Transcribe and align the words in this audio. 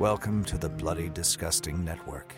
Welcome 0.00 0.42
to 0.46 0.58
the 0.58 0.68
Bloody 0.68 1.08
Disgusting 1.08 1.84
Network. 1.84 2.34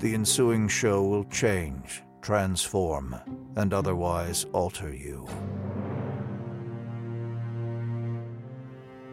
The 0.00 0.14
ensuing 0.14 0.68
show 0.68 1.02
will 1.02 1.24
change, 1.24 2.02
transform, 2.22 3.14
and 3.56 3.74
otherwise 3.74 4.46
alter 4.54 4.90
you. 4.90 5.28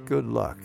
Good 0.06 0.26
luck. 0.26 0.58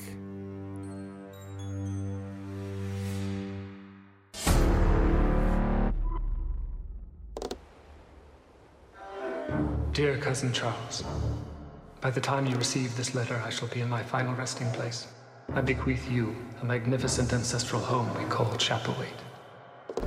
Dear 9.92 10.16
Cousin 10.18 10.52
Charles, 10.52 11.02
by 12.00 12.12
the 12.12 12.20
time 12.20 12.46
you 12.46 12.54
receive 12.54 12.96
this 12.96 13.16
letter, 13.16 13.42
I 13.44 13.50
shall 13.50 13.66
be 13.66 13.80
in 13.80 13.88
my 13.88 14.04
final 14.04 14.32
resting 14.36 14.70
place. 14.70 15.08
I 15.52 15.60
bequeath 15.60 16.10
you 16.10 16.34
a 16.62 16.64
magnificent 16.64 17.32
ancestral 17.32 17.80
home 17.80 18.08
we 18.16 18.24
call 18.28 18.46
Chapelwaite. 18.54 19.22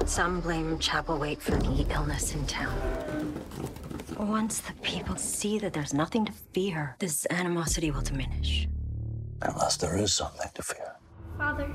Some 0.06 0.42
blame 0.42 0.78
Chapelwaite 0.80 1.42
for 1.42 1.52
the 1.52 1.86
illness 1.92 2.34
in 2.34 2.46
town. 2.48 2.76
Once 4.18 4.60
the 4.60 4.74
people 4.82 5.16
see 5.16 5.60
that 5.60 5.74
there's 5.74 5.94
nothing 5.94 6.26
to 6.26 6.32
fear, 6.54 6.96
this 7.00 7.28
animosity 7.30 7.92
will 7.92 8.02
diminish. 8.02 8.68
Unless 9.42 9.78
there 9.78 9.98
is 9.98 10.12
something 10.14 10.50
to 10.56 10.64
fear. 10.64 10.96
Father, 11.38 11.74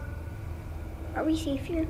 are 1.15 1.24
we 1.24 1.37
safe 1.37 1.65
here? 1.65 1.87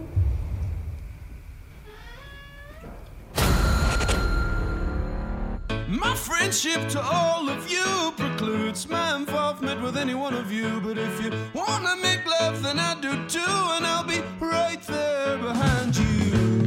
My 5.93 6.15
friendship 6.15 6.89
to 6.89 7.03
all 7.03 7.51
of 7.51 7.71
you 7.71 8.15
precludes 8.17 8.89
my 8.89 9.15
involvement 9.15 9.83
with 9.83 9.99
any 9.99 10.15
one 10.15 10.33
of 10.33 10.51
you. 10.51 10.81
But 10.81 10.97
if 10.97 11.23
you 11.23 11.31
wanna 11.53 11.97
make 11.97 12.25
love, 12.25 12.63
then 12.63 12.79
I 12.79 12.99
do 12.99 13.11
too, 13.29 13.41
and 13.75 13.87
I'll 13.87 14.03
be 14.03 14.23
right 14.41 14.81
there 14.87 15.37
behind 15.37 15.95
you. 15.99 16.62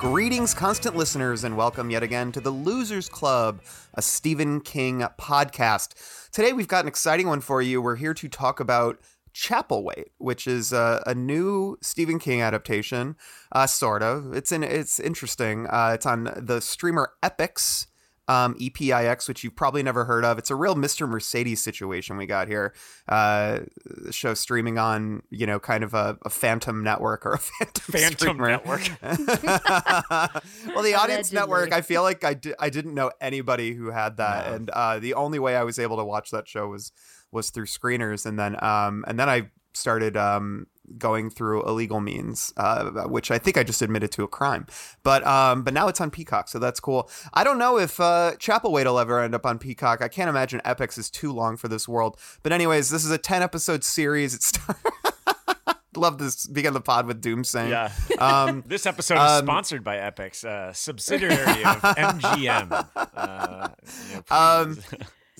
Greetings, 0.00 0.54
constant 0.54 0.96
listeners, 0.96 1.44
and 1.44 1.58
welcome 1.58 1.90
yet 1.90 2.02
again 2.02 2.32
to 2.32 2.40
the 2.40 2.50
Losers 2.50 3.06
Club, 3.06 3.60
a 3.92 4.00
Stephen 4.00 4.62
King 4.62 5.00
podcast. 5.20 6.30
Today 6.32 6.54
we've 6.54 6.66
got 6.66 6.86
an 6.86 6.88
exciting 6.88 7.28
one 7.28 7.42
for 7.42 7.60
you. 7.60 7.82
We're 7.82 7.96
here 7.96 8.14
to 8.14 8.26
talk 8.26 8.60
about 8.60 8.98
Chapelwaite, 9.34 10.06
which 10.16 10.46
is 10.46 10.72
uh, 10.72 11.02
a 11.06 11.14
new 11.14 11.76
Stephen 11.82 12.18
King 12.18 12.40
adaptation, 12.40 13.14
uh, 13.52 13.66
sort 13.66 14.02
of. 14.02 14.32
It's 14.32 14.50
in, 14.52 14.62
it's 14.62 14.98
interesting. 14.98 15.66
Uh, 15.66 15.90
it's 15.96 16.06
on 16.06 16.32
the 16.34 16.62
streamer 16.62 17.12
Epix. 17.22 17.88
Um, 18.30 18.54
EPIX, 18.60 19.26
which 19.26 19.42
you've 19.42 19.56
probably 19.56 19.82
never 19.82 20.04
heard 20.04 20.24
of. 20.24 20.38
It's 20.38 20.50
a 20.50 20.54
real 20.54 20.76
Mr. 20.76 21.08
Mercedes 21.08 21.60
situation 21.60 22.16
we 22.16 22.26
got 22.26 22.46
here. 22.46 22.72
Uh, 23.08 23.60
the 23.84 24.12
show 24.12 24.34
streaming 24.34 24.78
on, 24.78 25.24
you 25.30 25.46
know, 25.46 25.58
kind 25.58 25.82
of 25.82 25.94
a, 25.94 26.16
a 26.24 26.30
phantom 26.30 26.84
network 26.84 27.26
or 27.26 27.32
a 27.32 27.38
phantom, 27.58 27.92
Phantom. 27.92 28.36
Network. 28.38 28.82
well, 29.02 30.82
the 30.84 30.94
Audience 30.94 31.32
Allegedly. 31.32 31.34
Network, 31.34 31.72
I 31.72 31.80
feel 31.80 32.02
like 32.02 32.22
I, 32.22 32.34
di- 32.34 32.54
I 32.58 32.70
didn't 32.70 32.94
know 32.94 33.10
anybody 33.20 33.72
who 33.74 33.90
had 33.90 34.16
that, 34.18 34.46
No. 34.46 34.54
and 34.54 34.70
uh, 34.70 34.98
the 35.00 35.14
only 35.14 35.38
way 35.38 35.56
I 35.56 35.64
was 35.64 35.78
able 35.78 35.96
to 35.96 36.04
watch 36.04 36.30
that 36.30 36.46
show 36.46 36.68
was 36.68 36.92
was 37.32 37.50
through 37.50 37.66
screeners, 37.66 38.26
and 38.26 38.38
then 38.38 38.62
um, 38.62 39.04
and 39.08 39.18
then 39.18 39.28
I 39.28 39.50
started 39.72 40.16
um, 40.16 40.66
going 40.98 41.30
through 41.30 41.62
illegal 41.64 42.00
means, 42.00 42.52
uh, 42.56 42.90
which 43.06 43.30
I 43.30 43.38
think 43.38 43.56
I 43.56 43.62
just 43.62 43.82
admitted 43.82 44.10
to 44.12 44.24
a 44.24 44.28
crime, 44.28 44.66
but 45.02 45.26
um, 45.26 45.62
but 45.62 45.72
now 45.74 45.88
it's 45.88 46.00
on 46.00 46.10
Peacock, 46.10 46.48
so 46.48 46.58
that's 46.58 46.80
cool. 46.80 47.10
I 47.34 47.44
don't 47.44 47.58
know 47.58 47.78
if 47.78 48.00
uh, 48.00 48.32
Chapelwaite 48.38 48.84
will 48.86 48.98
ever 48.98 49.20
end 49.20 49.34
up 49.34 49.46
on 49.46 49.58
Peacock. 49.58 50.02
I 50.02 50.08
can't 50.08 50.28
imagine 50.28 50.60
Epix 50.64 50.98
is 50.98 51.10
too 51.10 51.32
long 51.32 51.56
for 51.56 51.68
this 51.68 51.88
world, 51.88 52.18
but 52.42 52.52
anyways, 52.52 52.90
this 52.90 53.04
is 53.04 53.10
a 53.10 53.18
ten 53.18 53.42
episode 53.42 53.84
series. 53.84 54.34
It's 54.34 54.52
love 55.96 56.18
this 56.18 56.46
begin 56.46 56.72
the 56.72 56.80
pod 56.80 57.06
with 57.06 57.20
Doom 57.20 57.42
saying, 57.44 57.70
Yeah. 57.70 57.92
Um, 58.18 58.62
This 58.66 58.86
episode 58.86 59.14
is 59.16 59.20
Um, 59.40 59.44
sponsored 59.44 59.82
by 59.84 59.96
Epix, 59.96 60.44
uh, 60.44 60.72
subsidiary 60.72 61.64
of 61.64 61.80
MGM. 61.82 62.86
Uh, 62.96 63.68
you 64.08 64.14
know, 64.16 64.22
Um. 64.36 64.78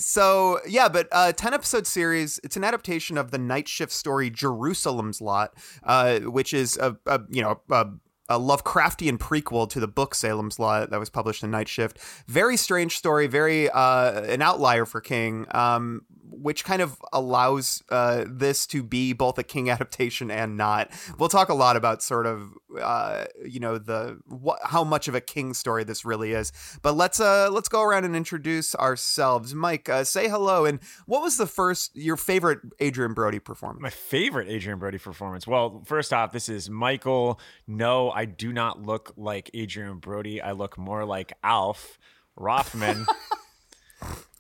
So 0.01 0.61
yeah, 0.67 0.89
but 0.89 1.09
uh, 1.13 1.33
ten 1.33 1.55
episode 1.55 1.87
series. 1.87 2.41
It's 2.43 2.57
an 2.57 2.65
adaptation 2.65 3.19
of 3.19 3.31
the 3.31 3.39
night 3.39 3.69
shift 3.69 3.93
story 3.93 4.31
Jerusalem's 4.31 5.21
Lot, 5.21 5.55
uh, 5.83 6.21
which 6.21 6.55
is 6.55 6.77
a, 6.79 6.97
a 7.07 7.21
you 7.29 7.43
know 7.43 7.61
a, 7.71 7.87
a 8.31 8.39
Lovecraftian 8.39 9.19
prequel 9.19 9.69
to 9.69 9.81
the 9.81 9.89
book 9.89 10.15
Salem's 10.15 10.59
Lot 10.59 10.91
that 10.91 10.99
was 10.99 11.11
published 11.11 11.43
in 11.43 11.51
Night 11.51 11.69
Shift. 11.69 11.99
Very 12.27 12.57
strange 12.57 12.97
story, 12.97 13.27
very 13.27 13.69
uh, 13.69 14.23
an 14.23 14.41
outlier 14.41 14.87
for 14.87 15.01
King, 15.01 15.47
um, 15.51 16.03
which 16.31 16.65
kind 16.65 16.83
of 16.83 16.97
allows 17.13 17.83
uh, 17.91 18.25
this 18.29 18.67
to 18.69 18.83
be 18.83 19.13
both 19.13 19.39
a 19.39 19.43
King 19.43 19.71
adaptation 19.71 20.31
and 20.31 20.57
not. 20.57 20.91
We'll 21.19 21.29
talk 21.29 21.49
a 21.49 21.55
lot 21.55 21.77
about 21.77 22.03
sort 22.03 22.27
of 22.27 22.53
uh, 22.81 23.25
you 23.45 23.61
know 23.61 23.79
the 23.79 24.19
what, 24.27 24.61
how 24.65 24.85
much 24.85 25.09
of 25.09 25.15
a 25.15 25.21
King 25.21 25.55
story 25.55 25.85
this 25.85 26.05
really 26.05 26.33
is. 26.33 26.53
But 26.83 26.97
let's 26.97 27.21
uh, 27.21 27.51
let's 27.51 27.69
go 27.69 27.83
around 27.83 28.05
and 28.05 28.17
introduce 28.17 28.75
ourselves. 28.75 29.55
Mike, 29.55 29.89
uh, 29.89 30.05
say 30.05 30.29
hello. 30.29 30.65
And 30.65 30.81
what 31.07 31.23
was 31.23 31.37
the 31.37 31.47
first 31.47 31.97
your 31.97 32.17
favorite 32.17 32.61
Adrien 32.81 33.15
Brody 33.15 33.39
performance? 33.39 33.83
My 33.83 33.91
favorite 33.91 34.49
Adrien 34.49 34.79
Brody 34.79 34.99
performance. 34.99 35.47
Well, 35.47 35.83
first 35.85 36.13
off, 36.13 36.33
this 36.33 36.49
is 36.49 36.71
Michael. 36.71 37.41
No, 37.67 38.11
I 38.11 38.25
do 38.25 38.53
not 38.53 38.83
look 38.83 39.13
like 39.17 39.51
Adrien 39.55 39.99
Brody. 39.99 40.41
I 40.41 40.53
look 40.53 40.79
more 40.79 41.05
like 41.05 41.33
Alf 41.43 41.99
Rothman. 42.37 43.07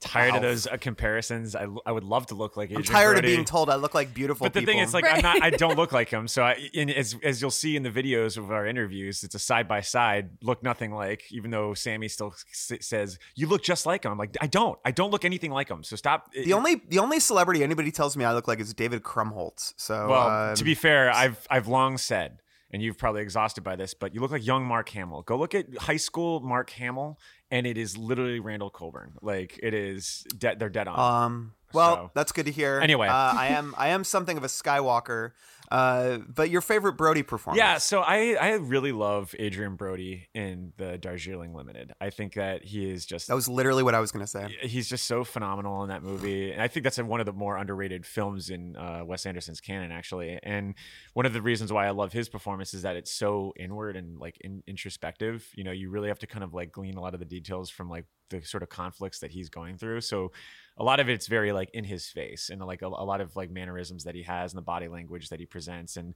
Tired 0.00 0.28
Alf. 0.28 0.36
of 0.36 0.42
those 0.42 0.66
uh, 0.66 0.76
comparisons. 0.78 1.54
I, 1.54 1.66
I 1.84 1.92
would 1.92 2.04
love 2.04 2.26
to 2.28 2.34
look 2.34 2.56
like 2.56 2.70
I'm 2.70 2.82
tired 2.82 3.12
Brody. 3.14 3.32
of 3.32 3.36
being 3.36 3.44
told 3.44 3.68
I 3.68 3.74
look 3.76 3.94
like 3.94 4.14
beautiful 4.14 4.46
But 4.46 4.54
the 4.54 4.60
people. 4.60 4.72
thing 4.74 4.82
is, 4.82 4.94
like, 4.94 5.04
I'm 5.06 5.20
not. 5.20 5.42
I 5.42 5.50
don't 5.64 5.76
look 5.76 5.92
like 5.92 6.08
him. 6.08 6.26
So, 6.26 6.42
I, 6.42 6.70
and 6.74 6.90
as 6.90 7.16
as 7.22 7.40
you'll 7.42 7.50
see 7.50 7.76
in 7.76 7.82
the 7.82 7.90
videos 7.90 8.36
of 8.38 8.50
our 8.50 8.66
interviews, 8.66 9.22
it's 9.22 9.34
a 9.34 9.38
side 9.38 9.68
by 9.68 9.82
side. 9.82 10.30
Look 10.42 10.62
nothing 10.62 10.92
like. 10.92 11.30
Even 11.30 11.50
though 11.50 11.74
Sammy 11.74 12.08
still 12.08 12.32
s- 12.50 12.72
says 12.80 13.18
you 13.34 13.46
look 13.46 13.62
just 13.62 13.84
like 13.86 14.04
him. 14.04 14.12
I'm 14.12 14.18
like, 14.18 14.36
I 14.40 14.46
don't. 14.46 14.78
I 14.84 14.90
don't 14.90 15.10
look 15.10 15.24
anything 15.24 15.50
like 15.50 15.68
him. 15.68 15.82
So 15.84 15.96
stop. 15.96 16.32
the 16.32 16.52
only 16.54 16.82
the 16.88 16.98
only 16.98 17.20
celebrity 17.20 17.62
anybody 17.62 17.90
tells 17.90 18.16
me 18.16 18.24
I 18.24 18.32
look 18.32 18.48
like 18.48 18.58
is 18.60 18.72
David 18.72 19.02
Krumholtz. 19.02 19.74
So 19.76 20.08
Well, 20.08 20.28
um, 20.50 20.54
to 20.56 20.64
be 20.64 20.74
fair, 20.74 21.10
I've 21.12 21.46
I've 21.50 21.68
long 21.68 21.98
said, 21.98 22.40
and 22.70 22.80
you've 22.82 22.96
probably 22.96 23.20
exhausted 23.22 23.62
by 23.64 23.76
this, 23.76 23.92
but 23.94 24.14
you 24.14 24.20
look 24.20 24.30
like 24.30 24.46
young 24.46 24.64
Mark 24.64 24.88
Hamill. 24.90 25.22
Go 25.22 25.36
look 25.36 25.54
at 25.54 25.76
high 25.76 25.96
school 25.98 26.40
Mark 26.40 26.70
Hamill, 26.70 27.18
and 27.50 27.66
it 27.66 27.76
is 27.78 27.96
literally 27.96 28.40
Randall 28.40 28.70
Colburn. 28.70 29.12
Like 29.22 29.58
it 29.62 29.74
is. 29.74 30.24
De- 30.36 30.56
they're 30.56 30.68
dead 30.68 30.88
on. 30.88 31.24
Um. 31.24 31.52
Well, 31.72 31.94
So- 31.94 32.10
that's 32.14 32.32
good 32.32 32.46
to 32.46 32.52
hear. 32.52 32.80
Anyway. 32.82 33.06
uh, 33.08 33.12
I 33.12 33.46
am 33.50 33.74
I 33.78 33.88
am 33.88 34.04
something 34.04 34.36
of 34.36 34.44
a 34.44 34.48
Skywalker. 34.48 35.32
Uh, 35.70 36.18
but 36.28 36.50
your 36.50 36.60
favorite 36.60 36.94
Brody 36.94 37.22
performance? 37.22 37.58
Yeah, 37.58 37.78
so 37.78 38.00
I 38.00 38.36
I 38.40 38.52
really 38.54 38.92
love 38.92 39.34
Adrien 39.38 39.76
Brody 39.76 40.28
in 40.34 40.72
the 40.76 40.98
Darjeeling 40.98 41.54
Limited. 41.54 41.92
I 42.00 42.10
think 42.10 42.34
that 42.34 42.64
he 42.64 42.90
is 42.90 43.06
just 43.06 43.28
that 43.28 43.34
was 43.34 43.48
literally 43.48 43.82
what 43.82 43.94
I 43.94 44.00
was 44.00 44.10
gonna 44.10 44.26
say. 44.26 44.56
he's 44.62 44.88
just 44.88 45.06
so 45.06 45.22
phenomenal 45.22 45.82
in 45.82 45.88
that 45.90 46.02
movie, 46.02 46.50
and 46.50 46.60
I 46.60 46.68
think 46.68 46.84
that's 46.84 46.98
one 46.98 47.20
of 47.20 47.26
the 47.26 47.32
more 47.32 47.56
underrated 47.56 48.04
films 48.04 48.50
in 48.50 48.76
uh, 48.76 49.02
Wes 49.04 49.26
Anderson's 49.26 49.60
canon, 49.60 49.92
actually. 49.92 50.38
And 50.42 50.74
one 51.14 51.26
of 51.26 51.32
the 51.32 51.42
reasons 51.42 51.72
why 51.72 51.86
I 51.86 51.90
love 51.90 52.12
his 52.12 52.28
performance 52.28 52.74
is 52.74 52.82
that 52.82 52.96
it's 52.96 53.12
so 53.12 53.52
inward 53.56 53.96
and 53.96 54.18
like 54.18 54.38
in, 54.40 54.62
introspective. 54.66 55.46
You 55.54 55.64
know, 55.64 55.72
you 55.72 55.90
really 55.90 56.08
have 56.08 56.18
to 56.20 56.26
kind 56.26 56.42
of 56.42 56.52
like 56.52 56.72
glean 56.72 56.96
a 56.96 57.00
lot 57.00 57.14
of 57.14 57.20
the 57.20 57.26
details 57.26 57.70
from 57.70 57.88
like 57.88 58.06
the 58.30 58.42
sort 58.42 58.62
of 58.62 58.68
conflicts 58.68 59.20
that 59.20 59.30
he's 59.30 59.48
going 59.48 59.76
through. 59.76 60.00
So 60.00 60.32
a 60.78 60.84
lot 60.84 61.00
of 61.00 61.08
it's 61.08 61.26
very 61.26 61.52
like 61.52 61.70
in 61.72 61.84
his 61.84 62.08
face, 62.08 62.50
and 62.50 62.60
like 62.62 62.82
a, 62.82 62.86
a 62.86 63.04
lot 63.04 63.20
of 63.20 63.36
like 63.36 63.50
mannerisms 63.50 64.04
that 64.04 64.14
he 64.14 64.22
has 64.22 64.52
and 64.52 64.58
the 64.58 64.62
body 64.62 64.88
language 64.88 65.28
that 65.30 65.40
he 65.40 65.46
presents, 65.46 65.96
and. 65.96 66.14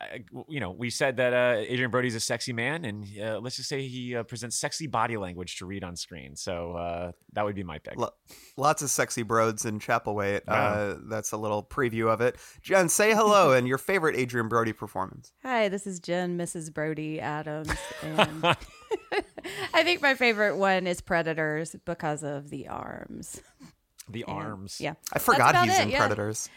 I- 0.00 0.24
you 0.48 0.58
know, 0.58 0.72
we 0.72 0.90
said 0.90 1.16
that 1.18 1.32
uh, 1.32 1.60
Adrien 1.62 1.90
Brody's 1.92 2.16
a 2.16 2.20
sexy 2.20 2.52
man, 2.52 2.84
and 2.84 3.06
uh, 3.22 3.38
let's 3.40 3.56
just 3.56 3.68
say 3.68 3.86
he 3.86 4.14
uh, 4.16 4.24
presents 4.24 4.56
sexy 4.58 4.88
body 4.88 5.16
language 5.16 5.56
to 5.58 5.66
read 5.66 5.84
on 5.84 5.94
screen. 5.94 6.34
So 6.34 6.72
uh, 6.72 7.12
that 7.34 7.44
would 7.44 7.54
be 7.54 7.62
my 7.62 7.78
pick. 7.78 7.96
Lo- 7.96 8.10
lots 8.56 8.82
of 8.82 8.90
sexy 8.90 9.22
broads 9.22 9.64
in 9.64 9.78
Chapelwaite. 9.78 10.42
Uh, 10.48 10.50
Wow. 10.96 10.98
that's 11.08 11.30
a 11.30 11.36
little 11.36 11.62
preview 11.62 12.08
of 12.12 12.20
it. 12.20 12.36
Jen, 12.60 12.88
say 12.88 13.14
hello 13.14 13.52
and 13.56 13.68
your 13.68 13.78
favorite 13.78 14.16
Adrien 14.18 14.48
Brody 14.48 14.72
performance. 14.72 15.32
Hi, 15.44 15.68
this 15.68 15.86
is 15.86 16.00
Jen, 16.00 16.36
Mrs. 16.36 16.74
Brody 16.74 17.20
Adams. 17.20 17.70
And 18.02 18.44
I 19.74 19.82
think 19.84 20.02
my 20.02 20.14
favorite 20.14 20.56
one 20.56 20.86
is 20.88 21.00
Predators 21.00 21.76
because 21.84 22.22
of 22.24 22.50
the 22.50 22.66
arms. 22.68 23.40
The 24.10 24.24
And- 24.28 24.36
arms. 24.38 24.80
Yeah. 24.80 24.94
I 25.12 25.18
forgot 25.18 25.56
he's 25.64 25.78
it, 25.78 25.82
in 25.82 25.90
yeah. 25.90 25.98
Predators. 25.98 26.48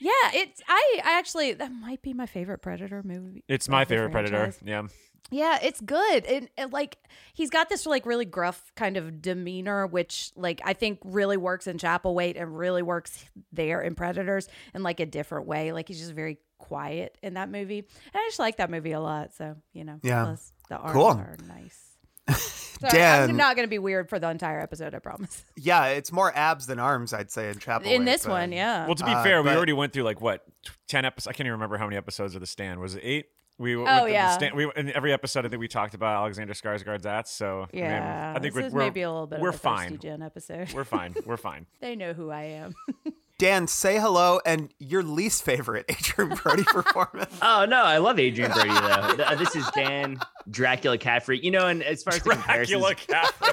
Yeah, 0.00 0.10
it's 0.32 0.62
I, 0.68 1.00
I 1.04 1.18
actually 1.18 1.54
that 1.54 1.72
might 1.72 2.02
be 2.02 2.12
my 2.14 2.26
favorite 2.26 2.58
Predator 2.58 3.02
movie. 3.04 3.42
It's 3.48 3.68
my 3.68 3.82
of 3.82 3.88
the 3.88 3.94
favorite 3.96 4.12
Predator. 4.12 4.54
Yeah. 4.64 4.82
Yeah, 5.30 5.58
it's 5.62 5.80
good. 5.82 6.24
And, 6.24 6.48
and 6.56 6.72
like 6.72 6.96
he's 7.34 7.50
got 7.50 7.68
this 7.68 7.84
like 7.84 8.06
really 8.06 8.24
gruff 8.24 8.72
kind 8.76 8.96
of 8.96 9.20
demeanor, 9.20 9.86
which 9.86 10.30
like 10.36 10.60
I 10.64 10.72
think 10.72 11.00
really 11.04 11.36
works 11.36 11.66
in 11.66 11.76
Chapelwaite 11.78 12.40
and 12.40 12.56
really 12.56 12.82
works 12.82 13.22
there 13.52 13.82
in 13.82 13.94
Predators 13.94 14.48
in 14.74 14.82
like 14.82 15.00
a 15.00 15.06
different 15.06 15.46
way. 15.46 15.72
Like 15.72 15.88
he's 15.88 15.98
just 15.98 16.12
very 16.12 16.38
quiet 16.58 17.18
in 17.22 17.34
that 17.34 17.50
movie. 17.50 17.78
And 17.80 17.86
I 18.14 18.24
just 18.28 18.38
like 18.38 18.56
that 18.56 18.70
movie 18.70 18.92
a 18.92 19.00
lot. 19.00 19.34
So, 19.34 19.56
you 19.74 19.84
know, 19.84 19.98
Yeah. 20.02 20.24
plus 20.24 20.52
the 20.70 20.76
arms 20.78 20.92
Cool. 20.94 21.06
are 21.08 21.36
nice. 21.46 21.84
Sorry, 22.80 22.92
Dan. 22.92 23.30
I'm 23.30 23.36
not 23.36 23.56
gonna 23.56 23.68
be 23.68 23.78
weird 23.78 24.08
for 24.08 24.18
the 24.18 24.28
entire 24.30 24.60
episode, 24.60 24.94
I 24.94 24.98
promise. 24.98 25.44
Yeah, 25.56 25.86
it's 25.86 26.12
more 26.12 26.32
abs 26.36 26.66
than 26.66 26.78
arms, 26.78 27.12
I'd 27.12 27.30
say, 27.30 27.50
in 27.50 27.58
Chapel. 27.58 27.90
in 27.90 28.00
Wait, 28.04 28.12
this 28.12 28.24
but- 28.24 28.32
one, 28.32 28.52
yeah. 28.52 28.86
Well, 28.86 28.94
to 28.94 29.04
be 29.04 29.10
Uh, 29.12 29.22
fair, 29.22 29.42
we 29.42 29.50
already 29.50 29.72
went 29.72 29.92
through 29.92 30.04
like 30.04 30.20
what 30.20 30.44
ten 30.86 31.04
episodes. 31.04 31.26
I 31.26 31.32
can't 31.32 31.46
even 31.46 31.52
remember 31.52 31.76
how 31.78 31.84
many 31.86 31.96
episodes 31.96 32.34
of 32.34 32.40
the 32.40 32.46
stand 32.46 32.80
was 32.80 32.94
it. 32.94 33.00
Eight. 33.04 33.26
We 33.60 33.74
went 33.76 33.88
Oh, 33.90 34.04
the 34.04 34.12
yeah. 34.12 34.36
stand, 34.36 34.54
we 34.54 34.70
in 34.76 34.92
every 34.92 35.12
episode. 35.12 35.44
I 35.44 35.48
think 35.48 35.58
we 35.58 35.66
talked 35.66 35.94
about 35.94 36.18
Alexander 36.22 36.54
Skarsgård's 36.54 37.04
ass. 37.06 37.32
So 37.32 37.62
I, 37.72 37.76
mean, 37.76 37.84
yeah. 37.86 38.30
I 38.36 38.38
think 38.38 38.54
this 38.54 38.62
we're, 38.62 38.66
is 38.68 38.72
we're 38.72 38.78
maybe 38.80 39.02
a 39.02 39.10
little 39.10 39.26
bit 39.26 39.40
we're 39.40 39.48
of 39.48 39.56
a 39.56 39.58
fine. 39.58 39.98
Jen 39.98 40.22
episode. 40.22 40.72
We're 40.72 40.84
fine. 40.84 41.14
We're 41.26 41.36
fine. 41.50 41.66
they 41.80 41.96
know 41.96 42.12
who 42.12 42.30
I 42.30 42.42
am. 42.42 42.74
Dan, 43.38 43.68
say 43.68 44.00
hello 44.00 44.40
and 44.44 44.74
your 44.80 45.04
least 45.04 45.44
favorite 45.44 45.86
Adrien 45.90 46.36
Brody 46.36 46.64
performance. 46.66 47.38
Oh 47.40 47.64
no, 47.68 47.82
I 47.82 47.98
love 47.98 48.18
Adrien 48.18 48.50
Brody 48.50 48.68
though. 48.68 49.24
Uh, 49.24 49.34
this 49.36 49.54
is 49.54 49.64
Dan 49.76 50.18
Dracula 50.50 50.98
Caffrey. 50.98 51.38
You 51.38 51.52
know, 51.52 51.68
and 51.68 51.82
as 51.84 52.02
far 52.02 52.14
as 52.14 52.22
the 52.24 52.30
comparisons, 52.30 52.84
Caffrey. 53.06 53.48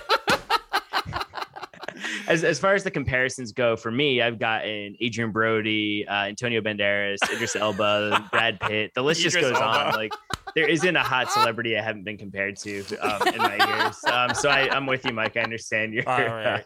as, 2.27 2.43
as 2.43 2.57
far 2.57 2.73
as 2.73 2.83
the 2.83 2.89
comparisons 2.89 3.51
go, 3.51 3.75
for 3.75 3.91
me, 3.91 4.23
I've 4.23 4.39
gotten 4.39 4.95
Adrien 5.03 5.31
Brody, 5.31 6.07
uh, 6.07 6.25
Antonio 6.25 6.61
Banderas, 6.61 7.17
Idris 7.31 7.55
Elba, 7.55 8.27
Brad 8.31 8.59
Pitt. 8.61 8.91
The 8.95 9.03
list 9.03 9.21
just 9.21 9.35
Idris 9.35 9.51
goes 9.51 9.61
on. 9.61 9.93
Like 9.93 10.13
there 10.55 10.67
isn't 10.67 10.95
a 10.95 11.03
hot 11.03 11.31
celebrity 11.31 11.77
I 11.77 11.83
haven't 11.83 12.05
been 12.05 12.17
compared 12.17 12.57
to 12.57 12.79
um, 13.01 13.27
in 13.27 13.37
my 13.37 13.83
years. 13.83 14.03
Um, 14.05 14.33
so 14.33 14.49
I, 14.49 14.67
I'm 14.75 14.87
with 14.87 15.05
you, 15.05 15.13
Mike. 15.13 15.37
I 15.37 15.41
understand 15.41 15.93
your. 15.93 16.09
All 16.09 16.17
right. 16.17 16.65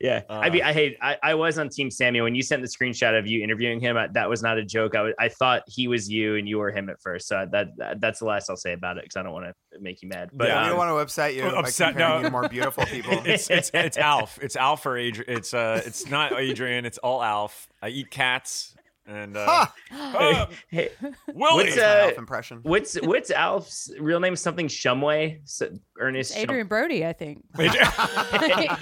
Yeah, 0.00 0.22
I 0.28 0.48
Uh. 0.48 0.50
mean, 0.50 0.62
I 0.62 0.72
hate. 0.72 0.96
I, 1.00 1.16
I 1.22 1.34
was 1.34 1.58
on 1.58 1.68
Team 1.68 1.90
Sammy 1.90 2.20
when 2.20 2.34
you 2.34 2.42
sent 2.42 2.62
the 2.62 2.68
screenshot 2.68 3.18
of 3.18 3.26
you 3.26 3.42
interviewing 3.42 3.80
him. 3.80 3.96
I, 3.96 4.08
that 4.08 4.28
was 4.28 4.42
not 4.42 4.58
a 4.58 4.64
joke. 4.64 4.94
I, 4.94 5.02
was, 5.02 5.14
I 5.18 5.28
thought 5.28 5.62
he 5.66 5.88
was 5.88 6.08
you 6.10 6.36
and 6.36 6.48
you 6.48 6.58
were 6.58 6.70
him 6.70 6.88
at 6.90 7.00
first. 7.00 7.28
So 7.28 7.46
that, 7.52 7.68
that 7.78 8.00
that's 8.00 8.18
the 8.20 8.26
last 8.26 8.50
I'll 8.50 8.56
say 8.56 8.72
about 8.72 8.98
it 8.98 9.04
because 9.04 9.16
I 9.16 9.22
don't 9.22 9.32
want 9.32 9.46
to 9.46 9.80
make 9.80 10.02
you 10.02 10.08
mad. 10.08 10.30
But 10.32 10.48
Yeah. 10.48 10.54
we 10.56 10.62
um, 10.64 10.68
don't 10.70 10.78
want 10.78 10.90
to 10.90 10.96
upset 10.96 11.34
you 11.34 11.42
by 11.42 11.48
upset- 11.48 11.92
comparing 11.94 12.10
no. 12.10 12.16
you 12.18 12.24
to 12.24 12.30
more 12.30 12.48
beautiful 12.48 12.84
people. 12.86 13.22
it's 13.24 13.50
it's 13.50 13.70
it's 13.74 13.96
Alf. 13.98 14.38
It's 14.42 14.56
Alf 14.56 14.84
or 14.86 14.96
Adrian. 14.96 15.36
It's 15.36 15.54
uh, 15.54 15.80
it's 15.84 16.08
not 16.10 16.32
Adrian. 16.32 16.84
It's 16.84 16.98
all 16.98 17.22
Alf. 17.22 17.68
I 17.82 17.88
eat 17.88 18.10
cats 18.10 18.73
and 19.06 19.36
uh, 19.36 19.44
Ha! 19.46 19.74
uh, 20.18 20.46
hey, 20.68 20.90
Willie. 21.34 21.64
What's, 21.64 21.76
uh, 21.78 22.06
Alf 22.08 22.18
impression. 22.18 22.60
What's 22.62 22.94
what's 23.02 23.30
Alf's 23.30 23.90
real 24.00 24.20
name? 24.20 24.34
Something 24.36 24.68
Shumway, 24.68 25.42
S- 25.42 25.62
Ernest. 25.98 26.30
It's 26.32 26.40
Shum- 26.40 26.50
Adrien 26.50 26.66
Brody, 26.66 27.04
I 27.06 27.12
think. 27.12 27.44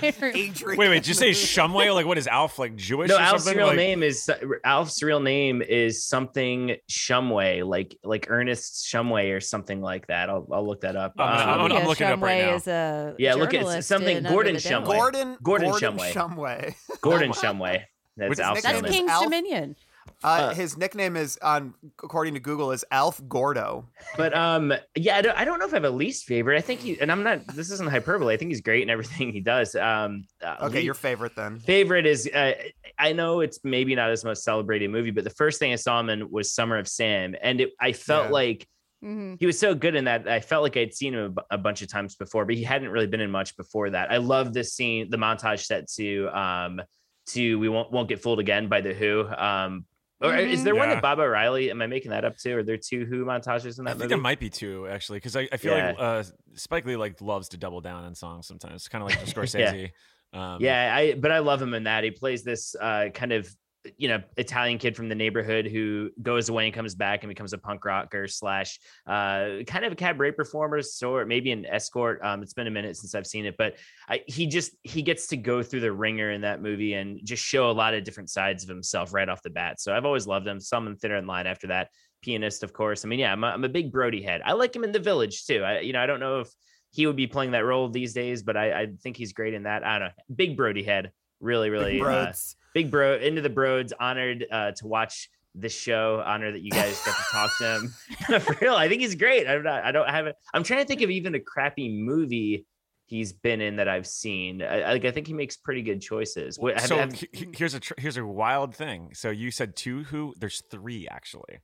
Adrian. 0.02 0.54
Wait, 0.64 0.78
wait. 0.78 0.94
Did 1.02 1.08
you 1.08 1.14
say 1.14 1.30
Shumway? 1.30 1.92
Like, 1.94 2.06
what 2.06 2.18
is 2.18 2.26
Alf? 2.26 2.58
Like 2.58 2.76
Jewish 2.76 3.08
No, 3.08 3.16
or 3.16 3.20
Alf's 3.20 3.44
something? 3.44 3.58
real 3.58 3.68
like, 3.68 3.76
name 3.76 4.02
is 4.02 4.30
Alf's 4.64 5.02
real 5.02 5.20
name 5.20 5.62
is 5.62 6.04
something 6.04 6.76
Shumway, 6.90 7.66
like 7.66 7.96
like 8.04 8.26
Ernest 8.30 8.86
Shumway 8.86 9.34
or 9.36 9.40
something 9.40 9.80
like 9.80 10.06
that. 10.08 10.28
I'll 10.30 10.46
I'll 10.52 10.66
look 10.66 10.82
that 10.82 10.96
up. 10.96 11.14
I'm 11.18 11.26
gonna- 11.38 11.42
I'm 11.42 11.60
Um, 11.60 11.68
gonna- 11.68 11.80
Yeah, 11.80 11.86
looking 11.86 12.06
it 12.06 12.12
up 12.12 12.20
right 12.22 12.42
Shumway 12.44 12.46
now. 12.46 12.54
Is 12.56 12.66
a 12.68 13.14
Yeah, 13.18 13.34
look, 13.34 13.52
it's 13.54 13.62
journalist 13.64 13.88
something 13.88 14.22
Gordon 14.22 14.56
Under 14.56 14.60
the 14.60 14.68
Dome. 14.68 14.84
Shumway. 14.84 14.86
Gordon 14.96 15.36
Gordon 15.42 15.70
Gordon 15.70 15.98
Shumway. 15.98 16.12
Shumway. 16.12 16.74
Gordon 17.00 17.30
Shumway. 17.32 17.82
That's 18.16 18.28
What's 18.28 18.40
Alf's 18.40 18.62
That's 18.62 18.74
name. 18.76 18.84
Is 18.84 18.90
King's 18.92 19.10
Alf- 19.10 19.24
Dominion. 19.24 19.76
Uh, 20.24 20.26
Uh, 20.26 20.54
his 20.54 20.76
nickname 20.76 21.16
is 21.16 21.38
on 21.42 21.74
according 22.02 22.34
to 22.34 22.40
Google 22.40 22.70
is 22.72 22.84
Alf 22.90 23.20
Gordo. 23.28 23.88
But 24.16 24.34
um, 24.36 24.72
yeah, 24.96 25.16
I 25.16 25.22
don't, 25.22 25.38
I 25.38 25.44
don't 25.44 25.58
know 25.58 25.66
if 25.66 25.72
I 25.72 25.76
have 25.76 25.84
a 25.84 25.90
least 25.90 26.24
favorite. 26.26 26.56
I 26.58 26.60
think 26.60 26.80
he 26.80 27.00
and 27.00 27.10
I'm 27.10 27.22
not. 27.22 27.46
This 27.54 27.70
isn't 27.70 27.90
hyperbole. 27.90 28.32
I 28.34 28.36
think 28.36 28.50
he's 28.50 28.60
great 28.60 28.82
in 28.82 28.90
everything 28.90 29.32
he 29.32 29.40
does. 29.40 29.74
Um, 29.74 30.24
uh, 30.42 30.56
Okay, 30.62 30.74
least- 30.74 30.84
your 30.84 30.94
favorite 30.94 31.34
then. 31.36 31.58
favorite 31.60 32.06
is 32.06 32.28
uh, 32.32 32.52
I 32.98 33.12
know 33.12 33.40
it's 33.40 33.58
maybe 33.64 33.94
not 33.94 34.10
his 34.10 34.24
most 34.24 34.44
celebrated 34.44 34.90
movie, 34.90 35.10
but 35.10 35.24
the 35.24 35.30
first 35.30 35.58
thing 35.58 35.72
I 35.72 35.76
saw 35.76 35.98
him 36.00 36.08
in 36.10 36.30
was 36.30 36.52
Summer 36.52 36.78
of 36.78 36.86
Sam, 36.88 37.34
and 37.42 37.60
it, 37.60 37.70
I 37.80 37.92
felt 37.92 38.26
Yeah. 38.26 38.30
like 38.32 38.68
Mhm. 39.04 39.36
he 39.40 39.46
was 39.46 39.58
so 39.58 39.74
good 39.74 39.96
in 39.96 40.04
that. 40.04 40.28
I 40.28 40.38
felt 40.38 40.62
like 40.62 40.76
I'd 40.76 40.94
seen 40.94 41.14
him 41.14 41.34
a, 41.50 41.54
a 41.56 41.58
bunch 41.58 41.82
of 41.82 41.88
times 41.88 42.14
before, 42.14 42.44
but 42.44 42.54
he 42.54 42.62
hadn't 42.62 42.90
really 42.90 43.08
been 43.08 43.20
in 43.20 43.32
much 43.32 43.56
before 43.56 43.90
that. 43.90 44.12
I 44.12 44.18
love 44.18 44.52
this 44.52 44.74
scene, 44.74 45.10
the 45.10 45.16
montage 45.16 45.64
set 45.64 45.88
to 45.96 46.28
um 46.28 46.80
to 47.26 47.58
we 47.58 47.68
won't 47.68 47.90
won't 47.90 48.08
get 48.08 48.20
fooled 48.22 48.38
again 48.38 48.68
by 48.68 48.80
the 48.80 48.94
Who. 48.94 49.26
Um, 49.28 49.86
or 50.22 50.34
is 50.36 50.64
there 50.64 50.74
one 50.74 50.88
Yeah. 50.88 50.94
that 50.96 51.02
Baba 51.02 51.22
O'Riley? 51.22 51.70
Am 51.70 51.82
I 51.82 51.86
making 51.86 52.10
that 52.10 52.24
up 52.24 52.36
too? 52.36 52.56
Are 52.58 52.62
there 52.62 52.76
two 52.76 53.04
Who 53.04 53.24
montages 53.24 53.78
in 53.78 53.84
that 53.84 53.90
I 53.90 53.94
that 53.94 53.98
think 53.98 53.98
movie? 54.00 54.08
there 54.08 54.18
might 54.18 54.40
be 54.40 54.50
two 54.50 54.86
actually, 54.88 55.18
because 55.18 55.36
I, 55.36 55.48
I 55.52 55.56
feel 55.56 55.74
like 55.74 55.96
uh, 55.98 56.22
Spike 56.54 56.84
Lee 56.86 56.96
like 56.96 57.20
loves 57.20 57.48
to 57.50 57.56
double 57.56 57.80
down 57.80 58.04
on 58.04 58.14
songs 58.14 58.46
sometimes, 58.46 58.74
It's 58.76 58.88
kind 58.88 59.02
of 59.02 59.10
like 59.10 59.18
Scorsese. 59.26 59.90
Um, 60.34 60.62
yeah 60.62 60.94
i 60.96 61.12
but 61.12 61.30
i 61.30 61.40
love 61.40 61.60
him 61.60 61.74
in 61.74 61.84
that 61.84 62.04
he 62.04 62.10
plays 62.10 62.42
this 62.42 62.74
uh 62.80 63.10
kind 63.12 63.32
of 63.32 63.54
you 63.96 64.08
know 64.08 64.22
italian 64.36 64.78
kid 64.78 64.94
from 64.94 65.08
the 65.08 65.14
neighborhood 65.14 65.66
who 65.66 66.10
goes 66.22 66.48
away 66.48 66.66
and 66.66 66.74
comes 66.74 66.94
back 66.94 67.22
and 67.22 67.28
becomes 67.28 67.52
a 67.52 67.58
punk 67.58 67.84
rocker 67.84 68.28
slash 68.28 68.78
uh 69.06 69.58
kind 69.66 69.84
of 69.84 69.92
a 69.92 69.96
cabaret 69.96 70.32
performer 70.32 70.80
sort 70.82 71.26
maybe 71.26 71.50
an 71.50 71.66
escort. 71.66 72.20
Um 72.22 72.42
it's 72.42 72.54
been 72.54 72.66
a 72.66 72.70
minute 72.70 72.96
since 72.96 73.14
i've 73.14 73.26
seen 73.26 73.44
it 73.44 73.56
but 73.56 73.74
I, 74.08 74.22
he 74.26 74.46
just 74.46 74.72
he 74.82 75.02
gets 75.02 75.26
to 75.28 75.36
go 75.36 75.62
through 75.62 75.80
the 75.80 75.92
ringer 75.92 76.30
in 76.30 76.42
that 76.42 76.62
movie 76.62 76.94
and 76.94 77.20
just 77.24 77.42
show 77.42 77.70
a 77.70 77.72
lot 77.72 77.94
of 77.94 78.04
different 78.04 78.30
sides 78.30 78.62
of 78.62 78.68
himself 78.68 79.12
right 79.12 79.28
off 79.28 79.42
the 79.42 79.50
bat. 79.50 79.80
So 79.80 79.94
i've 79.94 80.04
always 80.04 80.26
loved 80.26 80.46
him. 80.46 80.60
Some 80.60 80.86
in 80.86 80.96
thinner 80.96 81.16
in 81.16 81.26
line 81.26 81.46
after 81.46 81.68
that. 81.68 81.88
Pianist 82.22 82.62
of 82.62 82.72
course. 82.72 83.04
I 83.04 83.08
mean 83.08 83.18
yeah 83.18 83.32
i'm 83.32 83.42
a, 83.42 83.48
I'm 83.48 83.64
a 83.64 83.68
big 83.68 83.90
brody 83.90 84.22
head. 84.22 84.42
I 84.44 84.52
like 84.52 84.74
him 84.74 84.84
in 84.84 84.92
the 84.92 84.98
village 84.98 85.44
too. 85.46 85.62
I 85.62 85.80
you 85.80 85.92
know 85.92 86.00
i 86.02 86.06
don't 86.06 86.20
know 86.20 86.40
if 86.40 86.52
he 86.92 87.06
would 87.06 87.16
be 87.16 87.26
playing 87.26 87.52
that 87.52 87.64
role 87.64 87.88
these 87.88 88.12
days, 88.12 88.42
but 88.42 88.56
I, 88.56 88.82
I 88.82 88.86
think 89.02 89.16
he's 89.16 89.32
great 89.32 89.54
in 89.54 89.62
that. 89.62 89.84
I 89.84 89.98
don't 89.98 90.08
know. 90.08 90.14
Big 90.36 90.56
Brody 90.56 90.82
head. 90.82 91.10
Really, 91.42 91.68
really 91.68 91.92
Big 91.98 92.02
uh, 92.02 92.32
big 92.72 92.90
bro 92.90 93.16
into 93.16 93.42
the 93.42 93.50
broads. 93.50 93.92
Honored 94.00 94.46
uh, 94.50 94.72
to 94.72 94.86
watch 94.86 95.28
this 95.54 95.76
show. 95.78 96.22
Honor 96.24 96.50
that 96.52 96.62
you 96.62 96.70
guys 96.70 96.98
got 97.04 97.14
to 97.16 97.24
talk 97.30 97.50
to 97.58 97.74
him. 97.74 98.40
For 98.40 98.56
real, 98.62 98.74
I 98.74 98.88
think 98.88 99.02
he's 99.02 99.14
great. 99.16 99.46
I'm 99.46 99.62
not, 99.64 99.84
I 99.84 99.92
don't 99.92 100.08
have 100.08 100.26
it. 100.26 100.36
I'm 100.54 100.62
trying 100.62 100.80
to 100.80 100.86
think 100.86 101.02
of 101.02 101.10
even 101.10 101.34
a 101.34 101.40
crappy 101.40 101.90
movie 101.90 102.64
he's 103.06 103.32
been 103.34 103.60
in 103.60 103.76
that 103.76 103.88
I've 103.88 104.06
seen. 104.06 104.62
I, 104.62 104.80
I- 104.82 104.92
like 104.92 105.04
I 105.04 105.10
think 105.10 105.26
he 105.26 105.34
makes 105.34 105.56
pretty 105.58 105.82
good 105.82 106.00
choices. 106.00 106.58
What, 106.58 106.74
have- 106.78 106.86
so 106.86 106.96
have- 106.96 107.12
he- 107.12 107.28
he- 107.32 107.48
here's 107.54 107.74
a 107.74 107.80
tr- 107.80 107.94
here's 107.98 108.16
a 108.16 108.24
wild 108.24 108.74
thing. 108.74 109.10
So 109.12 109.28
you 109.30 109.50
said 109.50 109.76
two 109.76 110.04
who? 110.04 110.32
There's 110.38 110.62
three 110.70 111.06
actually. 111.10 111.58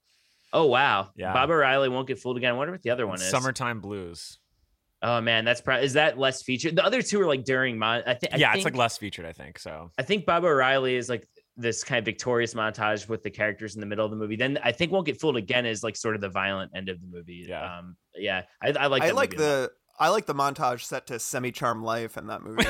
oh 0.52 0.66
wow, 0.66 1.10
Yeah. 1.16 1.32
Baba 1.32 1.52
O'Riley 1.54 1.88
won't 1.88 2.08
get 2.08 2.18
fooled 2.18 2.36
again. 2.36 2.50
I 2.50 2.56
wonder 2.56 2.72
what 2.72 2.82
the 2.82 2.90
other 2.90 3.06
one 3.06 3.16
is. 3.20 3.30
Summertime 3.30 3.80
Blues. 3.80 4.38
Oh 5.02 5.20
man, 5.20 5.44
that's 5.44 5.60
probably 5.60 5.84
is 5.84 5.92
that 5.92 6.18
less 6.18 6.42
featured? 6.42 6.74
The 6.74 6.84
other 6.84 7.02
two 7.02 7.20
are 7.20 7.26
like 7.26 7.44
during 7.44 7.78
my. 7.78 8.02
I 8.04 8.14
think. 8.14 8.34
I 8.34 8.36
yeah, 8.36 8.52
think, 8.52 8.56
it's 8.58 8.64
like 8.64 8.76
less 8.76 8.98
featured, 8.98 9.26
I 9.26 9.32
think. 9.32 9.58
So 9.58 9.90
I 9.96 10.02
think 10.02 10.26
Baba 10.26 10.48
O'Riley 10.48 10.96
is 10.96 11.08
like 11.08 11.28
this 11.56 11.84
kind 11.84 11.98
of 11.98 12.04
victorious 12.04 12.54
montage 12.54 13.08
with 13.08 13.22
the 13.22 13.30
characters 13.30 13.74
in 13.74 13.80
the 13.80 13.86
middle 13.86 14.04
of 14.04 14.10
the 14.10 14.16
movie. 14.16 14.36
Then 14.36 14.58
I 14.62 14.72
think 14.72 14.90
Won't 14.90 15.06
Get 15.06 15.20
Fooled 15.20 15.36
Again 15.36 15.66
is 15.66 15.82
like 15.82 15.96
sort 15.96 16.14
of 16.14 16.20
the 16.20 16.28
violent 16.28 16.72
end 16.74 16.88
of 16.88 17.00
the 17.00 17.06
movie. 17.06 17.46
Yeah. 17.48 17.78
Um, 17.78 17.96
yeah. 18.16 18.42
I, 18.62 18.70
I 18.70 18.86
like 18.86 19.02
I 19.02 19.10
like 19.12 19.32
movie 19.32 19.44
a 19.44 19.46
lot. 19.46 19.52
the 19.60 19.70
I 20.00 20.08
like 20.10 20.26
the 20.26 20.34
montage 20.34 20.82
set 20.82 21.08
to 21.08 21.18
Semi-Charmed 21.18 21.82
Life 21.82 22.16
in 22.16 22.28
that 22.28 22.42
movie. 22.42 22.64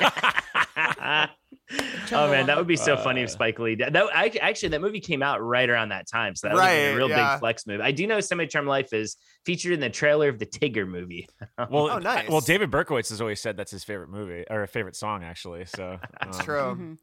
oh 2.12 2.30
man, 2.30 2.46
that 2.46 2.56
would 2.56 2.66
be 2.66 2.76
so 2.76 2.96
funny 2.96 3.22
if 3.22 3.28
Uh, 3.28 3.32
Spike 3.32 3.58
Lee 3.58 3.76
did. 3.76 3.92
That 3.92 4.06
I, 4.14 4.28
actually 4.40 4.70
that 4.70 4.80
movie 4.80 5.00
came 5.00 5.22
out 5.22 5.42
right 5.42 5.68
around 5.68 5.90
that 5.90 6.06
time, 6.10 6.34
so 6.34 6.48
that 6.48 6.54
was 6.54 6.60
Right, 6.60 6.72
a 6.72 6.96
real 6.96 7.08
yeah. 7.08 7.34
big 7.34 7.40
flex 7.40 7.66
move. 7.66 7.80
I 7.80 7.90
do 7.92 8.06
know 8.06 8.20
Semi-Charmed 8.20 8.68
Life 8.68 8.92
is 8.92 9.16
featured 9.44 9.72
in 9.72 9.80
the 9.80 9.90
trailer 9.90 10.28
of 10.28 10.38
the 10.38 10.46
Tigger 10.46 10.86
movie. 10.88 11.28
well, 11.70 11.90
Oh, 11.90 11.98
nice. 11.98 12.28
Well, 12.28 12.40
David 12.40 12.70
Berkowitz 12.70 13.10
has 13.10 13.20
always 13.20 13.40
said 13.40 13.56
that's 13.56 13.70
his 13.70 13.84
favorite 13.84 14.10
movie 14.10 14.44
or 14.50 14.62
a 14.62 14.68
favorite 14.68 14.96
song, 14.96 15.22
actually. 15.24 15.64
So 15.66 15.98
That's 16.20 16.38
um, 16.38 16.44
true. 16.44 16.56
Mhm. 16.56 16.98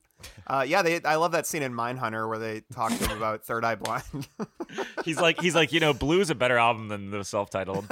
Uh, 0.47 0.65
yeah, 0.65 0.81
they, 0.81 1.03
I 1.03 1.15
love 1.15 1.33
that 1.33 1.45
scene 1.45 1.61
in 1.61 1.73
Mindhunter 1.73 2.27
where 2.27 2.39
they 2.39 2.61
talk 2.73 2.89
to 2.97 3.07
him 3.07 3.17
about 3.17 3.43
Third 3.45 3.65
Eye 3.65 3.75
Blind. 3.75 4.27
He's 5.03 5.19
like 5.19 5.41
he's 5.41 5.53
like 5.53 5.73
you 5.73 5.79
know, 5.81 5.93
Blue's 5.93 6.29
a 6.29 6.35
better 6.35 6.57
album 6.57 6.87
than 6.87 7.11
the 7.11 7.23
self-titled. 7.23 7.85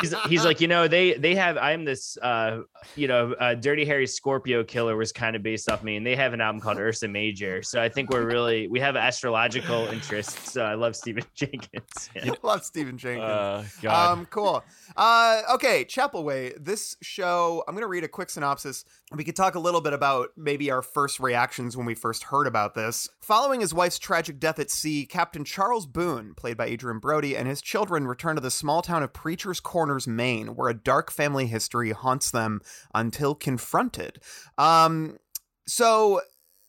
He's, 0.00 0.14
he's 0.28 0.44
like, 0.44 0.60
you 0.60 0.68
know, 0.68 0.88
they 0.88 1.14
they 1.14 1.34
have 1.34 1.56
I'm 1.56 1.84
this 1.84 2.16
uh 2.18 2.60
you 2.94 3.08
know, 3.08 3.32
uh, 3.34 3.54
Dirty 3.54 3.84
Harry 3.84 4.06
Scorpio 4.06 4.64
Killer 4.64 4.96
was 4.96 5.12
kind 5.12 5.36
of 5.36 5.42
based 5.42 5.70
off 5.70 5.82
me, 5.82 5.96
and 5.96 6.06
they 6.06 6.16
have 6.16 6.32
an 6.32 6.40
album 6.40 6.60
called 6.60 6.78
Ursa 6.78 7.08
Major. 7.08 7.62
So 7.62 7.80
I 7.80 7.88
think 7.88 8.10
we're 8.10 8.24
really 8.24 8.68
we 8.68 8.80
have 8.80 8.96
astrological 8.96 9.86
interests. 9.88 10.52
So 10.52 10.62
I 10.62 10.74
love 10.74 10.96
Stephen 10.96 11.24
Jenkins. 11.34 12.10
Yeah. 12.16 12.32
love 12.42 12.64
Stephan 12.64 12.96
Jenkins. 12.98 13.24
Uh, 13.24 13.64
God. 13.82 14.12
Um, 14.12 14.26
cool. 14.26 14.64
Uh, 14.96 15.42
okay, 15.54 15.84
Chapelwaite. 15.84 16.64
This 16.64 16.96
show, 17.02 17.62
I'm 17.68 17.74
going 17.74 17.82
to 17.82 17.88
read 17.88 18.04
a 18.04 18.08
quick 18.08 18.30
synopsis. 18.30 18.84
We 19.12 19.22
could 19.22 19.36
talk 19.36 19.54
a 19.54 19.58
little 19.58 19.80
bit 19.80 19.92
about 19.92 20.30
maybe 20.36 20.70
our 20.70 20.82
first 20.82 21.20
reactions 21.20 21.76
when 21.76 21.86
we 21.86 21.94
first 21.94 22.24
heard 22.24 22.46
about 22.46 22.74
this. 22.74 23.08
Following 23.20 23.60
his 23.60 23.74
wife's 23.74 23.98
tragic 23.98 24.40
death 24.40 24.58
at 24.58 24.70
sea, 24.70 25.04
Captain 25.06 25.44
Charles 25.44 25.86
Boone, 25.86 26.34
played 26.34 26.56
by 26.56 26.66
Adrien 26.68 26.98
Brody, 26.98 27.36
and 27.36 27.46
his 27.46 27.60
children 27.60 28.06
return 28.06 28.36
to 28.36 28.40
the 28.40 28.50
small 28.50 28.82
town 28.82 29.02
of 29.02 29.12
Preacher's 29.12 29.60
Corners, 29.66 30.06
Maine, 30.06 30.54
where 30.54 30.68
a 30.68 30.74
dark 30.74 31.10
family 31.10 31.48
history 31.48 31.90
haunts 31.90 32.30
them 32.30 32.60
until 32.94 33.34
confronted. 33.34 34.20
Um, 34.56 35.18
so 35.66 36.20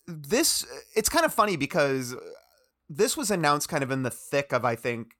this, 0.07 0.65
it's 0.95 1.07
kind 1.07 1.23
of 1.23 1.31
funny 1.31 1.57
because 1.57 2.15
this 2.89 3.15
was 3.15 3.29
announced 3.29 3.69
kind 3.69 3.83
of 3.83 3.91
in 3.91 4.01
the 4.01 4.09
thick 4.09 4.51
of, 4.51 4.65
I 4.65 4.75
think, 4.75 5.11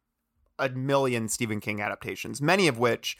a 0.58 0.70
million 0.70 1.30
Stephen 1.30 1.60
King 1.60 1.80
adaptations, 1.80 2.42
many 2.42 2.68
of 2.68 2.80
which 2.80 3.16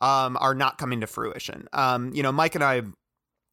um, 0.00 0.36
are 0.40 0.56
not 0.56 0.76
coming 0.76 1.00
to 1.02 1.06
fruition. 1.06 1.68
Um, 1.72 2.12
you 2.12 2.24
know, 2.24 2.32
Mike 2.32 2.56
and 2.56 2.64
I, 2.64 2.82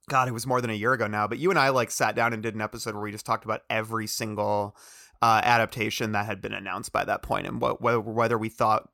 God, 0.10 0.28
it 0.28 0.32
was 0.32 0.48
more 0.48 0.60
than 0.60 0.72
a 0.72 0.74
year 0.74 0.94
ago 0.94 1.06
now, 1.06 1.28
but 1.28 1.38
you 1.38 1.52
and 1.52 1.60
I 1.60 1.70
like 1.70 1.92
sat 1.92 2.16
down 2.16 2.34
and 2.34 2.42
did 2.42 2.56
an 2.56 2.62
episode 2.62 2.96
where 2.96 3.04
we 3.04 3.12
just 3.12 3.28
talked 3.28 3.46
about 3.46 3.62
every 3.70 4.08
single 4.08 4.76
uh, 5.22 5.42
adaptation 5.44 6.14
that 6.14 6.26
had 6.26 6.42
been 6.42 6.54
announced 6.54 6.92
by 6.92 7.06
that 7.06 7.22
point 7.22 7.46
and 7.46 7.62
what 7.62 7.80
whether, 7.80 8.00
whether 8.00 8.38
we 8.38 8.50
thought 8.50 8.90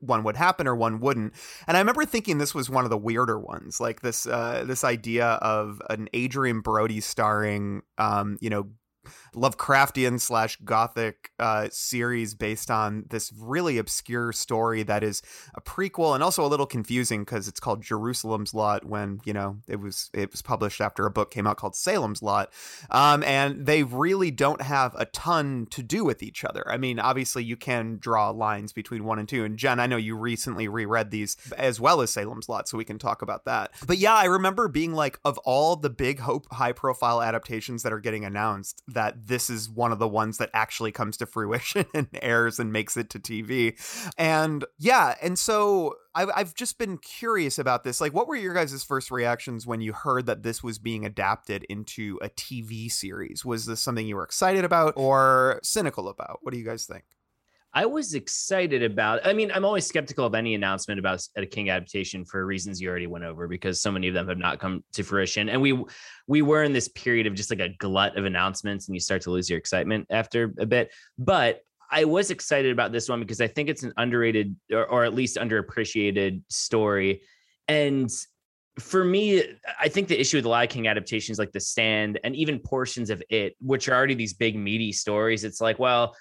one 0.00 0.24
would 0.24 0.36
happen 0.36 0.66
or 0.66 0.74
one 0.74 1.00
wouldn't. 1.00 1.34
And 1.66 1.76
I 1.76 1.80
remember 1.80 2.04
thinking 2.04 2.38
this 2.38 2.54
was 2.54 2.70
one 2.70 2.84
of 2.84 2.90
the 2.90 2.98
weirder 2.98 3.38
ones, 3.38 3.80
like 3.80 4.00
this 4.00 4.26
uh, 4.26 4.64
this 4.66 4.84
idea 4.84 5.26
of 5.26 5.80
an 5.90 6.08
Adrien 6.14 6.60
Brody 6.60 7.00
starring, 7.00 7.82
um, 7.98 8.38
you 8.40 8.50
know, 8.50 8.68
Lovecraftian 9.34 10.20
slash 10.20 10.56
Gothic 10.64 11.30
uh, 11.38 11.68
series 11.70 12.34
based 12.34 12.70
on 12.70 13.04
this 13.10 13.32
really 13.36 13.78
obscure 13.78 14.32
story 14.32 14.82
that 14.82 15.02
is 15.02 15.22
a 15.54 15.60
prequel 15.60 16.14
and 16.14 16.22
also 16.22 16.44
a 16.44 16.48
little 16.48 16.66
confusing 16.66 17.24
because 17.24 17.48
it's 17.48 17.60
called 17.60 17.82
Jerusalem's 17.82 18.54
Lot 18.54 18.84
when 18.84 19.20
you 19.24 19.32
know 19.32 19.58
it 19.68 19.76
was 19.76 20.10
it 20.12 20.30
was 20.30 20.42
published 20.42 20.80
after 20.80 21.06
a 21.06 21.10
book 21.10 21.30
came 21.30 21.46
out 21.46 21.56
called 21.56 21.76
Salem's 21.76 22.22
Lot, 22.22 22.52
um, 22.90 23.22
and 23.22 23.66
they 23.66 23.82
really 23.82 24.30
don't 24.30 24.62
have 24.62 24.94
a 24.96 25.06
ton 25.06 25.66
to 25.70 25.82
do 25.82 26.04
with 26.04 26.22
each 26.22 26.44
other. 26.44 26.64
I 26.70 26.76
mean, 26.76 26.98
obviously 26.98 27.44
you 27.44 27.56
can 27.56 27.98
draw 27.98 28.30
lines 28.30 28.72
between 28.72 29.04
one 29.04 29.18
and 29.18 29.28
two, 29.28 29.44
and 29.44 29.56
Jen, 29.56 29.80
I 29.80 29.86
know 29.86 29.96
you 29.96 30.16
recently 30.16 30.68
reread 30.68 31.10
these 31.10 31.36
as 31.56 31.80
well 31.80 32.00
as 32.00 32.10
Salem's 32.10 32.48
Lot, 32.48 32.68
so 32.68 32.78
we 32.78 32.84
can 32.84 32.98
talk 32.98 33.22
about 33.22 33.44
that. 33.44 33.72
But 33.86 33.98
yeah, 33.98 34.14
I 34.14 34.24
remember 34.24 34.68
being 34.68 34.92
like, 34.92 35.18
of 35.24 35.38
all 35.38 35.76
the 35.76 35.90
big 35.90 36.20
hope 36.20 36.46
high 36.52 36.72
profile 36.72 37.22
adaptations 37.22 37.82
that 37.82 37.92
are 37.92 38.00
getting 38.00 38.24
announced, 38.24 38.82
that 38.96 39.26
this 39.26 39.50
is 39.50 39.68
one 39.68 39.92
of 39.92 39.98
the 39.98 40.08
ones 40.08 40.38
that 40.38 40.48
actually 40.54 40.90
comes 40.90 41.18
to 41.18 41.26
fruition 41.26 41.84
and 41.94 42.08
airs 42.22 42.58
and 42.58 42.72
makes 42.72 42.96
it 42.96 43.10
to 43.10 43.20
TV. 43.20 43.78
And 44.16 44.64
yeah, 44.78 45.14
and 45.22 45.38
so 45.38 45.96
I've, 46.14 46.54
just 46.54 46.78
been 46.78 46.96
curious 46.96 47.58
about 47.58 47.84
this. 47.84 48.00
Like, 48.00 48.14
what 48.14 48.26
were 48.26 48.36
your 48.36 48.54
guys' 48.54 48.82
first 48.82 49.10
reactions 49.10 49.66
when 49.66 49.82
you 49.82 49.92
heard 49.92 50.24
that 50.26 50.42
this 50.42 50.62
was 50.62 50.78
being 50.78 51.04
adapted 51.04 51.64
into 51.64 52.18
a 52.22 52.30
TV 52.30 52.90
series? 52.90 53.44
Was 53.44 53.66
this 53.66 53.82
something 53.82 54.06
you 54.06 54.16
were 54.16 54.24
excited 54.24 54.64
about 54.64 54.94
or 54.96 55.60
cynical 55.62 56.08
about? 56.08 56.38
What 56.40 56.54
do 56.54 56.58
you 56.58 56.64
guys 56.64 56.86
think? 56.86 57.04
I 57.76 57.84
was 57.84 58.14
excited 58.14 58.82
about. 58.82 59.20
I 59.26 59.34
mean, 59.34 59.52
I'm 59.52 59.66
always 59.66 59.86
skeptical 59.86 60.24
of 60.24 60.34
any 60.34 60.54
announcement 60.54 60.98
about 60.98 61.22
a 61.36 61.44
King 61.44 61.68
adaptation 61.68 62.24
for 62.24 62.46
reasons 62.46 62.80
you 62.80 62.88
already 62.88 63.06
went 63.06 63.26
over 63.26 63.46
because 63.46 63.82
so 63.82 63.92
many 63.92 64.08
of 64.08 64.14
them 64.14 64.26
have 64.28 64.38
not 64.38 64.58
come 64.58 64.82
to 64.94 65.02
fruition. 65.02 65.50
And 65.50 65.60
we 65.60 65.84
we 66.26 66.40
were 66.40 66.62
in 66.62 66.72
this 66.72 66.88
period 66.88 67.26
of 67.26 67.34
just 67.34 67.50
like 67.50 67.60
a 67.60 67.68
glut 67.68 68.16
of 68.16 68.24
announcements, 68.24 68.88
and 68.88 68.96
you 68.96 69.00
start 69.00 69.20
to 69.22 69.30
lose 69.30 69.50
your 69.50 69.58
excitement 69.58 70.06
after 70.08 70.54
a 70.58 70.64
bit. 70.64 70.90
But 71.18 71.60
I 71.90 72.04
was 72.06 72.30
excited 72.30 72.72
about 72.72 72.92
this 72.92 73.10
one 73.10 73.20
because 73.20 73.42
I 73.42 73.46
think 73.46 73.68
it's 73.68 73.82
an 73.82 73.92
underrated 73.98 74.56
or, 74.72 74.86
or 74.86 75.04
at 75.04 75.14
least 75.14 75.36
underappreciated 75.36 76.44
story. 76.48 77.20
And 77.68 78.10
for 78.78 79.04
me, 79.04 79.42
I 79.78 79.88
think 79.88 80.08
the 80.08 80.18
issue 80.18 80.38
with 80.38 80.46
lot 80.46 80.64
of 80.64 80.70
King 80.70 80.88
adaptations, 80.88 81.38
like 81.38 81.52
The 81.52 81.60
Stand 81.60 82.20
and 82.24 82.34
even 82.36 82.58
portions 82.58 83.10
of 83.10 83.22
it, 83.28 83.54
which 83.60 83.90
are 83.90 83.94
already 83.94 84.14
these 84.14 84.32
big 84.32 84.56
meaty 84.56 84.92
stories, 84.92 85.44
it's 85.44 85.60
like, 85.60 85.78
well, 85.78 86.14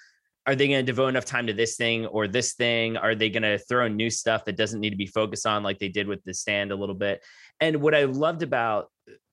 are 0.47 0.55
they 0.55 0.67
going 0.67 0.85
to 0.85 0.91
devote 0.91 1.07
enough 1.07 1.25
time 1.25 1.47
to 1.47 1.53
this 1.53 1.75
thing 1.75 2.05
or 2.05 2.27
this 2.27 2.53
thing? 2.53 2.97
Are 2.97 3.15
they 3.15 3.29
going 3.29 3.43
to 3.43 3.57
throw 3.57 3.87
new 3.87 4.09
stuff 4.09 4.45
that 4.45 4.57
doesn't 4.57 4.79
need 4.79 4.91
to 4.91 4.95
be 4.95 5.07
focused 5.07 5.47
on, 5.47 5.63
like 5.63 5.79
they 5.79 5.89
did 5.89 6.07
with 6.07 6.23
the 6.23 6.33
stand 6.33 6.71
a 6.71 6.75
little 6.75 6.95
bit? 6.95 7.23
And 7.59 7.81
what 7.81 7.95
I 7.95 8.03
loved 8.03 8.43
about 8.43 8.91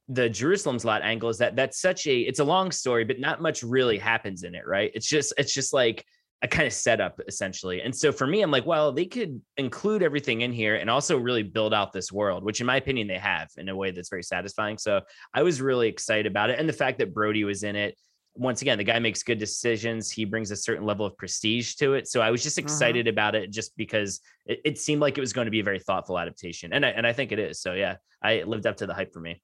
the 0.08 0.28
Jerusalem's 0.28 0.84
lot 0.84 1.02
angle 1.02 1.28
is 1.28 1.38
that 1.38 1.56
that's 1.56 1.80
such 1.80 2.06
a 2.06 2.20
it's 2.20 2.40
a 2.40 2.44
long 2.44 2.72
story, 2.72 3.04
but 3.04 3.20
not 3.20 3.40
much 3.40 3.62
really 3.62 3.98
happens 3.98 4.42
in 4.42 4.54
it, 4.54 4.66
right? 4.66 4.90
It's 4.94 5.06
just 5.06 5.32
it's 5.36 5.54
just 5.54 5.72
like 5.72 6.04
a 6.42 6.48
kind 6.48 6.66
of 6.66 6.72
setup 6.72 7.20
essentially. 7.28 7.82
And 7.82 7.94
so 7.94 8.10
for 8.10 8.26
me, 8.26 8.42
I'm 8.42 8.50
like, 8.50 8.66
well, 8.66 8.90
they 8.90 9.04
could 9.04 9.40
include 9.56 10.02
everything 10.02 10.40
in 10.40 10.52
here 10.52 10.74
and 10.74 10.90
also 10.90 11.16
really 11.16 11.44
build 11.44 11.72
out 11.72 11.92
this 11.92 12.10
world, 12.10 12.42
which 12.42 12.60
in 12.60 12.66
my 12.66 12.76
opinion 12.76 13.06
they 13.06 13.18
have 13.18 13.48
in 13.56 13.68
a 13.68 13.76
way 13.76 13.92
that's 13.92 14.10
very 14.10 14.24
satisfying. 14.24 14.76
So 14.76 15.02
I 15.32 15.42
was 15.44 15.60
really 15.60 15.88
excited 15.88 16.26
about 16.26 16.50
it, 16.50 16.58
and 16.58 16.68
the 16.68 16.72
fact 16.72 16.98
that 16.98 17.14
Brody 17.14 17.44
was 17.44 17.62
in 17.62 17.76
it 17.76 17.96
once 18.34 18.62
again, 18.62 18.78
the 18.78 18.84
guy 18.84 18.98
makes 18.98 19.22
good 19.22 19.38
decisions. 19.38 20.10
He 20.10 20.24
brings 20.24 20.50
a 20.50 20.56
certain 20.56 20.84
level 20.84 21.04
of 21.04 21.16
prestige 21.16 21.74
to 21.76 21.94
it. 21.94 22.08
So 22.08 22.20
I 22.22 22.30
was 22.30 22.42
just 22.42 22.58
Mm-hmm. 22.62 22.96
excited 22.96 23.06
about 23.06 23.34
it 23.34 23.50
just 23.50 23.76
because 23.76 24.20
it, 24.46 24.60
it 24.64 24.78
seemed 24.78 25.00
like 25.02 25.18
it 25.18 25.20
was 25.20 25.32
going 25.32 25.44
to 25.46 25.50
be 25.50 25.60
a 25.60 25.64
very 25.64 25.78
thoughtful 25.78 26.18
adaptation. 26.18 26.72
And 26.72 26.84
I, 26.86 26.90
and 26.90 27.06
I 27.06 27.12
think 27.12 27.32
it 27.32 27.38
is. 27.38 27.60
So 27.60 27.74
yeah, 27.74 27.96
I 28.22 28.42
lived 28.44 28.66
up 28.66 28.76
to 28.78 28.86
the 28.86 28.94
hype 28.94 29.12
for 29.12 29.20
me. 29.20 29.42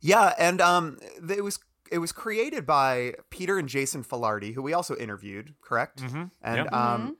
Yeah, 0.00 0.34
and 0.38 0.60
um, 0.60 0.98
it 1.28 1.42
was 1.42 1.58
it 1.90 1.98
was 1.98 2.12
created 2.12 2.66
by 2.66 3.14
Peter 3.30 3.58
and 3.58 3.68
Jason 3.68 4.02
Filardi, 4.02 4.54
who 4.54 4.62
we 4.62 4.72
also 4.72 4.96
interviewed, 4.96 5.54
correct? 5.60 6.04
Mhm. 6.04 6.30
And 6.42 6.66
Yep. 6.66 6.72
um, 6.72 7.16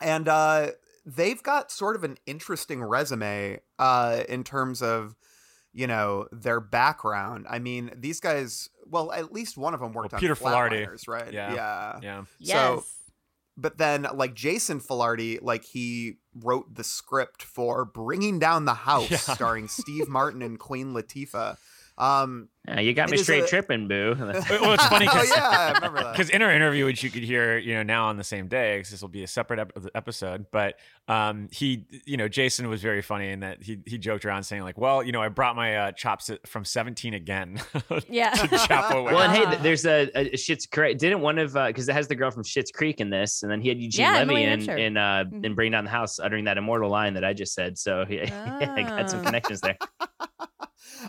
and 0.00 0.28
uh, 0.28 0.72
they've 1.06 1.42
got 1.42 1.72
sort 1.72 1.96
of 1.96 2.04
an 2.04 2.18
interesting 2.26 2.82
resume 2.84 3.60
uh, 3.78 4.24
in 4.28 4.44
terms 4.44 4.82
of 4.82 5.16
you 5.72 5.86
know 5.86 6.26
their 6.32 6.60
background. 6.60 7.46
I 7.48 7.58
mean, 7.58 7.90
these 7.96 8.20
guys. 8.20 8.68
Well, 8.86 9.10
at 9.12 9.32
least 9.32 9.56
one 9.56 9.72
of 9.74 9.80
them 9.80 9.92
worked 9.92 10.12
Well, 10.12 10.18
on 10.18 10.20
Peter 10.20 10.34
Filardi. 10.36 10.86
Flatliners, 10.86 11.08
right? 11.08 11.32
Yeah. 11.32 11.54
yeah, 12.02 12.24
Yeah. 12.38 12.54
So, 12.76 12.84
but 13.56 13.78
then, 13.78 14.06
like 14.14 14.34
Jason 14.34 14.80
Filardi, 14.80 15.38
like 15.40 15.64
he 15.64 16.18
wrote 16.34 16.74
the 16.74 16.84
script 16.84 17.42
for 17.42 17.84
Bringing 17.86 18.38
Down 18.38 18.64
the 18.66 18.74
House, 18.74 19.10
Yeah. 19.10 19.16
starring 19.16 19.68
Steve 19.68 20.08
Martin 20.08 20.42
and 20.42 20.58
Queen 20.58 20.92
Latifah. 20.92 21.56
Um, 21.98 22.48
Yeah, 22.66 22.80
you 22.80 22.94
got 22.94 23.10
me 23.10 23.16
straight 23.18 23.44
a- 23.44 23.46
tripping, 23.46 23.86
boo. 23.88 24.14
well, 24.18 24.72
it's 24.74 24.86
funny 24.86 25.06
oh 25.08 25.12
because 25.12 25.30
yeah, 25.30 25.48
I 25.48 25.72
remember 25.74 26.02
that. 26.02 26.12
because 26.12 26.30
in 26.30 26.40
our 26.42 26.50
interview, 26.52 26.84
which 26.86 27.02
you 27.02 27.10
could 27.10 27.22
hear, 27.22 27.58
you 27.58 27.74
know, 27.74 27.82
now 27.82 28.06
on 28.06 28.16
the 28.16 28.24
same 28.24 28.48
day, 28.48 28.76
because 28.78 28.90
this 28.90 29.02
will 29.02 29.08
be 29.08 29.22
a 29.24 29.26
separate 29.26 29.58
ep- 29.60 29.72
episode. 29.94 30.46
But 30.50 30.78
um, 31.08 31.48
he, 31.52 31.84
you 32.06 32.16
know, 32.16 32.28
Jason 32.28 32.68
was 32.68 32.80
very 32.80 33.02
funny 33.02 33.30
in 33.30 33.40
that 33.40 33.62
he 33.62 33.78
he 33.86 33.98
joked 33.98 34.24
around 34.24 34.44
saying 34.44 34.62
like, 34.62 34.78
"Well, 34.78 35.02
you 35.02 35.12
know, 35.12 35.20
I 35.20 35.28
brought 35.28 35.54
my 35.56 35.76
uh, 35.76 35.92
chops 35.92 36.30
from 36.46 36.64
17 36.64 37.14
again." 37.14 37.60
Yeah. 38.08 38.30
to 38.30 38.46
Chapelwaite. 38.48 39.12
well, 39.12 39.18
and 39.30 39.32
hey, 39.32 39.58
there's 39.62 39.84
a, 39.86 40.10
a 40.14 40.30
Schitt's 40.36 40.66
Creek. 40.66 40.98
Didn't 40.98 41.20
one 41.20 41.38
of 41.38 41.52
because 41.54 41.88
it 41.88 41.92
has 41.94 42.08
the 42.08 42.14
girl 42.14 42.30
from 42.30 42.42
Schitt's 42.44 42.70
Creek 42.70 43.00
in 43.00 43.10
this, 43.10 43.42
and 43.42 43.50
then 43.52 43.60
he 43.60 43.68
had 43.68 43.78
Eugene 43.78 44.04
Yeah, 44.04 44.12
Levy 44.12 44.22
Emily 44.22 44.42
in 44.44 44.48
Hampshire. 44.50 44.76
in 44.76 44.96
uh, 44.96 45.24
Mhm. 45.30 45.44
in 45.44 45.54
Bring 45.54 45.72
Down 45.72 45.84
the 45.84 45.90
House, 45.90 46.18
uttering 46.20 46.44
that 46.44 46.56
immortal 46.58 46.90
line 46.90 47.14
that 47.14 47.24
I 47.24 47.32
just 47.34 47.54
said. 47.54 47.76
So 47.76 48.04
he, 48.06 48.20
I 48.22 48.82
got 48.82 49.10
some 49.10 49.20
Ah. 49.20 49.24
connections 49.24 49.60
there. 49.60 49.76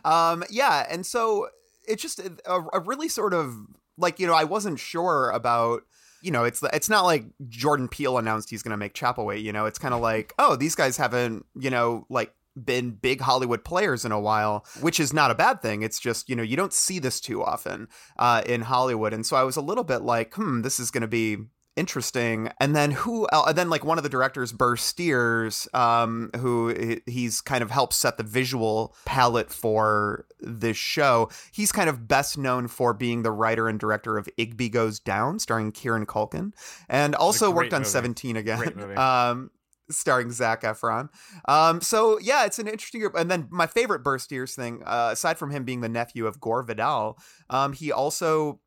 Um 0.03 0.43
yeah 0.49 0.85
and 0.89 1.05
so 1.05 1.47
it's 1.87 2.01
just 2.01 2.19
a, 2.19 2.63
a 2.73 2.79
really 2.79 3.09
sort 3.09 3.33
of 3.33 3.55
like 3.97 4.19
you 4.19 4.27
know 4.27 4.33
i 4.33 4.43
wasn't 4.43 4.79
sure 4.79 5.29
about 5.31 5.83
you 6.21 6.31
know 6.31 6.43
it's 6.43 6.63
it's 6.73 6.89
not 6.89 7.03
like 7.03 7.25
jordan 7.49 7.87
peele 7.87 8.17
announced 8.17 8.49
he's 8.49 8.63
going 8.63 8.71
to 8.71 8.77
make 8.77 8.93
Chapelwaite 8.93 9.43
you 9.43 9.51
know? 9.51 9.65
It's 9.65 9.79
kind 9.79 9.93
of 9.93 10.01
like 10.01 10.33
oh 10.39 10.55
these 10.55 10.75
guys 10.75 10.97
haven't 10.97 11.45
you 11.55 11.69
know 11.69 12.05
like 12.09 12.33
been 12.63 12.91
big 12.91 13.19
hollywood 13.19 13.63
players 13.63 14.05
in 14.05 14.11
a 14.11 14.19
while 14.19 14.63
which 14.79 14.99
is 14.99 15.11
not 15.11 15.31
a 15.31 15.35
bad 15.35 15.61
thing. 15.61 15.81
It's 15.81 15.99
just 15.99 16.29
you 16.29 16.35
know 16.35 16.43
you 16.43 16.55
don't 16.55 16.73
see 16.73 16.99
this 16.99 17.19
too 17.19 17.43
often 17.43 17.87
uh, 18.17 18.43
in 18.45 18.61
hollywood. 18.61 19.13
And 19.13 19.25
so 19.25 19.35
i 19.35 19.43
was 19.43 19.55
a 19.55 19.61
little 19.61 19.83
bit 19.83 20.03
like 20.03 20.33
hmm 20.35 20.61
this 20.61 20.79
is 20.79 20.91
going 20.91 21.01
to 21.01 21.07
be 21.07 21.37
interesting 21.75 22.51
and 22.59 22.75
then 22.75 22.91
who 22.91 23.27
and 23.31 23.57
then 23.57 23.69
like 23.69 23.83
one 23.83 23.97
of 23.97 24.03
the 24.03 24.09
directors 24.09 24.51
burr 24.51 24.75
steers 24.75 25.67
um 25.73 26.29
who 26.37 26.99
he's 27.07 27.41
kind 27.41 27.63
of 27.63 27.71
helped 27.71 27.93
set 27.93 28.17
the 28.17 28.23
visual 28.23 28.95
palette 29.05 29.51
for 29.51 30.27
this 30.39 30.77
show 30.77 31.29
he's 31.51 31.71
kind 31.71 31.89
of 31.89 32.07
best 32.07 32.37
known 32.37 32.67
for 32.67 32.93
being 32.93 33.23
the 33.23 33.31
writer 33.31 33.67
and 33.67 33.79
director 33.79 34.17
of 34.17 34.29
igby 34.37 34.71
goes 34.71 34.99
down 34.99 35.39
starring 35.39 35.71
kieran 35.71 36.05
culkin 36.05 36.53
and 36.89 37.15
also 37.15 37.49
worked 37.49 37.73
on 37.73 37.81
movie. 37.81 37.89
17 37.89 38.37
again 38.37 38.97
um 38.97 39.49
starring 39.89 40.31
Zac 40.31 40.61
Efron. 40.61 41.09
Um, 41.45 41.81
so 41.81 42.17
yeah, 42.19 42.45
it's 42.45 42.57
an 42.57 42.67
interesting 42.67 43.01
group. 43.01 43.15
And 43.15 43.29
then 43.29 43.47
my 43.51 43.67
favorite 43.67 43.99
Burr 43.99 44.17
Steers 44.17 44.55
thing, 44.55 44.81
uh, 44.85 45.09
aside 45.11 45.37
from 45.37 45.51
him 45.51 45.65
being 45.65 45.81
the 45.81 45.89
nephew 45.89 46.25
of 46.25 46.39
Gore 46.39 46.63
Vidal, 46.63 47.19
um, 47.49 47.73
he 47.73 47.91
also 47.91 48.61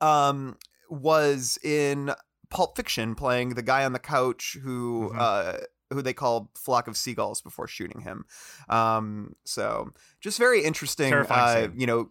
um 0.00 0.56
was 0.90 1.58
in 1.62 2.12
Pulp 2.50 2.76
Fiction 2.76 3.14
playing 3.14 3.50
the 3.54 3.62
guy 3.62 3.84
on 3.84 3.92
the 3.92 3.98
couch 3.98 4.56
who 4.62 5.10
Mhm. 5.14 5.16
uh 5.18 5.58
who 5.92 6.02
they 6.02 6.12
call 6.12 6.50
flock 6.54 6.86
of 6.86 6.96
seagulls 6.96 7.40
before 7.42 7.66
shooting 7.66 8.00
him. 8.00 8.24
Um 8.68 9.34
so 9.44 9.92
just 10.20 10.38
very 10.38 10.62
interesting 10.64 11.10
uh 11.30 11.68
you 11.76 11.86
know 11.86 12.10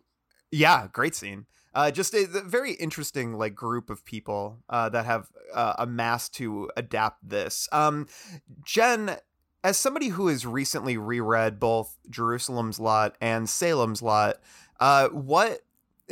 yeah, 0.52 0.88
great 0.92 1.14
scene. 1.16 1.46
Uh, 1.76 1.92
just 1.92 2.16
a, 2.16 2.24
a 2.24 2.42
very 2.42 2.74
interesting 2.74 3.34
like 3.34 3.54
group 3.54 3.92
of 3.92 4.04
people 4.04 4.58
uh, 4.68 4.90
that 4.90 5.06
have 5.06 5.30
uh, 5.54 5.76
amassed 5.78 6.34
to 6.34 6.68
adapt 6.76 7.30
this. 7.30 7.70
Um, 7.72 8.08
Jen, 8.66 9.18
as 9.64 9.78
somebody 9.78 10.08
who 10.08 10.28
has 10.30 10.48
recently 10.48 10.98
reread 10.98 11.60
both 11.60 11.96
Jerusalem's 12.10 12.80
Lot 12.80 13.16
and 13.22 13.48
Salem's 13.48 14.02
Lot, 14.02 14.38
uh, 14.80 15.10
what 15.10 15.60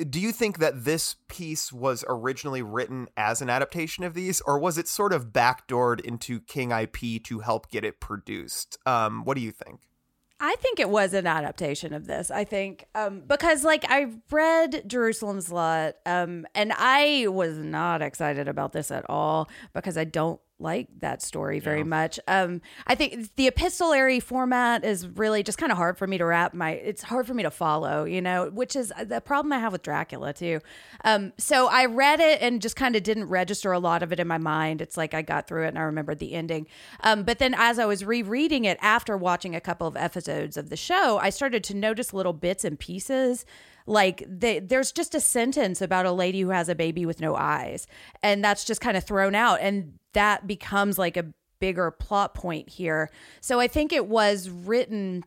do 0.10 0.20
you 0.20 0.32
think 0.32 0.60
that 0.60 0.86
this 0.86 1.16
piece 1.28 1.74
was 1.74 2.06
originally 2.08 2.62
written 2.62 3.08
as 3.18 3.42
an 3.42 3.50
adaptation 3.50 4.04
of 4.04 4.14
these, 4.14 4.42
or 4.42 4.60
was 4.60 4.78
it 4.78 4.88
sort 4.88 5.14
of 5.14 5.28
backdoored 5.28 6.00
into 6.02 6.40
King 6.40 6.72
IP 6.72 7.24
to 7.24 7.40
help 7.40 7.70
get 7.70 7.84
it 7.84 8.00
produced? 8.00 8.78
Um, 8.86 9.24
what 9.24 9.36
do 9.36 9.42
you 9.42 9.52
think? 9.52 9.82
I 10.40 10.56
think 10.58 10.80
it 10.80 10.90
was 10.90 11.14
an 11.14 11.26
adaptation 11.26 11.94
of 11.94 12.06
this. 12.06 12.30
I 12.30 12.44
think 12.44 12.86
um, 12.94 13.24
because 13.26 13.64
like 13.64 13.86
I 13.90 14.12
read 14.30 14.84
Jerusalem's 14.88 15.52
Lot, 15.52 15.96
um, 16.06 16.46
and 16.54 16.74
I 16.78 17.26
was 17.28 17.58
not 17.58 18.04
excited 18.04 18.48
about 18.48 18.72
this 18.72 18.92
at 18.92 19.06
all 19.10 19.50
because 19.74 19.98
I 19.98 20.04
don't 20.04 20.40
like 20.60 20.88
that 21.00 21.22
story 21.22 21.60
very 21.60 21.84
much. 21.84 22.20
Um, 22.28 22.62
I 22.88 22.96
think 22.96 23.36
the 23.36 23.48
epistolary 23.48 24.20
format 24.20 24.84
is 24.84 25.08
really 25.08 25.44
just 25.44 25.58
kind 25.58 25.72
of 25.72 25.78
hard 25.78 25.98
for 25.98 26.08
me 26.08 26.18
to 26.18 26.26
wrap 26.26 26.54
my. 26.54 26.72
It's 26.72 27.04
hard 27.04 27.28
for 27.28 27.34
me 27.34 27.44
to 27.44 27.52
follow, 27.52 28.06
you 28.06 28.22
know, 28.22 28.50
which 28.50 28.76
is 28.76 28.92
the 29.04 29.22
problem 29.22 29.54
I 29.54 29.60
have 29.60 29.72
with 29.72 29.84
Dracula 29.84 30.34
too. 30.34 30.60
Um, 31.04 31.34
so 31.38 31.68
I 31.68 31.86
read 31.86 32.20
it 32.20 32.42
and 32.42 32.62
just 32.62 32.76
kind 32.76 32.96
of 32.96 33.04
didn't 33.04 33.26
register 33.26 33.72
a 33.72 33.80
lot 33.80 34.02
of 34.02 34.12
it 34.12 34.20
in 34.20 34.28
my 34.28 34.40
mind. 34.40 34.82
It's 34.82 34.98
like 34.98 35.14
I 35.14 35.22
got 35.22 35.48
through 35.48 35.66
it 35.66 35.70
and 35.70 35.78
I 35.78 35.84
remembered 35.84 36.20
the 36.20 36.34
ending. 36.34 36.68
Um, 37.02 37.24
but 37.24 37.38
then 37.38 37.54
as 37.56 37.78
I 37.78 37.86
was 37.86 38.04
rereading 38.04 38.66
it 38.66 38.80
after 38.82 39.16
watching 39.16 39.56
a 39.56 39.62
couple 39.62 39.88
of 39.88 39.96
episodes 39.96 40.58
of 40.58 40.70
the 40.70 40.78
show, 40.78 41.20
I 41.20 41.30
started 41.30 41.64
to 41.66 41.76
notice 41.76 42.14
little 42.14 42.34
bits 42.34 42.64
and 42.64 42.80
pieces 42.80 43.46
like 43.88 44.24
they, 44.28 44.60
there's 44.60 44.92
just 44.92 45.16
a 45.16 45.20
sentence 45.20 45.82
about 45.82 46.06
a 46.06 46.12
lady 46.12 46.42
who 46.42 46.50
has 46.50 46.70
a 46.70 46.76
baby 46.76 47.06
with 47.06 47.20
no 47.20 47.36
eyes 47.36 47.88
and 48.22 48.44
that's 48.44 48.64
just 48.64 48.82
kind 48.82 48.98
of 48.98 49.04
thrown 49.04 49.34
out 49.34 49.60
and 49.62 49.94
that 50.14 50.46
becomes 50.46 50.98
like 50.98 51.18
a 51.18 51.26
bigger 51.60 51.90
plot 51.90 52.36
point 52.36 52.70
here 52.70 53.10
so 53.42 53.60
i 53.60 53.68
think 53.68 53.92
it 53.92 54.08
was 54.08 54.50
written 54.50 55.24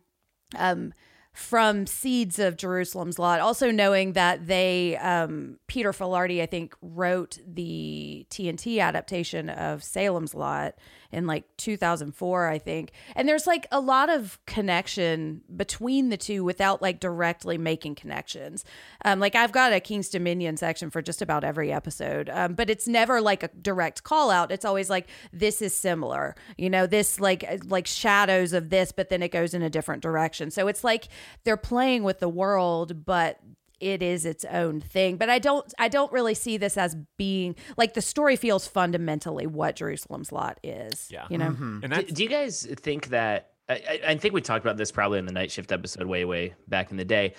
um 0.55 0.93
from 1.33 1.87
seeds 1.87 2.39
of 2.39 2.57
Jerusalem's 2.57 3.17
Lot. 3.17 3.39
Also 3.39 3.71
knowing 3.71 4.13
that 4.13 4.47
they, 4.47 4.97
um, 4.97 5.57
Peter 5.67 5.93
Filardi, 5.93 6.41
I 6.41 6.45
think, 6.45 6.75
wrote 6.81 7.39
the 7.47 8.25
TNT 8.29 8.81
adaptation 8.81 9.49
of 9.49 9.83
Salem's 9.83 10.35
Lot 10.35 10.75
in 11.11 11.27
like 11.27 11.45
2004, 11.57 12.47
I 12.47 12.57
think. 12.57 12.91
And 13.15 13.27
there's 13.27 13.47
like 13.47 13.67
a 13.71 13.79
lot 13.79 14.09
of 14.09 14.39
connection 14.45 15.41
between 15.55 16.09
the 16.09 16.17
two 16.17 16.43
without 16.43 16.81
like 16.81 16.99
directly 16.99 17.57
making 17.57 17.95
connections. 17.95 18.65
Um, 19.05 19.19
like 19.19 19.35
I've 19.35 19.51
got 19.51 19.73
a 19.73 19.79
King's 19.79 20.09
Dominion 20.09 20.57
section 20.57 20.89
for 20.89 21.01
just 21.01 21.21
about 21.21 21.43
every 21.43 21.71
episode, 21.71 22.29
um, 22.29 22.53
but 22.53 22.69
it's 22.69 22.87
never 22.87 23.21
like 23.21 23.43
a 23.43 23.49
direct 23.49 24.03
call 24.03 24.31
out. 24.31 24.51
It's 24.51 24.65
always 24.65 24.89
like 24.89 25.07
this 25.31 25.61
is 25.61 25.75
similar, 25.75 26.35
you 26.57 26.69
know, 26.69 26.87
this 26.87 27.19
like 27.19 27.45
like 27.65 27.87
shadows 27.87 28.53
of 28.53 28.69
this, 28.69 28.91
but 28.91 29.09
then 29.09 29.21
it 29.21 29.31
goes 29.31 29.53
in 29.53 29.61
a 29.61 29.69
different 29.69 30.01
direction. 30.01 30.51
So 30.51 30.67
it's 30.67 30.83
like 30.83 31.07
they're 31.43 31.57
playing 31.57 32.03
with 32.03 32.19
the 32.19 32.29
world, 32.29 33.05
but 33.05 33.39
it 33.81 34.01
is 34.03 34.25
its 34.25 34.45
own 34.45 34.79
thing 34.79 35.17
but 35.17 35.29
i 35.29 35.39
don't 35.39 35.73
i 35.79 35.87
don't 35.87 36.11
really 36.11 36.33
see 36.33 36.55
this 36.57 36.77
as 36.77 36.95
being 37.17 37.55
like 37.77 37.93
the 37.93 38.01
story 38.01 38.35
feels 38.35 38.67
fundamentally 38.67 39.47
what 39.47 39.75
jerusalem's 39.75 40.31
lot 40.31 40.59
is 40.63 41.07
Yeah. 41.11 41.25
you 41.29 41.37
know 41.37 41.49
mm-hmm. 41.49 41.79
And 41.83 41.93
Do, 41.93 42.01
do 42.03 42.23
you 42.23 42.29
guys 42.29 42.65
think 42.79 43.07
that? 43.09 43.47
I, 43.69 43.73
I- 43.73 44.01
I 44.09 44.17
think 44.17 44.33
we 44.33 44.41
talked 44.41 44.65
about 44.65 44.77
this 44.77 44.91
probably 44.91 45.19
in 45.19 45.25
the 45.25 45.31
night 45.31 45.51
shift 45.51 45.71
episode 45.71 46.05
way, 46.07 46.25
way 46.25 46.55
back 46.67 46.91
in 46.91 46.97
the 46.97 47.05
day. 47.05 47.35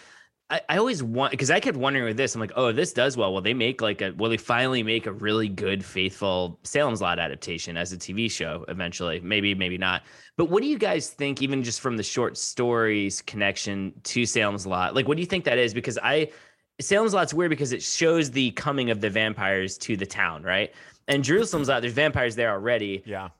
I, 0.52 0.60
I 0.68 0.76
always 0.76 1.02
want 1.02 1.30
because 1.30 1.50
I 1.50 1.60
kept 1.60 1.78
wondering 1.78 2.04
with 2.04 2.18
this. 2.18 2.34
I'm 2.34 2.40
like, 2.40 2.52
oh, 2.56 2.72
this 2.72 2.92
does 2.92 3.16
well. 3.16 3.32
Will 3.32 3.40
they 3.40 3.54
make 3.54 3.80
like 3.80 4.02
a? 4.02 4.10
Will 4.10 4.28
they 4.28 4.36
finally 4.36 4.82
make 4.82 5.06
a 5.06 5.12
really 5.12 5.48
good, 5.48 5.82
faithful 5.82 6.60
Salem's 6.62 7.00
Lot 7.00 7.18
adaptation 7.18 7.78
as 7.78 7.94
a 7.94 7.96
TV 7.96 8.30
show 8.30 8.66
eventually? 8.68 9.18
Maybe, 9.20 9.54
maybe 9.54 9.78
not. 9.78 10.02
But 10.36 10.50
what 10.50 10.62
do 10.62 10.68
you 10.68 10.76
guys 10.76 11.08
think? 11.08 11.40
Even 11.40 11.62
just 11.62 11.80
from 11.80 11.96
the 11.96 12.02
short 12.02 12.36
stories 12.36 13.22
connection 13.22 13.94
to 14.04 14.26
Salem's 14.26 14.66
Lot, 14.66 14.94
like, 14.94 15.08
what 15.08 15.16
do 15.16 15.22
you 15.22 15.26
think 15.26 15.44
that 15.44 15.56
is? 15.56 15.72
Because 15.72 15.98
I 16.02 16.30
Salem's 16.82 17.14
Lot's 17.14 17.32
weird 17.32 17.50
because 17.50 17.72
it 17.72 17.82
shows 17.82 18.30
the 18.30 18.50
coming 18.50 18.90
of 18.90 19.00
the 19.00 19.08
vampires 19.08 19.78
to 19.78 19.96
the 19.96 20.06
town, 20.06 20.42
right? 20.42 20.74
And 21.08 21.24
Jerusalem's 21.24 21.68
Lot, 21.68 21.80
there's 21.82 21.92
vampires 21.94 22.36
there 22.36 22.50
already. 22.52 23.02
yeah. 23.04 23.30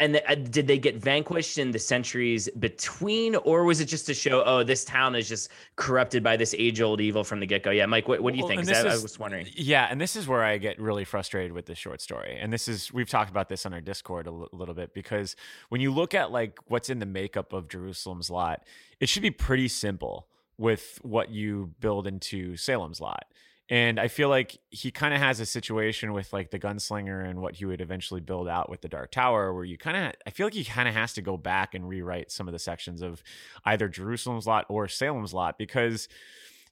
And 0.00 0.16
the, 0.16 0.28
uh, 0.30 0.34
did 0.34 0.66
they 0.66 0.78
get 0.78 0.96
vanquished 0.96 1.58
in 1.58 1.70
the 1.70 1.78
centuries 1.78 2.48
between, 2.58 3.36
or 3.36 3.62
was 3.64 3.80
it 3.80 3.84
just 3.84 4.06
to 4.06 4.14
show, 4.14 4.42
oh, 4.44 4.64
this 4.64 4.84
town 4.84 5.14
is 5.14 5.28
just 5.28 5.50
corrupted 5.76 6.24
by 6.24 6.36
this 6.36 6.54
age 6.58 6.80
old 6.80 7.00
evil 7.00 7.22
from 7.22 7.38
the 7.38 7.46
get 7.46 7.62
go? 7.62 7.70
Yeah, 7.70 7.86
Mike, 7.86 8.08
what, 8.08 8.20
what 8.20 8.32
do 8.32 8.38
you 8.38 8.44
Well, 8.44 8.48
think? 8.48 8.62
'Cause 8.62 8.68
this 8.68 8.84
I, 8.84 8.88
I 8.98 9.02
was 9.02 9.18
wondering. 9.18 9.46
Yeah, 9.54 9.86
and 9.88 10.00
this 10.00 10.16
is 10.16 10.26
where 10.26 10.42
I 10.42 10.58
get 10.58 10.80
really 10.80 11.04
frustrated 11.04 11.52
with 11.52 11.66
this 11.66 11.78
short 11.78 12.00
story. 12.00 12.36
And 12.40 12.52
this 12.52 12.66
is 12.66 12.92
we've 12.92 13.08
talked 13.08 13.30
about 13.30 13.48
this 13.48 13.64
on 13.64 13.72
our 13.72 13.80
Discord 13.80 14.26
a 14.26 14.32
little 14.32 14.74
bit 14.74 14.92
because 14.94 15.36
when 15.68 15.80
you 15.80 15.92
look 15.92 16.14
at 16.14 16.32
like 16.32 16.58
what's 16.66 16.90
in 16.90 16.98
the 16.98 17.06
makeup 17.06 17.52
of 17.52 17.68
Jerusalem's 17.68 18.30
lot, 18.30 18.64
it 18.98 19.08
should 19.08 19.22
be 19.22 19.30
pretty 19.30 19.68
simple 19.68 20.26
with 20.58 20.98
what 21.02 21.30
you 21.30 21.72
build 21.80 22.06
into 22.08 22.56
Salem's 22.56 23.00
lot. 23.00 23.26
And 23.70 23.98
I 23.98 24.08
feel 24.08 24.28
like 24.28 24.58
he 24.68 24.90
kind 24.90 25.14
of 25.14 25.20
has 25.20 25.40
a 25.40 25.46
situation 25.46 26.12
with 26.12 26.32
like 26.34 26.50
the 26.50 26.58
gunslinger 26.58 27.26
and 27.26 27.40
what 27.40 27.54
he 27.54 27.64
would 27.64 27.80
eventually 27.80 28.20
build 28.20 28.46
out 28.46 28.68
with 28.68 28.82
the 28.82 28.88
Dark 28.88 29.10
Tower, 29.10 29.54
where 29.54 29.64
you 29.64 29.78
kind 29.78 29.96
of, 29.96 30.12
I 30.26 30.30
feel 30.30 30.46
like 30.46 30.54
he 30.54 30.64
kind 30.64 30.86
of 30.86 30.94
has 30.94 31.14
to 31.14 31.22
go 31.22 31.38
back 31.38 31.74
and 31.74 31.88
rewrite 31.88 32.30
some 32.30 32.46
of 32.46 32.52
the 32.52 32.58
sections 32.58 33.00
of 33.00 33.22
either 33.64 33.88
Jerusalem's 33.88 34.46
lot 34.46 34.66
or 34.68 34.86
Salem's 34.86 35.32
lot 35.32 35.56
because 35.56 36.08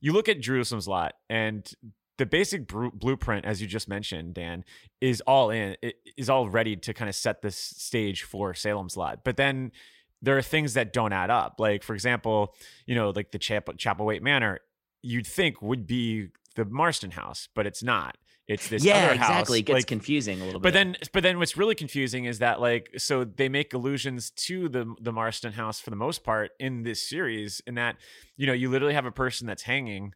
you 0.01 0.12
look 0.12 0.29
at 0.29 0.40
Jerusalem's 0.40 0.87
lot 0.87 1.14
and 1.31 1.73
the 2.19 2.27
basic 2.27 2.66
bru- 2.66 2.90
blueprint, 2.93 3.47
as 3.47 3.62
you 3.62 3.66
just 3.66 3.88
mentioned, 3.88 4.35
Dan, 4.35 4.64
is 5.01 5.23
all 5.23 5.49
in, 5.51 5.77
it 5.81 5.97
is 6.19 6.29
all 6.29 6.51
ready 6.51 6.77
to 6.77 6.93
kind 6.93 7.09
of 7.09 7.14
set 7.14 7.40
this 7.40 7.57
stage 7.57 8.23
for 8.23 8.53
Salem's 8.53 8.99
lot. 8.99 9.25
But 9.25 9.38
then 9.38 9.73
there 10.21 10.37
are 10.37 10.43
things 10.43 10.75
that 10.75 10.93
don't 10.93 11.12
add 11.12 11.31
up. 11.31 11.55
Like, 11.59 11.83
for 11.83 11.95
example, 11.95 12.55
you 12.87 12.95
know, 12.95 13.11
like 13.11 13.33
the 13.33 13.38
Chapel, 13.38 13.75
Chapelwaite 13.75 14.21
Manor, 14.21 14.61
you'd 15.03 15.27
think 15.27 15.62
would 15.62 15.87
be 15.87 16.29
the 16.55 16.65
Marston 16.65 17.12
house, 17.12 17.49
but 17.55 17.67
it's 17.67 17.83
not. 17.83 18.17
It's 18.49 18.69
this 18.69 18.85
yeah, 18.85 18.97
other 19.07 19.17
house. 19.17 19.31
exactly. 19.31 19.59
It 19.61 19.62
gets 19.62 19.75
like- 19.75 19.87
confusing 19.87 20.41
a 20.41 20.45
little 20.45 20.61
bit. 20.61 20.65
but 20.65 20.75
then, 20.75 20.97
but 21.12 21.23
then, 21.23 21.38
what's 21.38 21.57
really 21.57 21.75
confusing 21.77 22.25
is 22.25 22.41
that 22.41 22.61
like, 22.61 22.91
so 22.99 23.25
they 23.25 23.49
make 23.49 23.73
allusions 23.73 24.31
to 24.31 24.69
the 24.69 24.95
the 25.01 25.12
Marston 25.12 25.53
house 25.53 25.81
for 25.81 25.91
the 25.91 25.97
most 25.97 26.25
part 26.25 26.51
in 26.59 26.83
this 26.83 27.09
series, 27.09 27.62
in 27.67 27.77
that 27.77 27.97
you 28.37 28.47
know 28.47 28.53
you 28.53 28.69
literally 28.69 28.95
have 28.95 29.07
a 29.07 29.12
person 29.12 29.47
that's 29.47 29.62
hanging 29.62 30.12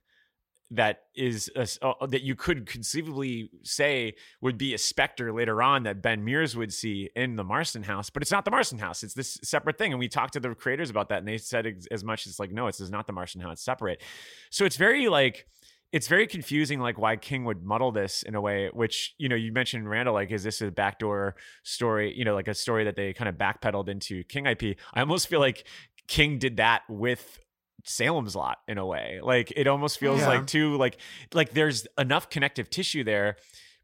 that 0.73 1.03
is 1.15 1.49
a, 1.55 1.69
uh, 1.87 2.07
that 2.07 2.23
you 2.23 2.35
could 2.35 2.67
conceivably 2.67 3.49
say 3.63 4.15
would 4.41 4.59
be 4.59 4.75
a 4.75 4.79
specter 4.79 5.33
later 5.33 5.63
on 5.63 5.85
that 5.85 6.03
Ben 6.03 6.25
Mears 6.25 6.57
would 6.57 6.73
see 6.73 7.09
in 7.15 7.37
the 7.37 7.45
Marston 7.45 7.85
house, 7.85 8.11
but 8.11 8.23
it's 8.23 8.33
not 8.33 8.45
the 8.45 8.51
Marston 8.51 8.79
house. 8.79 9.05
It's 9.05 9.15
this 9.15 9.39
separate 9.45 9.79
thing. 9.79 9.93
And 9.93 10.01
we 10.01 10.09
talked 10.09 10.33
to 10.33 10.41
the 10.41 10.55
creators 10.55 10.91
about 10.91 11.09
that, 11.11 11.19
and 11.19 11.29
they 11.29 11.39
said 11.39 11.67
ex- 11.67 11.87
as 11.93 12.03
much 12.03 12.27
as 12.27 12.41
like, 12.41 12.51
no, 12.51 12.67
it's, 12.67 12.81
it's 12.81 12.91
not 12.91 13.07
the 13.07 13.13
Marston 13.13 13.41
house. 13.43 13.55
It's 13.55 13.65
separate. 13.65 14.03
So 14.51 14.65
it's 14.65 14.77
very 14.77 15.09
like 15.09 15.47
it's 15.93 16.09
very 16.09 16.27
confusing 16.27 16.81
like 16.81 16.99
why 16.99 17.17
king 17.17 17.45
would 17.45 17.63
muddle 17.63 17.93
this 17.93 18.23
in 18.23 18.35
a 18.35 18.41
way 18.41 18.69
which 18.73 19.15
you 19.19 19.29
know 19.29 19.37
you 19.37 19.53
mentioned 19.53 19.89
randall 19.89 20.15
like 20.15 20.31
is 20.31 20.43
this 20.43 20.61
a 20.61 20.71
backdoor 20.71 21.37
story 21.63 22.13
you 22.17 22.25
know 22.25 22.35
like 22.35 22.49
a 22.49 22.55
story 22.55 22.85
that 22.85 22.97
they 22.97 23.13
kind 23.13 23.29
of 23.29 23.37
backpedaled 23.37 23.89
into 23.89 24.23
king 24.25 24.47
ip 24.47 24.63
i 24.95 25.01
almost 25.01 25.29
feel 25.29 25.41
like 25.41 25.67
king 26.09 26.39
did 26.39 26.57
that 26.57 26.83
with 26.89 27.39
salem's 27.85 28.35
lot 28.35 28.59
in 28.67 28.79
a 28.79 28.87
way 28.87 29.21
like 29.23 29.53
it 29.57 29.67
almost 29.69 29.99
feels 29.99 30.21
Yeah. 30.21 30.29
like 30.29 30.47
too 30.47 30.77
like 30.77 30.99
like 31.33 31.53
there's 31.53 31.87
enough 31.99 32.29
connective 32.31 32.69
tissue 32.69 33.05
there 33.05 33.37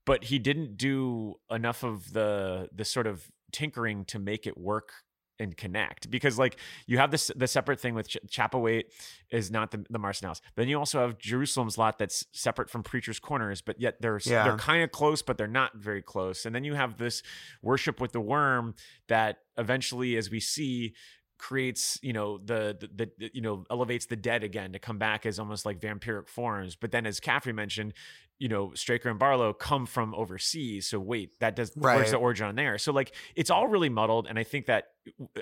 but 0.04 0.24
he 0.24 0.38
didn't 0.40 0.76
do 0.76 1.34
enough 1.50 1.84
of 1.84 2.12
the 2.12 2.68
the 2.74 2.84
sort 2.84 3.06
of 3.06 3.30
tinkering 3.52 4.04
to 4.06 4.18
make 4.18 4.46
it 4.46 4.58
work 4.58 4.92
and 5.38 5.56
connect 5.56 6.10
because 6.10 6.38
like 6.38 6.56
you 6.86 6.98
have 6.98 7.10
this 7.10 7.30
the 7.34 7.46
separate 7.46 7.80
thing 7.80 7.94
with 7.94 8.08
Ch- 8.08 8.18
Chapelwaite 8.28 8.84
is 9.30 9.50
not 9.50 9.70
the, 9.70 9.84
the 9.90 9.98
Marston 9.98 10.28
house 10.28 10.40
then 10.56 10.68
you 10.68 10.78
also 10.78 11.00
have 11.00 11.18
Jerusalem's 11.18 11.78
lot 11.78 11.98
that's 11.98 12.26
separate 12.32 12.68
from 12.70 12.82
Preacher's 12.82 13.18
Corners 13.18 13.62
but 13.62 13.80
yet 13.80 14.00
they're 14.00 14.20
Yeah. 14.24 14.44
they're 14.44 14.56
kind 14.56 14.82
of 14.84 14.90
close 14.92 15.22
but 15.22 15.38
they're 15.38 15.46
not 15.48 15.74
very 15.76 16.02
close. 16.02 16.44
And 16.46 16.54
then 16.54 16.64
you 16.64 16.74
have 16.74 16.98
this 16.98 17.22
worship 17.62 18.00
with 18.00 18.12
the 18.12 18.20
worm 18.20 18.74
that 19.08 19.38
eventually 19.56 20.16
as 20.16 20.30
we 20.30 20.38
see 20.40 20.94
creates 21.38 21.98
you 22.02 22.12
know 22.12 22.38
the, 22.38 22.76
the 22.78 22.88
the 22.94 23.10
the- 23.18 23.30
you 23.34 23.40
know 23.40 23.64
elevates 23.70 24.06
the 24.06 24.14
dead 24.16 24.44
again 24.44 24.72
to 24.72 24.78
come 24.78 24.98
back 24.98 25.26
as 25.26 25.38
almost 25.40 25.66
like 25.66 25.80
vampiric 25.80 26.28
forms. 26.28 26.76
But 26.76 26.92
then 26.92 27.04
as 27.06 27.18
Caffrey 27.20 27.52
mentioned 27.52 27.94
you 28.38 28.48
know 28.48 28.72
Straker 28.74 29.08
and 29.08 29.18
Barlow 29.18 29.52
come 29.52 29.86
from 29.86 30.14
overseas 30.14 30.88
so 30.88 30.98
wait 30.98 31.38
that 31.40 31.56
does 31.56 31.72
where's 31.74 32.10
the 32.10 32.16
origin 32.16 32.46
on 32.46 32.54
there 32.56 32.78
so 32.78 32.92
like 32.92 33.14
it's 33.36 33.50
all 33.50 33.68
really 33.68 33.88
muddled 33.88 34.26
and 34.28 34.38
I 34.38 34.44
think 34.44 34.66
that 34.66 34.88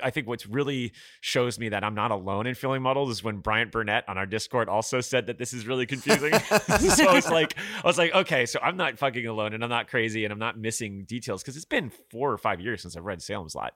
I 0.03 0.11
think 0.11 0.27
what's 0.27 0.47
really 0.47 0.93
shows 1.21 1.59
me 1.59 1.69
that 1.71 1.85
I'm 1.85 1.95
not 1.95 2.11
alone 2.11 2.47
in 2.47 2.55
feeling 2.55 2.83
muddled 2.83 3.11
is 3.11 3.23
when 3.23 3.39
Bryant 3.39 3.73
Burnett 3.73 4.09
on 4.09 4.17
our 4.17 4.27
Discord 4.27 4.69
also 4.69 5.01
said 5.01 5.27
that 5.27 5.39
this 5.39 5.53
is 5.53 5.67
really 5.67 5.87
confusing. 5.87 6.33
so 6.39 7.15
it's 7.17 7.31
like 7.31 7.57
I 7.83 7.87
was 7.87 7.99
like, 7.99 8.15
okay, 8.15 8.47
so 8.47 8.59
I'm 8.63 8.77
not 8.77 8.99
fucking 8.99 9.27
alone 9.27 9.53
and 9.53 9.63
I'm 9.63 9.71
not 9.71 9.89
crazy 9.89 10.25
and 10.25 10.33
I'm 10.33 10.39
not 10.39 10.59
missing 10.59 11.05
details 11.05 11.43
because 11.43 11.57
it's 11.57 11.65
been 11.65 11.91
four 12.11 12.33
or 12.33 12.39
five 12.39 12.61
years 12.61 12.83
since 12.83 12.97
I've 12.97 13.05
read 13.05 13.23
Salem's 13.23 13.55
Lot. 13.55 13.75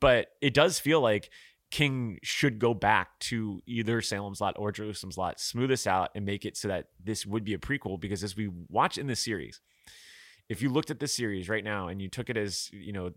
But 0.00 0.28
it 0.42 0.52
does 0.52 0.78
feel 0.78 1.00
like 1.00 1.30
King 1.74 2.20
should 2.22 2.60
go 2.60 2.72
back 2.72 3.18
to 3.18 3.60
either 3.66 4.00
Salem's 4.00 4.40
Lot 4.40 4.54
or 4.56 4.70
Jerusalem's 4.70 5.18
Lot, 5.18 5.40
smooth 5.40 5.70
this 5.70 5.88
out 5.88 6.10
and 6.14 6.24
make 6.24 6.44
it 6.44 6.56
so 6.56 6.68
that 6.68 6.86
this 7.02 7.26
would 7.26 7.42
be 7.42 7.52
a 7.52 7.58
prequel. 7.58 7.98
Because 7.98 8.22
as 8.22 8.36
we 8.36 8.48
watch 8.68 8.96
in 8.96 9.08
the 9.08 9.16
series, 9.16 9.60
if 10.48 10.62
you 10.62 10.68
looked 10.70 10.92
at 10.92 11.00
this 11.00 11.16
series 11.16 11.48
right 11.48 11.64
now 11.64 11.88
and 11.88 12.00
you 12.00 12.08
took 12.08 12.30
it 12.30 12.36
as, 12.36 12.70
you 12.72 12.92
know, 12.92 13.10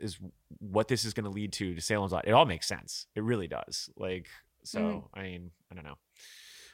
is 0.00 0.18
what 0.58 0.88
this 0.88 1.04
is 1.04 1.14
going 1.14 1.22
to 1.22 1.30
lead 1.30 1.52
to 1.52 1.72
to 1.76 1.80
Salem's 1.80 2.10
Lot, 2.10 2.26
it 2.26 2.32
all 2.32 2.46
makes 2.46 2.66
sense. 2.66 3.06
It 3.14 3.22
really 3.22 3.46
does. 3.46 3.88
Like, 3.96 4.26
so 4.64 4.80
Mhm. 4.80 5.04
I 5.14 5.22
mean, 5.22 5.50
I 5.70 5.76
don't 5.76 5.84
know. 5.84 5.98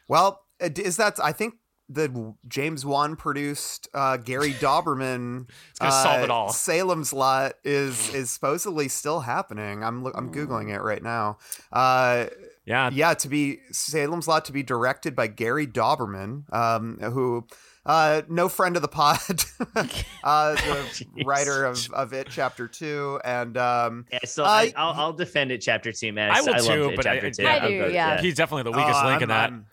Well, 0.08 0.42
uh, 0.58 0.70
is 0.74 0.96
that 0.96 1.22
I 1.22 1.32
think 1.32 1.56
the 1.88 2.34
James 2.48 2.84
Wan 2.84 3.16
produced 3.16 3.88
uh, 3.94 4.16
Gary 4.16 4.52
Dauberman 4.60 5.48
It's 5.70 5.78
gonna 5.78 5.92
solve 5.92 6.22
it 6.22 6.30
uh, 6.30 6.34
all. 6.34 6.52
Salem's 6.52 7.12
Lot 7.12 7.54
is 7.64 8.08
is 8.14 8.30
supposedly 8.30 8.88
still 8.88 9.20
happening. 9.20 9.84
I'm 9.84 10.04
loo- 10.04 10.12
I'm 10.14 10.32
googling 10.32 10.74
it 10.74 10.80
right 10.82 11.02
now. 11.02 11.38
Uh, 11.72 12.26
Yeah. 12.64 12.90
Yeah, 12.92 13.14
to 13.14 13.28
be 13.28 13.60
Salem's 13.72 14.26
Lot 14.26 14.44
to 14.46 14.52
be 14.52 14.62
directed 14.62 15.14
by 15.14 15.28
Gary 15.28 15.66
Dauberman, 15.66 16.52
um, 16.52 16.98
who 17.00 17.46
uh, 17.86 18.22
no 18.28 18.48
friend 18.48 18.74
of 18.74 18.82
the 18.82 18.88
pod, 18.88 19.16
uh, 20.24 20.56
the 20.56 21.24
writer 21.24 21.64
of, 21.64 21.78
of 21.92 22.12
it, 22.12 22.26
chapter 22.28 22.66
two, 22.66 23.20
and 23.24 23.56
um, 23.56 24.06
Yeah, 24.12 24.18
so 24.24 24.42
I, 24.44 24.72
I'll, 24.76 24.92
I'll 24.92 25.12
defend 25.12 25.52
it, 25.52 25.58
chapter 25.58 25.92
two, 25.92 26.12
man. 26.12 26.32
I 26.32 26.40
will 26.40 26.52
loved 26.52 26.66
too, 26.66 26.88
it, 26.88 26.96
but 26.96 27.06
I- 27.06 27.14
chapter 27.14 27.30
two. 27.30 27.42
yeah, 27.44 27.54
I 27.62 27.68
do, 27.68 27.82
but, 27.82 27.92
yeah. 27.92 28.20
He's 28.20 28.34
definitely 28.34 28.64
the 28.72 28.76
weakest 28.76 29.00
oh, 29.00 29.06
link 29.06 29.22
in 29.22 29.28
that. 29.28 29.50
I'm, 29.50 29.66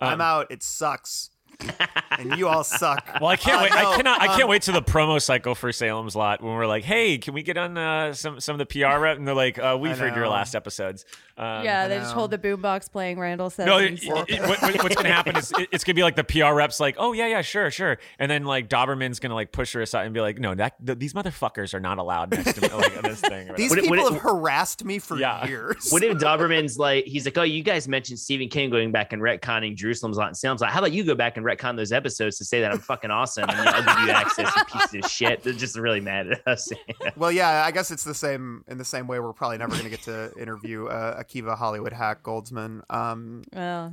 I'm, 0.00 0.14
I'm 0.14 0.20
out. 0.20 0.50
It 0.50 0.64
sucks, 0.64 1.30
and 2.18 2.36
you 2.38 2.48
all 2.48 2.64
suck. 2.64 3.06
Well, 3.20 3.30
I 3.30 3.36
can't 3.36 3.60
Uh, 3.60 3.62
wait. 3.64 3.70
no, 3.72 3.90
I 3.92 3.96
cannot. 3.96 4.20
I 4.22 4.26
can't 4.28 4.42
um, 4.44 4.48
wait 4.50 4.62
to 4.62 4.72
the 4.72 4.82
promo 4.82 5.20
cycle 5.20 5.54
for 5.54 5.72
Salem's 5.72 6.14
Lot 6.16 6.42
when 6.42 6.52
we're 6.54 6.66
like, 6.66 6.84
"Hey, 6.84 7.18
can 7.18 7.34
we 7.34 7.42
get 7.42 7.56
on 7.56 7.76
uh, 7.78 8.12
some 8.14 8.40
some 8.40 8.58
of 8.58 8.58
the 8.58 8.66
PR 8.66 8.98
rep?" 8.98 9.16
And 9.16 9.26
they're 9.26 9.34
like, 9.34 9.58
uh, 9.58 9.76
"We've 9.80 9.96
heard 9.98 10.14
your 10.16 10.28
last 10.28 10.54
episodes." 10.54 11.04
Um, 11.38 11.64
yeah, 11.64 11.88
they 11.88 11.96
just 11.98 12.12
hold 12.14 12.30
the 12.30 12.38
boombox 12.38 12.90
playing 12.90 13.18
Randall 13.18 13.48
says. 13.50 13.66
No, 13.66 13.78
and 13.78 13.96
it, 13.98 14.04
it- 14.04 14.08
what- 14.42 14.60
what- 14.62 14.82
what's 14.82 14.94
going 14.94 15.06
to 15.06 15.12
happen 15.12 15.36
is 15.36 15.50
it- 15.58 15.68
it's 15.72 15.84
going 15.84 15.94
to 15.94 15.98
be 15.98 16.02
like 16.02 16.16
the 16.16 16.24
PR 16.24 16.52
reps, 16.54 16.78
like, 16.80 16.96
"Oh 16.98 17.12
yeah, 17.12 17.26
yeah, 17.26 17.42
sure, 17.42 17.70
sure," 17.70 17.98
and 18.18 18.30
then 18.30 18.44
like 18.44 18.68
Dauberman's 18.68 19.18
going 19.18 19.30
to 19.30 19.34
like 19.34 19.50
push 19.52 19.72
her 19.72 19.80
aside 19.82 20.04
and 20.04 20.14
be 20.14 20.20
like, 20.20 20.38
"No, 20.38 20.54
that 20.54 20.74
th- 20.84 20.98
these 20.98 21.14
motherfuckers 21.14 21.72
are 21.74 21.80
not 21.80 21.98
allowed 21.98 22.30
next 22.32 22.54
to 22.54 22.60
me 22.62 22.68
like 22.68 23.00
this 23.02 23.20
thing." 23.20 23.48
or 23.50 23.56
These 23.56 23.70
Would 23.70 23.80
people 23.80 23.96
would 23.96 24.00
it- 24.06 24.12
have 24.12 24.22
harassed 24.22 24.84
me 24.84 24.98
for 24.98 25.16
Yeah. 25.18 25.46
years. 25.48 25.88
What 25.90 26.02
if 26.02 26.18
Dauberman's 26.18 26.78
like, 26.78 27.04
he's 27.06 27.24
like, 27.24 27.38
oh, 27.38 27.42
you 27.42 27.62
guys 27.62 27.88
mentioned 27.88 28.18
Stephen 28.18 28.48
King 28.48 28.70
going 28.70 28.92
back 28.92 29.12
and 29.12 29.22
retconning 29.22 29.74
Jerusalem's 29.76 30.16
Lot 30.18 30.28
and 30.28 30.36
Salem's 30.36 30.60
Lot. 30.60 30.70
How 30.70 30.80
about 30.80 30.92
you 30.92 31.02
go 31.04 31.14
back 31.14 31.36
and 31.36 31.46
retcon 31.46 31.76
those 31.76 31.92
episodes 31.92 32.36
to 32.38 32.44
say 32.44 32.60
that 32.60 32.72
I'm 32.72 32.78
fucking 32.78 33.10
awesome 33.10 33.48
and 33.48 33.68
I'll 33.68 33.82
give 33.96 34.04
you 34.06 34.10
access, 34.12 34.54
you 34.56 34.64
pieces 34.64 35.04
of 35.04 35.10
shit. 35.10 35.42
They're 35.42 35.52
just 35.52 35.76
really 35.78 36.00
mad 36.00 36.28
at 36.28 36.46
us. 36.46 36.70
Well, 37.16 37.32
yeah, 37.32 37.64
I 37.66 37.70
guess 37.70 37.90
it's 37.90 38.04
the 38.04 38.14
same 38.14 38.64
in 38.68 38.78
the 38.78 38.84
same 38.84 39.06
way. 39.06 39.18
We're 39.20 39.32
probably 39.32 39.58
never 39.58 39.72
going 39.72 39.84
to 39.84 39.90
get 39.90 40.02
to 40.02 40.32
interview 40.40 40.86
uh, 40.86 41.14
Akiva 41.22 41.56
Hollywood 41.56 41.92
hack 41.92 42.22
Goldsman. 42.22 42.82
Um, 42.90 43.42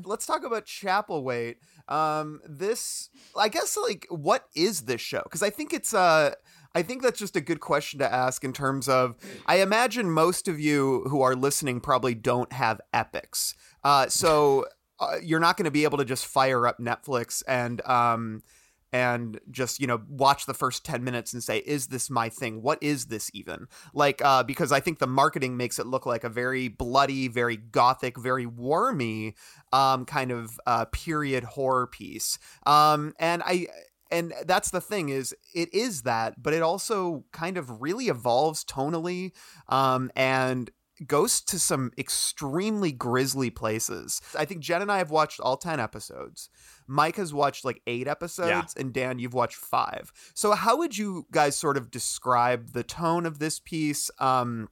let's 0.06 0.26
talk 0.26 0.46
about 0.46 0.66
Chapelwaite. 0.66 1.56
Um, 1.88 2.42
this, 2.48 3.10
I 3.38 3.50
guess, 3.50 3.78
like, 3.78 4.06
what 4.10 4.46
is 4.56 4.82
this 4.82 5.02
show? 5.02 5.22
Because 5.24 5.44
I 5.44 5.50
think 5.50 5.74
it's 5.74 5.94
uh 5.94 6.34
I 6.76 6.84
think 6.84 7.02
that's 7.02 7.18
just 7.20 7.36
a 7.36 7.42
good 7.42 7.60
question 7.60 8.00
to 8.00 8.14
ask 8.14 8.44
in 8.44 8.54
terms 8.54 8.88
of. 8.88 9.16
I 9.48 9.62
imagine 9.62 10.12
most 10.12 10.48
of 10.48 10.60
you 10.60 11.04
who 11.10 11.22
are 11.22 11.36
listening 11.36 11.80
probably 11.82 12.14
don't 12.14 12.54
have 12.54 12.80
Epix, 12.94 13.56
uh, 13.84 14.08
so 14.08 14.66
uh, 15.00 15.16
you're 15.24 15.40
not 15.40 15.58
going 15.58 15.66
to 15.66 15.72
be 15.72 15.84
able 15.84 15.98
to 15.98 16.06
just 16.06 16.26
fire 16.26 16.68
up 16.68 16.78
Netflix 16.80 17.42
and 17.48 17.82
um 17.88 18.44
and 18.92 19.40
just 19.52 19.80
you 19.80 19.88
know 19.88 20.02
watch 20.08 20.46
the 20.46 20.54
first 20.54 20.84
10 20.86 21.04
minutes 21.04 21.34
and 21.34 21.44
say 21.44 21.60
is 21.60 21.88
this 21.88 22.10
my 22.10 22.30
thing? 22.30 22.62
What 22.62 22.82
is 22.82 23.06
this 23.06 23.30
even? 23.34 23.68
Like 23.94 24.22
uh 24.24 24.44
because 24.44 24.72
i 24.72 24.80
think 24.80 25.00
the 25.00 25.08
marketing 25.08 25.58
makes 25.58 25.80
it 25.80 25.86
look 25.86 26.06
like 26.06 26.24
a 26.24 26.30
very 26.30 26.68
bloody 26.68 27.28
very 27.28 27.58
gothic 27.58 28.18
very 28.18 28.46
wormy 28.46 29.36
um 29.72 30.06
kind 30.06 30.32
of 30.32 30.60
uh 30.66 30.86
period 30.86 31.44
horror 31.44 31.88
piece. 31.88 32.40
Um 32.66 33.14
and 33.20 33.44
i 33.46 33.68
and 34.12 34.34
that's 34.46 34.72
the 34.72 34.82
thing 34.82 35.10
is 35.10 35.36
it 35.54 35.74
is 35.74 36.04
that 36.04 36.42
but 36.42 36.54
it 36.54 36.62
also 36.62 37.24
kind 37.32 37.58
of 37.58 37.82
really 37.82 38.08
evolves 38.08 38.64
tonally 38.64 39.32
um 39.68 40.12
and 40.16 40.72
goes 41.08 41.42
to 41.42 41.60
some 41.60 41.92
extremely 41.98 42.92
grisly 42.92 43.50
places. 43.50 44.22
I 44.38 44.46
think 44.46 44.62
jen 44.62 44.82
and 44.82 44.92
i 44.92 44.98
have 44.98 45.12
watched 45.12 45.40
all 45.40 45.58
10 45.58 45.80
episodes. 45.80 46.50
Mike 46.88 47.16
has 47.18 47.34
watched 47.34 47.66
like 47.66 47.82
eight 47.88 48.08
episodes 48.08 48.74
and 48.76 48.94
dan 48.94 49.20
you've 49.20 49.34
watched 49.34 49.58
five. 49.58 50.12
So 50.34 50.54
how 50.54 50.78
would 50.78 50.98
you 50.98 51.26
guys 51.32 51.56
sort 51.56 51.78
of 51.78 51.92
describe 51.92 52.72
the 52.74 52.84
tone 52.84 53.26
of 53.26 53.40
this 53.40 53.60
piece 53.60 54.12
um 54.20 54.70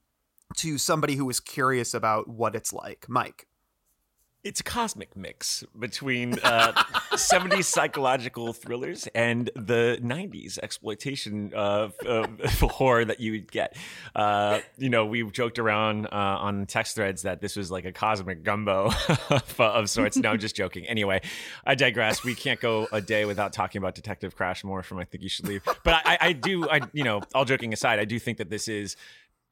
to 0.56 0.78
somebody 0.78 1.14
who 1.14 1.28
is 1.28 1.40
curious 1.40 1.94
about 1.94 2.28
what 2.28 2.54
it's 2.54 2.72
like? 2.72 3.06
Mike 3.08 3.46
It's 4.48 4.60
a 4.60 4.64
cosmic 4.64 5.14
mix 5.14 5.62
between 5.78 6.38
uh, 6.42 6.72
70s 7.12 7.64
psychological 7.64 8.54
thrillers 8.54 9.06
and 9.14 9.50
the 9.54 9.98
90s 10.02 10.58
exploitation 10.62 11.52
of, 11.52 11.92
of 12.06 12.58
horror 12.60 13.04
that 13.04 13.20
you 13.20 13.32
would 13.32 13.52
get. 13.52 13.76
Uh, 14.16 14.60
you 14.78 14.88
know, 14.88 15.04
we've 15.04 15.30
joked 15.32 15.58
around 15.58 16.06
uh, 16.06 16.08
on 16.12 16.64
text 16.64 16.94
threads 16.94 17.22
that 17.22 17.42
this 17.42 17.56
was 17.56 17.70
like 17.70 17.84
a 17.84 17.92
cosmic 17.92 18.42
gumbo 18.42 18.86
of, 19.28 19.60
of 19.60 19.90
sorts. 19.90 20.16
No, 20.16 20.30
I'm 20.30 20.38
just 20.38 20.56
joking. 20.56 20.86
Anyway, 20.86 21.20
I 21.66 21.74
digress. 21.74 22.24
We 22.24 22.34
can't 22.34 22.58
go 22.58 22.88
a 22.90 23.02
day 23.02 23.26
without 23.26 23.52
talking 23.52 23.80
about 23.80 23.96
Detective 23.96 24.34
Crashmore 24.34 24.82
from 24.82 24.98
I 24.98 25.04
Think 25.04 25.24
You 25.24 25.28
Should 25.28 25.46
Leave. 25.46 25.62
But 25.84 25.94
I, 25.94 26.00
I, 26.04 26.18
I 26.28 26.32
do, 26.32 26.66
I 26.70 26.80
you 26.94 27.04
know, 27.04 27.20
all 27.34 27.44
joking 27.44 27.74
aside, 27.74 27.98
I 27.98 28.06
do 28.06 28.18
think 28.18 28.38
that 28.38 28.48
this 28.48 28.66
is 28.66 28.96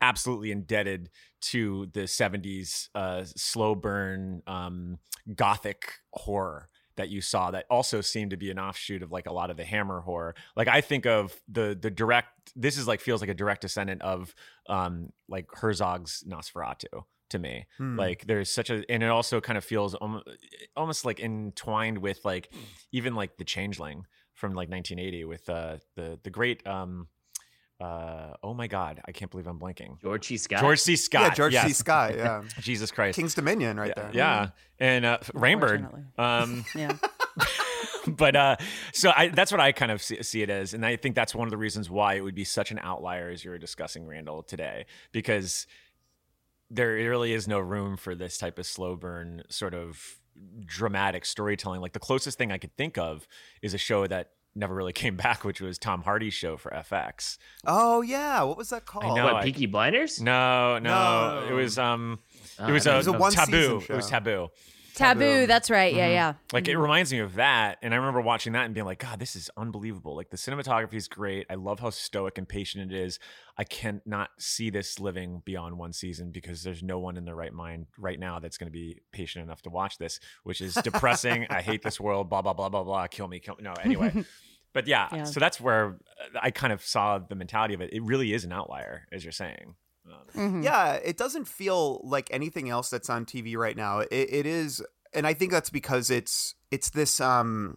absolutely 0.00 0.52
indebted 0.52 1.10
to 1.50 1.86
the 1.92 2.00
70s 2.00 2.88
uh, 2.94 3.24
slow 3.24 3.74
burn 3.74 4.42
um, 4.46 4.98
gothic 5.34 5.92
horror 6.12 6.68
that 6.96 7.08
you 7.10 7.20
saw 7.20 7.50
that 7.50 7.66
also 7.70 8.00
seemed 8.00 8.30
to 8.30 8.36
be 8.38 8.50
an 8.50 8.58
offshoot 8.58 9.02
of 9.02 9.12
like 9.12 9.26
a 9.26 9.32
lot 9.32 9.50
of 9.50 9.56
the 9.58 9.64
hammer 9.64 10.00
horror 10.00 10.34
like 10.56 10.66
i 10.66 10.80
think 10.80 11.04
of 11.04 11.34
the 11.46 11.76
the 11.78 11.90
direct 11.90 12.28
this 12.56 12.78
is 12.78 12.86
like 12.88 13.00
feels 13.00 13.20
like 13.20 13.28
a 13.28 13.34
direct 13.34 13.60
descendant 13.60 14.00
of 14.00 14.34
um 14.70 15.10
like 15.28 15.46
herzog's 15.52 16.24
nosferatu 16.26 17.04
to 17.28 17.38
me 17.38 17.66
Hmm. 17.76 17.98
like 17.98 18.24
there's 18.26 18.50
such 18.50 18.70
a 18.70 18.82
and 18.88 19.02
it 19.02 19.10
also 19.10 19.40
kind 19.40 19.58
of 19.58 19.64
feels 19.64 19.94
almost, 19.94 20.26
almost 20.76 21.04
like 21.04 21.20
entwined 21.20 21.98
with 21.98 22.24
like 22.24 22.50
even 22.92 23.14
like 23.14 23.36
the 23.36 23.44
changeling 23.44 24.06
from 24.32 24.52
like 24.54 24.70
1980 24.70 25.24
with 25.26 25.48
uh 25.50 25.76
the 25.96 26.18
the 26.22 26.30
great 26.30 26.66
um 26.66 27.08
uh 27.78 28.32
oh 28.42 28.54
my 28.54 28.66
god 28.66 29.00
i 29.06 29.12
can't 29.12 29.30
believe 29.30 29.46
i'm 29.46 29.58
blanking. 29.58 30.00
George 30.00 30.24
C. 30.24 30.36
Scott. 30.38 30.60
george 30.60 30.80
c. 30.80 30.96
Scott 30.96 31.22
yeah 31.22 31.34
george 31.34 31.54
c. 31.54 31.72
scott 31.72 32.14
yeah. 32.16 32.42
Jesus 32.60 32.90
christ. 32.90 33.16
King's 33.16 33.34
dominion 33.34 33.78
right 33.78 33.92
yeah, 33.94 34.02
there. 34.02 34.10
yeah. 34.14 34.48
And 34.78 35.04
uh 35.04 35.18
rainbird 35.34 36.06
um 36.18 36.64
yeah. 36.74 36.96
but 38.06 38.34
uh 38.34 38.56
so 38.92 39.12
i 39.14 39.28
that's 39.28 39.52
what 39.52 39.60
i 39.60 39.72
kind 39.72 39.92
of 39.92 40.02
see, 40.02 40.22
see 40.22 40.40
it 40.42 40.48
as. 40.48 40.72
And 40.72 40.86
i 40.86 40.96
think 40.96 41.14
that's 41.14 41.34
one 41.34 41.46
of 41.46 41.50
the 41.50 41.58
reasons 41.58 41.90
why 41.90 42.14
it 42.14 42.22
would 42.22 42.34
be 42.34 42.44
such 42.44 42.70
an 42.70 42.78
outlier 42.82 43.28
as 43.28 43.44
you 43.44 43.50
were 43.50 43.58
discussing 43.58 44.06
randall 44.06 44.42
today. 44.42 44.86
Because 45.12 45.66
there 46.70 46.94
really 46.94 47.32
is 47.32 47.46
no 47.46 47.58
room 47.58 47.96
for 47.96 48.14
this 48.14 48.38
type 48.38 48.58
of 48.58 48.66
slow 48.66 48.96
burn 48.96 49.42
sort 49.50 49.74
of 49.74 50.18
dramatic 50.64 51.24
storytelling. 51.24 51.80
Like 51.82 51.92
the 51.92 52.00
closest 52.00 52.38
thing 52.38 52.50
i 52.52 52.58
could 52.58 52.74
think 52.76 52.96
of 52.96 53.28
is 53.60 53.74
a 53.74 53.78
show 53.78 54.06
that 54.06 54.30
never 54.56 54.74
really 54.74 54.92
came 54.92 55.16
back 55.26 55.44
which 55.44 55.60
was 55.60 55.78
tom 55.78 56.02
hardy's 56.02 56.34
show 56.34 56.56
for 56.56 56.70
fx 56.70 57.38
oh 57.66 58.00
yeah 58.02 58.42
what 58.42 58.56
was 58.56 58.70
that 58.70 58.86
called 58.86 59.16
know. 59.16 59.24
What, 59.24 59.34
I- 59.36 59.42
Peaky 59.44 59.66
Blinders? 59.66 60.20
no 60.20 60.78
no, 60.78 61.40
No. 61.40 61.46
it 61.48 61.52
was 61.52 61.78
um 61.78 62.18
Uh, 62.58 62.66
it 62.68 62.72
was 62.72 62.86
I 62.86 62.90
a, 62.90 62.92
don't 62.92 62.98
was 62.98 63.06
a 63.08 63.12
one 63.12 63.32
taboo 63.32 63.80
season 63.80 63.94
it 63.94 63.96
was 63.96 64.08
taboo 64.08 64.48
Taboo. 64.96 65.20
Taboo. 65.20 65.46
That's 65.46 65.70
right. 65.70 65.94
Yeah, 65.94 66.08
Mhm. 66.08 66.12
yeah. 66.12 66.32
Like 66.52 66.66
it 66.68 66.76
reminds 66.76 67.12
me 67.12 67.20
of 67.20 67.34
that, 67.34 67.78
and 67.82 67.94
I 67.94 67.96
remember 67.98 68.20
watching 68.20 68.54
that 68.54 68.64
and 68.64 68.74
being 68.74 68.86
like, 68.86 68.98
"God, 68.98 69.18
this 69.20 69.36
is 69.36 69.50
unbelievable! 69.56 70.16
Like 70.16 70.30
the 70.30 70.36
cinematography 70.36 70.94
is 70.94 71.06
great. 71.06 71.46
I 71.50 71.54
love 71.54 71.80
how 71.80 71.90
stoic 71.90 72.38
and 72.38 72.48
patient 72.48 72.90
it 72.92 72.96
is. 72.98 73.18
I 73.58 73.64
cannot 73.64 74.30
see 74.38 74.70
this 74.70 74.98
living 74.98 75.42
beyond 75.44 75.78
one 75.78 75.92
season 75.92 76.30
because 76.32 76.62
there's 76.62 76.82
no 76.82 76.98
one 76.98 77.16
in 77.16 77.24
their 77.24 77.36
right 77.36 77.52
mind 77.52 77.86
right 77.98 78.18
now 78.18 78.38
that's 78.40 78.58
going 78.58 78.68
to 78.68 78.72
be 78.72 79.00
patient 79.12 79.44
enough 79.44 79.62
to 79.62 79.70
watch 79.70 79.98
this, 79.98 80.18
which 80.44 80.60
is 80.60 80.74
depressing. 80.74 81.46
I 81.50 81.62
hate 81.62 81.82
this 81.82 82.00
world. 82.00 82.28
Blah 82.28 82.42
blah 82.42 82.54
blah 82.54 82.68
blah 82.68 82.82
blah. 82.82 83.06
Kill 83.06 83.28
me. 83.28 83.38
Kill 83.38 83.56
me. 83.56 83.62
No, 83.64 83.74
anyway." 83.74 84.12
But 84.72 84.86
yeah, 84.86 85.08
Yeah. 85.10 85.24
so 85.24 85.40
that's 85.40 85.58
where 85.58 85.96
uh, 86.20 86.38
I 86.42 86.50
kind 86.50 86.70
of 86.70 86.84
saw 86.84 87.18
the 87.18 87.34
mentality 87.34 87.72
of 87.72 87.80
it. 87.80 87.94
It 87.94 88.02
really 88.02 88.34
is 88.34 88.44
an 88.44 88.52
outlier, 88.52 89.06
as 89.10 89.24
you're 89.24 89.32
saying. 89.32 89.74
Mhm. 90.34 90.62
Yeah, 90.64 90.94
it 90.94 91.16
doesn't 91.16 91.46
feel 91.46 92.00
like 92.04 92.28
anything 92.30 92.68
else 92.68 92.90
that's 92.90 93.08
on 93.10 93.24
TV 93.24 93.56
right 93.56 93.76
now. 93.76 94.00
It, 94.00 94.08
it 94.10 94.46
is, 94.46 94.82
and 95.12 95.26
I 95.26 95.34
think 95.34 95.50
that's 95.52 95.70
because 95.70 96.10
it's 96.10 96.54
it's 96.70 96.90
this 96.90 97.20
um, 97.20 97.76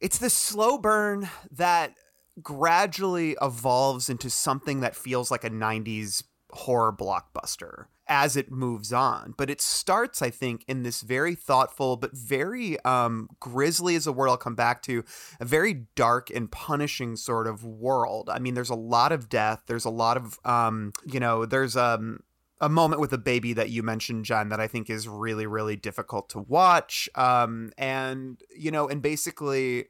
it's 0.00 0.18
this 0.18 0.34
slow 0.34 0.78
burn 0.78 1.28
that 1.50 1.94
gradually 2.42 3.36
evolves 3.40 4.08
into 4.08 4.30
something 4.30 4.80
that 4.80 4.96
feels 4.96 5.30
like 5.30 5.44
a 5.44 5.50
'90s 5.50 6.22
horror 6.52 6.92
blockbuster 6.92 7.86
as 8.10 8.36
it 8.36 8.50
moves 8.50 8.92
on. 8.92 9.32
But 9.38 9.48
it 9.48 9.60
starts, 9.60 10.20
I 10.20 10.30
think, 10.30 10.64
in 10.66 10.82
this 10.82 11.00
very 11.00 11.36
thoughtful 11.36 11.96
but 11.96 12.14
very 12.14 12.78
um, 12.80 13.28
grisly 13.38 13.94
is 13.94 14.06
a 14.06 14.12
word 14.12 14.28
I'll 14.28 14.36
come 14.36 14.56
back 14.56 14.82
to, 14.82 15.04
a 15.38 15.44
very 15.44 15.86
dark 15.94 16.28
and 16.28 16.50
punishing 16.50 17.14
sort 17.16 17.46
of 17.46 17.64
world. 17.64 18.28
I 18.28 18.40
mean, 18.40 18.54
there's 18.54 18.68
a 18.68 18.74
lot 18.74 19.12
of 19.12 19.28
death. 19.28 19.62
There's 19.66 19.84
a 19.84 19.90
lot 19.90 20.16
of, 20.16 20.38
um, 20.44 20.92
you 21.06 21.20
know, 21.20 21.46
there's 21.46 21.76
um, 21.76 22.20
a 22.60 22.68
moment 22.68 23.00
with 23.00 23.12
a 23.12 23.18
baby 23.18 23.52
that 23.52 23.70
you 23.70 23.84
mentioned, 23.84 24.24
John, 24.24 24.48
that 24.48 24.60
I 24.60 24.66
think 24.66 24.90
is 24.90 25.06
really, 25.06 25.46
really 25.46 25.76
difficult 25.76 26.28
to 26.30 26.40
watch. 26.40 27.08
Um, 27.14 27.72
and, 27.78 28.40
you 28.54 28.72
know, 28.72 28.88
and 28.88 29.00
basically, 29.00 29.86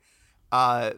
uh, 0.52 0.92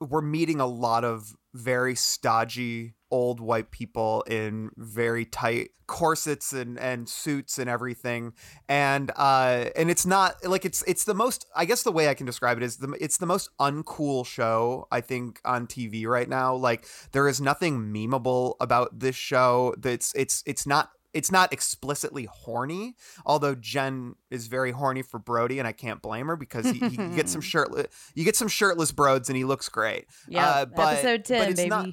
we're 0.00 0.22
meeting 0.22 0.60
a 0.60 0.66
lot 0.66 1.04
of 1.04 1.36
very 1.52 1.94
stodgy 1.94 2.94
old 3.10 3.40
white 3.40 3.70
people 3.70 4.22
in 4.28 4.70
very 4.76 5.24
tight 5.24 5.70
corsets 5.86 6.52
and, 6.52 6.78
and 6.78 7.08
suits 7.08 7.58
and 7.58 7.70
everything 7.70 8.34
and 8.68 9.10
uh 9.16 9.64
and 9.74 9.90
it's 9.90 10.04
not 10.04 10.34
like 10.44 10.66
it's 10.66 10.82
it's 10.86 11.04
the 11.04 11.14
most 11.14 11.46
i 11.56 11.64
guess 11.64 11.82
the 11.82 11.90
way 11.90 12.08
i 12.08 12.14
can 12.14 12.26
describe 12.26 12.58
it 12.58 12.62
is 12.62 12.76
the 12.76 12.94
it's 13.00 13.16
the 13.16 13.24
most 13.24 13.48
uncool 13.58 14.26
show 14.26 14.86
i 14.92 15.00
think 15.00 15.40
on 15.46 15.66
tv 15.66 16.04
right 16.06 16.28
now 16.28 16.54
like 16.54 16.86
there 17.12 17.26
is 17.26 17.40
nothing 17.40 17.80
memeable 17.90 18.54
about 18.60 18.98
this 19.00 19.16
show 19.16 19.74
that's 19.78 20.12
it's 20.14 20.42
it's 20.44 20.66
not 20.66 20.90
it's 21.14 21.32
not 21.32 21.54
explicitly 21.54 22.26
horny, 22.30 22.94
although 23.24 23.54
Jen 23.54 24.14
is 24.30 24.46
very 24.46 24.72
horny 24.72 25.00
for 25.00 25.18
Brody, 25.18 25.58
and 25.58 25.66
I 25.66 25.72
can't 25.72 26.02
blame 26.02 26.26
her 26.26 26.36
because 26.36 26.66
he, 26.66 26.78
he 26.86 26.96
gets 27.16 27.32
some 27.32 27.40
shirtless 27.52 27.86
you 28.14 28.24
get 28.26 28.36
some 28.36 28.46
shirtless 28.46 28.92
broads 28.92 29.30
and 29.30 29.36
he 29.36 29.44
looks 29.44 29.70
great. 29.70 30.04
Yeah, 30.28 30.46
Uh, 30.46 30.64
but, 30.66 30.98
episode 30.98 31.24
but 31.38 31.48
it's 31.48 31.56
baby. 31.60 31.70
not- 31.70 31.86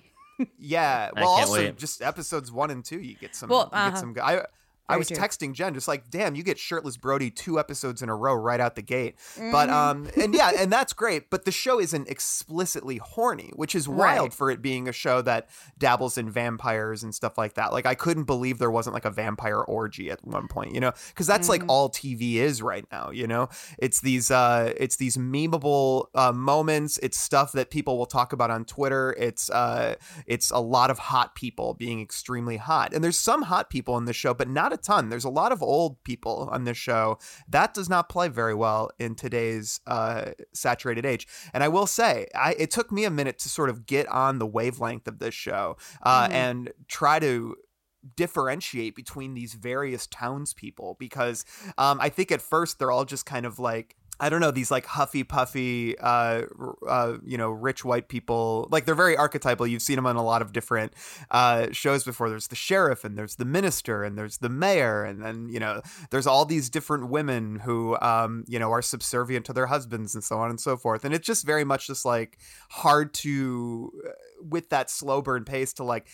yeah. 0.60 1.10
I 1.16 1.20
Well, 1.22 1.36
can't 1.38 1.50
also 1.50 1.54
wait. 1.54 1.78
just 1.78 2.02
episodes 2.02 2.52
one 2.52 2.72
and 2.72 2.84
two, 2.84 3.00
you 3.00 3.16
get 3.16 3.36
some. 3.36 3.50
Well, 3.50 3.66
you 3.66 3.70
get 3.72 3.78
uh-huh. 3.88 3.96
some. 3.98 4.14
g- 4.16 4.22
I 4.22 4.46
I 4.88 4.98
was 4.98 5.08
true. 5.08 5.18
texting 5.18 5.54
Jen 5.54 5.74
just 5.74 5.88
like, 5.88 6.10
damn, 6.10 6.36
you 6.36 6.44
get 6.44 6.60
shirtless 6.60 6.98
Brody 6.98 7.32
two 7.32 7.60
episodes 7.60 8.02
in 8.02 8.10
a 8.10 8.16
row 8.16 8.34
right 8.36 8.60
out 8.60 8.76
the 8.76 8.82
gate. 8.82 9.18
Mm-hmm. 9.36 9.52
But 9.52 9.70
um, 9.70 10.08
and 10.16 10.34
yeah, 10.34 10.52
and 10.58 10.72
that's 10.72 10.94
great. 10.94 11.30
But 11.30 11.46
the 11.46 11.52
show 11.52 11.80
isn't 11.80 12.08
explicitly 12.10 12.98
horny, 12.98 13.52
which 13.56 13.74
is 13.76 13.88
Right. 13.88 14.16
wild 14.20 14.34
for 14.34 14.52
it 14.52 14.62
being 14.62 14.88
a 14.88 14.92
show 14.92 15.22
that 15.24 15.50
dabbles 15.78 16.18
in 16.18 16.30
vampires 16.30 17.02
and 17.04 17.16
stuff 17.16 17.38
like 17.38 17.54
that. 17.56 17.72
Like 17.74 17.86
I 17.86 17.96
couldn't 17.96 18.26
believe 18.26 18.60
there 18.60 18.70
wasn't 18.72 18.94
like 18.94 19.06
a 19.06 19.10
vampire 19.10 19.62
orgy 19.62 20.12
at 20.12 20.24
one 20.26 20.48
point, 20.48 20.74
you 20.74 20.80
know, 20.80 20.92
because 21.10 21.26
that's 21.28 21.48
Mm-hmm. 21.50 21.62
like 21.68 21.70
all 21.70 21.90
TV 21.90 22.36
is 22.36 22.62
right 22.62 22.86
now. 22.92 23.10
You 23.12 23.28
know, 23.28 23.50
it's 23.80 24.02
these 24.02 24.30
uh, 24.32 24.74
it's 24.78 24.98
these 24.98 25.18
memeable 25.18 26.06
uh, 26.14 26.32
moments. 26.32 26.98
It's 27.02 27.20
stuff 27.20 27.52
that 27.54 27.70
people 27.70 27.98
will 27.98 28.06
talk 28.06 28.34
about 28.34 28.52
on 28.52 28.66
Twitter. 28.66 29.16
It's 29.18 29.50
uh, 29.50 29.96
it's 30.26 30.52
a 30.52 30.60
lot 30.60 30.90
of 30.92 31.00
hot 31.00 31.36
people 31.36 31.74
being 31.74 32.02
extremely 32.02 32.58
hot, 32.58 32.94
and 32.94 33.04
there's 33.04 33.18
some 33.18 33.44
hot 33.44 33.70
people 33.70 33.98
in 33.98 34.06
this 34.06 34.16
show, 34.16 34.34
but 34.34 34.50
not 34.50 34.74
a 34.76 34.82
ton. 34.82 35.10
There's 35.10 35.26
a 35.26 35.30
lot 35.30 35.52
of 35.52 35.64
old 35.64 36.04
people 36.04 36.50
on 36.52 36.64
this 36.66 36.78
show. 36.78 37.18
That 37.48 37.74
does 37.74 37.90
not 37.90 38.10
play 38.10 38.28
very 38.28 38.54
well 38.54 38.92
in 39.00 39.16
today's 39.16 39.80
uh, 39.88 40.32
saturated 40.54 41.06
age. 41.06 41.28
And 41.54 41.64
I 41.64 41.68
will 41.68 41.88
say, 41.88 42.28
I, 42.36 42.56
it 42.60 42.70
took 42.72 42.92
me 42.92 43.04
a 43.06 43.10
minute 43.10 43.40
to 43.40 43.50
sort 43.50 43.70
of 43.70 43.86
get 43.86 44.08
on 44.08 44.40
the 44.40 44.46
wavelength 44.48 45.08
of 45.08 45.20
this 45.20 45.34
show 45.34 45.78
uh, 46.04 46.28
Mhm. 46.28 46.32
and 46.32 46.74
try 46.88 47.20
to 47.20 47.56
differentiate 48.16 48.96
between 48.96 49.34
these 49.34 49.56
various 49.56 50.06
townspeople 50.08 50.96
because 51.00 51.44
um, 51.78 52.00
I 52.00 52.10
think 52.10 52.32
at 52.32 52.42
first 52.42 52.78
they're 52.78 52.92
all 52.92 53.06
just 53.06 53.26
kind 53.26 53.48
of 53.48 53.58
like 53.58 53.96
I 54.20 54.30
don't 54.30 54.40
know 54.42 54.52
these 54.52 54.72
like 54.72 54.86
huffy 54.86 55.24
puffy 55.24 55.98
uh, 56.00 56.44
uh 56.88 57.18
you 57.24 57.38
know 57.38 57.50
rich 57.52 57.84
white 57.84 58.08
people 58.08 58.68
like 58.72 58.86
they're 58.86 58.96
very 58.96 59.18
archetypal 59.18 59.68
you've 59.68 59.82
seen 59.82 59.96
them 59.96 60.06
on 60.06 60.16
a 60.16 60.24
lot 60.24 60.42
of 60.42 60.54
different 60.54 60.94
uh 61.32 61.68
shows 61.72 62.04
before 62.04 62.30
there's 62.30 62.48
the 62.48 62.56
sheriff 62.56 63.04
and 63.04 63.18
there's 63.18 63.36
the 63.36 63.46
minister 63.46 64.04
and 64.04 64.18
there's 64.18 64.38
the 64.38 64.50
mayor 64.50 65.04
and 65.04 65.22
then 65.24 65.50
you 65.50 65.60
know 65.60 65.82
there's 66.12 66.28
all 66.28 66.46
these 66.46 66.70
different 66.70 67.10
women 67.10 67.60
who 67.60 67.98
um 68.02 68.44
you 68.48 68.60
know 68.60 68.72
are 68.72 68.82
subservient 68.82 69.46
to 69.46 69.54
their 69.54 69.68
husbands 69.68 70.16
and 70.16 70.24
so 70.24 70.38
on 70.38 70.50
and 70.50 70.60
so 70.60 70.78
forth 70.78 71.04
and 71.06 71.14
it's 71.14 71.26
just 71.28 71.46
very 71.46 71.64
much 71.64 71.88
just 71.88 72.06
like 72.06 72.38
hard 72.70 73.14
to 73.14 73.92
uh, 74.08 74.12
with 74.42 74.70
that 74.70 74.90
slow 74.90 75.22
burn 75.22 75.44
pace 75.44 75.74
to 75.74 75.84
like 75.84 76.08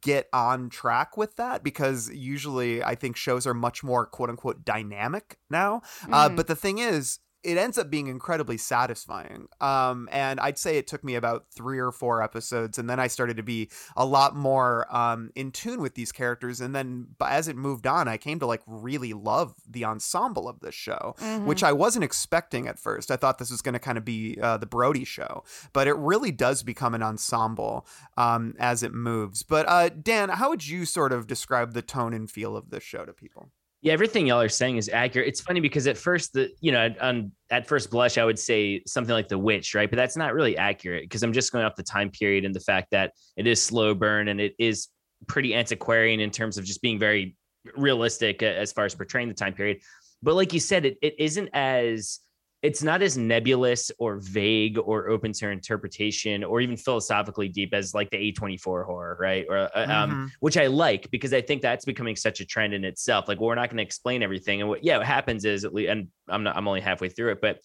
get 0.00 0.28
on 0.32 0.70
track 0.70 1.16
with 1.18 1.36
that 1.36 1.62
because 1.62 2.10
usually 2.10 2.82
I 2.82 2.94
think 2.94 3.16
shows 3.16 3.46
are 3.46 3.52
much 3.52 3.84
more 3.84 4.06
quote 4.06 4.30
unquote 4.30 4.64
dynamic 4.64 5.38
now. 5.50 5.82
Uh, 6.10 6.30
Mhm. 6.30 6.36
but 6.36 6.46
the 6.46 6.56
thing 6.56 6.78
is, 6.78 7.18
it 7.44 7.58
ends 7.58 7.78
up 7.78 7.90
being 7.90 8.06
incredibly 8.06 8.56
satisfying. 8.56 9.48
Um, 9.60 10.08
and 10.10 10.40
I'd 10.40 10.58
say 10.58 10.78
it 10.78 10.86
took 10.86 11.04
me 11.04 11.14
about 11.14 11.46
three 11.54 11.78
or 11.78 11.92
four 11.92 12.22
episodes, 12.22 12.78
and 12.78 12.88
then 12.88 12.98
I 12.98 13.06
started 13.06 13.36
to 13.36 13.42
be 13.42 13.70
a 13.96 14.04
lot 14.04 14.34
more 14.34 14.86
um, 14.94 15.30
in 15.34 15.52
tune 15.52 15.80
with 15.80 15.94
these 15.94 16.10
characters. 16.12 16.60
And 16.60 16.74
then, 16.74 17.08
as 17.20 17.48
it 17.48 17.56
moved 17.56 17.86
on, 17.86 18.08
I 18.08 18.16
came 18.16 18.38
to 18.40 18.46
like 18.46 18.62
really 18.66 19.12
love 19.12 19.54
the 19.68 19.84
ensemble 19.84 20.48
of 20.48 20.60
this 20.60 20.74
show, 20.74 21.14
Mm-hmm. 21.18 21.46
which 21.46 21.62
I 21.62 21.72
wasn't 21.72 22.04
expecting 22.04 22.66
at 22.66 22.78
first. 22.78 23.10
I 23.10 23.16
thought 23.16 23.38
this 23.38 23.50
was 23.50 23.62
going 23.62 23.74
to 23.74 23.78
kind 23.78 23.98
of 23.98 24.04
be 24.04 24.38
uh, 24.40 24.56
the 24.56 24.66
Brody 24.66 25.04
show, 25.04 25.44
but 25.72 25.86
it 25.86 25.96
really 25.96 26.32
does 26.32 26.62
become 26.62 26.94
an 26.94 27.02
ensemble 27.02 27.86
um, 28.16 28.54
as 28.58 28.82
it 28.82 28.92
moves. 28.94 29.42
But 29.42 29.68
uh, 29.68 29.88
Dan, 29.90 30.30
how 30.30 30.48
would 30.48 30.66
you 30.66 30.84
sort 30.84 31.12
of 31.12 31.26
describe 31.26 31.72
the 31.74 31.82
tone 31.82 32.14
and 32.14 32.30
feel 32.30 32.56
of 32.56 32.70
this 32.70 32.82
show 32.82 33.04
to 33.04 33.12
people? 33.12 33.50
Yeah, 33.84 33.92
everything 33.92 34.26
y'all 34.26 34.40
are 34.40 34.48
saying 34.48 34.78
is 34.78 34.88
accurate. 34.88 35.28
It's 35.28 35.42
funny 35.42 35.60
because 35.60 35.86
at 35.86 35.98
first, 35.98 36.32
the 36.32 36.50
you 36.62 36.72
know, 36.72 36.88
on 37.02 37.32
at 37.50 37.66
first 37.66 37.90
blush, 37.90 38.16
I 38.16 38.24
would 38.24 38.38
say 38.38 38.82
something 38.86 39.12
like 39.12 39.28
The 39.28 39.38
Witch, 39.38 39.74
right? 39.74 39.90
But 39.90 39.96
that's 39.96 40.16
not 40.16 40.32
really 40.32 40.56
accurate 40.56 41.02
because 41.02 41.22
I'm 41.22 41.34
just 41.34 41.52
going 41.52 41.66
off 41.66 41.76
the 41.76 41.82
time 41.82 42.10
period 42.10 42.46
and 42.46 42.54
the 42.54 42.60
fact 42.60 42.92
that 42.92 43.12
it 43.36 43.46
is 43.46 43.60
slow 43.60 43.94
burn 43.94 44.28
and 44.28 44.40
it 44.40 44.54
is 44.58 44.88
pretty 45.26 45.54
antiquarian 45.54 46.18
in 46.20 46.30
terms 46.30 46.56
of 46.56 46.64
just 46.64 46.80
being 46.80 46.98
very 46.98 47.36
realistic 47.76 48.42
uh, 48.42 48.46
as 48.46 48.72
far 48.72 48.86
as 48.86 48.94
portraying 48.94 49.28
the 49.28 49.34
time 49.34 49.52
period. 49.52 49.80
But 50.22 50.34
like 50.34 50.54
you 50.54 50.60
said, 50.60 50.86
it, 50.86 50.96
it 51.02 51.16
isn't 51.18 51.50
as 51.52 52.20
it's 52.64 52.82
not 52.82 53.02
as 53.02 53.18
nebulous 53.18 53.90
or 53.98 54.16
vague 54.16 54.78
or 54.78 55.10
open 55.10 55.34
to 55.34 55.50
interpretation 55.50 56.42
or 56.42 56.62
even 56.62 56.78
philosophically 56.78 57.46
deep 57.46 57.74
as 57.74 57.92
like 57.92 58.08
the 58.08 58.16
A24 58.32 58.86
horror, 58.86 59.18
right? 59.20 59.44
Or 59.50 59.58
uh, 59.76 59.86
um, 59.86 60.10
Mhm. 60.10 60.30
which 60.40 60.56
I 60.56 60.68
like 60.68 61.10
because 61.10 61.34
I 61.34 61.42
think 61.42 61.60
that's 61.60 61.84
becoming 61.84 62.16
such 62.16 62.40
a 62.40 62.46
trend 62.46 62.72
in 62.72 62.82
itself. 62.82 63.28
Like, 63.28 63.38
well, 63.38 63.48
we're 63.48 63.54
not 63.54 63.68
going 63.68 63.76
to 63.76 63.82
explain 63.82 64.22
everything, 64.22 64.62
and 64.62 64.70
what 64.70 64.82
yeah, 64.82 64.96
what 64.96 65.06
happens 65.06 65.44
is 65.44 65.66
at 65.66 65.74
least, 65.74 65.90
and 65.90 66.08
I'm 66.26 66.42
not, 66.42 66.56
I'm 66.56 66.66
only 66.66 66.80
halfway 66.80 67.10
through 67.10 67.32
it, 67.32 67.42
but 67.42 67.60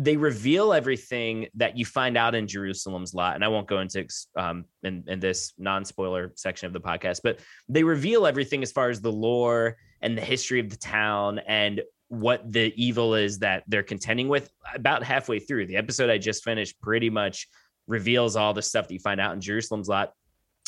they 0.00 0.16
reveal 0.16 0.72
everything 0.72 1.48
that 1.54 1.76
you 1.76 1.84
find 1.84 2.16
out 2.16 2.36
in 2.36 2.46
Jerusalem's 2.46 3.14
lot, 3.14 3.34
and 3.34 3.44
I 3.44 3.48
won't 3.48 3.66
go 3.66 3.80
into 3.80 4.06
um 4.36 4.66
in, 4.84 5.02
in 5.08 5.18
this 5.18 5.52
non-spoiler 5.58 6.32
section 6.36 6.68
of 6.68 6.72
the 6.72 6.80
podcast, 6.80 7.22
but 7.24 7.40
they 7.68 7.82
reveal 7.82 8.24
everything 8.24 8.62
as 8.62 8.70
far 8.70 8.88
as 8.88 9.00
the 9.00 9.10
lore 9.10 9.76
and 10.00 10.16
the 10.16 10.22
history 10.22 10.60
of 10.60 10.70
the 10.70 10.76
town 10.76 11.40
and 11.40 11.82
what 12.08 12.50
the 12.50 12.72
evil 12.76 13.14
is 13.14 13.38
that 13.38 13.62
they're 13.68 13.82
contending 13.82 14.28
with 14.28 14.50
about 14.74 15.02
halfway 15.02 15.38
through 15.38 15.66
the 15.66 15.76
episode 15.76 16.08
i 16.08 16.16
just 16.16 16.42
finished 16.42 16.80
pretty 16.80 17.10
much 17.10 17.46
reveals 17.86 18.36
all 18.36 18.54
the 18.54 18.62
stuff 18.62 18.86
that 18.86 18.94
you 18.94 19.00
find 19.00 19.20
out 19.20 19.34
in 19.34 19.40
jerusalem's 19.40 19.88
lot. 19.88 20.12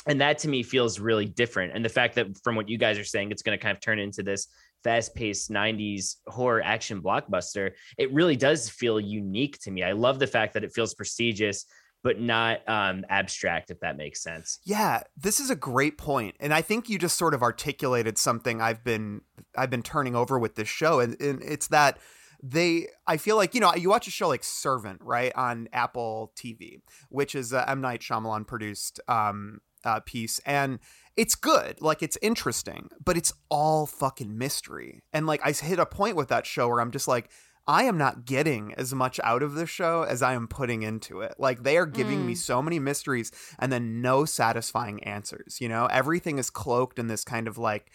And 0.07 0.21
that 0.23 0.39
to 0.39 0.49
me 0.49 0.63
feels 0.63 0.99
really 0.99 1.27
different. 1.27 1.75
And 1.75 1.85
the 1.85 1.91
fact 1.91 2.15
that 2.15 2.27
from 2.43 2.57
what 2.57 2.71
you 2.71 2.79
guys 2.79 2.99
are 2.99 3.05
saying 3.05 3.31
it's 3.31 3.43
going 3.43 3.57
to 3.57 3.63
kind 3.63 3.77
of 3.77 3.83
turn 3.83 3.99
into 3.99 4.23
this 4.23 4.49
fast-paced 4.83 5.51
90s 5.51 6.17
horror 6.27 6.63
action 6.65 7.03
blockbuster 7.03 7.73
it 7.99 8.11
really 8.15 8.37
does 8.37 8.71
feel 8.71 8.99
unique 8.99 9.59
to 9.61 9.71
me. 9.71 9.83
I 9.83 9.93
love 9.93 10.19
the 10.19 10.27
fact 10.27 10.55
that 10.55 10.65
it 10.65 10.73
feels 10.73 10.95
prestigious 10.95 11.67
but 12.03 12.21
not 12.21 12.67
um 12.69 13.05
abstract 13.09 13.71
if 13.71 13.81
that 13.81 13.97
makes 13.97 14.23
sense 14.23 14.61
Yeah, 14.65 15.03
this 15.17 15.41
is 15.41 15.51
a 15.51 15.57
great 15.57 15.99
point, 15.99 16.37
and 16.41 16.53
I 16.53 16.63
think 16.63 16.89
you 16.89 16.99
just 16.99 17.17
sort 17.17 17.35
of 17.35 17.43
articulated 17.43 18.19
something 18.19 18.61
I've 18.61 18.85
been 18.85 19.23
I've 19.57 19.71
been 19.71 19.83
turning 19.83 20.15
over 20.15 20.39
with 20.39 20.55
this 20.55 20.69
show, 20.69 21.01
and, 21.01 21.21
and 21.21 21.43
it's 21.43 21.69
that 21.69 21.99
they 22.43 22.89
I 23.07 23.17
feel 23.17 23.37
like 23.37 23.55
you 23.55 23.61
know 23.61 23.75
you 23.75 23.91
watch 23.91 24.07
a 24.07 24.11
show 24.11 24.29
like 24.29 24.45
Servant 24.45 25.01
right 25.03 25.33
on 25.35 25.69
Apple 25.73 26.33
TV, 26.37 26.81
which 27.09 27.35
is 27.35 27.53
a 27.53 27.69
M 27.69 27.81
Night 27.81 28.01
Shyamalan 28.01 28.47
produced 28.47 29.01
um, 29.09 29.61
uh, 29.85 30.01
piece, 30.01 30.41
and 30.41 30.79
it's 31.17 31.35
good, 31.35 31.81
like 31.83 32.03
it's 32.03 32.17
interesting, 32.23 32.89
but 33.05 33.17
it's 33.17 33.33
all 33.51 33.87
fucking 33.87 34.37
mystery, 34.37 35.03
and 35.13 35.27
like 35.27 35.41
I 35.45 35.53
hit 35.53 35.79
a 35.79 35.87
point 35.87 36.17
with 36.17 36.29
that 36.29 36.47
show 36.47 36.69
where 36.69 36.81
I'm 36.81 36.91
just 36.93 37.09
like. 37.09 37.31
I 37.67 37.85
am 37.85 37.99
not 37.99 38.25
getting 38.25 38.75
as 38.75 38.95
much 38.95 39.21
out 39.23 39.43
of 39.43 39.55
this 39.55 39.71
show 39.71 40.03
as 40.03 40.23
I 40.23 40.35
am 40.35 40.49
putting 40.49 40.83
into 40.83 41.21
it. 41.21 41.35
Like 41.39 41.63
they 41.63 41.77
are 41.77 41.87
giving 41.87 42.27
me 42.27 42.35
so 42.35 42.61
many 42.61 42.79
mysteries 42.79 43.31
and 43.59 43.73
then 43.73 44.03
no 44.03 44.25
satisfying 44.25 45.03
answers, 45.05 45.61
you 45.61 45.69
know? 45.69 45.87
Everything 45.87 46.39
is 46.39 46.51
cloaked 46.51 46.99
in 46.99 47.07
this 47.07 47.25
kind 47.25 47.47
of 47.47 47.59
like 47.59 47.91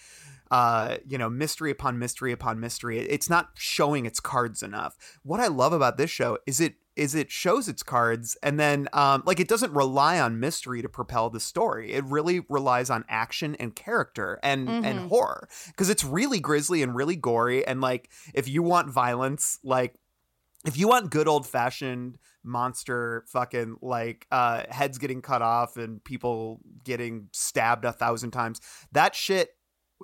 uh, 0.52 0.98
you 1.08 1.18
know, 1.18 1.30
mystery 1.30 1.72
upon 1.72 1.98
mystery 1.98 2.32
upon 2.32 2.60
mystery. 2.60 3.00
It's 3.00 3.30
not 3.30 3.50
showing 3.56 4.06
its 4.06 4.20
cards 4.20 4.62
enough. 4.62 4.96
What 5.24 5.40
I 5.40 5.48
love 5.48 5.74
about 5.74 5.98
this 5.98 6.12
show 6.12 6.38
is 6.46 6.60
it 6.60 6.76
is 6.96 7.16
it 7.16 7.32
shows 7.32 7.68
its 7.68 7.84
cards 7.84 8.38
and 8.42 8.60
then 8.60 8.88
um 8.94 9.24
like 9.26 9.40
it 9.40 9.48
doesn't 9.48 9.74
rely 9.74 10.20
on 10.20 10.40
mystery 10.40 10.82
to 10.82 10.90
propel 10.90 11.30
the 11.30 11.40
story. 11.40 11.94
It 11.94 12.04
really 12.06 12.42
relies 12.50 12.90
on 12.90 13.06
action 13.10 13.56
and 13.56 13.76
character 13.76 14.40
and 14.44 14.70
and 14.70 15.10
horror 15.10 15.48
because 15.68 15.90
it's 15.90 16.04
really 16.04 16.40
grisly 16.40 16.82
and 16.82 16.96
really 16.96 17.16
gory 17.16 17.66
and 17.66 17.82
like 17.82 18.10
if 18.34 18.48
you 18.48 18.64
want 18.64 18.90
violence 18.90 19.60
like 19.64 19.96
if 20.66 20.78
you 20.78 20.88
want 20.88 21.12
good 21.12 21.28
old 21.28 21.46
fashioned 21.48 22.18
monster 22.44 23.24
fucking 23.28 23.78
like 23.82 24.28
uh 24.32 24.64
heads 24.70 24.98
getting 24.98 25.22
cut 25.22 25.42
off 25.42 25.78
and 25.78 26.04
people 26.04 26.60
getting 26.84 27.28
stabbed 27.32 27.86
a 27.86 27.92
thousand 27.92 28.32
times 28.32 28.62
that 28.92 29.16
shit 29.16 29.50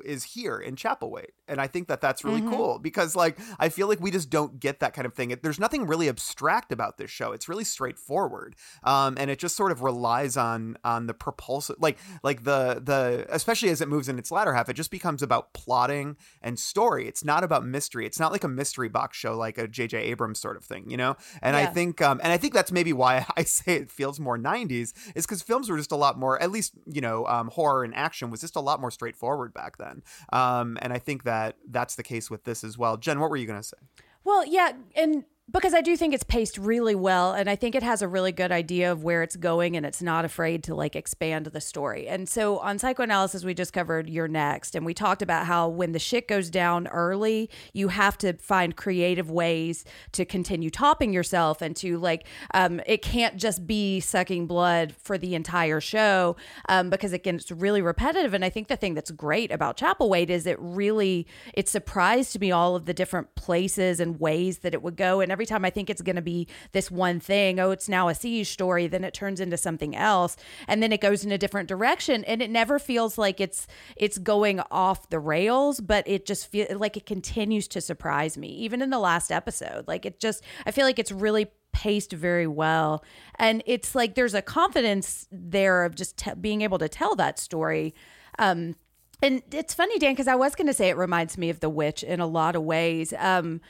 is 0.05 0.23
here 0.23 0.57
in 0.57 0.75
Chapelwaite. 0.75 1.31
And 1.51 1.59
I 1.61 1.67
think 1.67 1.87
that 1.89 2.01
that's 2.01 2.23
really 2.23 2.41
cool 2.41 2.79
because 2.79 3.15
like 3.15 3.37
I 3.59 3.69
feel 3.69 3.87
like 3.87 3.99
we 3.99 4.09
just 4.09 4.29
don't 4.29 4.59
get 4.59 4.79
that 4.79 4.93
kind 4.93 5.05
of 5.05 5.13
thing. 5.13 5.31
It, 5.31 5.43
there's 5.43 5.59
nothing 5.59 5.85
really 5.85 6.07
abstract 6.07 6.71
about 6.71 6.97
this 6.97 7.11
show. 7.11 7.33
It's 7.33 7.49
really 7.49 7.63
straightforward. 7.65 8.55
Um 8.83 9.15
and 9.17 9.29
it 9.29 9.37
just 9.37 9.55
sort 9.55 9.71
of 9.71 9.81
relies 9.81 10.37
on 10.37 10.77
on 10.83 11.07
the 11.07 11.13
propulsive 11.13 11.75
like 11.79 11.97
like 12.23 12.43
the 12.45 12.81
the 12.83 13.25
especially 13.29 13.69
as 13.69 13.81
it 13.81 13.89
moves 13.89 14.07
in 14.07 14.17
its 14.17 14.31
latter 14.31 14.53
half 14.53 14.69
it 14.69 14.73
just 14.73 14.91
becomes 14.91 15.21
about 15.21 15.53
plotting 15.53 16.15
and 16.41 16.57
story. 16.57 17.07
It's 17.07 17.23
not 17.23 17.43
about 17.43 17.65
mystery. 17.65 18.05
It's 18.05 18.19
not 18.19 18.31
like 18.31 18.43
a 18.43 18.47
mystery 18.47 18.89
box 18.89 19.17
show 19.17 19.35
like 19.35 19.57
a 19.57 19.67
JJ 19.67 19.95
Abrams 19.99 20.39
sort 20.39 20.55
of 20.55 20.63
thing, 20.63 20.89
you 20.89 20.97
know? 20.97 21.17
And 21.41 21.55
I 21.55 21.65
think 21.65 22.01
um 22.01 22.21
and 22.23 22.31
I 22.31 22.37
think 22.37 22.53
that's 22.53 22.71
maybe 22.71 22.93
why 22.93 23.25
I 23.37 23.43
say 23.43 23.75
it 23.75 23.91
feels 23.91 24.19
more 24.19 24.37
90s 24.37 24.93
is 25.15 25.25
cuz 25.25 25.41
films 25.41 25.69
were 25.69 25.77
just 25.77 25.91
a 25.91 25.97
lot 25.97 26.17
more 26.17 26.41
at 26.41 26.49
least, 26.49 26.73
you 26.85 27.01
know, 27.01 27.25
um 27.27 27.49
horror 27.49 27.83
and 27.83 27.93
action 27.93 28.29
was 28.31 28.39
just 28.39 28.55
a 28.55 28.61
lot 28.61 28.79
more 28.79 28.91
straightforward 28.91 29.53
back 29.53 29.77
then. 29.77 30.01
Um, 30.31 30.77
and 30.81 30.93
I 30.93 30.99
think 30.99 31.23
that 31.23 31.40
that's 31.69 31.95
the 31.95 32.03
case 32.03 32.29
with 32.29 32.43
this 32.43 32.63
as 32.63 32.77
well. 32.77 32.97
Jen, 32.97 33.19
what 33.19 33.29
were 33.29 33.37
you 33.37 33.47
going 33.47 33.59
to 33.59 33.67
say? 33.67 33.77
Well, 34.23 34.45
yeah, 34.45 34.73
and 34.95 35.25
because 35.51 35.73
I 35.73 35.81
do 35.81 35.97
think 35.97 36.13
it's 36.13 36.23
paced 36.23 36.57
really 36.57 36.95
well 36.95 37.33
and 37.33 37.49
I 37.49 37.55
think 37.55 37.75
it 37.75 37.83
has 37.83 38.01
a 38.01 38.07
really 38.07 38.31
good 38.31 38.51
idea 38.51 38.91
of 38.91 39.03
where 39.03 39.21
it's 39.21 39.35
going 39.35 39.75
and 39.75 39.85
it's 39.85 40.01
not 40.01 40.23
afraid 40.23 40.63
to 40.65 40.75
like 40.75 40.95
expand 40.95 41.47
the 41.47 41.59
story. 41.59 42.07
And 42.07 42.29
so 42.29 42.59
on 42.59 42.79
psychoanalysis 42.79 43.43
we 43.43 43.53
just 43.53 43.73
covered 43.73 44.09
You're 44.09 44.27
Next 44.27 44.75
and 44.75 44.85
we 44.85 44.93
talked 44.93 45.21
about 45.21 45.45
how 45.47 45.67
when 45.67 45.91
the 45.91 45.99
shit 45.99 46.27
goes 46.27 46.49
down 46.49 46.87
early, 46.87 47.49
you 47.73 47.89
have 47.89 48.17
to 48.19 48.33
find 48.33 48.75
creative 48.75 49.29
ways 49.29 49.83
to 50.13 50.23
continue 50.23 50.69
topping 50.69 51.11
yourself 51.11 51.61
and 51.61 51.75
to 51.77 51.97
like 51.97 52.25
um 52.53 52.79
it 52.85 53.01
can't 53.01 53.35
just 53.35 53.67
be 53.67 53.99
sucking 53.99 54.47
blood 54.47 54.93
for 55.03 55.17
the 55.17 55.35
entire 55.35 55.81
show 55.81 56.35
um 56.69 56.89
because 56.89 57.11
it 57.11 57.23
gets 57.23 57.51
really 57.51 57.81
repetitive 57.81 58.33
and 58.33 58.45
I 58.45 58.49
think 58.49 58.69
the 58.69 58.77
thing 58.77 58.93
that's 58.93 59.11
great 59.11 59.51
about 59.51 59.75
Chapelwaite 59.77 60.29
is 60.29 60.45
it 60.45 60.57
really 60.59 61.27
it 61.53 61.67
surprised 61.67 62.39
me 62.39 62.51
all 62.51 62.75
of 62.75 62.85
the 62.85 62.93
different 62.93 63.35
places 63.35 63.99
and 63.99 64.19
ways 64.19 64.59
that 64.59 64.73
it 64.73 64.81
would 64.81 64.95
go 64.95 65.19
and 65.19 65.31
every 65.41 65.47
time 65.47 65.65
I 65.65 65.71
think 65.71 65.89
it's 65.89 66.03
going 66.03 66.17
to 66.17 66.21
be 66.21 66.47
this 66.71 66.91
one 66.91 67.19
thing, 67.19 67.59
oh, 67.59 67.71
it's 67.71 67.89
now 67.89 68.09
a 68.09 68.13
siege 68.13 68.51
story, 68.51 68.85
then 68.85 69.03
it 69.03 69.11
turns 69.11 69.39
into 69.39 69.57
something 69.57 69.95
else, 69.95 70.37
and 70.67 70.83
then 70.83 70.91
it 70.91 71.01
goes 71.01 71.25
in 71.25 71.31
a 71.31 71.37
different 71.37 71.67
direction, 71.67 72.23
and 72.25 72.43
it 72.43 72.51
never 72.51 72.77
feels 72.77 73.17
like 73.17 73.41
it's 73.41 73.65
it's 73.95 74.19
going 74.19 74.59
off 74.69 75.09
the 75.09 75.17
rails, 75.19 75.81
but 75.81 76.07
it 76.07 76.27
just 76.27 76.45
feels 76.45 76.69
like 76.79 76.95
it 76.95 77.07
continues 77.07 77.67
to 77.69 77.81
surprise 77.81 78.37
me, 78.37 78.49
even 78.49 78.83
in 78.83 78.91
the 78.91 78.99
last 78.99 79.31
episode. 79.31 79.87
Like 79.87 80.05
it 80.05 80.19
just, 80.19 80.43
I 80.67 80.69
feel 80.69 80.85
like 80.85 80.99
it's 80.99 81.11
really 81.11 81.47
paced 81.71 82.13
very 82.13 82.45
well, 82.45 83.03
and 83.39 83.63
it's 83.65 83.95
like 83.95 84.13
there's 84.13 84.35
a 84.35 84.43
confidence 84.43 85.27
there 85.31 85.85
of 85.85 85.95
just 85.95 86.17
te- 86.17 86.35
being 86.39 86.61
able 86.61 86.77
to 86.77 86.87
tell 86.87 87.15
that 87.15 87.39
story. 87.39 87.95
Um, 88.37 88.75
and 89.23 89.41
it's 89.51 89.73
funny, 89.73 89.97
Dan, 89.97 90.11
because 90.11 90.27
I 90.27 90.35
was 90.35 90.53
going 90.53 90.67
to 90.67 90.73
say 90.73 90.89
it 90.89 90.97
reminds 90.97 91.35
me 91.35 91.49
of 91.49 91.61
The 91.61 91.69
Witch 91.69 92.03
in 92.03 92.19
a 92.19 92.27
lot 92.27 92.55
of 92.55 92.61
ways. 92.61 93.11
Um, 93.17 93.61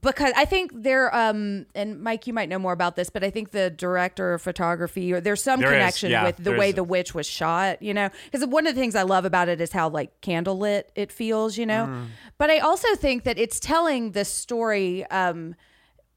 because 0.00 0.32
I 0.36 0.44
think 0.44 0.70
there, 0.72 1.14
um, 1.14 1.66
and 1.74 2.00
Mike, 2.00 2.26
you 2.28 2.32
might 2.32 2.48
know 2.48 2.58
more 2.58 2.72
about 2.72 2.94
this, 2.94 3.10
but 3.10 3.24
I 3.24 3.30
think 3.30 3.50
the 3.50 3.70
director 3.70 4.34
of 4.34 4.42
photography, 4.42 5.12
or 5.12 5.20
there's 5.20 5.42
some 5.42 5.60
There 5.60 5.70
is, 5.70 5.74
connection 5.74 6.10
yeah, 6.12 6.24
with 6.24 6.36
the 6.36 6.52
way 6.52 6.68
is. 6.68 6.76
The 6.76 6.84
Witch 6.84 7.14
was 7.14 7.26
shot, 7.26 7.82
you 7.82 7.92
know, 7.92 8.08
because 8.30 8.46
one 8.46 8.66
of 8.68 8.74
the 8.74 8.80
things 8.80 8.94
I 8.94 9.02
love 9.02 9.24
about 9.24 9.48
it 9.48 9.60
is 9.60 9.72
how 9.72 9.88
like 9.88 10.20
candlelit 10.20 10.84
it 10.94 11.10
feels, 11.10 11.56
you 11.56 11.66
know. 11.66 11.86
Mm. 11.86 12.06
But 12.38 12.50
I 12.50 12.58
also 12.58 12.94
think 12.94 13.24
that 13.24 13.38
it's 13.38 13.58
telling 13.58 14.12
the 14.12 14.24
story. 14.24 15.04
Um, 15.06 15.56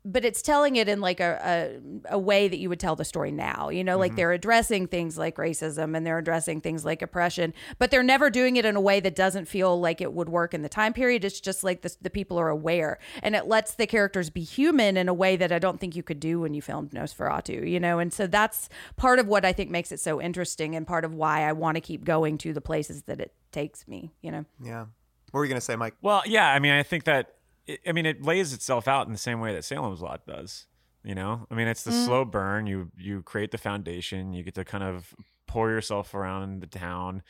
but 0.05 0.25
it's 0.25 0.41
telling 0.41 0.75
it 0.75 0.89
in 0.89 0.99
like 0.99 1.19
a, 1.21 1.79
a, 2.09 2.15
a 2.15 2.19
way 2.19 2.47
that 2.49 2.57
you 2.57 2.67
would 2.67 2.79
tell 2.79 2.95
the 2.95 3.05
story 3.05 3.31
now 3.31 3.69
you 3.69 3.83
know 3.83 3.97
like 3.97 4.11
Mm-hmm. 4.11 4.17
they're 4.17 4.31
addressing 4.33 4.87
things 4.87 5.17
like 5.17 5.37
racism 5.37 5.95
and 5.95 6.05
they're 6.05 6.17
addressing 6.17 6.59
things 6.61 6.83
like 6.83 7.01
oppression 7.01 7.53
but 7.79 7.89
they're 7.89 8.03
never 8.03 8.29
doing 8.29 8.57
it 8.57 8.65
in 8.65 8.75
a 8.75 8.81
way 8.81 8.99
that 8.99 9.15
doesn't 9.15 9.45
feel 9.47 9.79
like 9.79 10.01
it 10.01 10.11
would 10.13 10.27
work 10.29 10.53
in 10.53 10.61
the 10.61 10.69
time 10.69 10.91
period 10.93 11.23
it's 11.23 11.39
just 11.39 11.63
like 11.63 11.81
the, 11.83 11.95
the 12.01 12.09
people 12.09 12.37
are 12.37 12.49
aware 12.49 12.99
and 13.21 13.35
it 13.35 13.47
lets 13.47 13.75
the 13.75 13.87
characters 13.87 14.29
be 14.29 14.41
human 14.41 14.97
in 14.97 15.07
a 15.07 15.13
way 15.13 15.35
that 15.37 15.51
i 15.51 15.59
don't 15.59 15.79
think 15.79 15.95
you 15.95 16.03
could 16.03 16.19
do 16.19 16.41
when 16.41 16.53
you 16.53 16.61
filmed 16.61 16.91
nosferatu 16.91 17.69
you 17.69 17.79
know 17.79 17.99
and 17.99 18.11
so 18.13 18.27
that's 18.27 18.67
part 18.97 19.19
of 19.19 19.27
what 19.27 19.45
i 19.45 19.53
think 19.53 19.69
makes 19.71 19.91
it 19.91 19.99
so 19.99 20.21
interesting 20.21 20.75
and 20.75 20.85
part 20.85 21.05
of 21.05 21.13
why 21.13 21.47
i 21.47 21.51
want 21.53 21.75
to 21.75 21.81
keep 21.81 22.03
going 22.03 22.37
to 22.37 22.51
the 22.53 22.61
places 22.61 23.03
that 23.03 23.21
it 23.21 23.33
takes 23.51 23.87
me 23.87 24.11
you 24.21 24.31
know 24.31 24.43
Yeah. 24.61 24.85
What 25.31 25.39
were 25.39 25.45
you 25.45 25.49
gonna 25.49 25.61
say, 25.61 25.75
Mike? 25.75 25.95
Well, 26.03 26.21
yeah, 26.27 26.47
I 26.47 26.59
mean, 26.59 26.73
I 26.73 26.83
think 26.83 27.05
that 27.05 27.33
it, 27.67 27.80
I 27.88 27.91
mean 27.91 28.06
it 28.06 28.23
lays 28.23 28.54
itself 28.54 28.88
out 28.88 29.06
in 29.08 29.12
the 29.13 29.19
same 29.19 29.39
way 29.39 29.54
that 29.54 29.63
Salem's 29.63 30.02
Lot 30.02 30.26
does. 30.26 30.67
You 31.04 31.15
know, 31.15 31.45
I 31.52 31.56
mean, 31.56 31.67
it's 31.67 31.84
the 31.84 31.91
Mm. 31.91 32.06
slow 32.06 32.26
burn. 32.26 32.65
You 32.65 32.89
you 32.97 33.23
create 33.23 33.52
the 33.52 33.58
foundation. 33.58 34.34
You 34.34 34.41
get 34.43 34.56
to 34.56 34.63
kind 34.63 34.84
of 34.86 35.13
pour 35.47 35.69
yourself 35.69 36.13
around 36.13 36.62
the 36.62 36.67
town. 36.67 37.23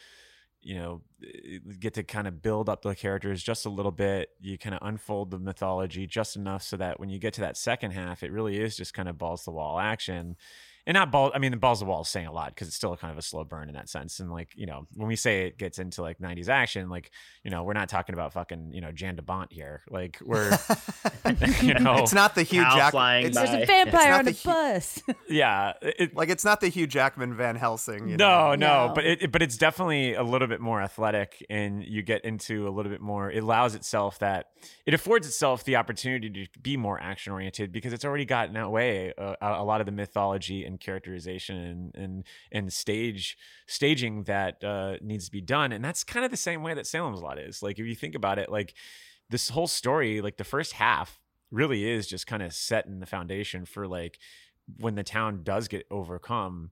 You 0.61 0.75
know, 0.75 1.01
get 1.79 1.95
to 1.95 2.03
kind 2.03 2.27
of 2.27 2.41
build 2.41 2.69
up 2.69 2.83
the 2.83 2.95
characters 2.95 3.43
just 3.43 3.65
a 3.65 3.69
little 3.69 3.91
bit. 3.91 4.29
You 4.39 4.57
kind 4.57 4.75
of 4.75 4.79
unfold 4.87 5.31
the 5.31 5.39
mythology 5.39 6.05
just 6.07 6.35
enough 6.37 6.61
so 6.63 6.77
that 6.77 6.99
when 6.99 7.09
you 7.09 7.19
get 7.19 7.33
to 7.33 7.41
that 7.41 7.57
second 7.57 7.91
half, 7.91 8.23
it 8.23 8.31
really 8.31 8.61
is 8.61 8.77
just 8.77 8.93
kind 8.93 9.09
of 9.09 9.17
balls 9.17 9.41
to 9.41 9.45
the 9.45 9.51
wall 9.51 9.77
action. 9.79 10.37
And 10.85 10.95
not 10.95 11.11
ball. 11.11 11.31
I 11.33 11.39
mean, 11.39 11.51
the 11.51 11.57
balls 11.57 11.79
to 11.79 11.85
the 11.85 11.89
wall 11.89 12.01
is 12.01 12.09
saying 12.09 12.27
a 12.27 12.31
lot 12.33 12.49
because 12.49 12.67
it's 12.67 12.75
still 12.75 12.95
kind 12.97 13.09
of 13.11 13.17
a 13.17 13.21
slow 13.21 13.45
burn 13.45 13.69
in 13.69 13.75
that 13.75 13.87
sense. 13.87 14.19
And 14.19 14.29
like, 14.29 14.49
you 14.55 14.65
know, 14.65 14.85
when 14.95 15.07
we 15.07 15.15
say 15.15 15.47
it 15.47 15.57
gets 15.57 15.79
into 15.79 16.01
like 16.01 16.19
'90s 16.19 16.49
action, 16.49 16.89
like, 16.89 17.11
you 17.43 17.51
know, 17.51 17.63
we're 17.63 17.71
not 17.73 17.87
talking 17.87 18.13
about 18.13 18.33
fucking, 18.33 18.73
you 18.73 18.81
know, 18.81 18.91
Jan 18.91 19.15
de 19.15 19.21
Bont 19.21 19.51
here. 19.53 19.81
Like, 19.89 20.17
we're, 20.21 20.49
you 21.61 21.73
know, 21.75 21.95
It's 21.99 22.13
not 22.13 22.35
the 22.35 22.43
Hugh 22.43 22.63
Cow 22.63 22.75
Jack. 22.75 22.91
flying 22.91 23.27
it's, 23.27 23.37
by. 23.37 23.45
there's 23.45 23.63
a 23.63 23.65
vampire 23.65 24.13
on 24.13 24.25
the 24.25 24.31
a 24.31 24.45
bus 24.45 25.01
yeah. 25.29 25.73
It, 25.81 26.15
like 26.15 26.29
it's 26.29 26.43
not 26.43 26.59
the 26.59 26.67
Hugh 26.67 26.87
Jackman 26.87 27.33
Van 27.35 27.55
Helsing. 27.55 28.09
You 28.09 28.17
no, 28.17 28.49
know? 28.49 28.55
no, 28.55 28.87
No. 28.87 28.93
but 28.93 29.05
it, 29.05 29.21
it- 29.23 29.31
but 29.31 29.41
it's 29.41 29.57
definitely 29.57 30.13
a 30.15 30.23
little 30.23 30.47
bit 30.47 30.59
more 30.61 30.81
athletic, 30.81 31.45
and 31.49 31.83
you 31.83 32.01
get 32.03 32.23
into 32.25 32.67
a 32.67 32.71
little 32.71 32.91
bit 32.91 33.01
more. 33.01 33.31
It 33.31 33.41
allows 33.41 33.73
itself 33.73 34.19
that 34.19 34.47
it 34.85 34.93
affords 34.93 35.25
itself 35.27 35.63
the 35.63 35.77
opportunity 35.77 36.29
to 36.29 36.59
be 36.59 36.77
more 36.77 36.99
action 37.01 37.33
oriented 37.33 37.71
because 37.71 37.93
it's 37.93 38.05
already 38.05 38.25
gotten 38.25 38.55
away 38.57 39.13
uh, 39.17 39.35
a, 39.41 39.61
a 39.61 39.63
lot 39.63 39.79
of 39.79 39.85
the 39.85 39.91
mythology 39.91 40.65
and 40.65 40.72
characterization 40.77 41.57
and 41.57 41.95
and, 41.95 42.23
and 42.51 42.73
stage 42.73 43.37
staging 43.67 44.23
that 44.23 44.63
uh, 44.63 44.97
needs 45.01 45.25
to 45.25 45.31
be 45.31 45.41
done, 45.41 45.71
and 45.71 45.83
that's 45.83 46.03
kind 46.03 46.25
of 46.25 46.31
the 46.31 46.37
same 46.37 46.63
way 46.63 46.73
that 46.73 46.87
Salem's 46.87 47.21
Lot 47.21 47.39
is. 47.39 47.61
Like 47.61 47.79
if 47.79 47.85
you 47.85 47.95
think 47.95 48.15
about 48.15 48.39
it, 48.39 48.49
like 48.51 48.73
this 49.29 49.49
whole 49.49 49.67
story, 49.67 50.21
like 50.21 50.37
the 50.37 50.43
first 50.43 50.73
half 50.73 51.19
really 51.51 51.89
is 51.89 52.07
just 52.07 52.27
kind 52.27 52.43
of 52.43 52.53
setting 52.53 52.99
the 52.99 53.05
foundation 53.05 53.65
for 53.65 53.87
like 53.87 54.19
when 54.77 54.95
the 54.95 55.03
town 55.03 55.41
does 55.43 55.67
get 55.67 55.85
overcome 55.91 56.71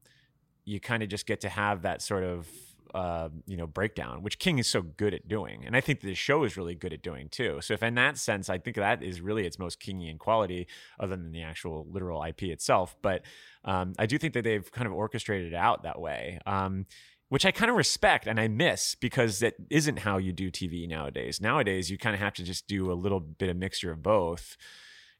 you 0.65 0.79
kind 0.79 1.03
of 1.03 1.09
just 1.09 1.25
get 1.25 1.41
to 1.41 1.49
have 1.49 1.81
that 1.81 2.01
sort 2.01 2.23
of 2.23 2.47
uh, 2.93 3.29
you 3.45 3.55
know 3.57 3.65
breakdown 3.67 4.21
which 4.21 4.37
king 4.39 4.59
is 4.59 4.67
so 4.67 4.81
good 4.81 5.13
at 5.13 5.27
doing 5.27 5.63
and 5.65 5.75
i 5.75 5.81
think 5.81 6.01
the 6.01 6.13
show 6.13 6.43
is 6.43 6.57
really 6.57 6.75
good 6.75 6.91
at 6.93 7.01
doing 7.01 7.29
too 7.29 7.59
so 7.61 7.73
if 7.73 7.81
in 7.83 7.95
that 7.95 8.17
sense 8.17 8.49
i 8.49 8.57
think 8.57 8.75
that 8.75 9.01
is 9.01 9.21
really 9.21 9.45
its 9.45 9.57
most 9.57 9.79
kingian 9.79 10.17
quality 10.19 10.67
other 10.99 11.15
than 11.15 11.31
the 11.31 11.41
actual 11.41 11.85
literal 11.89 12.23
ip 12.23 12.41
itself 12.43 12.95
but 13.01 13.21
um, 13.65 13.93
i 13.99 14.05
do 14.05 14.17
think 14.17 14.33
that 14.33 14.43
they've 14.43 14.71
kind 14.71 14.87
of 14.87 14.93
orchestrated 14.93 15.53
it 15.53 15.55
out 15.55 15.83
that 15.83 15.99
way 15.99 16.39
um, 16.45 16.85
which 17.29 17.45
I 17.45 17.51
kind 17.51 17.71
of 17.71 17.77
respect 17.77 18.27
and 18.27 18.37
I 18.41 18.49
miss 18.49 18.93
because 18.95 19.39
that 19.39 19.53
isn't 19.69 19.99
how 19.99 20.17
you 20.17 20.33
do 20.33 20.51
TV 20.51 20.85
nowadays. 20.85 21.39
Nowadays, 21.39 21.89
you 21.89 21.97
kind 21.97 22.13
of 22.13 22.19
have 22.19 22.33
to 22.33 22.43
just 22.43 22.67
do 22.67 22.91
a 22.91 22.93
little 22.93 23.21
bit 23.21 23.47
of 23.47 23.55
mixture 23.55 23.89
of 23.89 24.03
both 24.03 24.57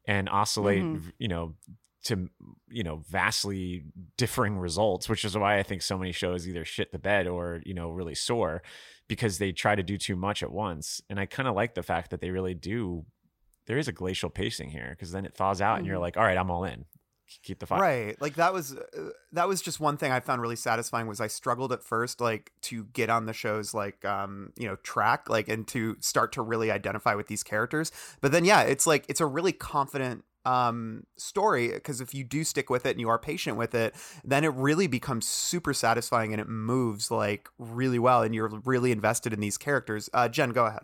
and 0.06 0.28
oscillate, 0.28 0.84
Mhm. 0.84 1.14
you 1.20 1.30
know, 1.30 1.56
to 2.04 2.30
you 2.70 2.84
know 2.84 3.04
vastly 3.10 3.84
differing 4.18 4.58
results, 4.58 5.08
which 5.08 5.24
is 5.26 5.38
why 5.38 5.60
I 5.60 5.64
think 5.64 5.82
so 5.82 5.98
many 5.98 6.12
shows 6.12 6.48
either 6.48 6.66
shit 6.66 6.92
the 6.92 7.00
bed 7.00 7.28
or 7.28 7.62
you 7.66 7.74
know 7.74 7.90
really 7.90 8.16
soar 8.16 8.64
because 9.08 9.38
they 9.38 9.52
try 9.52 9.76
to 9.76 9.84
do 9.84 9.98
too 9.98 10.16
much 10.16 10.42
at 10.42 10.52
once. 10.52 11.02
And 11.10 11.20
I 11.20 11.26
kind 11.26 11.48
of 11.48 11.56
like 11.56 11.76
the 11.76 11.84
fact 11.84 12.12
that 12.12 12.22
they 12.22 12.32
really 12.32 12.54
do. 12.54 13.06
There 13.68 13.78
is 13.78 13.88
a 13.88 13.92
glacial 13.92 14.30
pacing 14.30 14.72
here 14.72 14.90
because 14.92 15.12
then 15.12 15.26
it 15.26 15.36
thaws 15.36 15.62
out 15.62 15.78
and 15.78 15.86
you're 15.88 15.98
Mhm. 15.98 16.02
like, 16.02 16.18
all 16.18 16.24
right, 16.24 16.38
I'm 16.38 16.50
all 16.50 16.64
in. 16.64 16.86
Keep 17.44 17.60
the 17.60 17.66
fire. 17.66 17.80
Right. 17.80 18.22
Like 18.22 18.34
that 18.36 18.52
was 18.52 18.76
uh, 18.76 19.12
that 19.32 19.48
was 19.48 19.62
just 19.62 19.80
one 19.80 19.96
thing 19.96 20.12
I 20.12 20.20
found 20.20 20.42
really 20.42 20.58
satisfying 20.58 21.08
was 21.08 21.22
I 21.22 21.28
struggled 21.28 21.72
at 21.72 21.82
first 21.84 22.20
like 22.20 22.52
to 22.64 22.86
get 22.86 23.10
on 23.10 23.26
the 23.28 23.32
show's 23.34 23.74
like 23.74 24.04
um 24.04 24.52
you 24.58 24.68
know 24.68 24.76
track 24.78 25.30
like 25.30 25.48
and 25.48 25.66
to 25.70 25.96
start 26.02 26.34
to 26.34 26.42
really 26.42 26.72
identify 26.72 27.14
with 27.16 27.28
these 27.28 27.44
characters. 27.44 27.92
But 28.20 28.34
then 28.34 28.44
yeah, 28.44 28.62
it's 28.64 28.86
like 28.86 29.06
it's 29.08 29.22
a 29.22 29.26
really 29.26 29.54
confident 29.54 30.26
um 30.46 31.04
story 31.18 31.70
because 31.70 32.02
if 32.02 32.14
you 32.14 32.24
do 32.24 32.44
stick 32.44 32.70
with 32.70 32.86
it 32.86 32.92
and 32.92 33.00
you 33.00 33.10
are 33.10 33.20
patient 33.20 33.58
with 33.58 33.76
it 33.76 33.94
then 34.24 34.44
it 34.44 34.54
really 34.54 34.88
becomes 34.88 35.28
super 35.28 35.74
satisfying 35.74 36.34
and 36.34 36.42
it 36.42 36.48
moves 36.48 37.12
like 37.12 37.48
really 37.60 38.00
well 38.00 38.24
and 38.24 38.34
you're 38.34 38.50
really 38.66 38.92
invested 38.92 39.34
in 39.34 39.40
these 39.40 39.58
characters. 39.58 40.10
Uh 40.14 40.28
jen 40.28 40.50
go 40.52 40.66
ahead. 40.66 40.84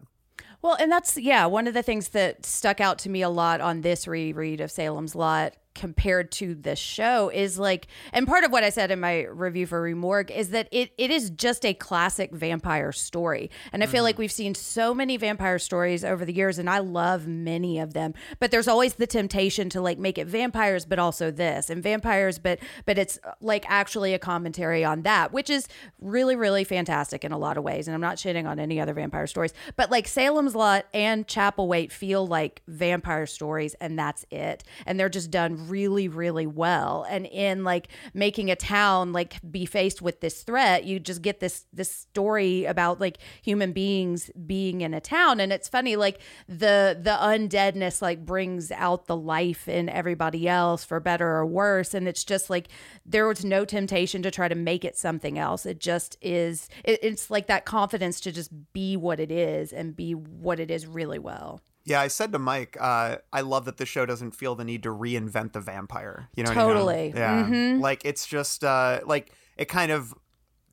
Well, 0.61 0.75
and 0.79 0.91
that's 0.91 1.17
yeah, 1.17 1.45
one 1.45 1.67
of 1.67 1.73
the 1.73 1.83
things 1.83 2.09
that 2.09 2.45
stuck 2.45 2.81
out 2.81 2.97
to 2.99 3.09
me 3.09 3.21
a 3.21 3.29
lot 3.29 3.61
on 3.61 3.81
this 3.81 4.07
reread 4.07 4.59
of 4.59 4.71
Salem's 4.71 5.15
Lot 5.15 5.55
compared 5.77 6.31
to 6.31 6.55
the 6.55 6.75
show 6.75 7.29
is 7.29 7.59
like 7.59 7.87
and 8.11 8.27
part 8.27 8.43
of 8.43 8.51
what 8.51 8.63
I 8.63 8.69
said 8.69 8.89
in 8.89 8.99
my 8.99 9.21
review 9.25 9.67
for 9.67 9.81
Rue 9.81 9.95
Morgue 9.95 10.31
is 10.31 10.49
that 10.49 10.67
it 10.71 10.91
it 10.97 11.11
is 11.11 11.29
just 11.29 11.65
a 11.65 11.73
classic 11.73 12.31
vampire 12.31 12.91
story. 12.91 13.51
And 13.71 13.83
I 13.83 13.85
feel 13.85 14.03
like 14.03 14.15
mm-hmm. 14.15 14.23
we've 14.23 14.31
seen 14.31 14.55
so 14.55 14.93
many 14.93 15.17
vampire 15.17 15.59
stories 15.59 16.03
over 16.03 16.25
the 16.25 16.33
years 16.33 16.57
and 16.57 16.69
I 16.69 16.79
love 16.79 17.27
many 17.27 17.79
of 17.79 17.93
them, 17.93 18.15
but 18.39 18.49
there's 18.49 18.67
always 18.67 18.95
the 18.95 19.07
temptation 19.07 19.69
to 19.69 19.81
like 19.81 19.99
make 19.99 20.17
it 20.17 20.27
vampires 20.27 20.85
but 20.85 20.97
also 20.97 21.29
this 21.29 21.69
and 21.69 21.83
vampires 21.83 22.39
but 22.39 22.59
but 22.85 22.97
it's 22.97 23.19
uh, 23.23 23.33
like 23.39 23.65
actually 23.69 24.13
a 24.15 24.19
commentary 24.19 24.83
on 24.83 25.03
that, 25.03 25.31
which 25.31 25.49
is 25.49 25.67
really 26.01 26.35
really 26.35 26.63
fantastic 26.63 27.23
in 27.23 27.31
a 27.31 27.37
lot 27.37 27.57
of 27.57 27.63
ways 27.63 27.87
and 27.87 27.93
I'm 27.93 28.01
not 28.01 28.17
shitting 28.17 28.47
on 28.47 28.59
any 28.59 28.81
other 28.81 28.93
vampire 28.93 29.27
stories, 29.27 29.53
but 29.75 29.91
like 29.91 30.07
Salem's 30.07 30.55
Lot 30.55 30.87
and 30.93 31.27
Chapelwaite 31.27 31.91
feel 31.91 32.25
like 32.25 32.63
vampire 32.67 33.27
stories 33.27 33.75
and 33.75 33.97
that's 33.97 34.25
it. 34.31 34.63
And 34.85 34.99
they're 34.99 35.09
just 35.09 35.29
done 35.29 35.66
really 35.69 36.07
really 36.07 36.47
well. 36.47 37.05
And 37.09 37.25
in 37.25 37.63
like 37.63 37.89
making 38.13 38.51
a 38.51 38.55
town 38.55 39.13
like 39.13 39.39
be 39.49 39.65
faced 39.65 40.01
with 40.01 40.21
this 40.21 40.43
threat, 40.43 40.85
you 40.85 40.99
just 40.99 41.21
get 41.21 41.39
this 41.39 41.65
this 41.73 41.91
story 41.91 42.65
about 42.65 42.99
like 42.99 43.17
human 43.41 43.71
beings 43.71 44.29
being 44.45 44.81
in 44.81 44.93
a 44.93 45.01
town 45.01 45.39
and 45.39 45.51
it's 45.51 45.67
funny 45.67 45.95
like 45.95 46.19
the 46.47 46.97
the 46.99 47.17
undeadness 47.19 48.01
like 48.01 48.25
brings 48.25 48.71
out 48.71 49.07
the 49.07 49.15
life 49.15 49.67
in 49.67 49.89
everybody 49.89 50.47
else 50.47 50.83
for 50.83 50.99
better 50.99 51.27
or 51.27 51.45
worse 51.45 51.93
and 51.93 52.07
it's 52.07 52.23
just 52.23 52.49
like 52.49 52.67
there 53.05 53.27
was 53.27 53.43
no 53.45 53.65
temptation 53.65 54.21
to 54.21 54.31
try 54.31 54.47
to 54.47 54.55
make 54.55 54.83
it 54.83 54.97
something 54.97 55.37
else. 55.37 55.65
It 55.65 55.79
just 55.79 56.17
is 56.21 56.69
it, 56.83 56.99
it's 57.01 57.29
like 57.29 57.47
that 57.47 57.65
confidence 57.65 58.19
to 58.21 58.31
just 58.31 58.51
be 58.73 58.97
what 58.97 59.19
it 59.19 59.31
is 59.31 59.71
and 59.73 59.95
be 59.95 60.13
what 60.13 60.59
it 60.59 60.71
is 60.71 60.85
really 60.85 61.19
well. 61.19 61.61
Yeah, 61.87 62.01
I 62.01 62.09
said 62.09 62.33
to 62.33 62.39
Mike, 62.39 62.75
uh, 62.79 63.17
I 63.31 63.41
love 63.41 63.63
that 63.65 63.77
the 63.77 63.85
show 63.85 64.05
doesn't 64.05 64.31
feel 64.31 64.55
the 64.55 64.65
need 64.65 64.83
to 64.83 64.89
reinvent 64.89 65.53
the 65.53 65.61
vampire. 65.61 66.27
You 66.35 66.43
know, 66.43 66.49
what 66.51 66.57
I 66.57 66.65
mean? 66.67 66.73
Totally. 66.75 67.13
Yeah, 67.15 67.43
Mhm. 67.45 67.79
like 67.81 68.03
it's 68.03 68.27
just 68.27 68.63
uh, 68.63 68.99
like 69.05 69.31
it 69.55 69.65
kind 69.69 69.91
of 69.91 70.13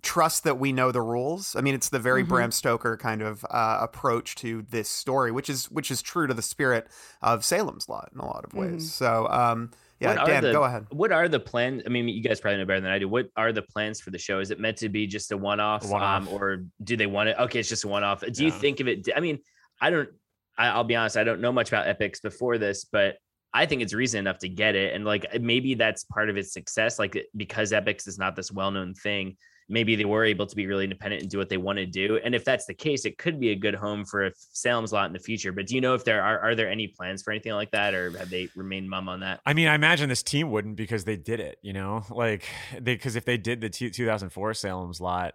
trusts 0.02 0.40
that 0.40 0.58
we 0.58 0.72
know 0.72 0.90
the 0.92 1.00
rules. 1.00 1.54
I 1.56 1.60
mean, 1.62 1.74
it's 1.74 1.88
the 1.88 1.98
very 1.98 2.24
Mhm. 2.24 2.28
Bram 2.28 2.50
Stoker 2.50 2.96
kind 2.96 3.22
of 3.22 3.44
uh, 3.48 3.78
approach 3.80 4.34
to 4.36 4.62
this 4.68 4.90
story, 4.90 5.30
which 5.30 5.48
is 5.48 5.70
which 5.70 5.90
is 5.90 6.02
true 6.02 6.26
to 6.26 6.34
the 6.34 6.42
spirit 6.42 6.88
of 7.22 7.44
Salem's 7.44 7.88
Lot 7.88 8.10
in 8.12 8.18
a 8.20 8.26
lot 8.26 8.44
of 8.44 8.52
ways. 8.52 8.84
Mhm. 8.84 8.90
So, 8.90 9.28
um, 9.30 9.70
yeah, 10.00 10.16
What 10.16 10.26
Dan, 10.26 10.42
the- 10.42 10.52
go 10.52 10.64
ahead. 10.64 10.86
What 10.90 11.12
are 11.12 11.28
the 11.28 11.40
plans? 11.40 11.84
I 11.86 11.90
mean, 11.90 12.08
you 12.08 12.22
guys 12.22 12.40
probably 12.40 12.58
know 12.58 12.66
better 12.66 12.80
than 12.80 12.90
I 12.90 12.98
do. 12.98 13.08
What 13.08 13.30
are 13.36 13.52
the 13.52 13.62
plans 13.62 14.00
for 14.00 14.10
the 14.10 14.18
show? 14.18 14.40
Is 14.40 14.50
it 14.50 14.58
meant 14.60 14.76
to 14.78 14.88
be 14.88 15.06
just 15.06 15.30
a 15.32 15.36
one-off, 15.38 15.84
A 15.84 15.88
one-off. 15.88 16.22
Um, 16.22 16.28
or 16.28 16.64
do 16.82 16.96
they 16.96 17.06
want 17.06 17.28
it? 17.30 17.36
Okay, 17.38 17.60
it's 17.60 17.68
just 17.68 17.84
a 17.84 17.88
one-off. 17.88 18.20
Do 18.32 18.44
you 18.44 18.50
think 18.50 18.80
of 18.80 18.88
it? 18.88 19.08
I 19.16 19.20
mean, 19.20 19.38
I 19.80 19.90
don't. 19.90 20.10
I, 20.56 20.68
I'll 20.68 20.84
be 20.84 20.96
honest. 20.96 21.16
I 21.16 21.24
don't 21.24 21.40
know 21.40 21.52
much 21.52 21.68
about 21.68 21.86
Epix 21.86 22.22
before 22.22 22.58
this, 22.58 22.84
but 22.84 23.16
I 23.52 23.66
think 23.66 23.82
it's 23.82 23.94
reason 23.94 24.18
enough 24.18 24.38
to 24.38 24.48
get 24.48 24.74
it. 24.74 24.94
And 24.94 25.04
like 25.04 25.26
uh, 25.32 25.38
maybe 25.40 25.74
that's 25.74 26.04
part 26.04 26.28
of 26.28 26.36
its 26.36 26.52
success. 26.52 26.98
Like 26.98 27.16
because 27.36 27.72
Epix 27.72 28.08
is 28.08 28.18
not 28.18 28.36
this 28.36 28.50
well-known 28.50 28.94
thing, 28.94 29.36
maybe 29.68 29.96
they 29.96 30.04
were 30.04 30.24
able 30.24 30.46
to 30.46 30.56
be 30.56 30.66
really 30.66 30.84
independent 30.84 31.22
and 31.22 31.30
do 31.30 31.38
what 31.38 31.48
they 31.48 31.56
want 31.56 31.78
to 31.78 31.86
do. 31.86 32.18
And 32.22 32.34
if 32.34 32.44
that's 32.44 32.66
the 32.66 32.74
case, 32.74 33.04
it 33.04 33.16
could 33.16 33.40
be 33.40 33.50
a 33.50 33.54
good 33.54 33.74
home 33.74 34.04
for 34.04 34.26
a 34.26 34.32
Salem's 34.36 34.92
Lot 34.92 35.06
in 35.06 35.12
the 35.12 35.18
future. 35.18 35.52
But 35.52 35.66
do 35.66 35.74
you 35.74 35.80
know 35.80 35.94
if 35.94 36.04
there 36.04 36.22
are 36.22 36.38
are 36.40 36.54
there 36.54 36.68
any 36.68 36.88
plans 36.88 37.22
for 37.22 37.30
anything 37.30 37.52
like 37.52 37.70
that, 37.70 37.94
or 37.94 38.10
have 38.18 38.30
they 38.30 38.48
remained 38.54 38.90
mum 38.90 39.08
on 39.08 39.20
that? 39.20 39.40
I 39.46 39.54
mean, 39.54 39.68
I 39.68 39.74
imagine 39.74 40.08
this 40.08 40.22
team 40.22 40.50
wouldn't 40.50 40.76
because 40.76 41.04
they 41.04 41.16
did 41.16 41.40
it, 41.40 41.58
you 41.62 41.72
know, 41.72 42.04
like 42.10 42.44
they 42.72 42.94
because 42.94 43.16
if 43.16 43.24
they 43.24 43.36
did 43.36 43.60
the 43.60 43.70
t- 43.70 43.90
2004 43.90 44.54
Salem's 44.54 45.00
Lot, 45.00 45.34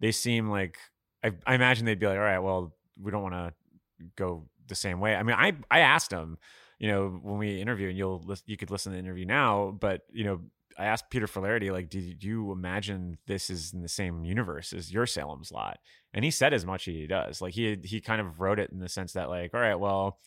they 0.00 0.12
seem 0.12 0.50
like 0.50 0.78
I, 1.24 1.32
I 1.46 1.54
imagine 1.54 1.86
they'd 1.86 1.98
be 1.98 2.06
like, 2.06 2.18
all 2.18 2.24
right, 2.24 2.40
well, 2.40 2.74
we 3.00 3.10
don't 3.10 3.22
want 3.22 3.34
to 3.34 3.52
go 4.16 4.48
the 4.68 4.74
same 4.74 5.00
way. 5.00 5.14
I 5.14 5.22
mean, 5.22 5.36
I 5.36 5.52
I 5.70 5.80
asked 5.80 6.12
him, 6.12 6.38
you 6.78 6.88
know, 6.88 7.20
when 7.22 7.38
we 7.38 7.60
interview, 7.60 7.88
and 7.88 7.98
you'll 7.98 8.24
you 8.46 8.56
could 8.56 8.70
listen 8.70 8.92
to 8.92 8.96
the 8.96 9.02
interview 9.02 9.24
now, 9.24 9.76
but 9.78 10.02
you 10.12 10.24
know, 10.24 10.40
I 10.78 10.86
asked 10.86 11.10
Peter 11.10 11.26
Filardi, 11.26 11.70
like, 11.70 11.88
did 11.88 12.22
you 12.22 12.52
imagine 12.52 13.18
this 13.26 13.50
is 13.50 13.72
in 13.72 13.82
the 13.82 13.88
same 13.88 14.24
universe 14.24 14.72
as 14.72 14.92
your 14.92 15.06
Salem's 15.06 15.52
Lot? 15.52 15.78
And 16.14 16.24
he 16.24 16.30
said 16.30 16.52
as 16.52 16.66
much 16.66 16.88
as 16.88 16.94
he 16.94 17.06
does. 17.06 17.40
Like 17.40 17.54
he 17.54 17.78
he 17.84 18.00
kind 18.00 18.20
of 18.20 18.40
wrote 18.40 18.58
it 18.58 18.70
in 18.70 18.78
the 18.78 18.88
sense 18.88 19.12
that 19.12 19.28
like, 19.28 19.54
all 19.54 19.60
right, 19.60 19.78
well, 19.78 20.18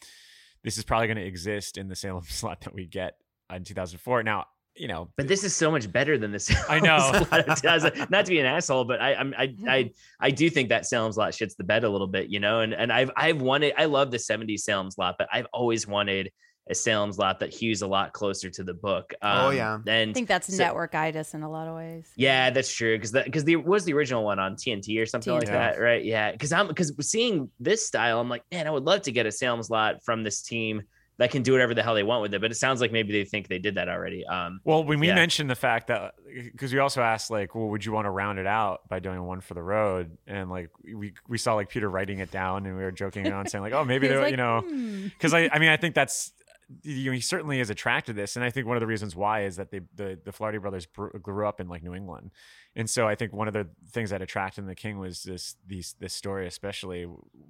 this 0.63 0.77
is 0.77 0.83
probably 0.83 1.07
going 1.07 1.17
to 1.17 1.25
exist 1.25 1.77
in 1.77 1.87
the 1.87 1.95
Salem's 1.95 2.43
Lot 2.43 2.61
that 2.61 2.73
we 2.73 2.87
get 2.87 3.15
in 3.53 3.63
2004. 3.63 4.23
Now, 4.23 4.45
you 4.75 4.87
know, 4.87 5.09
But 5.15 5.27
this 5.27 5.43
is 5.43 5.55
so 5.55 5.71
much 5.71 5.91
better 5.91 6.17
than 6.17 6.31
this. 6.31 6.53
I 6.69 6.79
know. 6.81 7.25
Not 8.09 8.25
to 8.25 8.29
be 8.31 8.39
an 8.39 8.45
asshole, 8.45 8.85
but 8.85 9.01
I, 9.01 9.13
I'm, 9.15 9.33
I, 9.37 9.55
I, 9.67 9.91
I 10.19 10.31
do 10.31 10.49
think 10.49 10.69
that 10.69 10.85
Salem's 10.85 11.17
Lot 11.17 11.31
shits 11.33 11.55
the 11.55 11.63
bed 11.63 11.83
a 11.83 11.89
little 11.89 12.07
bit, 12.07 12.29
you 12.29 12.39
know. 12.39 12.61
And 12.61 12.73
and 12.73 12.91
I've, 12.91 13.11
I've 13.15 13.41
wanted. 13.41 13.73
I 13.77 13.85
love 13.85 14.11
the 14.11 14.17
'70s 14.17 14.59
Salem's 14.61 14.97
Lot, 14.97 15.15
but 15.17 15.27
I've 15.31 15.47
always 15.53 15.87
wanted 15.87 16.31
a 16.67 16.73
Salem's 16.73 17.19
Lot 17.19 17.39
that 17.41 17.53
hews 17.53 17.83
a 17.83 17.87
lot 17.87 18.11
closer 18.11 18.49
to 18.49 18.63
the 18.63 18.73
book. 18.73 19.13
Oh, 19.21 19.49
Um, 19.49 19.55
yeah. 19.55 19.77
and 19.87 20.09
I 20.09 20.13
think 20.13 20.27
that's 20.27 20.47
so- 20.55 20.63
networkitis 20.63 21.35
in 21.35 21.43
a 21.43 21.49
lot 21.49 21.67
of 21.67 21.75
ways. 21.75 22.11
Yeah, 22.15 22.49
that's 22.49 22.73
true. 22.73 22.97
Because 22.97 23.11
that 23.11 23.25
because 23.25 23.43
the 23.43 23.55
was 23.57 23.85
the 23.85 23.93
original 23.93 24.23
one 24.23 24.39
on 24.39 24.55
TNT 24.55 24.99
or 24.99 25.05
something 25.05 25.31
like 25.31 25.45
that, 25.45 25.79
right? 25.79 26.03
Yeah. 26.03 26.31
Because 26.31 26.51
I'm 26.51 26.67
because 26.67 26.91
seeing 27.07 27.51
this 27.59 27.85
style, 27.85 28.19
I'm 28.19 28.29
like, 28.29 28.41
man, 28.51 28.65
I 28.65 28.71
would 28.71 28.83
love 28.83 29.03
to 29.03 29.11
get 29.11 29.27
a 29.27 29.31
Salem's 29.31 29.69
Lot 29.69 30.03
from 30.03 30.23
this 30.23 30.41
team 30.41 30.81
that 31.17 31.31
can 31.31 31.43
do 31.43 31.53
whatever 31.53 31.73
the 31.73 31.81
hell 31.81 31.95
they 31.95 32.03
want 32.03 32.21
with 32.21 32.33
it. 32.33 32.41
But 32.41 32.51
it 32.51 32.55
sounds 32.55 32.81
like 32.81 32.91
maybe 32.91 33.13
they 33.13 33.23
think 33.23 33.47
they 33.47 33.59
did 33.59 33.75
that 33.75 33.87
already. 33.87 34.25
Um, 34.25 34.59
Well, 34.65 34.83
when 34.83 34.99
we 34.99 35.07
Yeah. 35.07 35.15
mentioned 35.15 35.49
the 35.49 35.55
fact 35.55 35.87
that, 35.87 36.15
because 36.25 36.73
we 36.73 36.79
also 36.79 37.01
asked, 37.01 37.31
like, 37.31 37.55
well, 37.55 37.67
would 37.69 37.85
you 37.85 37.91
want 37.93 38.05
to 38.05 38.09
round 38.11 38.37
it 38.39 38.47
out 38.47 38.87
by 38.89 38.99
doing 38.99 39.23
one 39.23 39.39
for 39.41 39.53
the 39.53 39.63
road? 39.63 40.17
And 40.27 40.49
like, 40.49 40.69
we 40.83 41.13
we 41.27 41.37
saw 41.37 41.53
like 41.55 41.69
Peter 41.69 41.89
writing 41.89 42.19
it 42.19 42.31
down, 42.31 42.65
and 42.65 42.75
we 42.75 42.83
were 42.83 42.91
joking 42.91 43.27
around 43.27 43.49
saying 43.49 43.63
like, 43.63 43.73
oh, 43.73 43.85
maybe 43.85 44.07
He 44.07 44.11
was 44.13 44.19
they, 44.19 44.23
like, 44.25 44.31
you 44.31 44.37
know, 44.37 44.61
"Hmm." 44.61 45.03
because 45.05 45.33
I, 45.33 45.49
I 45.51 45.59
mean, 45.59 45.69
I 45.69 45.77
think 45.81 45.95
that's. 45.95 46.33
You 46.81 47.05
know, 47.05 47.11
he 47.11 47.21
certainly 47.21 47.59
is 47.59 47.69
attracted 47.69 48.15
to 48.15 48.19
this, 48.19 48.35
and 48.35 48.43
I 48.43 48.49
think 48.49 48.65
one 48.65 48.75
of 48.75 48.81
the 48.81 48.87
reasons 48.87 49.15
why 49.15 49.43
is 49.43 49.57
that 49.57 49.69
they, 49.69 49.81
the 49.93 50.19
the 50.25 50.31
Filardi 50.31 50.59
brothers 50.59 50.87
grew 50.87 51.47
up 51.47 51.61
in 51.61 51.67
like 51.69 51.83
New 51.83 51.93
England, 51.93 52.31
and 52.75 52.89
so 52.89 53.07
I 53.07 53.13
think 53.13 53.33
one 53.33 53.47
of 53.47 53.53
the 53.53 53.67
things 53.91 54.09
that 54.09 54.23
attracted 54.23 54.67
the 54.67 54.73
King 54.73 54.97
was 54.97 55.21
this 55.21 55.57
these 55.67 55.93
this 55.99 56.15
story, 56.15 56.47
especially 56.47 57.05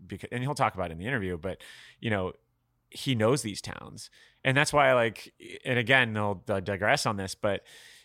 because, 0.06 0.28
and 0.34 0.44
he'll 0.44 0.54
talk 0.54 0.74
about 0.76 0.90
it 0.90 0.96
in 0.96 0.98
the 0.98 1.06
interview, 1.08 1.38
but 1.38 1.62
you 2.02 2.10
know, 2.10 2.34
he 2.90 3.16
knows 3.16 3.42
these 3.42 3.62
towns. 3.62 4.10
And 4.44 4.56
that's 4.56 4.72
why 4.72 4.90
I 4.90 4.94
like 4.94 5.34
and 5.64 5.80
again 5.80 6.14
they'll, 6.14 6.44
they'll 6.46 6.62
digress 6.62 7.06
on 7.06 7.18
this 7.18 7.36
but 7.36 7.62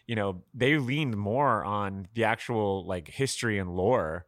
you 0.07 0.17
know 0.17 0.43
they 0.55 0.77
leaned 0.79 1.17
more 1.17 1.65
on 1.65 2.09
the 2.15 2.25
actual 2.25 2.85
like 2.87 3.09
history 3.09 3.59
and 3.59 3.77
lore 3.77 4.27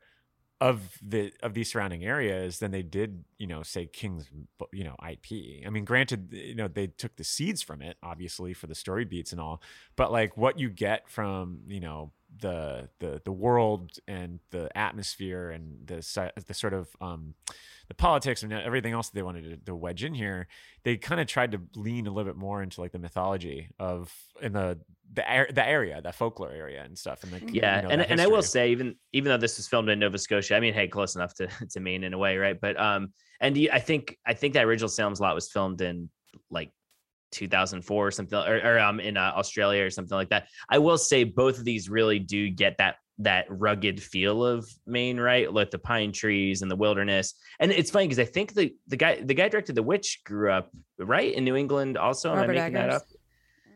of 0.61 0.97
the 1.03 1.33
of 1.43 1.55
these 1.55 1.73
surrounding 1.73 2.05
areas 2.05 2.61
than 2.61 2.71
they 2.71 2.83
did 2.83 3.25
you 3.37 3.49
know 3.49 3.65
say 3.65 3.85
king's 3.85 4.31
you 4.73 4.85
know 4.85 4.95
ip 5.11 5.27
i 5.67 5.71
mean 5.71 5.85
granted 5.85 6.29
you 6.31 6.55
know 6.55 6.69
they 6.69 6.87
took 6.87 7.17
the 7.17 7.25
seeds 7.25 7.63
from 7.63 7.83
it 7.83 7.97
obviously 8.01 8.55
for 8.55 8.69
the 8.69 8.75
story 8.77 9.05
beats 9.05 9.33
and 9.33 9.41
all 9.41 9.61
but 9.97 10.13
like 10.13 10.37
what 10.37 10.61
you 10.61 10.71
get 10.71 11.09
from 11.09 11.63
you 11.67 11.81
know 11.81 12.13
the 12.41 12.89
the 12.99 13.21
the 13.25 13.33
world 13.33 13.93
and 14.09 14.41
the 14.51 14.77
atmosphere 14.77 15.51
and 15.51 15.87
the 15.87 16.33
the 16.47 16.55
sort 16.55 16.73
of 16.73 16.89
um 17.01 17.35
the 17.89 17.95
politics 17.95 18.43
and 18.43 18.53
everything 18.53 18.93
else 18.93 19.11
that 19.11 19.15
they 19.15 19.23
wanted 19.23 19.43
to, 19.45 19.57
to 19.67 19.75
wedge 19.75 20.03
in 20.03 20.15
here 20.15 20.47
they 20.83 20.97
kind 20.97 21.21
of 21.21 21.27
tried 21.27 21.53
to 21.53 21.61
lean 21.77 22.07
a 22.07 22.11
little 22.11 22.33
bit 22.33 22.39
more 22.39 22.63
into 22.63 22.81
like 22.81 22.93
the 22.93 22.99
mythology 22.99 23.69
of 23.79 24.13
in 24.41 24.53
the 24.53 24.79
the, 25.13 25.47
the 25.53 25.69
area 25.69 26.01
that 26.01 26.15
folklore 26.15 26.51
area 26.53 26.83
and 26.83 26.97
stuff 26.97 27.23
and 27.23 27.33
the 27.33 27.53
yeah 27.53 27.77
you 27.77 27.83
know, 27.83 27.89
and, 27.91 28.01
and 28.03 28.21
i 28.21 28.27
will 28.27 28.43
say 28.43 28.71
even 28.71 28.97
even 29.13 29.31
though 29.31 29.37
this 29.37 29.59
was 29.59 29.69
filmed 29.69 29.91
in 29.91 29.99
nova 29.99 30.17
scotia 30.17 30.57
i 30.57 30.61
mean 30.61 30.73
hey 30.73 30.89
close 30.89 31.17
enough 31.17 31.35
to, 31.35 31.47
to 31.71 31.81
maine 31.81 32.03
in 32.03 32.15
a 32.15 32.19
way 32.19 32.39
right? 32.39 32.59
But 32.61 32.81
um 32.81 33.13
and 33.41 33.57
you- 33.57 33.71
i 33.73 33.79
think 33.79 34.17
i 34.25 34.33
think 34.33 34.55
that 34.55 34.65
original 34.65 34.89
salem's 34.89 35.21
lot 35.21 35.35
was 35.35 35.51
filmed 35.51 35.83
in 35.83 36.09
like 36.51 36.71
2004 37.33 38.07
or 38.07 38.11
something 38.11 38.39
or, 38.39 38.57
or 38.57 38.79
um 38.79 39.01
in 39.01 39.17
uh, 39.17 39.33
australia 39.35 39.85
or 39.85 39.91
something 39.91 40.17
like 40.17 40.29
that. 40.31 40.49
I 40.69 40.79
will 40.79 40.99
say 40.99 41.25
both 41.25 41.59
of 41.59 41.65
these 41.65 41.89
really 41.89 42.19
do 42.19 42.49
get 42.51 42.79
that 42.79 42.97
that 43.19 43.47
rugged 43.49 44.03
feel 44.03 44.45
of 44.45 44.69
maine 44.87 45.19
right? 45.19 45.53
Like 45.53 45.71
the 45.71 45.79
pine 45.79 46.13
trees 46.13 46.63
and 46.63 46.71
the 46.71 46.77
wilderness. 46.77 47.35
And 47.61 47.71
it's 47.73 47.91
funny 47.91 48.07
because 48.07 48.19
i 48.19 48.25
think 48.25 48.55
the 48.55 48.75
the 48.89 48.97
guy 48.97 49.21
the 49.21 49.35
guy 49.35 49.49
directed 49.49 49.75
the 49.75 49.83
witch 49.83 50.21
grew 50.25 50.51
up 50.53 50.71
right 50.99 51.33
in 51.35 51.45
new 51.45 51.57
england 51.57 51.99
also? 51.99 52.33
Am 52.33 52.39
i 52.39 52.47
making 52.47 52.75
that 52.75 52.91
up? 52.91 53.03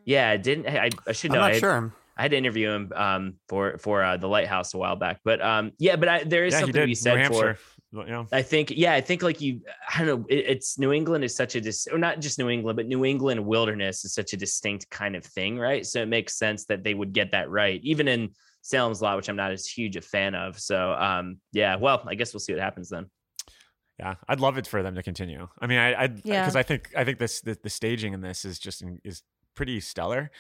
Yeah 0.05 0.31
I 0.31 0.37
didn't 0.37 0.67
i, 0.69 0.91
I 1.07 1.13
should 1.13 1.33
know 1.33 1.41
I'm 1.41 1.41
know. 1.41 1.47
not 1.47 1.51
I 1.51 1.55
had- 1.55 1.61
sure. 1.61 1.93
I 2.19 2.23
had 2.23 2.31
to 2.31 2.37
interview 2.39 2.71
him 2.71 2.93
um, 2.97 3.35
for 3.47 3.77
for 3.77 4.03
uh, 4.03 4.17
the 4.17 4.27
Lighthouse 4.27 4.73
a 4.73 4.79
while 4.79 4.97
back, 4.97 5.21
but 5.23 5.43
um, 5.43 5.73
yeah, 5.79 5.97
but 5.97 6.09
I, 6.09 6.25
there 6.25 6.47
is 6.47 6.55
yeah, 6.55 6.61
something 6.61 6.73
to 6.73 6.81
be 6.81 6.87
New 6.87 6.95
said 6.95 7.29
for. 7.29 7.59
Hampshire. 7.93 8.09
you 8.09 8.13
know 8.17 8.27
I 8.33 8.43
think, 8.43 8.73
yeah, 8.75 8.95
I 8.95 9.01
think 9.01 9.23
like 9.23 9.41
you, 9.41 9.61
I 9.95 9.99
don't 10.05 10.07
know, 10.07 10.27
it, 10.29 10.45
it's 10.47 10.79
New 10.79 10.93
England 10.93 11.25
is 11.25 11.35
such 11.35 11.55
a 11.55 11.61
dis, 11.61 11.87
or 11.91 11.99
not 11.99 12.21
just 12.21 12.39
New 12.39 12.49
England, 12.49 12.77
but 12.77 12.87
New 12.87 13.05
England 13.05 13.45
wilderness 13.45 14.05
is 14.05 14.15
such 14.15 14.33
a 14.33 14.37
distinct 14.37 14.89
kind 14.91 15.17
of 15.17 15.25
thing, 15.25 15.59
right? 15.59 15.87
So 15.87 16.03
it 16.03 16.07
makes 16.09 16.37
sense 16.39 16.65
that 16.67 16.85
they 16.85 16.95
would 16.95 17.13
get 17.13 17.33
that 17.33 17.51
right, 17.51 17.81
even 17.83 18.09
in 18.09 18.31
Salem's 18.63 19.01
Lot, 19.01 19.17
which 19.17 19.29
I'm 19.29 19.37
not 19.37 19.53
as 19.53 19.67
huge 19.67 19.97
a 19.97 20.01
fan 20.01 20.35
of. 20.35 20.59
So 20.59 20.93
um, 20.93 21.39
yeah, 21.53 21.77
well, 21.77 22.03
I 22.07 22.15
guess 22.17 22.35
we'll 22.35 22.41
see 22.41 22.53
what 22.53 22.63
happens 22.63 22.89
then. 22.89 23.07
Yeah, 23.99 24.17
I'd 24.29 24.41
love 24.41 24.59
it 24.59 24.67
for 24.67 24.83
them 24.83 24.95
to 24.97 25.03
continue. 25.03 25.49
I 25.59 25.67
mean, 25.67 25.79
I, 25.79 25.93
I, 25.95 26.09
Yeah. 26.25 26.43
because 26.43 26.57
I 26.57 26.63
think 26.63 26.91
I 26.95 27.05
think 27.05 27.19
this 27.19 27.41
the, 27.41 27.57
the 27.63 27.71
staging 27.71 28.13
in 28.13 28.21
this 28.21 28.45
is 28.45 28.59
just 28.59 28.83
is 29.05 29.23
pretty 29.55 29.81
stellar, 29.81 30.31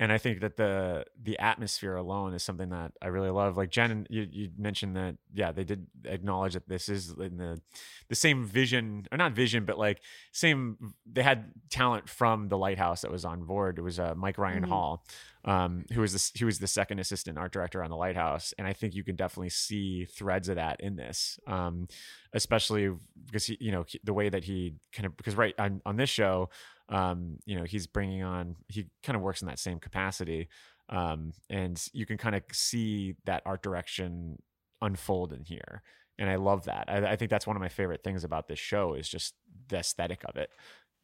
and 0.00 0.12
I 0.12 0.18
think 0.18 0.40
that 0.40 0.56
the 0.56 1.04
the 1.20 1.38
atmosphere 1.38 1.96
alone 1.96 2.32
is 2.34 2.42
something 2.42 2.68
that 2.70 2.92
I 3.02 3.08
really 3.08 3.30
love. 3.30 3.56
Like 3.56 3.70
Jen, 3.70 4.06
you, 4.08 4.26
you 4.30 4.50
mentioned 4.56 4.96
that 4.96 5.16
yeah, 5.34 5.50
they 5.52 5.64
did 5.64 5.86
acknowledge 6.04 6.54
that 6.54 6.68
this 6.68 6.88
is 6.88 7.10
in 7.18 7.36
the 7.36 7.60
the 8.08 8.14
same 8.14 8.44
vision 8.44 9.06
or 9.10 9.18
not 9.18 9.32
vision, 9.32 9.64
but 9.64 9.78
like 9.78 10.00
same. 10.32 10.94
They 11.10 11.22
had 11.22 11.52
talent 11.70 12.08
from 12.08 12.48
the 12.48 12.58
Lighthouse 12.58 13.02
that 13.02 13.10
was 13.10 13.24
on 13.24 13.44
board. 13.44 13.78
It 13.78 13.82
was 13.82 13.98
uh, 13.98 14.14
Mike 14.16 14.38
Ryan 14.38 14.64
Mhm. 14.64 14.68
Hall, 14.68 15.04
um, 15.44 15.84
who 15.92 16.00
was 16.00 16.12
this 16.12 16.30
he 16.34 16.44
was 16.44 16.58
the 16.60 16.66
second 16.68 17.00
assistant 17.00 17.36
art 17.36 17.52
director 17.52 17.82
on 17.82 17.90
the 17.90 17.96
Lighthouse, 17.96 18.54
and 18.56 18.66
I 18.68 18.72
think 18.74 18.94
you 18.94 19.02
can 19.02 19.16
definitely 19.16 19.50
see 19.50 20.04
threads 20.04 20.48
of 20.48 20.56
that 20.56 20.80
in 20.80 20.96
this. 20.96 21.40
Um, 21.46 21.88
especially 22.34 22.90
because 23.26 23.46
he, 23.46 23.56
you 23.58 23.72
know, 23.72 23.84
the 24.04 24.12
way 24.12 24.28
that 24.28 24.44
he 24.44 24.74
kind 24.92 25.06
of 25.06 25.16
because 25.16 25.34
right 25.34 25.54
on, 25.58 25.80
on 25.86 25.96
this 25.96 26.10
show, 26.10 26.50
um, 26.88 27.38
you 27.44 27.56
know, 27.56 27.64
he's 27.64 27.86
bringing 27.86 28.22
on 28.22 28.56
he 28.68 28.86
kind 29.02 29.16
of 29.16 29.22
works 29.22 29.42
in 29.42 29.48
that 29.48 29.58
same 29.58 29.78
capacity, 29.78 30.48
um, 30.88 31.32
and 31.50 31.82
you 31.92 32.06
can 32.06 32.16
kind 32.18 32.34
of 32.34 32.42
see 32.52 33.14
that 33.24 33.42
art 33.44 33.62
direction 33.62 34.38
unfold 34.80 35.32
in 35.32 35.44
here, 35.44 35.82
and 36.18 36.30
I 36.30 36.36
love 36.36 36.64
that. 36.64 36.84
I, 36.88 37.12
I 37.12 37.16
think 37.16 37.30
that's 37.30 37.46
one 37.46 37.56
of 37.56 37.60
my 37.62 37.68
favorite 37.68 38.02
things 38.02 38.24
about 38.24 38.48
this 38.48 38.58
show 38.58 38.94
is 38.94 39.08
just 39.08 39.34
the 39.68 39.78
aesthetic 39.78 40.22
of 40.24 40.36
it. 40.36 40.50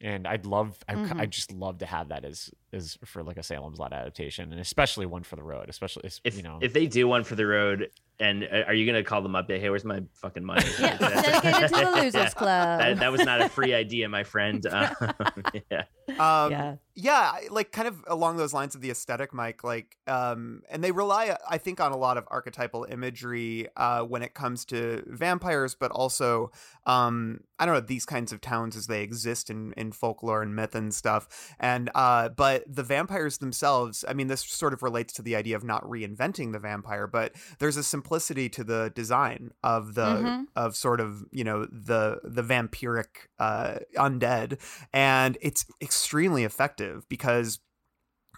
And 0.01 0.27
I'd 0.27 0.45
love, 0.45 0.77
I, 0.89 0.95
Mhm. 0.95 1.19
I 1.21 1.25
just 1.25 1.53
love 1.53 1.77
to 1.77 1.85
have 1.85 2.09
that 2.09 2.25
as, 2.25 2.51
as 2.73 2.97
for 3.05 3.23
like 3.23 3.37
a 3.37 3.43
Salem's 3.43 3.79
Lot 3.79 3.93
adaptation, 3.93 4.51
and 4.51 4.59
especially 4.59 5.05
one 5.05 5.23
for 5.23 5.37
the 5.37 5.43
road, 5.43 5.69
especially 5.69 6.09
If 6.25 6.35
you 6.35 6.43
know, 6.43 6.59
if 6.61 6.73
they 6.73 6.85
do 6.85 7.07
one 7.07 7.23
for 7.23 7.35
the 7.35 7.45
road, 7.45 7.89
And 8.19 8.43
uh, 8.43 8.63
are 8.67 8.73
you 8.73 8.85
gonna 8.85 9.03
call 9.03 9.21
them 9.21 9.35
up? 9.35 9.49
Hey, 9.49 9.69
where's 9.69 9.83
my 9.85 10.01
fucking 10.13 10.43
money? 10.43 10.63
Yeah, 10.79 10.97
dedicated 11.41 11.69
to 11.69 11.85
the 11.85 12.01
Losers 12.01 12.33
Club. 12.33 12.79
That, 12.79 12.99
that 12.99 13.11
was 13.11 13.25
not 13.25 13.41
a 13.41 13.49
free 13.49 13.73
idea, 13.73 14.07
my 14.09 14.23
friend. 14.23 14.65
Um, 14.75 15.43
yeah. 15.71 15.83
Um, 16.19 16.51
Yeah. 16.51 16.75
yeah. 16.93 17.37
Like 17.49 17.71
kind 17.71 17.87
of 17.87 18.03
along 18.07 18.37
those 18.37 18.53
lines 18.53 18.75
of 18.75 18.81
the 18.81 18.89
aesthetic, 18.91 19.33
Mike. 19.33 19.63
Like, 19.63 19.97
um, 20.07 20.61
and 20.69 20.83
they 20.83 20.91
rely, 20.91 21.35
I 21.49 21.57
think, 21.57 21.79
on 21.79 21.91
a 21.91 21.97
lot 21.97 22.17
of 22.17 22.25
archetypal 22.29 22.85
imagery 22.89 23.67
uh, 23.75 24.01
when 24.03 24.21
it 24.21 24.33
comes 24.33 24.65
to 24.65 25.03
vampires, 25.07 25.75
but 25.75 25.91
also, 25.91 26.51
um, 26.85 27.41
I 27.59 27.65
don't 27.65 27.73
know, 27.75 27.79
these 27.81 28.05
kinds 28.05 28.31
of 28.31 28.41
towns 28.41 28.75
as 28.75 28.87
they 28.87 29.01
exist 29.01 29.49
in 29.49 29.73
in 29.77 29.91
folklore 29.91 30.41
and 30.41 30.55
myth 30.55 30.75
and 30.75 30.93
stuff. 30.93 31.53
And 31.59 31.89
uh, 31.95 32.29
but 32.29 32.63
the 32.67 32.83
vampires 32.83 33.37
themselves, 33.39 34.05
I 34.07 34.13
mean, 34.13 34.27
this 34.27 34.41
sort 34.41 34.73
of 34.73 34.83
relates 34.83 35.13
to 35.13 35.21
the 35.21 35.35
idea 35.35 35.55
of 35.55 35.63
not 35.63 35.83
reinventing 35.83 36.51
the 36.51 36.59
vampire, 36.59 37.07
but 37.07 37.33
there's 37.59 37.77
a 37.77 37.83
simplicity 38.05 38.49
to 38.49 38.63
the 38.63 38.91
design 38.95 39.51
of 39.63 39.95
the 39.95 40.01
Mhm. 40.05 40.47
of 40.55 40.75
sort 40.75 40.99
of 40.99 41.25
you 41.31 41.43
know 41.43 41.65
the 41.65 42.19
the 42.23 42.41
vampiric 42.43 43.27
uh, 43.39 43.79
undead, 43.97 44.59
and 44.93 45.37
it's 45.41 45.65
extremely 45.81 46.43
effective 46.43 47.07
because 47.09 47.59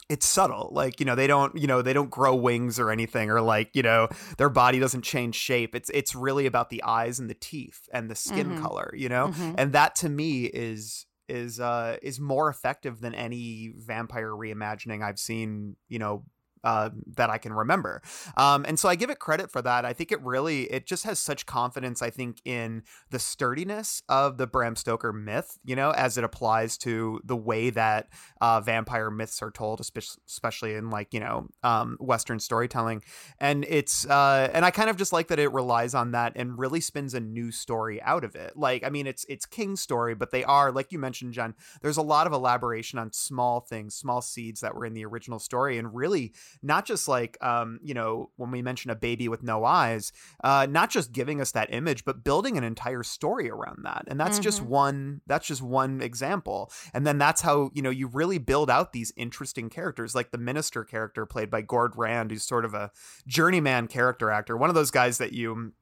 it's 0.09 0.25
subtle 0.27 0.69
like 0.71 0.99
you 0.99 1.05
know 1.05 1.15
they 1.15 1.27
don't 1.27 1.57
you 1.57 1.67
know 1.67 1.81
they 1.81 1.91
don't 1.93 2.09
grow 2.11 2.33
wings 2.35 2.79
or 2.79 2.91
anything 2.91 3.29
or 3.29 3.41
like 3.41 3.69
you 3.75 3.81
know 3.83 4.07
their 4.37 4.49
body 4.49 4.79
doesn't 4.79 5.01
change 5.01 5.35
shape 5.35 5.73
it's 5.75 5.89
it's 5.93 6.13
really 6.15 6.45
about 6.45 6.69
the 6.69 6.81
eyes 6.83 7.19
and 7.19 7.29
the 7.29 7.33
teeth 7.33 7.89
and 7.91 8.09
the 8.09 8.15
skin 8.15 8.53
Mhm. 8.53 8.61
color 8.61 8.93
you 8.95 9.09
know 9.09 9.29
Mhm. 9.29 9.55
and 9.57 9.73
that 9.73 9.95
to 9.95 10.07
me 10.07 10.45
is 10.45 11.07
is 11.27 11.59
uh 11.59 11.97
is 12.01 12.19
more 12.19 12.47
effective 12.47 13.01
than 13.01 13.13
any 13.15 13.73
vampire 13.75 14.31
reimagining 14.31 15.03
i've 15.03 15.19
seen 15.19 15.75
you 15.89 15.99
know 15.99 16.23
uh, 16.63 16.89
that 17.15 17.29
I 17.29 17.37
can 17.37 17.53
remember. 17.53 18.01
Um, 18.35 18.65
and 18.67 18.79
so 18.79 18.89
I 18.89 18.95
give 18.95 19.09
it 19.09 19.19
credit 19.19 19.51
for 19.51 19.61
that. 19.61 19.85
I 19.85 19.93
think 19.93 20.11
it 20.11 20.21
really, 20.21 20.63
it 20.63 20.85
just 20.85 21.03
has 21.03 21.19
such 21.19 21.45
confidence, 21.45 22.01
I 22.01 22.09
think, 22.09 22.41
in 22.45 22.83
the 23.09 23.19
sturdiness 23.19 24.01
of 24.09 24.37
the 24.37 24.47
Bram 24.47 24.75
Stoker 24.75 25.13
myth, 25.13 25.57
you 25.63 25.75
know, 25.75 25.91
as 25.91 26.17
it 26.17 26.23
applies 26.23 26.77
to 26.79 27.21
the 27.23 27.35
way 27.35 27.69
that 27.69 28.07
uh, 28.41 28.61
vampire 28.61 29.09
myths 29.11 29.41
are 29.41 29.51
told, 29.51 29.79
espe- 29.81 30.17
especially 30.27 30.75
in 30.75 30.89
like, 30.89 31.13
you 31.13 31.19
know, 31.19 31.47
um, 31.63 31.97
Western 31.99 32.39
storytelling. 32.39 33.03
And 33.39 33.65
it's, 33.67 34.05
uh, 34.05 34.49
and 34.53 34.65
I 34.65 34.71
kind 34.71 34.89
of 34.89 34.97
just 34.97 35.13
like 35.13 35.27
that 35.27 35.39
it 35.39 35.51
relies 35.51 35.93
on 35.93 36.11
that 36.11 36.33
and 36.35 36.57
really 36.57 36.81
spins 36.81 37.13
a 37.13 37.19
new 37.19 37.51
story 37.51 38.01
out 38.01 38.23
of 38.23 38.35
it. 38.35 38.55
Like, 38.55 38.83
I 38.83 38.89
mean, 38.89 39.07
it's, 39.07 39.25
it's 39.29 39.45
King's 39.45 39.81
story, 39.81 40.15
but 40.15 40.31
they 40.31 40.43
are, 40.43 40.71
like 40.71 40.91
you 40.91 40.99
mentioned, 40.99 41.33
Jen, 41.33 41.55
there's 41.81 41.97
a 41.97 42.01
lot 42.01 42.27
of 42.27 42.33
elaboration 42.33 42.99
on 42.99 43.11
small 43.13 43.59
things, 43.61 43.95
small 43.95 44.21
seeds 44.21 44.61
that 44.61 44.75
were 44.75 44.85
in 44.85 44.93
the 44.93 45.05
original 45.05 45.39
story 45.39 45.77
and 45.77 45.93
really 45.93 46.33
not 46.61 46.85
just 46.85 47.07
like 47.07 47.37
um 47.41 47.79
you 47.83 47.93
know 47.93 48.29
when 48.37 48.51
we 48.51 48.61
mention 48.61 48.91
a 48.91 48.95
baby 48.95 49.27
with 49.27 49.43
no 49.43 49.63
eyes 49.65 50.11
uh 50.43 50.67
not 50.69 50.89
just 50.89 51.11
giving 51.11 51.41
us 51.41 51.51
that 51.51 51.73
image 51.73 52.05
but 52.05 52.23
building 52.23 52.57
an 52.57 52.63
entire 52.63 53.03
story 53.03 53.49
around 53.49 53.79
that 53.83 54.03
and 54.07 54.19
that's 54.19 54.39
just 54.39 54.61
Mhm. 54.61 54.67
one 54.67 55.21
that's 55.27 55.47
just 55.47 55.61
one 55.61 56.01
example 56.01 56.71
and 56.93 57.05
then 57.05 57.17
that's 57.17 57.41
how 57.41 57.69
you 57.73 57.81
know 57.81 57.89
you 57.89 58.07
really 58.07 58.37
build 58.37 58.69
out 58.69 58.93
these 58.93 59.11
interesting 59.17 59.69
characters 59.69 60.15
like 60.15 60.31
the 60.31 60.37
minister 60.37 60.83
character 60.83 61.25
played 61.25 61.49
by 61.49 61.61
Gord 61.61 61.93
Rand 61.95 62.31
who's 62.31 62.43
sort 62.43 62.65
of 62.65 62.73
a 62.73 62.91
journeyman 63.27 63.87
character 63.87 64.31
actor 64.31 64.55
one 64.57 64.69
of 64.69 64.75
those 64.75 64.91
guys 64.91 65.17
that 65.17 65.33
you 65.33 65.73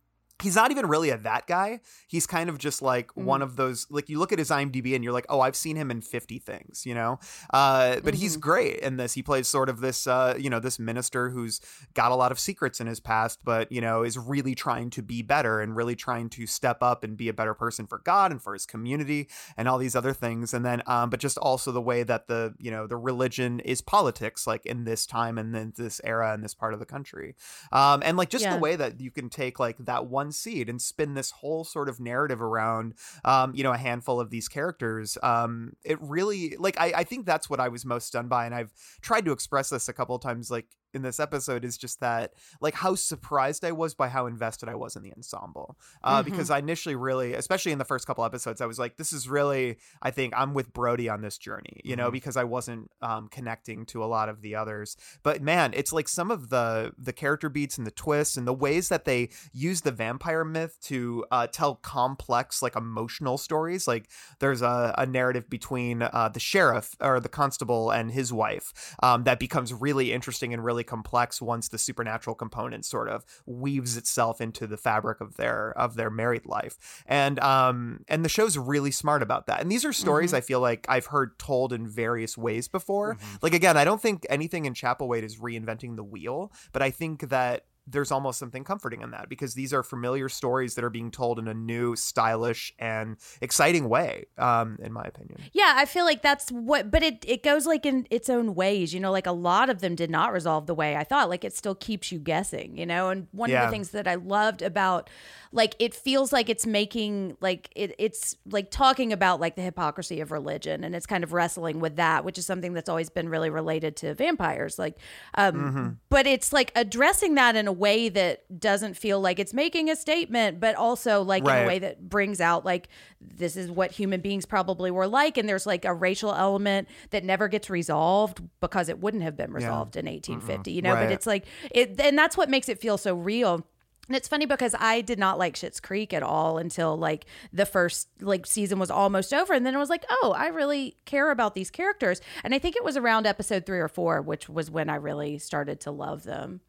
He's 0.42 0.56
not 0.56 0.70
even 0.72 0.86
really 0.88 1.10
a 1.12 1.18
that 1.20 1.48
guy. 1.48 1.80
He's 2.08 2.28
kind 2.28 2.50
of 2.50 2.58
just 2.58 2.82
like 2.82 3.16
one 3.16 3.42
of 3.42 3.56
those 3.56 3.88
like 3.90 4.10
you 4.10 4.20
look 4.20 4.34
at 4.34 4.40
his 4.40 4.50
IMDb 4.50 4.94
and 4.94 5.04
you're 5.04 5.14
like, 5.14 5.26
"Oh, 5.30 5.40
I've 5.40 5.56
seen 5.56 5.76
him 5.78 5.90
in 5.90 6.02
50 6.02 6.40
things," 6.40 6.86
you 6.86 6.94
know? 6.94 7.20
Uh 7.54 8.00
but 8.04 8.16
he's 8.16 8.36
great 8.38 8.80
in 8.80 8.98
this. 8.98 9.14
He 9.14 9.24
plays 9.24 9.48
sort 9.48 9.70
of 9.70 9.80
this 9.80 10.08
uh, 10.08 10.36
you 10.38 10.50
know, 10.50 10.60
this 10.60 10.78
minister 10.78 11.30
who's 11.30 11.62
got 11.94 12.12
a 12.12 12.16
lot 12.16 12.32
of 12.32 12.40
secrets 12.40 12.82
in 12.82 12.88
his 12.88 13.00
past, 13.00 13.40
but 13.46 13.72
you 13.72 13.80
know, 13.80 14.04
is 14.04 14.18
really 14.18 14.56
trying 14.56 14.90
to 14.92 15.02
be 15.02 15.22
better 15.22 15.62
and 15.62 15.76
really 15.76 15.96
trying 15.96 16.30
to 16.32 16.46
step 16.46 16.84
up 16.84 17.04
and 17.04 17.16
be 17.16 17.30
a 17.30 17.34
better 17.34 17.54
person 17.54 17.88
for 17.88 18.00
God 18.00 18.32
and 18.32 18.42
for 18.42 18.54
his 18.54 18.66
community 18.66 19.30
and 19.56 19.70
all 19.70 19.78
these 19.78 19.96
other 19.96 20.14
things. 20.14 20.54
And 20.54 20.66
then 20.66 20.84
um 20.86 21.10
but 21.10 21.20
just 21.22 21.38
also 21.38 21.72
the 21.72 21.82
way 21.82 22.04
that 22.04 22.28
the, 22.28 22.54
you 22.60 22.72
know, 22.72 22.88
the 22.88 22.98
religion 22.98 23.62
is 23.62 23.82
politics 23.82 24.46
like 24.46 24.66
in 24.66 24.84
this 24.84 25.06
time 25.06 25.38
and 25.38 25.56
then 25.56 25.72
this 25.78 26.02
era 26.04 26.34
and 26.34 26.44
this 26.44 26.54
part 26.54 26.74
of 26.74 26.80
the 26.80 26.86
country. 26.86 27.36
Um 27.72 28.02
and 28.06 28.18
like 28.18 28.30
just 28.30 28.44
Yeah. 28.44 28.54
the 28.56 28.60
way 28.60 28.76
that 28.76 29.00
you 29.00 29.12
can 29.12 29.30
take 29.30 29.60
like 29.60 29.78
that 29.86 30.08
one 30.08 30.25
seed 30.34 30.70
and 30.70 30.82
spin 30.82 31.14
this 31.14 31.32
whole 31.32 31.64
sort 31.64 31.90
of 31.90 32.00
narrative 32.00 32.42
around 32.42 32.94
um 33.24 33.54
you 33.56 33.64
know 33.64 33.74
a 33.74 33.78
handful 33.78 34.20
of 34.20 34.30
these 34.30 34.48
characters 34.48 35.18
um 35.24 35.74
it 35.84 36.02
really 36.02 36.56
like 36.58 36.80
I, 36.80 36.94
I 36.98 37.04
think 37.04 37.26
that's 37.26 37.50
what 37.50 37.60
i 37.60 37.68
was 37.68 37.86
most 37.86 38.08
stunned 38.08 38.30
by 38.30 38.46
and 38.46 38.56
i've 38.56 38.72
tried 39.02 39.26
to 39.26 39.32
express 39.32 39.70
this 39.70 39.88
a 39.88 39.94
couple 39.94 40.16
of 40.16 40.22
times 40.22 40.50
like 40.50 40.66
in 40.96 41.02
this 41.02 41.20
episode 41.20 41.64
is 41.66 41.78
just 41.78 42.00
that 42.00 42.34
like 42.62 42.74
how 42.74 42.96
surprised 42.96 43.64
i 43.66 43.72
was 43.72 43.94
by 43.94 44.08
how 44.08 44.26
invested 44.26 44.70
i 44.70 44.76
was 44.76 44.96
in 44.96 45.04
the 45.04 45.14
ensemble 45.14 45.78
uh 46.04 46.22
Mhm. 46.22 46.26
because 46.26 46.50
i 46.50 46.58
initially 46.60 46.96
really 46.96 47.34
especially 47.34 47.72
in 47.72 47.78
the 47.78 47.86
first 47.86 48.08
couple 48.08 48.24
episodes 48.24 48.62
i 48.62 48.66
was 48.66 48.80
like 48.80 48.98
this 48.98 49.12
is 49.14 49.28
really 49.30 49.78
i 50.02 50.10
think 50.12 50.34
i'm 50.36 50.54
with 50.54 50.72
brody 50.74 51.10
on 51.10 51.22
this 51.22 51.38
journey 51.38 51.82
you 51.84 51.96
know 51.96 52.10
Mhm. 52.10 52.14
because 52.14 52.38
i 52.38 52.44
wasn't 52.44 52.90
um 53.02 53.28
connecting 53.28 53.86
to 53.88 54.04
a 54.04 54.06
lot 54.06 54.30
of 54.30 54.42
the 54.42 54.56
others 54.56 54.96
but 55.24 55.42
man 55.42 55.72
it's 55.76 55.92
like 55.94 56.08
some 56.08 56.32
of 56.32 56.50
the 56.50 56.94
the 56.98 57.14
character 57.14 57.50
beats 57.50 57.78
and 57.78 57.86
the 57.86 57.92
twists 57.92 58.38
and 58.38 58.48
the 58.48 58.54
ways 58.54 58.90
that 58.90 59.06
they 59.06 59.30
use 59.52 59.82
the 59.82 59.92
vampire 59.92 60.46
myth 60.46 60.78
to 60.82 61.26
uh, 61.32 61.48
tell 61.48 61.76
complex 61.76 62.62
like 62.62 62.76
emotional 62.76 63.38
stories 63.38 63.88
like 63.88 64.10
there's 64.40 64.62
a, 64.62 64.94
a 64.98 65.06
narrative 65.06 65.50
between 65.50 66.02
uh, 66.02 66.30
the 66.34 66.40
sheriff 66.40 66.96
or 67.02 67.20
the 67.20 67.28
constable 67.30 67.92
and 67.92 68.12
his 68.12 68.32
wife 68.32 68.96
um, 69.04 69.24
that 69.24 69.40
becomes 69.40 69.74
really 69.74 70.14
interesting 70.14 70.54
and 70.54 70.64
really 70.64 70.84
complex 70.86 71.42
once 71.42 71.68
the 71.68 71.78
supernatural 71.78 72.36
component 72.36 72.86
sort 72.86 73.10
of 73.10 73.26
weaves 73.46 73.98
itself 73.98 74.40
into 74.40 74.68
the 74.68 74.78
fabric 74.78 75.22
of 75.22 75.36
their 75.38 75.72
of 75.78 75.96
their 75.96 76.10
married 76.10 76.46
life. 76.46 77.04
And 77.06 77.40
um 77.40 78.06
and 78.08 78.24
the 78.24 78.30
show's 78.30 78.58
really 78.58 78.92
smart 78.92 79.22
about 79.22 79.48
that. 79.48 79.62
And 79.62 79.72
these 79.72 79.86
are 79.86 79.94
stories 79.94 80.34
i 80.34 80.42
feel 80.42 80.60
like 80.60 80.86
i've 80.90 81.08
heard 81.08 81.38
told 81.40 81.74
in 81.74 81.88
various 81.88 82.38
ways 82.38 82.68
before. 82.68 83.18
Like 83.42 83.54
again 83.54 83.78
i 83.78 83.84
don't 83.84 84.02
think 84.02 84.26
anything 84.30 84.66
in 84.66 84.74
Chapelwaite 84.74 85.24
is 85.24 85.38
reinventing 85.38 85.96
the 85.96 86.04
wheel 86.04 86.52
but 86.72 86.82
i 86.82 86.92
think 86.92 87.30
that 87.30 87.66
there's 87.88 88.12
almost 88.12 88.40
something 88.40 88.64
comforting 88.64 89.02
in 89.02 89.12
that 89.12 89.30
because 89.30 89.54
these 89.54 89.74
are 89.74 89.84
familiar 89.84 90.30
stories 90.30 90.76
that 90.76 90.84
are 90.84 90.90
being 90.90 91.12
told 91.12 91.40
in 91.40 91.48
a 91.48 91.54
new 91.54 91.96
stylish 91.96 92.74
and 92.80 93.18
exciting 93.42 93.88
way 93.90 94.26
um 94.38 94.78
in 94.82 94.92
my 94.92 95.04
opinion 95.04 95.40
Yeah, 95.54 95.74
I 95.78 95.86
feel 95.86 96.06
like 96.06 96.22
that's 96.22 96.50
what, 96.52 96.92
but 96.92 97.04
it 97.04 97.24
it 97.28 97.44
goes 97.44 97.66
like 97.66 97.86
in 97.86 98.08
its 98.10 98.30
own 98.30 98.56
ways. 98.56 98.94
You 98.94 99.00
know, 99.00 99.12
like 99.12 99.28
a 99.28 99.32
lot 99.32 99.70
of 99.70 99.82
them 99.82 99.96
did 99.96 100.10
not 100.10 100.34
resolve 100.34 100.66
the 100.66 100.76
way 100.76 100.96
I 100.96 101.04
thought. 101.04 101.30
Like 101.30 101.44
it 101.44 101.56
still 101.56 101.76
keeps 101.76 102.12
you 102.12 102.20
guessing. 102.20 102.78
You 102.78 102.86
know, 102.86 103.10
and 103.10 103.28
one 103.32 103.50
of 103.52 103.66
the 103.66 103.72
things 103.72 103.92
that 103.92 104.08
I 104.08 104.16
loved 104.16 104.62
about, 104.62 105.10
like, 105.56 105.76
it 105.80 105.94
feels 105.94 106.32
like 106.32 106.50
it's 106.50 106.66
making 106.68 107.38
like 107.42 107.70
it 107.76 107.96
it's 107.98 108.36
like 108.50 108.70
talking 108.70 109.12
about 109.14 109.40
like 109.40 109.56
the 109.56 109.62
hypocrisy 109.62 110.22
of 110.22 110.32
religion, 110.32 110.84
and 110.84 110.96
it's 110.96 111.06
kind 111.06 111.24
of 111.24 111.34
wrestling 111.34 111.80
with 111.80 111.96
that, 111.96 112.24
which 112.24 112.38
is 112.38 112.46
something 112.46 112.74
that's 112.74 112.90
always 112.90 113.10
been 113.10 113.30
really 113.30 113.50
related 113.50 113.96
to 113.98 114.14
vampires. 114.14 114.78
Like, 114.78 114.98
um, 115.36 116.00
but 116.10 116.28
it's 116.28 116.54
like 116.54 116.72
addressing 116.76 117.36
that 117.36 117.56
in 117.56 117.68
a 117.68 117.72
way 117.74 118.10
that 118.10 118.60
doesn't 118.60 118.96
feel 118.96 119.20
like 119.20 119.40
it's 119.40 119.54
making 119.54 119.90
a 119.90 119.96
statement, 119.96 120.60
but 120.60 120.76
also 120.76 121.22
like 121.24 121.44
in 121.44 121.48
a 121.64 121.68
way 121.68 121.80
that 121.80 122.10
brings 122.10 122.40
out 122.40 122.66
like 122.66 122.88
this 123.20 123.56
is 123.56 123.72
what 123.72 123.92
human 123.92 124.22
beings 124.22 124.46
probably 124.46 124.92
were 124.92 125.08
like 125.08 125.38
and 125.38 125.50
there's 125.50 125.66
like 125.66 125.84
a 125.86 125.94
racial 125.94 126.34
element 126.36 126.88
that 127.10 127.24
never 127.24 127.48
gets 127.48 127.70
resolved 127.72 128.40
because 128.60 128.88
it 128.88 129.00
wouldn't 129.00 129.24
have 129.24 129.36
been 129.36 129.52
resolved 129.52 129.96
in 129.96 130.06
1850 130.06 130.72
you 130.72 130.82
know 130.84 130.94
Right. 130.94 131.06
but 131.06 131.12
it's 131.12 131.26
like 131.26 131.46
it 131.72 132.00
and 132.00 132.16
that's 132.18 132.38
what 132.38 132.50
makes 132.50 132.70
it 132.70 132.80
feel 132.80 133.00
so 133.00 133.16
real 133.16 133.66
and 134.08 134.16
it's 134.16 134.28
funny 134.28 134.46
because 134.46 134.76
I 134.78 135.02
did 135.02 135.20
not 135.20 135.38
like 135.38 135.56
Schitt's 135.56 135.80
Creek 135.80 136.14
at 136.14 136.24
all 136.24 136.58
until 136.58 136.98
like 136.98 137.26
the 137.52 137.66
first 137.66 138.08
like 138.22 138.46
season 138.46 138.80
was 138.80 138.92
almost 138.92 139.34
over, 139.34 139.54
and 139.54 139.66
then 139.66 139.76
I 139.76 139.80
was 139.80 139.90
like, 139.90 140.06
oh, 140.10 140.34
I 140.38 140.48
really 140.48 140.98
care 141.06 141.32
about 141.32 141.56
these 141.56 141.70
characters. 141.70 142.22
And 142.44 142.54
I 142.54 142.60
think 142.60 142.76
it 142.76 142.84
was 142.84 142.98
around 142.98 143.26
episode 143.26 143.66
three 143.66 143.80
or 143.80 143.88
four, 143.88 144.22
which 144.22 144.48
was 144.50 144.70
when 144.70 144.90
I 144.90 144.96
really 144.96 145.38
started 145.38 145.80
to 145.82 145.92
love 145.92 146.24
them. 146.24 146.62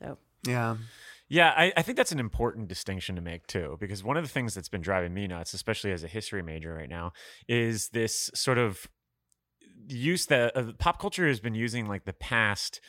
So 0.00 0.18
yeah 0.46 0.76
Yeah, 1.28 1.52
I, 1.56 1.72
I 1.76 1.82
think 1.82 1.96
that's 1.96 2.12
an 2.12 2.20
important 2.20 2.68
distinction 2.68 3.16
to 3.16 3.20
make 3.20 3.46
too, 3.46 3.76
because 3.80 4.02
one 4.02 4.16
of 4.16 4.24
the 4.24 4.30
things 4.30 4.54
that's 4.54 4.68
been 4.68 4.80
driving 4.80 5.12
me 5.12 5.26
nuts, 5.26 5.52
especially 5.52 5.92
as 5.92 6.02
a 6.02 6.08
history 6.08 6.42
major 6.42 6.74
right 6.74 6.88
now, 6.88 7.12
is 7.46 7.90
this 7.90 8.30
sort 8.34 8.56
of 8.56 8.86
use 9.86 10.26
that 10.26 10.56
uh, 10.56 10.72
pop 10.78 10.98
culture 10.98 11.26
has 11.28 11.40
been 11.40 11.54
using 11.54 11.86
like 11.86 12.04
the 12.04 12.12
past 12.12 12.80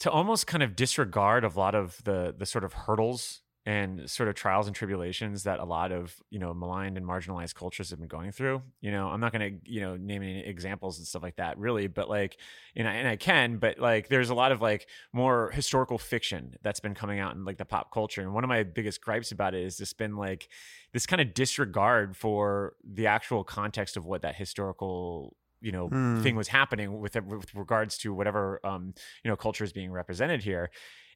to 0.00 0.10
almost 0.10 0.46
kind 0.46 0.62
of 0.62 0.74
disregard 0.74 1.44
a 1.44 1.48
lot 1.48 1.74
of 1.74 2.02
the 2.04 2.34
the 2.36 2.46
sort 2.46 2.64
of 2.64 2.72
hurdles 2.72 3.42
and 3.66 4.08
sort 4.08 4.26
of 4.26 4.34
trials 4.34 4.66
and 4.66 4.74
tribulations 4.74 5.42
that 5.42 5.60
a 5.60 5.64
lot 5.64 5.92
of 5.92 6.16
you 6.30 6.38
know 6.38 6.54
maligned 6.54 6.96
and 6.96 7.06
marginalized 7.06 7.54
cultures 7.54 7.90
have 7.90 7.98
been 7.98 8.08
going 8.08 8.32
through. 8.32 8.62
You 8.80 8.90
know 8.90 9.08
i'm 9.08 9.20
not 9.20 9.32
going 9.32 9.60
to 9.60 9.70
you 9.70 9.80
know 9.82 9.96
name 9.96 10.22
any 10.22 10.40
examples 10.40 10.98
and 10.98 11.06
stuff 11.06 11.22
like 11.22 11.36
that 11.36 11.58
really 11.58 11.86
but 11.86 12.08
like 12.08 12.38
and 12.74 12.88
I, 12.88 12.94
and 12.94 13.06
I 13.06 13.16
can 13.16 13.58
but 13.58 13.78
like 13.78 14.08
there's 14.08 14.30
a 14.30 14.34
lot 14.34 14.52
of 14.52 14.62
like 14.62 14.88
more 15.12 15.50
historical 15.50 15.98
fiction 15.98 16.54
that's 16.62 16.80
been 16.80 16.94
coming 16.94 17.20
out 17.20 17.34
in 17.34 17.44
like 17.44 17.58
the 17.58 17.66
pop 17.66 17.92
culture 17.92 18.22
and 18.22 18.32
one 18.32 18.44
of 18.44 18.48
my 18.48 18.62
biggest 18.62 19.02
gripes 19.02 19.30
about 19.30 19.54
it 19.54 19.62
is 19.62 19.76
just 19.76 19.98
been 19.98 20.16
like 20.16 20.48
this 20.92 21.06
kind 21.06 21.20
of 21.20 21.34
disregard 21.34 22.16
for 22.16 22.74
the 22.82 23.06
actual 23.06 23.44
context 23.44 23.98
of 23.98 24.06
what 24.06 24.22
that 24.22 24.34
historical 24.34 25.36
you 25.60 25.72
know 25.72 25.88
Hmm. 25.88 26.20
thing 26.22 26.36
was 26.36 26.48
happening 26.48 27.00
with 27.00 27.14
with 27.16 27.54
regards 27.54 27.98
to 27.98 28.14
whatever 28.14 28.60
um 28.64 28.94
you 29.24 29.30
know 29.30 29.36
culture 29.36 29.64
is 29.64 29.72
being 29.72 29.92
represented 29.92 30.42
here 30.42 30.70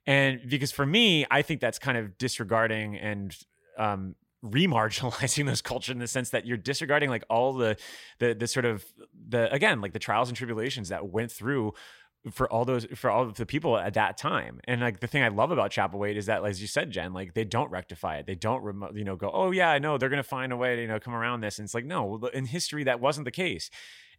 And 0.06 0.40
because 0.48 0.70
for 0.72 0.84
me, 0.86 1.24
I 1.30 1.42
think 1.42 1.60
that's 1.60 1.78
kind 1.78 1.96
of 1.96 2.18
disregarding 2.18 2.96
and 2.98 3.34
um, 3.78 4.16
remarginalizing 4.44 5.46
those 5.50 5.62
cultures 5.62 5.92
in 5.94 5.98
the 5.98 6.06
sense 6.06 6.30
that 6.30 6.46
you're 6.46 6.58
disregarding 6.58 7.08
like 7.10 7.24
all 7.30 7.54
the 7.54 7.76
the 8.18 8.34
the 8.34 8.46
sort 8.46 8.66
of 8.66 8.84
the 9.28 9.50
again 9.52 9.80
like 9.80 9.92
the 9.92 9.98
trials 9.98 10.28
and 10.28 10.36
tribulations 10.36 10.90
that 10.90 11.08
went 11.08 11.32
through 11.32 11.72
for 12.32 12.50
all 12.50 12.64
those 12.64 12.86
for 12.94 13.10
all 13.10 13.22
of 13.22 13.34
the 13.34 13.46
people 13.46 13.76
at 13.76 13.94
that 13.94 14.16
time 14.16 14.60
and 14.64 14.80
like 14.80 15.00
the 15.00 15.06
thing 15.06 15.22
i 15.22 15.28
love 15.28 15.50
about 15.50 15.70
chapelwaite 15.70 16.16
is 16.16 16.26
that 16.26 16.44
as 16.44 16.60
you 16.60 16.66
said 16.66 16.90
jen 16.90 17.12
like 17.12 17.34
they 17.34 17.44
don't 17.44 17.70
rectify 17.70 18.16
it 18.16 18.26
they 18.26 18.34
don't 18.34 18.62
remo- 18.62 18.92
you 18.94 19.04
know 19.04 19.16
go 19.16 19.30
oh 19.32 19.50
yeah 19.50 19.70
i 19.70 19.78
know 19.78 19.98
they're 19.98 20.08
gonna 20.08 20.22
find 20.22 20.52
a 20.52 20.56
way 20.56 20.76
to 20.76 20.82
you 20.82 20.88
know 20.88 20.98
come 20.98 21.14
around 21.14 21.40
this 21.40 21.58
and 21.58 21.66
it's 21.66 21.74
like 21.74 21.84
no 21.84 22.16
in 22.32 22.46
history 22.46 22.84
that 22.84 23.00
wasn't 23.00 23.24
the 23.24 23.30
case 23.30 23.68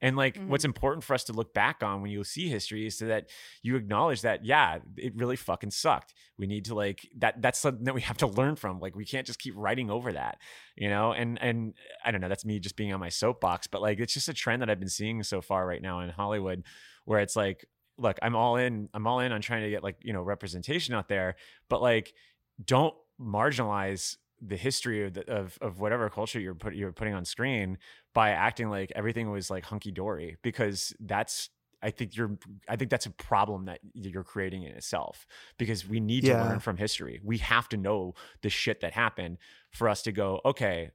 and 0.01 0.18
like 0.18 0.36
Mm-hmm. 0.36 0.49
what's 0.49 0.66
important 0.66 1.06
for 1.06 1.14
us 1.14 1.24
to 1.24 1.34
look 1.34 1.53
back 1.53 1.82
on 1.82 2.01
when 2.01 2.12
you 2.12 2.24
see 2.26 2.49
history 2.49 2.86
is 2.86 2.97
so 2.97 3.06
that 3.08 3.30
you 3.62 3.78
acknowledge 3.78 4.22
that 4.24 4.43
yeah, 4.43 4.80
it 4.97 5.16
really 5.16 5.38
fucking 5.38 5.72
sucked. 5.72 6.14
We 6.38 6.47
need 6.47 6.66
to 6.66 6.76
like 6.76 7.08
that 7.20 7.41
that's 7.41 7.58
something 7.60 7.86
that 7.86 7.95
we 7.95 8.01
have 8.01 8.18
to 8.18 8.28
learn 8.28 8.58
from. 8.58 8.82
Like 8.82 8.93
we 8.93 9.06
can't 9.06 9.26
just 9.26 9.39
keep 9.39 9.53
writing 9.56 9.89
over 9.89 10.12
that, 10.12 10.39
you 10.76 10.89
know? 10.89 11.14
And 11.14 11.41
and 11.41 11.76
I 12.03 12.12
don't 12.12 12.20
know, 12.20 12.28
that's 12.28 12.43
me 12.43 12.60
just 12.60 12.76
being 12.76 12.93
on 12.93 12.99
my 12.99 13.08
soapbox, 13.08 13.68
but 13.68 13.82
like 13.82 14.01
it's 14.01 14.14
just 14.14 14.28
a 14.28 14.34
trend 14.34 14.62
that 14.62 14.70
I've 14.70 14.82
been 14.82 14.89
seeing 14.89 15.24
so 15.24 15.39
far 15.39 15.66
right 15.66 15.82
now 15.82 16.01
in 16.01 16.10
Hollywood 16.10 16.64
where 17.06 17.22
it's 17.22 17.38
like 17.38 17.66
look, 17.97 18.17
I'm 18.21 18.35
all 18.35 18.57
in 18.57 18.89
I'm 18.93 19.07
all 19.07 19.19
in 19.19 19.31
on 19.31 19.41
trying 19.41 19.63
to 19.63 19.69
get 19.69 19.83
like, 19.83 19.97
you 20.01 20.13
know, 20.13 20.21
representation 20.21 20.93
out 20.93 21.07
there, 21.07 21.35
but 21.69 21.81
like 21.81 22.13
don't 22.63 22.95
marginalize 23.19 24.17
the 24.41 24.57
history 24.57 25.05
of, 25.05 25.13
the, 25.13 25.29
of 25.31 25.57
of 25.61 25.79
whatever 25.79 26.09
culture 26.09 26.39
you're 26.39 26.55
put 26.55 26.75
you're 26.75 26.91
putting 26.91 27.13
on 27.13 27.23
screen 27.25 27.77
by 28.13 28.31
acting 28.31 28.69
like 28.69 28.91
everything 28.95 29.31
was 29.31 29.49
like 29.49 29.63
hunky 29.63 29.91
dory 29.91 30.37
because 30.41 30.93
that's 30.99 31.49
I 31.81 31.91
think 31.91 32.15
you're 32.17 32.37
I 32.67 32.75
think 32.75 32.89
that's 32.91 33.05
a 33.05 33.11
problem 33.11 33.65
that 33.65 33.79
you're 33.93 34.23
creating 34.23 34.63
in 34.63 34.71
itself 34.73 35.25
because 35.57 35.87
we 35.87 35.99
need 35.99 36.25
to 36.25 36.31
Yeah. 36.31 36.41
learn 36.41 36.59
from 36.59 36.77
history. 36.77 37.19
We 37.23 37.37
have 37.39 37.69
to 37.69 37.77
know 37.77 38.13
the 38.41 38.49
shit 38.49 38.81
that 38.81 38.93
happened 38.93 39.37
for 39.71 39.87
us 39.87 40.01
to 40.03 40.11
go, 40.11 40.41
okay, 40.45 40.91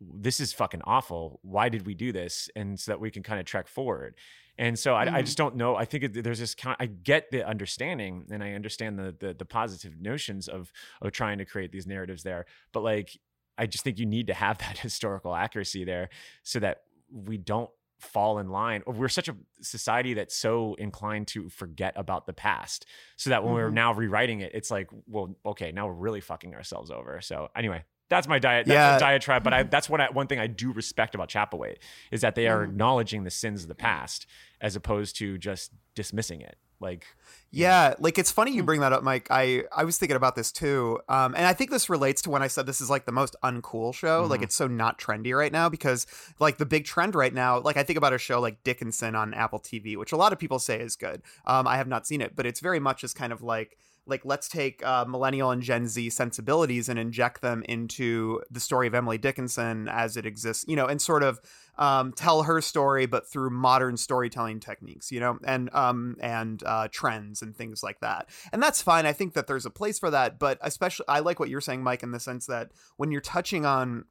this 0.00 0.40
is 0.40 0.52
fucking 0.52 0.82
awful. 0.84 1.40
Why 1.42 1.68
did 1.68 1.86
we 1.86 1.94
do 1.94 2.12
this? 2.12 2.50
And 2.56 2.78
so 2.78 2.92
that 2.92 3.00
we 3.00 3.10
can 3.10 3.22
kind 3.22 3.40
of 3.40 3.46
trek 3.46 3.68
forward. 3.68 4.16
And 4.58 4.78
so 4.78 4.94
I, 4.94 5.02
I 5.18 5.22
Mhm. 5.22 5.24
just 5.24 5.36
don't 5.36 5.56
know. 5.56 5.76
I 5.76 5.84
think 5.84 6.04
it, 6.04 6.24
there's 6.24 6.38
this 6.38 6.54
kind. 6.54 6.76
I 6.80 6.86
get 6.86 7.30
the 7.30 7.46
understanding, 7.46 8.26
and 8.30 8.42
I 8.42 8.52
understand 8.52 8.98
the, 8.98 9.14
the 9.18 9.34
the 9.34 9.44
positive 9.44 10.00
notions 10.00 10.48
of 10.48 10.72
of 11.02 11.12
trying 11.12 11.38
to 11.38 11.44
create 11.44 11.72
these 11.72 11.86
narratives 11.86 12.22
there. 12.22 12.46
But 12.72 12.82
like, 12.82 13.18
I 13.58 13.66
just 13.66 13.84
think 13.84 13.98
you 13.98 14.06
need 14.06 14.26
to 14.28 14.34
have 14.34 14.58
that 14.64 14.78
historical 14.78 15.34
accuracy 15.34 15.84
there, 15.84 16.08
so 16.42 16.58
that 16.60 16.82
we 17.10 17.36
don't 17.38 17.70
fall 18.00 18.38
in 18.38 18.48
line. 18.50 18.82
We're 18.86 19.08
such 19.08 19.28
a 19.28 19.36
society 19.62 20.12
that's 20.14 20.36
so 20.36 20.74
inclined 20.74 21.28
to 21.28 21.48
forget 21.48 21.94
about 21.96 22.26
the 22.26 22.34
past, 22.34 22.84
so 23.16 23.30
that 23.30 23.42
when 23.44 23.54
we're 23.54 23.70
Mhm. 23.70 23.74
now 23.74 23.92
rewriting 23.94 24.40
it, 24.40 24.52
it's 24.54 24.70
like, 24.70 24.88
well, 25.06 25.34
okay, 25.46 25.72
now 25.72 25.86
we're 25.86 25.94
really 25.94 26.20
fucking 26.20 26.54
ourselves 26.54 26.90
over. 26.90 27.20
So 27.22 27.48
anyway. 27.56 27.84
That's 28.08 28.28
my 28.28 28.38
diet. 28.38 28.66
That's 28.66 28.74
Yeah. 28.74 28.98
diatribe, 28.98 29.42
but 29.42 29.52
I, 29.52 29.62
that's 29.64 29.88
what 29.90 30.00
I, 30.00 30.10
one 30.10 30.26
thing 30.28 30.38
I 30.38 30.46
do 30.46 30.72
respect 30.72 31.14
about 31.14 31.28
Chapelwaite 31.28 31.78
is 32.12 32.20
that 32.20 32.34
they 32.36 32.46
are 32.46 32.64
Mhm. 32.64 32.70
acknowledging 32.70 33.24
the 33.24 33.30
sins 33.30 33.62
of 33.62 33.68
the 33.68 33.74
past 33.74 34.26
as 34.60 34.76
opposed 34.76 35.16
to 35.18 35.38
just 35.38 35.72
dismissing 35.94 36.40
it. 36.40 36.56
Like, 36.78 37.06
Yeah, 37.50 37.94
like 37.98 38.18
it's 38.18 38.30
funny 38.30 38.52
you 38.52 38.60
Hmm. 38.60 38.66
bring 38.66 38.80
that 38.80 38.92
up, 38.92 39.02
Mike. 39.02 39.28
I 39.30 39.64
I 39.74 39.84
was 39.84 39.96
thinking 39.96 40.16
about 40.16 40.36
this 40.36 40.52
too, 40.52 41.00
um, 41.08 41.34
and 41.34 41.46
I 41.46 41.54
think 41.54 41.70
this 41.70 41.88
relates 41.88 42.20
to 42.22 42.30
when 42.30 42.42
I 42.42 42.48
said 42.48 42.66
this 42.66 42.82
is 42.82 42.90
like 42.90 43.06
the 43.06 43.12
most 43.12 43.34
uncool 43.42 43.94
show. 43.94 44.24
Like 44.28 44.40
Mhm. 44.40 44.44
it's 44.44 44.54
so 44.54 44.66
not 44.66 44.98
trendy 44.98 45.34
right 45.36 45.50
now 45.50 45.68
because 45.70 46.06
like 46.38 46.58
the 46.58 46.66
big 46.66 46.84
trend 46.84 47.14
right 47.14 47.32
now. 47.32 47.58
Like 47.60 47.78
I 47.78 47.82
think 47.82 47.96
about 47.96 48.12
a 48.12 48.18
show 48.18 48.40
like 48.40 48.62
Dickinson 48.62 49.14
on 49.16 49.32
Apple 49.32 49.58
TV, 49.58 49.96
which 49.96 50.12
a 50.12 50.16
lot 50.18 50.32
of 50.34 50.38
people 50.38 50.58
say 50.58 50.78
is 50.78 50.96
good. 50.96 51.22
Um, 51.46 51.66
I 51.66 51.76
have 51.78 51.88
not 51.88 52.06
seen 52.06 52.20
it, 52.20 52.36
but 52.36 52.44
it's 52.44 52.60
very 52.60 52.78
much 52.78 53.00
just 53.00 53.16
kind 53.16 53.32
of 53.32 53.42
like 53.42 53.78
like 54.06 54.24
let's 54.24 54.48
take 54.48 54.84
uh, 54.86 55.04
millennial 55.06 55.50
and 55.50 55.62
Gen 55.62 55.86
Z 55.88 56.10
sensibilities 56.10 56.88
and 56.88 56.98
inject 56.98 57.42
them 57.42 57.62
into 57.68 58.40
the 58.50 58.60
story 58.60 58.86
of 58.86 58.94
Emily 58.94 59.18
Dickinson 59.18 59.88
as 59.88 60.16
it 60.16 60.24
exists, 60.26 60.64
you 60.68 60.76
know, 60.76 60.86
and 60.86 61.02
sort 61.02 61.22
of 61.22 61.40
um, 61.78 62.12
tell 62.12 62.44
her 62.44 62.60
story, 62.60 63.06
but 63.06 63.28
through 63.28 63.50
modern 63.50 63.96
storytelling 63.96 64.60
techniques, 64.60 65.10
you 65.10 65.20
know, 65.20 65.38
and 65.44 65.72
um, 65.74 66.16
and 66.20 66.62
uh, 66.64 66.88
trends 66.90 67.42
and 67.42 67.56
things 67.56 67.82
like 67.82 68.00
that. 68.00 68.28
And 68.52 68.62
that's 68.62 68.80
fine. 68.80 69.06
I 69.06 69.12
think 69.12 69.34
that 69.34 69.46
there's 69.46 69.66
a 69.66 69.70
place 69.70 69.98
for 69.98 70.10
that, 70.10 70.38
but 70.38 70.58
especially 70.60 71.06
I 71.08 71.20
like 71.20 71.40
what 71.40 71.48
you're 71.48 71.60
saying, 71.60 71.82
Mike, 71.82 72.02
in 72.02 72.12
the 72.12 72.20
sense 72.20 72.46
that 72.46 72.70
when 72.96 73.10
you're 73.10 73.20
touching 73.20 73.66
on 73.66 74.04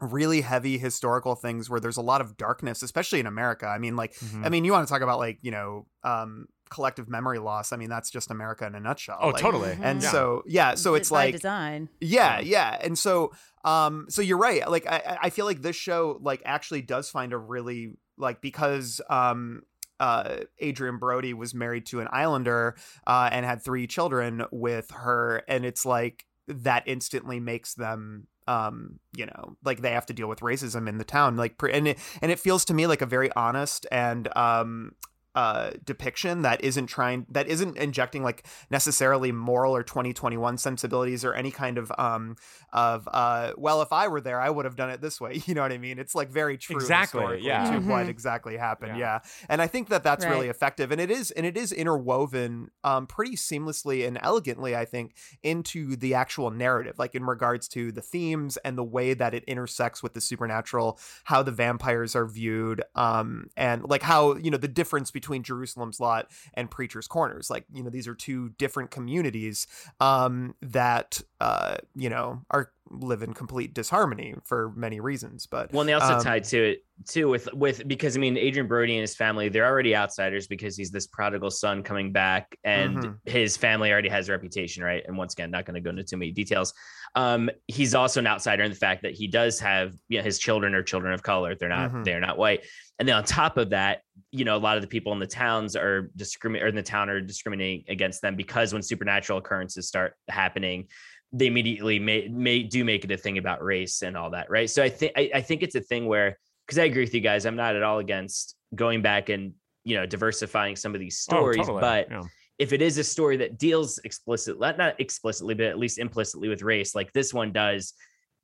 really 0.00 0.40
heavy 0.40 0.78
historical 0.78 1.34
things 1.34 1.68
where 1.68 1.78
there's 1.78 1.98
a 1.98 2.02
lot 2.02 2.22
of 2.22 2.36
darkness, 2.38 2.82
especially 2.82 3.20
in 3.20 3.26
America. 3.26 3.66
I 3.66 3.76
mean, 3.76 3.96
like, 3.96 4.14
Mhm. 4.14 4.46
I 4.46 4.48
mean, 4.48 4.64
you 4.64 4.72
want 4.72 4.88
to 4.88 4.90
talk 4.90 5.02
about 5.02 5.18
like, 5.18 5.38
you 5.42 5.50
know, 5.50 5.86
um, 6.02 6.46
collective 6.70 7.08
memory 7.08 7.38
loss. 7.38 7.72
I 7.72 7.76
mean, 7.76 7.90
that's 7.90 8.10
just 8.10 8.30
America 8.30 8.64
in 8.66 8.74
a 8.74 8.80
nutshell. 8.80 9.18
oh, 9.20 9.28
Like, 9.28 9.42
totally. 9.42 9.76
And 9.82 10.02
Yeah. 10.02 10.10
so, 10.10 10.42
yeah, 10.46 10.74
so 10.74 10.94
it's 10.94 11.10
by 11.10 11.24
like, 11.26 11.34
design. 11.34 11.88
yeah, 12.00 12.40
yeah. 12.40 12.78
And 12.80 12.98
so 12.98 13.32
um 13.64 14.06
so 14.08 14.22
you're 14.22 14.38
right. 14.38 14.68
Like 14.70 14.86
I 14.86 15.18
I 15.22 15.30
feel 15.30 15.44
like 15.44 15.60
this 15.60 15.76
show 15.76 16.18
like 16.22 16.40
actually 16.44 16.82
does 16.82 17.10
find 17.10 17.32
a 17.32 17.38
really 17.38 17.92
like 18.16 18.40
because 18.40 19.00
um 19.10 19.62
uh 19.98 20.38
Adrien 20.62 20.98
Brody 20.98 21.34
was 21.34 21.54
married 21.54 21.84
to 21.86 22.00
an 22.00 22.08
islander 22.10 22.76
uh 23.06 23.28
and 23.30 23.44
had 23.44 23.62
three 23.62 23.86
children 23.86 24.44
with 24.50 24.90
her 24.92 25.42
and 25.46 25.66
it's 25.66 25.84
like 25.84 26.24
that 26.48 26.84
instantly 26.86 27.38
makes 27.38 27.74
them 27.74 28.26
um 28.48 28.98
you 29.14 29.26
know 29.26 29.56
like 29.62 29.82
they 29.82 29.90
have 29.92 30.06
to 30.06 30.14
deal 30.14 30.26
with 30.26 30.40
racism 30.40 30.88
in 30.88 30.96
the 30.96 31.04
town 31.04 31.36
like 31.36 31.54
and 31.70 31.86
it 31.88 31.98
and 32.22 32.32
it 32.32 32.38
feels 32.38 32.64
to 32.64 32.72
me 32.74 32.86
like 32.86 33.02
a 33.02 33.06
very 33.06 33.30
honest 33.32 33.86
and 33.92 34.34
um 34.36 34.92
uh 35.34 35.70
depiction 35.84 36.42
that 36.42 36.62
isn't 36.64 36.86
trying 36.88 37.24
that 37.30 37.46
isn't 37.46 37.76
injecting 37.76 38.22
like 38.24 38.44
necessarily 38.70 39.30
moral 39.30 39.76
or 39.76 39.82
2021 39.82 40.58
sensibilities 40.58 41.24
or 41.24 41.34
any 41.34 41.50
kind 41.52 41.78
of 41.78 41.92
um 41.98 42.34
of 42.72 43.08
uh 43.12 43.52
well 43.56 43.80
if 43.80 43.92
i 43.92 44.08
were 44.08 44.20
there 44.20 44.40
i 44.40 44.50
would 44.50 44.64
have 44.64 44.74
done 44.74 44.90
it 44.90 45.00
this 45.00 45.20
way 45.20 45.40
you 45.46 45.54
know 45.54 45.62
what 45.62 45.70
i 45.72 45.78
mean 45.78 45.98
it's 46.00 46.14
like 46.16 46.30
very 46.30 46.58
true 46.58 46.76
Exactly, 46.76 47.40
yeah. 47.42 47.70
to 47.70 47.78
what 47.86 48.06
Mhm. 48.06 48.08
exactly 48.08 48.56
happened 48.56 48.96
Yeah. 48.98 49.14
yeah. 49.14 49.18
and 49.48 49.62
i 49.62 49.68
think 49.68 49.88
that 49.90 50.02
that's 50.02 50.24
really 50.26 50.48
effective 50.48 50.90
and 50.90 51.00
it 51.00 51.10
is 51.12 51.30
and 51.30 51.46
it 51.46 51.56
is 51.56 51.72
interwoven 51.72 52.70
um 52.82 53.06
pretty 53.06 53.36
seamlessly 53.36 54.06
and 54.06 54.18
elegantly 54.22 54.74
i 54.74 54.84
think 54.84 55.14
into 55.44 55.94
the 55.96 56.14
actual 56.14 56.50
narrative 56.50 56.98
like 56.98 57.14
in 57.14 57.24
regards 57.24 57.68
to 57.68 57.92
the 57.92 58.02
themes 58.02 58.56
and 58.64 58.76
the 58.76 58.82
way 58.84 59.14
that 59.14 59.32
it 59.34 59.44
intersects 59.44 60.02
with 60.02 60.14
the 60.14 60.20
supernatural 60.20 60.98
how 61.24 61.40
the 61.42 61.52
vampires 61.52 62.16
are 62.16 62.26
viewed 62.26 62.82
um 62.96 63.48
and 63.56 63.84
like 63.88 64.02
how 64.02 64.34
you 64.36 64.50
know 64.50 64.58
the 64.58 64.66
difference 64.68 65.10
between 65.10 65.19
jerusalem's 65.44 66.00
lot 66.00 66.30
and 66.54 66.70
preacher's 66.70 67.06
corners. 67.06 67.50
Like 67.50 67.64
you 67.72 67.82
know 67.82 67.90
these 67.90 68.08
are 68.08 68.14
two 68.14 68.50
different 68.58 68.90
communities 68.90 69.66
um 70.00 70.54
that 70.62 71.20
uh 71.40 71.76
you 71.94 72.08
know 72.08 72.42
are 72.50 72.72
live 72.90 73.22
in 73.22 73.32
complete 73.32 73.72
disharmony 73.72 74.34
for 74.44 74.72
many 74.74 74.98
reasons 74.98 75.46
but 75.46 75.72
Well, 75.72 75.82
and 75.82 75.88
they 75.88 75.92
also 75.92 76.14
um, 76.14 76.22
tied 76.22 76.44
to 76.44 76.70
it 76.72 76.84
too 77.08 77.28
with 77.28 77.48
with 77.54 77.86
because 77.86 78.16
I 78.16 78.20
mean 78.20 78.36
Adrien 78.36 78.66
Brody 78.66 78.94
and 78.94 79.00
his 79.02 79.14
family 79.14 79.48
they're 79.48 79.66
already 79.66 79.94
outsiders 79.94 80.48
because 80.48 80.76
he's 80.76 80.90
this 80.90 81.06
prodigal 81.06 81.50
son 81.50 81.82
coming 81.82 82.10
back 82.12 82.58
and 82.64 82.98
Mhm. 82.98 83.18
his 83.24 83.56
family 83.56 83.92
already 83.92 84.08
has 84.08 84.28
a 84.28 84.32
reputation 84.32 84.82
right 84.82 85.04
and 85.06 85.16
once 85.16 85.32
again 85.34 85.50
not 85.50 85.64
going 85.66 85.74
to 85.74 85.80
go 85.80 85.90
into 85.90 86.02
too 86.04 86.16
many 86.16 86.32
details 86.32 86.74
um 87.14 87.48
he's 87.68 87.94
also 87.94 88.20
an 88.20 88.26
outsider 88.26 88.64
in 88.64 88.70
the 88.70 88.76
fact 88.76 89.02
that 89.02 89.12
he 89.14 89.26
does 89.28 89.60
have 89.60 89.94
you 90.08 90.18
know 90.18 90.24
his 90.24 90.38
children 90.38 90.74
are 90.74 90.82
children 90.82 91.12
of 91.14 91.22
color 91.22 91.54
they're 91.54 91.68
not 91.68 91.92
Mhm. 91.92 92.04
they're 92.04 92.20
not 92.20 92.38
white 92.38 92.64
and 92.98 93.08
then 93.08 93.16
on 93.16 93.24
top 93.24 93.56
of 93.56 93.70
that 93.70 94.00
you 94.32 94.44
know 94.44 94.56
a 94.56 94.58
lot 94.58 94.76
of 94.76 94.82
the 94.82 94.88
people 94.88 95.12
in 95.12 95.18
the 95.20 95.26
towns 95.26 95.76
are 95.76 96.10
discriminate 96.16 96.64
or 96.64 96.68
in 96.68 96.74
the 96.74 96.82
town 96.82 97.08
are 97.08 97.20
discriminating 97.20 97.84
against 97.88 98.20
them 98.20 98.34
because 98.36 98.72
when 98.72 98.82
supernatural 98.82 99.38
occurrences 99.38 99.86
start 99.88 100.14
happening 100.28 100.88
they 101.32 101.46
immediately 101.46 101.98
may, 101.98 102.28
may 102.28 102.62
do 102.62 102.84
make 102.84 103.04
it 103.04 103.10
a 103.10 103.16
thing 103.16 103.38
about 103.38 103.62
race 103.62 104.02
and 104.02 104.16
all 104.16 104.30
that 104.30 104.50
right 104.50 104.68
so 104.68 104.82
i 104.82 104.88
think 104.88 105.12
I, 105.16 105.40
think 105.40 105.62
it's 105.62 105.74
a 105.74 105.80
thing 105.80 106.06
where 106.06 106.38
because 106.66 106.78
i 106.78 106.84
agree 106.84 107.04
with 107.04 107.14
you 107.14 107.20
guys 107.20 107.46
i'm 107.46 107.56
not 107.56 107.76
at 107.76 107.82
all 107.82 107.98
against 107.98 108.56
going 108.74 109.02
back 109.02 109.28
and 109.28 109.52
you 109.84 109.96
know 109.96 110.06
diversifying 110.06 110.76
some 110.76 110.94
of 110.94 111.00
these 111.00 111.18
stories 111.18 111.58
oh, 111.60 111.64
totally. 111.64 111.80
but 111.80 112.10
yeah. 112.10 112.22
if 112.58 112.72
it 112.72 112.82
is 112.82 112.98
a 112.98 113.04
story 113.04 113.36
that 113.38 113.58
deals 113.58 113.98
explicitly 114.04 114.72
not 114.76 114.98
explicitly 115.00 115.54
but 115.54 115.66
at 115.66 115.78
least 115.78 115.98
implicitly 115.98 116.48
with 116.48 116.62
race 116.62 116.94
like 116.94 117.12
this 117.12 117.32
one 117.32 117.52
does 117.52 117.94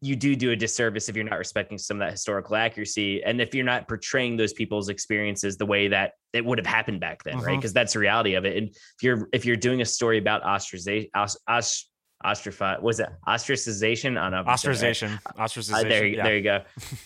you 0.03 0.15
do 0.15 0.37
do 0.37 0.51
a 0.51 0.57
disservice 0.57 1.09
if 1.09 1.17
you're 1.17 1.25
not 1.25 1.39
respecting 1.39 1.79
some 1.79 1.97
of 1.97 2.07
that 2.07 2.13
historical 2.13 2.55
accuracy 2.55 3.23
and 3.25 3.41
if 3.41 3.55
you're 3.55 3.65
not 3.65 3.89
portraying 3.89 4.37
those 4.37 4.53
people's 4.53 4.89
experiences 4.91 5.57
the 5.57 5.65
way 5.65 5.89
that 5.89 6.13
it 6.35 6.45
would 6.45 6.59
have 6.59 6.67
happened 6.67 7.01
back 7.01 7.23
then 7.25 7.39
right 7.39 7.55
Mhm. 7.55 7.59
because 7.59 7.73
that's 7.73 7.95
the 7.95 7.99
reality 7.99 8.35
of 8.35 8.45
it 8.45 8.57
and 8.57 8.69
if 8.69 9.03
you're 9.03 9.29
if 9.33 9.45
you're 9.45 9.57
doing 9.57 9.81
a 9.81 9.85
story 9.85 10.19
about 10.19 10.43
ostracization 10.43 11.09
os, 11.15 11.39
os, 11.49 11.91
ostrafy 12.31 12.81
was 12.83 12.99
it 13.01 13.09
ostracization 13.27 14.21
on 14.21 14.35
a 14.35 14.43
ostracization. 14.45 15.19
uh, 15.27 15.45
Ostracization. 15.45 15.89
there, 15.89 16.07
you 16.07 16.17
yeah. 16.17 16.23
there 16.25 16.37
you 16.37 16.43
go. 16.43 16.63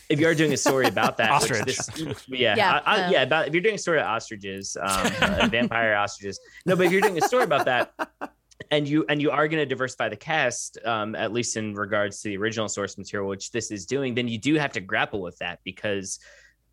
If 0.09 0.19
you 0.21 0.27
are 0.27 0.35
doing 0.35 0.53
a 0.53 0.57
story 0.57 0.87
about 0.87 1.17
that, 1.19 1.31
which 1.43 1.51
Ostrich. 1.53 1.77
this, 1.77 2.25
yeah, 2.29 2.57
Yeah, 2.57 2.81
I- 2.85 2.97
I- 2.97 3.03
uh. 3.07 3.11
yeah, 3.11 3.23
about 3.23 3.47
if 3.49 3.55
you're 3.55 3.63
doing 3.63 3.75
a 3.77 3.79
story 3.87 3.99
of 4.01 4.07
ostriches, 4.07 4.77
um, 4.81 4.89
uh, 5.21 5.49
vampire 5.51 5.95
ostriches. 5.95 6.41
No, 6.67 6.75
but 6.77 6.87
if 6.87 6.93
you're 6.93 7.01
doing 7.03 7.19
a 7.19 7.27
story 7.27 7.45
about 7.45 7.65
that, 7.67 7.93
and 8.71 8.87
you 8.89 9.05
and 9.09 9.21
you 9.23 9.31
are 9.31 9.49
going 9.49 9.61
to 9.63 9.67
diversify 9.67 10.09
the 10.09 10.17
cast, 10.17 10.79
um, 10.85 11.15
at 11.15 11.33
least 11.33 11.57
in 11.57 11.75
regards 11.75 12.21
to 12.23 12.29
the 12.29 12.37
original 12.37 12.69
source 12.69 12.97
material, 12.99 13.29
which 13.29 13.51
this 13.53 13.71
is 13.71 13.87
doing, 13.87 14.15
then 14.15 14.29
you 14.29 14.39
do 14.39 14.55
have 14.57 14.73
to 14.73 14.81
grapple 14.81 15.21
with 15.21 15.37
that 15.39 15.59
because 15.65 16.19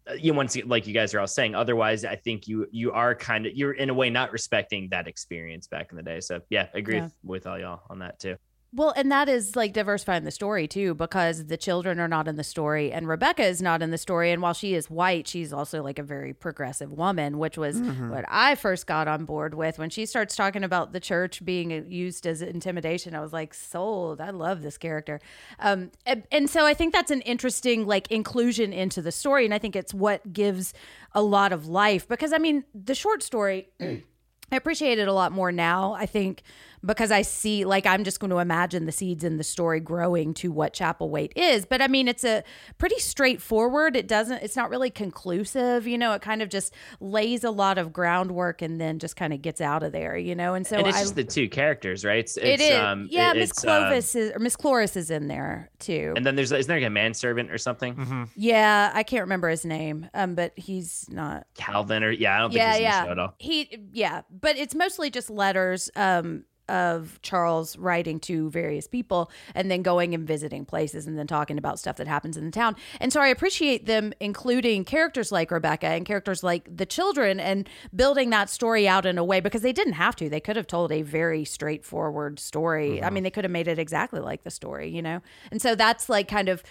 uh, 0.10 0.14
you 0.14 0.34
once 0.34 0.56
again, 0.56 0.70
like 0.70 0.88
you 0.88 0.94
guys 0.94 1.14
are 1.14 1.20
all 1.20 1.28
saying. 1.28 1.56
Otherwise, 1.56 2.06
I 2.06 2.16
think 2.16 2.48
you 2.48 2.68
you 2.72 2.92
are 2.92 3.16
kind 3.16 3.46
of 3.46 3.54
you're 3.54 3.74
in 3.74 3.90
a 3.90 3.94
way 3.94 4.10
not 4.10 4.32
respecting 4.32 4.90
that 4.92 5.08
experience 5.08 5.68
back 5.68 5.92
in 5.92 5.98
the 5.98 6.04
day. 6.04 6.20
So 6.20 6.42
yeah, 6.50 6.68
agree 6.74 6.98
Yeah. 6.98 7.04
with, 7.04 7.16
with 7.24 7.48
all 7.48 7.60
y'all 7.60 7.82
on 7.90 8.00
that 8.00 8.20
too. 8.20 8.36
Well, 8.78 8.94
and 8.96 9.12
that 9.12 9.28
is 9.28 9.56
like 9.56 9.74
diversifying 9.74 10.24
the 10.24 10.30
story 10.30 10.68
too, 10.68 10.94
because 10.94 11.48
the 11.48 11.58
children 11.58 12.00
are 12.00 12.08
not 12.08 12.28
in 12.28 12.36
the 12.36 12.44
story 12.44 12.92
and 12.92 13.08
Rebecca 13.08 13.44
is 13.44 13.60
not 13.60 13.82
in 13.82 13.90
the 13.90 13.98
story. 13.98 14.32
And 14.32 14.40
while 14.40 14.54
she 14.54 14.76
is 14.76 14.88
white, 14.88 15.28
she's 15.28 15.52
also 15.52 15.82
like 15.82 15.98
a 15.98 16.04
very 16.04 16.32
progressive 16.32 16.92
woman, 16.92 17.40
which 17.40 17.58
was 17.58 17.78
Mm-hmm. 17.82 18.12
what 18.12 18.26
I 18.28 18.54
first 18.54 18.86
got 18.86 19.08
on 19.08 19.26
board 19.26 19.56
with. 19.56 19.80
When 19.80 19.90
she 19.90 20.06
starts 20.06 20.36
talking 20.36 20.64
about 20.64 20.94
the 20.94 21.00
church 21.00 21.44
being 21.44 21.72
used 21.92 22.28
as 22.28 22.44
intimidation, 22.44 23.16
I 23.16 23.20
was 23.22 23.34
like, 23.34 23.56
sold. 23.56 24.22
I 24.22 24.30
love 24.30 24.62
this 24.62 24.78
character. 24.78 25.20
Um, 25.60 25.90
and, 26.06 26.24
and 26.32 26.48
so 26.48 26.66
I 26.66 26.76
think 26.76 26.94
that's 26.94 27.10
an 27.12 27.22
interesting 27.22 27.88
like 27.88 28.12
inclusion 28.12 28.74
into 28.74 29.02
the 29.02 29.12
story. 29.12 29.44
And 29.46 29.54
I 29.56 29.58
think 29.58 29.76
it's 29.76 29.94
what 29.94 30.34
gives 30.34 30.74
a 31.14 31.24
lot 31.24 31.52
of 31.52 31.68
life 31.68 32.08
because 32.08 32.32
I 32.32 32.38
mean, 32.38 32.64
the 32.76 32.94
short 32.94 33.24
story. 33.24 33.70
I 34.50 34.56
appreciate 34.56 34.98
it 34.98 35.10
a 35.10 35.14
lot 35.14 35.34
more 35.34 35.52
now. 35.52 35.92
I 35.92 36.06
think 36.06 36.42
because 36.88 37.12
I 37.12 37.22
see, 37.22 37.66
like, 37.66 37.86
I'm 37.86 38.04
just 38.04 38.20
going 38.20 38.32
to 38.32 38.38
imagine 38.38 38.86
the 38.86 38.92
seeds 38.92 39.24
in 39.24 39.38
the 39.38 39.44
story 39.44 39.80
growing 39.80 40.34
to 40.36 40.52
what 40.52 40.74
Chapelwaite 40.74 41.34
is. 41.36 41.66
But 41.66 41.82
I 41.82 41.88
mean, 41.88 42.08
it's 42.08 42.24
a 42.24 42.44
pretty 42.78 42.98
straightforward. 43.00 43.96
It 43.96 44.08
doesn't, 44.08 44.42
it's 44.42 44.56
not 44.56 44.70
really 44.70 44.90
conclusive. 44.90 45.86
You 45.86 45.98
know, 45.98 46.14
it 46.14 46.22
kind 46.22 46.42
of 46.42 46.50
just 46.50 46.74
lays 47.00 47.44
a 47.44 47.52
lot 47.52 47.78
of 47.78 47.92
groundwork 47.92 48.62
and 48.62 48.80
then 48.80 49.00
just 49.00 49.16
kind 49.18 49.34
of 49.34 49.42
gets 49.42 49.60
out 49.60 49.84
of 49.84 49.92
there, 49.92 50.18
you 50.18 50.34
know? 50.34 50.54
And 50.54 50.66
so 50.66 50.78
and 50.78 50.88
it's 50.88 50.98
I, 50.98 51.02
just 51.02 51.16
the 51.16 51.24
two 51.26 51.50
characters, 51.50 52.06
right? 52.06 52.20
It's, 52.20 52.38
it 52.38 52.46
it's, 52.46 52.64
is. 52.64 52.80
Um, 52.80 53.08
yeah, 53.12 53.32
it- 53.32 53.38
Miss 53.38 53.50
it's, 53.52 53.66
um, 53.66 53.68
Clovis 53.68 54.16
is, 54.16 54.32
or 54.32 54.40
Miss 54.40 54.56
Cloris 54.56 54.96
is 54.96 55.12
in 55.12 55.28
there 55.28 55.70
too. 55.80 56.14
and 56.16 56.26
then 56.26 56.36
there's 56.36 56.52
isn't 56.52 56.68
there 56.68 56.80
like 56.80 56.88
a 56.88 56.90
manservant 56.90 57.52
or 57.52 57.58
something? 57.58 57.96
Mm-hmm. 57.96 58.24
yeah, 58.36 58.92
I 58.94 59.04
can't 59.04 59.22
remember 59.22 59.50
his 59.50 59.66
name, 59.66 60.10
um, 60.14 60.36
but 60.36 60.54
he's 60.56 61.06
not 61.10 61.48
Calvin 61.56 62.04
or 62.04 62.12
yeah, 62.12 62.38
I 62.38 62.40
don't 62.40 62.50
think 62.52 62.60
yeah, 62.60 62.70
he's 62.70 62.78
in 62.78 62.84
yeah. 62.84 63.00
the 63.02 63.06
show 63.06 63.12
at 63.12 63.20
all. 63.20 63.36
He, 63.40 63.78
yeah, 63.92 64.22
but 64.30 64.56
it's 64.56 64.74
mostly 64.74 65.10
just 65.10 65.30
letters 65.30 65.90
um, 65.96 66.44
of 66.70 67.20
Charles 67.22 67.78
writing 67.78 68.20
to 68.22 68.50
various 68.50 68.88
people 68.88 69.32
and 69.56 69.70
then 69.72 69.82
going 69.82 70.14
and 70.14 70.28
visiting 70.28 70.66
places 70.66 71.08
and 71.08 71.18
then 71.18 71.28
talking 71.28 71.58
about 71.58 71.80
stuff 71.80 71.98
that 71.98 72.08
happens 72.08 72.38
in 72.38 72.46
the 72.46 72.52
town. 72.52 72.76
And 73.00 73.12
so 73.12 73.22
I 73.22 73.28
appreciate 73.28 73.86
them 73.86 74.14
including 74.20 74.86
characters 74.86 75.32
like 75.32 75.52
Rebecca 75.52 75.88
and 75.88 76.06
characters 76.06 76.44
like 76.44 76.76
the 76.76 76.86
children 76.86 77.40
and 77.40 77.70
building 77.96 78.30
that 78.32 78.50
story 78.50 78.88
out 78.88 79.06
in 79.06 79.18
a 79.18 79.24
way 79.24 79.40
because 79.40 79.62
they 79.62 79.74
didn't 79.74 79.94
have 79.94 80.16
to. 80.18 80.30
They 80.30 80.40
could 80.40 80.56
have 80.56 80.68
told 80.68 80.92
a 80.92 81.02
very 81.02 81.46
straightforward 81.46 82.40
story. 82.40 83.02
I 83.02 83.06
mm-hmm. 83.06 83.14
mean, 83.14 83.24
they 83.24 83.32
could 83.32 83.44
have 83.44 83.52
made 83.52 83.68
it 83.68 83.80
exactly 83.80 84.20
like 84.20 84.44
the 84.44 84.52
story, 84.52 84.90
you 84.90 85.02
know? 85.02 85.22
And 85.52 85.62
so 85.62 85.76
that's 85.76 86.10
like 86.10 86.28
kind 86.28 86.50
of 86.50 86.64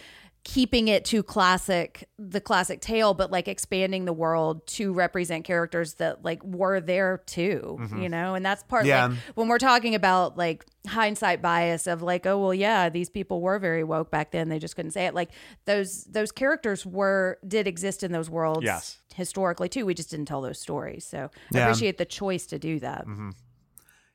keeping 0.46 0.86
it 0.86 1.04
to 1.04 1.24
classic 1.24 2.08
the 2.20 2.40
classic 2.40 2.80
tale 2.80 3.14
but 3.14 3.32
like 3.32 3.48
expanding 3.48 4.04
the 4.04 4.12
world 4.12 4.64
to 4.64 4.92
represent 4.92 5.44
characters 5.44 5.94
that 5.94 6.24
like 6.24 6.40
were 6.44 6.80
there 6.80 7.20
too 7.26 7.76
mm-hmm. 7.80 8.00
you 8.00 8.08
know? 8.08 8.36
And 8.36 8.46
that's 8.46 8.62
part 8.62 8.86
Yeah. 8.86 9.06
like 9.06 9.18
when 9.34 9.48
we're 9.48 9.58
talking 9.58 9.96
about 9.96 10.38
like 10.38 10.64
hindsight 10.86 11.42
bias 11.42 11.88
of 11.88 12.00
like 12.00 12.26
oh 12.26 12.38
well 12.38 12.54
yeah 12.54 12.88
these 12.88 13.10
people 13.10 13.40
were 13.40 13.58
very 13.58 13.82
woke 13.82 14.08
back 14.12 14.30
then 14.30 14.48
they 14.48 14.60
just 14.60 14.76
couldn't 14.76 14.92
say 14.92 15.06
it 15.06 15.14
like 15.14 15.30
those 15.64 16.04
those 16.04 16.30
characters 16.30 16.86
were 16.86 17.38
did 17.46 17.66
exist 17.66 18.04
in 18.04 18.12
those 18.12 18.30
worlds 18.30 18.64
Yes. 18.64 18.98
historically 19.16 19.68
too 19.68 19.84
we 19.84 19.94
just 19.94 20.10
didn't 20.10 20.26
tell 20.26 20.42
those 20.42 20.60
stories 20.60 21.04
so 21.04 21.28
i 21.52 21.58
appreciate 21.58 21.98
the 21.98 22.04
choice 22.04 22.46
to 22.46 22.58
do 22.60 22.78
that 22.78 23.04
mm-hmm. 23.04 23.30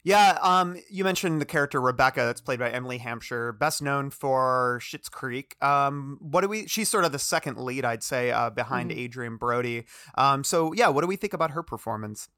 Yeah, 0.03 0.39
um, 0.41 0.77
you 0.89 1.03
mentioned 1.03 1.39
the 1.39 1.45
character 1.45 1.79
Rebecca, 1.79 2.21
that's 2.21 2.41
played 2.41 2.57
by 2.57 2.71
Emily 2.71 2.97
Hampshire, 2.97 3.51
best 3.53 3.83
known 3.83 4.09
for 4.09 4.79
Schitt's 4.81 5.09
Creek. 5.09 5.55
Um, 5.63 6.17
what 6.19 6.41
do 6.41 6.47
we? 6.47 6.65
She's 6.67 6.89
sort 6.89 7.05
of 7.05 7.11
the 7.11 7.19
second 7.19 7.57
lead, 7.59 7.85
I'd 7.85 8.01
say, 8.01 8.31
uh, 8.31 8.49
behind 8.49 8.89
Mhm. 8.89 9.05
Adrien 9.05 9.37
Brody. 9.37 9.85
Um, 10.15 10.43
so 10.43 10.73
yeah, 10.73 10.87
what 10.87 11.01
do 11.01 11.07
we 11.07 11.15
think 11.17 11.33
about 11.33 11.51
her 11.51 11.61
performance? 11.63 12.29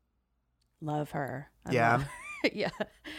love 0.81 1.11
her 1.11 1.49
I 1.65 1.71
Yeah. 1.71 1.91
love- 1.93 2.07
yeah 2.53 2.69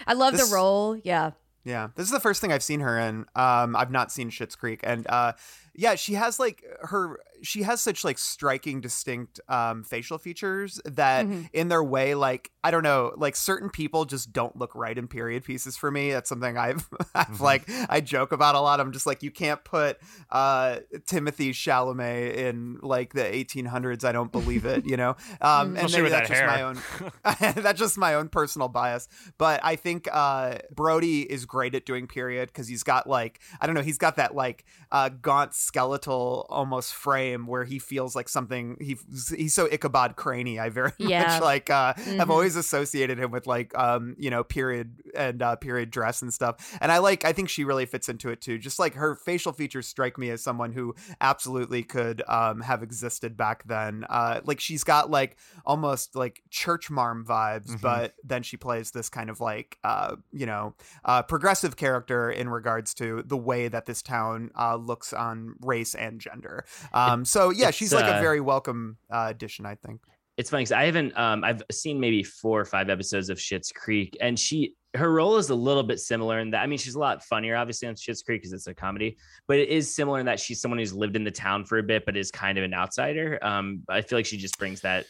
i 0.07 0.13
love 0.13 0.35
This- 0.37 0.51
the 0.51 0.55
role 0.55 0.95
yeah 1.03 1.31
Yeah, 1.65 1.89
this 1.95 2.05
is 2.05 2.13
the 2.13 2.21
first 2.21 2.43
thing 2.43 2.53
I've 2.53 2.63
seen 2.63 2.81
her 2.81 2.99
in. 2.99 3.25
Um, 3.35 3.75
I've 3.75 3.91
not 3.91 4.13
seen 4.13 4.29
Schitt's 4.29 4.55
Creek, 4.55 4.81
and 4.85 5.07
uh, 5.09 5.33
yeah, 5.75 5.95
she 5.97 6.15
has 6.15 6.39
like 6.39 6.63
her. 6.83 7.19
She 7.43 7.63
has 7.63 7.81
such 7.83 8.05
like 8.05 8.17
striking, 8.17 8.81
distinct 8.81 9.39
um, 9.51 9.85
facial 9.85 10.17
features 10.17 10.81
that, 10.87 11.27
Mhm. 11.27 11.51
in 11.53 11.69
their 11.69 11.85
way, 11.85 12.15
like 12.15 12.51
I 12.63 12.71
don't 12.71 12.83
know, 12.85 13.13
like 13.17 13.37
certain 13.37 13.69
people 13.69 14.07
just 14.07 14.33
don't 14.33 14.57
look 14.57 14.75
right 14.75 14.97
in 14.97 15.09
period 15.09 15.45
pieces 15.45 15.77
for 15.77 15.91
me. 15.91 16.11
That's 16.11 16.29
something 16.31 16.57
I've, 16.57 16.89
I've 17.15 17.41
like 17.43 17.69
I 17.91 18.01
joke 18.01 18.33
about 18.33 18.55
a 18.55 18.61
lot. 18.61 18.81
I'm 18.81 18.93
just 18.93 19.05
like, 19.05 19.23
you 19.23 19.31
can't 19.31 19.63
put 19.65 19.99
uh, 20.31 20.79
Timothée 21.07 21.51
Chalamet 21.51 22.35
in 22.35 22.79
like 22.81 23.13
the 23.13 23.25
1800s. 23.25 24.05
I 24.05 24.13
don't 24.13 24.33
believe 24.33 24.65
it. 24.65 24.87
You 24.87 24.97
know, 24.97 25.11
um, 25.43 25.77
and 25.77 25.93
maybe 25.93 26.09
that's 26.09 26.29
that 26.29 26.35
just 26.35 26.47
my 26.47 26.63
own. 26.63 27.55
that's 27.63 27.79
just 27.79 27.99
my 27.99 28.15
own 28.15 28.29
personal 28.29 28.69
bias. 28.69 29.09
But 29.37 29.61
I 29.63 29.77
think 29.77 30.09
uh, 30.11 30.59
Brody 30.75 31.23
is 31.31 31.45
great 31.45 31.75
at 31.75 31.85
doing 31.85 32.07
period 32.07 32.49
because 32.49 32.69
he's 32.69 32.85
got 32.85 33.07
like 33.07 33.41
I 33.61 33.67
don't 33.67 33.75
know, 33.75 33.83
he's 33.83 33.99
got 33.99 34.17
that 34.17 34.35
like 34.35 34.65
uh, 34.93 35.11
gaunt 35.11 35.53
skeletal 35.65 36.47
almost 36.49 36.95
frame 36.95 37.47
where 37.47 37.65
he 37.65 37.79
feels 37.79 38.15
like 38.15 38.29
something. 38.29 38.77
He 38.81 38.97
he's 39.37 39.55
so 39.55 39.67
Ichabod 39.71 40.17
Craney. 40.17 40.59
I 40.59 40.69
very 40.69 40.93
Yeah. 40.99 41.25
much 41.27 41.43
like 41.43 41.71
uh, 41.71 41.95
Mhm. 41.95 42.17
have 42.19 42.31
always 42.31 42.57
associated 42.57 43.19
him 43.19 43.31
with 43.31 43.47
like 43.47 43.77
um 43.77 44.15
you 44.19 44.31
know 44.31 44.45
period 44.45 45.01
and 45.15 45.43
uh, 45.43 45.57
period 45.57 45.91
dress 45.91 46.23
and 46.23 46.33
stuff. 46.33 46.77
And 46.81 46.91
I 46.93 46.99
like 46.99 47.25
I 47.25 47.33
think 47.33 47.49
she 47.49 47.65
really 47.65 47.87
fits 47.87 48.09
into 48.09 48.31
it 48.31 48.41
too. 48.41 48.59
Just 48.59 48.79
like 48.79 48.95
her 48.95 49.15
facial 49.17 49.53
features 49.53 49.87
strike 49.87 50.19
me 50.19 50.31
as 50.31 50.43
someone 50.43 50.73
who 50.73 50.95
absolutely 51.21 51.83
could 51.83 52.23
um 52.29 52.61
have 52.61 52.83
existed 52.83 53.37
back 53.37 53.65
then. 53.67 54.05
Uh, 54.09 54.41
like 54.45 54.61
she's 54.61 54.85
got 54.85 55.11
like 55.11 55.37
almost 55.65 56.15
like 56.17 56.43
church 56.51 56.91
marm 56.91 57.25
vibes, 57.25 57.69
Mhm. 57.71 57.81
but 57.81 58.15
then 58.23 58.43
she 58.43 58.57
plays 58.57 58.91
this 58.91 59.09
kind 59.09 59.31
of 59.31 59.41
like 59.41 59.79
uh 59.85 60.17
you 60.33 60.47
know 60.47 60.75
uh 61.05 61.23
progressive 61.23 61.77
character 61.77 62.31
in 62.31 62.49
regards 62.49 62.95
to 62.95 63.23
the 63.27 63.37
way 63.37 63.69
that 63.69 63.87
this 63.87 64.03
town 64.03 64.51
uh 64.59 64.77
looks 64.77 65.13
on 65.13 65.54
race 65.61 65.95
and 65.95 66.21
gender. 66.21 66.65
Um 66.93 67.25
so 67.25 67.51
yeah, 67.51 67.69
it's, 67.69 67.77
she's 67.77 67.93
like 67.93 68.07
a 68.07 68.17
uh, 68.17 68.21
very 68.21 68.41
welcome 68.41 68.97
uh 69.11 69.27
addition, 69.31 69.67
I 69.67 69.77
think. 69.77 70.01
it's 70.37 70.51
funny 70.51 70.63
because 70.63 70.73
I 70.73 70.85
haven't 70.85 71.17
um 71.19 71.45
I've 71.45 71.63
seen 71.71 72.01
maybe 72.01 72.23
four 72.23 72.61
or 72.61 72.65
five 72.65 72.91
episodes 72.91 73.31
of 73.31 73.39
Schitt's 73.39 73.73
Creek, 73.73 74.17
and 74.21 74.39
she 74.39 74.75
her 74.97 75.13
role 75.13 75.37
is 75.39 75.51
a 75.51 75.55
little 75.57 75.83
bit 75.83 75.99
similar 75.99 76.39
in 76.39 76.51
that. 76.53 76.63
I 76.63 76.67
mean, 76.69 76.79
she's 76.79 76.95
a 76.95 77.01
lot 77.01 77.25
funnier, 77.25 77.57
obviously, 77.57 77.89
on 77.89 77.97
Schitt's 77.97 78.23
Creek 78.23 78.41
because 78.43 78.53
it's 78.53 78.69
a 78.69 78.75
comedy, 78.75 79.17
but 79.49 79.59
it 79.59 79.69
is 79.69 79.93
similar 79.93 80.21
in 80.21 80.27
that 80.27 80.39
she's 80.39 80.61
someone 80.61 80.79
who's 80.79 80.93
lived 80.93 81.17
in 81.17 81.25
the 81.25 81.33
town 81.33 81.65
for 81.65 81.79
a 81.79 81.83
bit, 81.83 82.07
but 82.07 82.17
is 82.17 82.31
kind 82.31 82.59
of 82.59 82.65
an 82.65 82.73
outsider. 82.73 83.39
Um, 83.43 83.83
I 83.89 84.03
feel 84.03 84.19
like 84.19 84.27
she 84.27 84.37
just 84.37 84.57
brings 84.57 84.83
that 84.83 85.07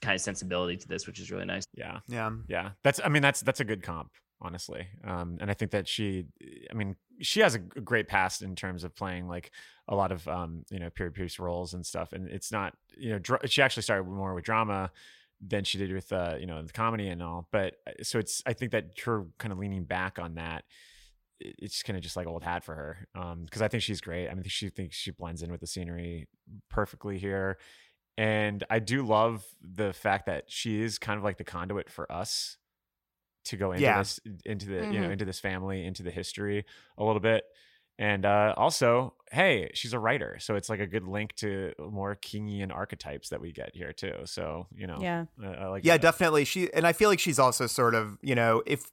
kind 0.00 0.14
of 0.14 0.22
sensibility 0.22 0.78
to 0.78 0.88
this, 0.88 1.06
which 1.06 1.20
is 1.20 1.30
really 1.30 1.44
nice. 1.44 1.64
Yeah. 1.74 1.98
Yeah. 2.08 2.30
Yeah. 2.48 2.70
That's 2.84 3.00
I 3.04 3.08
mean 3.08 3.20
that's 3.20 3.42
that's 3.42 3.60
a 3.60 3.64
good 3.64 3.82
comp, 3.82 4.10
honestly. 4.40 4.86
Um 5.04 5.38
and 5.40 5.50
I 5.50 5.54
think 5.54 5.70
that 5.72 5.88
she 5.88 6.26
I 6.70 6.74
mean 6.74 6.96
she 7.20 7.40
has 7.40 7.54
a 7.54 7.58
great 7.58 8.08
past 8.08 8.42
in 8.42 8.54
terms 8.54 8.84
of 8.84 8.94
playing 8.94 9.28
like 9.28 9.50
a 9.88 9.94
lot 9.94 10.12
of 10.12 10.26
um 10.28 10.64
you 10.70 10.78
know 10.78 10.90
period 10.90 11.14
piece 11.14 11.38
roles 11.38 11.74
and 11.74 11.84
stuff 11.84 12.12
and 12.12 12.28
it's 12.28 12.52
not 12.52 12.74
you 12.96 13.10
know 13.10 13.18
dra- 13.18 13.46
she 13.48 13.62
actually 13.62 13.82
started 13.82 14.04
more 14.04 14.34
with 14.34 14.44
drama 14.44 14.90
than 15.40 15.64
she 15.64 15.78
did 15.78 15.92
with 15.92 16.12
uh 16.12 16.34
you 16.38 16.46
know 16.46 16.62
the 16.62 16.72
comedy 16.72 17.08
and 17.08 17.22
all 17.22 17.48
but 17.52 17.74
uh, 17.86 17.92
so 18.02 18.18
it's 18.18 18.42
I 18.46 18.52
think 18.52 18.72
that 18.72 18.98
her 19.04 19.26
kind 19.38 19.52
of 19.52 19.58
leaning 19.58 19.84
back 19.84 20.18
on 20.18 20.34
that 20.34 20.64
it's 21.40 21.84
kind 21.84 21.96
of 21.96 22.02
just 22.02 22.16
like 22.16 22.26
old 22.26 22.42
hat 22.42 22.64
for 22.64 22.74
her 22.74 23.08
um 23.14 23.44
because 23.44 23.62
I 23.62 23.68
think 23.68 23.82
she's 23.82 24.00
great 24.00 24.28
I 24.28 24.34
mean 24.34 24.44
she 24.44 24.68
thinks 24.68 24.96
she 24.96 25.10
blends 25.10 25.42
in 25.42 25.50
with 25.50 25.60
the 25.60 25.66
scenery 25.66 26.28
perfectly 26.70 27.18
here 27.18 27.58
and 28.16 28.64
I 28.68 28.80
do 28.80 29.06
love 29.06 29.44
the 29.62 29.92
fact 29.92 30.26
that 30.26 30.44
she 30.48 30.82
is 30.82 30.98
kind 30.98 31.16
of 31.18 31.24
like 31.24 31.38
the 31.38 31.44
conduit 31.44 31.88
for 31.88 32.10
us 32.10 32.56
to 33.48 33.56
go 33.56 33.72
into 33.72 33.82
Yeah. 33.82 33.98
this 33.98 34.20
into 34.44 34.66
the 34.66 34.86
you 34.90 35.00
know 35.00 35.08
Mhm. 35.08 35.12
into 35.12 35.24
this 35.24 35.40
family 35.40 35.84
into 35.84 36.02
the 36.02 36.10
history 36.10 36.64
a 36.98 37.04
little 37.04 37.20
bit 37.20 37.44
and 37.98 38.24
uh 38.24 38.54
also 38.56 39.14
hey 39.32 39.70
she's 39.74 39.92
a 39.92 39.98
writer 39.98 40.38
so 40.38 40.54
it's 40.56 40.68
like 40.68 40.80
a 40.80 40.86
good 40.86 41.04
link 41.04 41.34
to 41.36 41.72
more 41.90 42.14
kingian 42.16 42.72
archetypes 42.72 43.28
that 43.30 43.40
we 43.40 43.52
get 43.52 43.74
here 43.74 43.92
too 43.92 44.14
so 44.24 44.66
you 44.74 44.86
know 44.86 45.02
Yeah. 45.02 45.24
I, 45.42 45.46
I 45.46 45.66
like 45.68 45.84
Yeah, 45.84 45.94
that. 45.94 46.02
definitely. 46.02 46.44
She 46.44 46.72
and 46.72 46.86
I 46.86 46.92
feel 46.92 47.08
like 47.08 47.20
she's 47.20 47.38
also 47.38 47.66
sort 47.66 47.94
of, 47.94 48.18
you 48.22 48.34
know, 48.34 48.62
if 48.66 48.90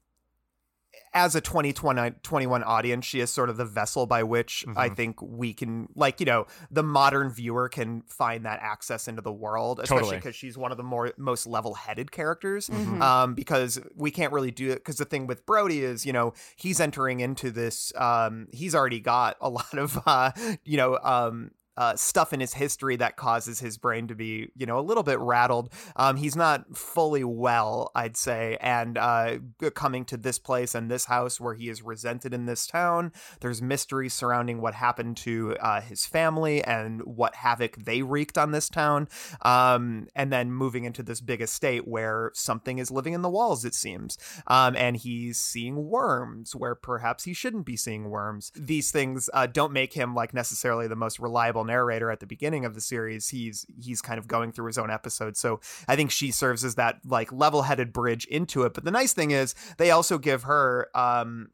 as 1.14 1.36
a 1.36 1.42
2020 1.42 2.12
21 2.24 2.64
audience, 2.64 3.06
she 3.06 3.20
is 3.20 3.30
sort 3.30 3.50
of 3.50 3.58
the 3.58 3.66
vessel 3.66 4.06
by 4.06 4.24
which 4.24 4.66
I 4.76 4.90
Mhm. 4.90 4.96
think 4.96 5.22
we 5.22 5.54
can 5.54 5.88
like, 5.96 6.20
you 6.20 6.26
know, 6.26 6.46
the 6.70 6.84
modern 6.84 7.30
viewer 7.30 7.70
can 7.70 8.02
find 8.08 8.46
that 8.46 8.60
access 8.62 9.08
into 9.08 9.22
the 9.22 9.32
world, 9.32 9.80
especially 9.80 10.02
Totally. 10.02 10.18
because 10.18 10.36
she's 10.36 10.58
one 10.58 10.72
of 10.72 10.78
the 10.78 10.84
more 10.84 11.14
most 11.18 11.48
level-headed 11.48 12.12
characters. 12.12 12.70
Mhm. 12.70 13.02
Um, 13.02 13.34
because 13.34 13.80
we 13.96 14.12
can't 14.12 14.34
really 14.34 14.52
do 14.52 14.72
it 14.72 14.76
because 14.76 14.98
the 14.98 15.06
thing 15.06 15.26
with 15.28 15.46
Brody 15.46 15.84
is, 15.84 16.06
you 16.06 16.14
know, 16.14 16.34
he's 16.56 16.80
entering 16.80 17.20
into 17.22 17.52
this 17.52 17.94
um 17.96 18.48
he's 18.52 18.76
already 18.76 19.00
got 19.00 19.38
a 19.42 19.50
lot 19.50 19.78
of 19.78 20.00
uh, 20.06 20.32
you 20.64 20.78
know, 20.78 20.98
um 21.04 21.52
uh, 21.78 21.96
stuff 21.96 22.34
in 22.34 22.40
his 22.40 22.54
history 22.54 22.96
that 22.96 23.18
causes 23.18 23.60
his 23.60 23.78
brain 23.78 24.08
to 24.08 24.16
be, 24.16 24.50
you 24.56 24.66
know, 24.66 24.80
a 24.80 24.82
little 24.82 25.04
bit 25.04 25.20
rattled. 25.20 25.72
Um, 25.96 26.18
he's 26.18 26.36
not 26.36 26.76
fully 26.76 27.24
well, 27.24 27.92
I'd 27.96 28.18
say, 28.18 28.58
and 28.62 28.98
uh, 28.98 29.38
coming 29.74 30.06
to 30.06 30.18
this 30.18 30.40
place 30.40 30.74
and 30.76 30.90
this 30.90 31.06
house 31.06 31.40
where 31.40 31.54
he 31.54 31.70
is 31.70 31.82
resented 31.82 32.34
in 32.34 32.46
this 32.46 32.66
town. 32.68 33.12
There's 33.42 33.62
mystery 33.62 34.10
surrounding 34.10 34.62
what 34.62 34.74
happened 34.74 35.18
to 35.18 35.58
uh, 35.60 35.82
his 35.82 36.06
family 36.06 36.64
and 36.64 37.02
what 37.02 37.36
havoc 37.36 37.76
they 37.78 38.02
wreaked 38.02 38.38
on 38.38 38.52
this 38.52 38.70
town. 38.70 39.08
Um, 39.42 40.08
and 40.16 40.32
then 40.32 40.52
moving 40.52 40.86
into 40.86 41.04
this 41.04 41.22
big 41.22 41.42
estate 41.42 41.88
where 41.88 42.32
something 42.34 42.80
is 42.80 42.92
living 42.92 43.14
in 43.14 43.22
the 43.22 43.30
walls, 43.30 43.66
it 43.66 43.76
seems. 43.76 44.18
Um, 44.48 44.76
and 44.76 44.96
he's 44.96 45.40
seeing 45.40 45.90
worms 45.90 46.56
where 46.56 46.76
perhaps 46.76 47.26
he 47.26 47.34
shouldn't 47.34 47.66
be 47.66 47.76
seeing 47.76 48.10
worms. 48.10 48.52
These 48.56 48.92
things 48.92 49.30
uh, 49.34 49.48
don't 49.48 49.74
make 49.74 49.94
him 49.94 50.16
like 50.16 50.34
necessarily 50.34 50.88
the 50.88 50.96
most 50.96 51.20
reliable 51.20 51.65
narrator 51.66 52.10
at 52.12 52.20
the 52.20 52.28
beginning 52.28 52.64
of 52.66 52.76
the 52.76 52.82
series. 52.82 53.30
He's 53.30 53.66
he's 53.82 54.02
kind 54.02 54.18
of 54.20 54.28
going 54.28 54.52
through 54.52 54.68
his 54.68 54.78
own 54.78 54.90
episode. 54.90 55.36
So 55.38 55.60
I 55.88 55.96
think 55.96 56.12
she 56.12 56.32
serves 56.32 56.64
as 56.64 56.76
that 56.76 57.00
like 57.06 57.32
level-headed 57.34 57.92
bridge 57.92 58.26
into 58.26 58.64
it. 58.64 58.74
But 58.74 58.86
the 58.86 58.92
nice 58.92 59.14
thing 59.14 59.32
is 59.32 59.56
they 59.78 59.92
also 59.92 60.18
give 60.18 60.44
her 60.44 60.88
um 60.96 61.50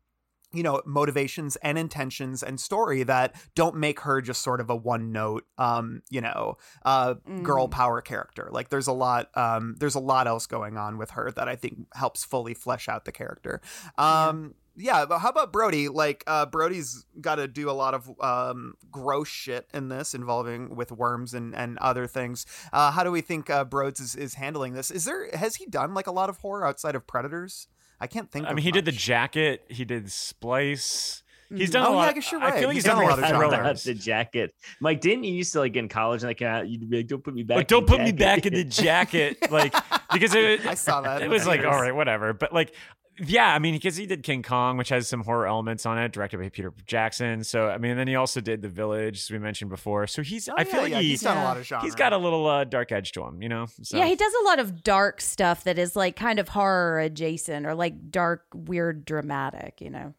you 0.54 0.64
know 0.64 0.82
motivations 0.86 1.56
and 1.64 1.78
intentions 1.78 2.44
and 2.44 2.60
story 2.60 3.04
that 3.04 3.34
don't 3.56 3.78
make 3.78 4.02
her 4.02 4.20
just 4.22 4.42
sort 4.42 4.60
of 4.60 4.70
a 4.70 4.76
one 4.76 5.14
note 5.14 5.46
um 5.58 6.02
you 6.10 6.20
know 6.20 6.58
uh 6.84 7.14
girl 7.42 7.70
Mm. 7.70 7.72
power 7.72 8.02
character 8.02 8.50
like 8.52 8.68
there's 8.68 8.88
a 8.88 8.92
lot 8.92 9.30
um 9.38 9.76
there's 9.80 9.96
a 9.96 10.00
lot 10.02 10.28
else 10.28 10.48
going 10.48 10.76
on 10.76 10.98
with 10.98 11.12
her 11.12 11.32
that 11.32 11.48
i 11.48 11.56
think 11.56 11.78
helps 11.94 12.26
fully 12.26 12.54
flesh 12.54 12.90
out 12.90 13.06
the 13.06 13.14
character 13.14 13.62
um 13.98 14.54
yeah, 14.76 15.06
but 15.06 15.20
how 15.20 15.30
about 15.30 15.52
Brody? 15.52 15.88
Like, 15.90 16.24
uh, 16.28 16.46
Brody's 16.46 17.06
got 17.20 17.36
to 17.36 17.48
do 17.48 17.70
a 17.70 17.74
lot 17.74 17.94
of 17.94 18.10
um, 18.22 18.76
gross 18.90 19.28
shit 19.28 19.68
in 19.74 19.90
this, 19.90 20.14
involving 20.14 20.76
with 20.76 20.92
worms 20.92 21.34
and, 21.34 21.54
and 21.56 21.78
other 21.80 22.08
things. 22.08 22.46
Uh, 22.72 22.92
how 22.92 23.04
do 23.04 23.12
we 23.12 23.22
think 23.22 23.50
uh, 23.50 23.66
Brodes 23.66 24.00
is, 24.00 24.16
is 24.16 24.36
handling 24.36 24.74
this? 24.74 24.92
Is 24.92 25.06
there 25.06 25.30
has 25.36 25.56
he 25.56 25.66
done 25.66 25.94
like 25.94 26.08
a 26.08 26.12
lot 26.12 26.30
of 26.30 26.38
horror 26.38 26.66
outside 26.66 26.96
of 26.96 27.06
Predators? 27.06 27.68
I 28.00 28.08
can't 28.08 28.32
think. 28.32 28.48
I 28.48 28.54
mean, 28.54 28.64
he 28.64 28.72
did 28.72 28.86
the 28.86 28.92
jacket. 28.92 29.64
He 29.70 29.86
did 29.86 30.12
Splice. 30.12 31.24
He's 31.54 31.70
done 31.70 31.84
Oh, 31.86 31.90
a 31.90 31.92
yeah, 31.92 31.98
lot. 31.98 32.08
I 32.10 32.14
guess 32.14 32.32
you're 32.32 32.42
I 32.42 32.52
feel 32.58 32.70
like 32.70 32.76
he's, 32.76 32.84
He's 32.84 32.84
done, 32.86 32.96
done 32.96 33.06
a 33.06 33.10
lot 33.10 33.20
of 33.20 33.30
thrillers. 33.38 33.84
the 33.84 33.94
jacket. 33.94 34.56
Mike, 34.80 35.02
didn't 35.02 35.26
you 35.26 35.34
used 35.34 35.52
to 35.52 35.60
like 35.60 35.76
in 35.76 35.90
college 35.90 36.24
and 36.24 36.30
like 36.30 36.42
uh, 36.42 36.64
you'd 36.66 36.90
be 36.90 36.98
like, 36.98 37.08
"Don't 37.08 37.22
put 37.22 37.34
me 37.34 37.44
back." 37.44 37.58
But 37.58 37.68
don't 37.68 37.86
put 37.86 38.00
me 38.02 38.14
back 38.14 38.46
in 38.46 38.54
the 38.54 38.64
jacket, 38.64 39.52
like 39.52 39.74
because 40.14 40.34
it, 40.34 40.66
I 40.66 40.76
saw 40.76 41.02
that. 41.02 41.22
It 41.22 41.28
was 41.30 41.46
like, 41.46 41.60
all 41.66 41.74
right, 41.82 41.94
whatever. 41.94 42.32
But 42.32 42.54
like, 42.54 42.74
yeah, 43.20 43.54
I 43.54 43.60
mean, 43.60 43.74
because 43.76 43.96
he 43.98 44.06
did 44.06 44.24
King 44.24 44.42
Kong, 44.44 44.78
which 44.78 44.90
has 44.90 45.08
some 45.08 45.22
horror 45.24 45.46
elements 45.48 45.86
on 45.86 45.98
it, 45.98 46.12
directed 46.12 46.40
by 46.40 46.50
Peter 46.50 46.74
Jackson. 46.88 47.44
So 47.44 47.68
I 47.68 47.78
mean, 47.78 47.98
then 47.98 48.08
he 48.08 48.16
also 48.16 48.42
did 48.42 48.62
The 48.62 48.70
Village, 48.70 49.20
as 49.20 49.32
we 49.32 49.38
mentioned 49.40 49.70
before. 49.70 50.08
So 50.08 50.22
he's, 50.22 50.50
Oh, 50.50 50.54
I 50.58 50.64
feel 50.64 50.76
yeah, 50.76 50.82
like 50.82 50.92
yeah, 50.92 51.00
he, 51.02 51.10
he's 51.10 51.22
done 51.22 51.38
a 51.38 51.44
lot 51.44 51.58
of 51.58 51.66
genre. 51.66 51.84
he's 51.86 51.96
got 51.96 52.14
a 52.14 52.18
little 52.18 52.48
uh, 52.48 52.64
dark 52.64 52.92
edge 52.92 53.12
to 53.14 53.24
him, 53.24 53.42
you 53.42 53.50
know. 53.50 53.68
So. 53.84 53.98
Yeah, 53.98 54.06
he 54.06 54.16
does 54.16 54.34
a 54.42 54.46
lot 54.46 54.60
of 54.60 54.84
dark 54.84 55.22
stuff 55.22 55.64
that 55.66 55.78
is 55.78 55.96
like 55.96 56.16
kind 56.16 56.40
of 56.40 56.50
horror 56.50 57.00
adjacent 57.00 57.66
or 57.66 57.76
like 57.76 58.10
dark, 58.12 58.46
weird, 58.54 59.06
dramatic, 59.06 59.82
you 59.82 59.90
know. 59.90 60.14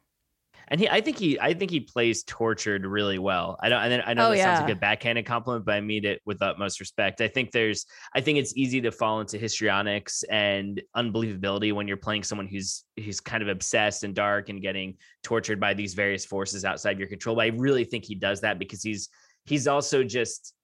And 0.68 0.80
he, 0.80 0.88
I 0.88 1.00
think 1.00 1.18
he, 1.18 1.38
I 1.38 1.54
think 1.54 1.70
he 1.70 1.80
plays 1.80 2.22
tortured 2.24 2.86
really 2.86 3.18
well. 3.18 3.58
I 3.62 3.68
don't, 3.68 3.78
I, 3.78 4.10
I 4.10 4.14
know 4.14 4.28
Oh, 4.28 4.30
that 4.30 4.38
sounds 4.38 4.60
like 4.60 4.76
a 4.76 4.78
backhanded 4.78 5.26
compliment, 5.26 5.64
but 5.64 5.74
I 5.74 5.80
mean 5.80 6.04
it 6.04 6.22
with 6.24 6.40
utmost 6.40 6.80
respect. 6.80 7.20
I 7.20 7.28
think 7.28 7.50
there's, 7.50 7.86
I 8.14 8.20
think 8.20 8.38
it's 8.38 8.56
easy 8.56 8.80
to 8.80 8.92
fall 8.92 9.20
into 9.20 9.38
histrionics 9.38 10.22
and 10.30 10.80
unbelievability 10.96 11.72
when 11.72 11.86
you're 11.88 11.96
playing 11.96 12.22
someone 12.22 12.46
who's 12.46 12.84
who's 12.96 13.20
kind 13.20 13.42
of 13.42 13.48
obsessed 13.48 14.04
and 14.04 14.14
dark 14.14 14.48
and 14.48 14.62
getting 14.62 14.96
tortured 15.22 15.60
by 15.60 15.74
these 15.74 15.94
various 15.94 16.24
forces 16.24 16.64
outside 16.64 16.98
your 16.98 17.08
control. 17.08 17.36
But 17.36 17.42
I 17.42 17.48
really 17.48 17.84
think 17.84 18.04
he 18.04 18.14
does 18.14 18.40
that 18.40 18.58
because 18.58 18.82
he's 18.82 19.08
he's 19.44 19.66
also 19.66 20.04
just 20.04 20.54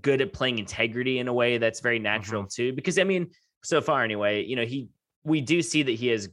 good 0.00 0.20
at 0.20 0.32
playing 0.32 0.58
integrity 0.58 1.18
in 1.18 1.28
a 1.28 1.32
way 1.32 1.58
that's 1.58 1.80
very 1.80 1.98
natural 1.98 2.42
mm-hmm. 2.42 2.62
too. 2.62 2.72
Because 2.72 2.98
I 2.98 3.04
mean, 3.04 3.30
so 3.62 3.80
far 3.80 4.04
anyway, 4.04 4.44
you 4.44 4.56
know, 4.56 4.64
he 4.64 4.88
we 5.24 5.40
do 5.40 5.62
see 5.62 5.82
that 5.82 5.92
he 5.92 6.10
is. 6.10 6.28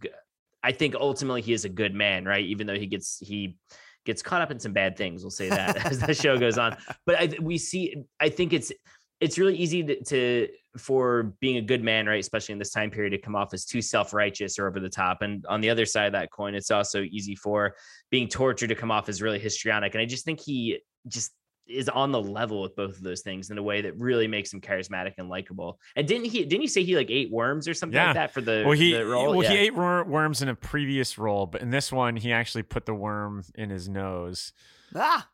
I 0.63 0.71
think 0.71 0.95
ultimately 0.95 1.41
he 1.41 1.53
is 1.53 1.65
a 1.65 1.69
good 1.69 1.93
man, 1.93 2.25
right? 2.25 2.45
Even 2.45 2.67
though 2.67 2.77
he 2.77 2.85
gets 2.85 3.19
he 3.19 3.57
gets 4.05 4.21
caught 4.21 4.41
up 4.41 4.51
in 4.51 4.59
some 4.59 4.73
bad 4.73 4.97
things, 4.97 5.23
we'll 5.23 5.31
say 5.31 5.49
that 5.49 5.85
as 5.85 5.99
the 5.99 6.13
show 6.13 6.37
goes 6.37 6.57
on. 6.57 6.77
But 7.05 7.15
I, 7.19 7.29
we 7.41 7.57
see, 7.57 7.95
I 8.19 8.29
think 8.29 8.53
it's 8.53 8.71
it's 9.19 9.37
really 9.37 9.55
easy 9.55 9.83
to, 9.83 10.03
to 10.05 10.47
for 10.77 11.33
being 11.41 11.57
a 11.57 11.61
good 11.61 11.83
man, 11.83 12.05
right? 12.05 12.19
Especially 12.19 12.53
in 12.53 12.59
this 12.59 12.71
time 12.71 12.89
period, 12.89 13.11
to 13.11 13.17
come 13.17 13.35
off 13.35 13.53
as 13.53 13.65
too 13.65 13.81
self 13.81 14.13
righteous 14.13 14.59
or 14.59 14.67
over 14.67 14.79
the 14.79 14.89
top. 14.89 15.21
And 15.21 15.45
on 15.47 15.61
the 15.61 15.69
other 15.69 15.85
side 15.85 16.05
of 16.05 16.13
that 16.13 16.31
coin, 16.31 16.55
it's 16.55 16.71
also 16.71 17.01
easy 17.01 17.35
for 17.35 17.75
being 18.11 18.27
tortured 18.27 18.67
to 18.67 18.75
come 18.75 18.91
off 18.91 19.09
as 19.09 19.21
really 19.21 19.39
histrionic. 19.39 19.93
And 19.93 20.01
I 20.01 20.05
just 20.05 20.25
think 20.25 20.39
he 20.39 20.79
just 21.07 21.31
is 21.69 21.87
on 21.89 22.11
the 22.11 22.21
level 22.21 22.61
with 22.61 22.75
both 22.75 22.97
of 22.97 23.03
those 23.03 23.21
things 23.21 23.49
in 23.51 23.57
a 23.57 23.63
way 23.63 23.81
that 23.81 23.95
really 23.97 24.27
makes 24.27 24.51
him 24.53 24.59
charismatic 24.61 25.13
and 25.17 25.29
likable. 25.29 25.79
And 25.95 26.07
didn't 26.07 26.25
he? 26.25 26.43
Didn't 26.43 26.61
you 26.63 26.67
say 26.67 26.83
he 26.83 26.95
like 26.95 27.09
ate 27.11 27.31
worms 27.31 27.67
or 27.67 27.73
something 27.73 27.95
Yeah. 27.95 28.07
like 28.07 28.15
that 28.15 28.33
for 28.33 28.41
the, 28.41 28.63
well, 28.65 28.73
he 28.77 28.93
the 28.93 29.05
role? 29.05 29.35
well 29.37 29.49
he 29.49 29.55
ate 29.57 29.75
worms 29.75 30.41
in 30.41 30.49
a 30.49 30.55
previous 30.55 31.17
role, 31.17 31.45
but 31.45 31.61
in 31.61 31.69
this 31.69 31.91
one, 31.91 32.15
he 32.15 32.31
actually 32.33 32.63
put 32.63 32.85
the 32.85 32.93
worm 32.93 33.43
in 33.55 33.69
his 33.69 33.87
nose. 33.87 34.51
Ah, 34.95 35.27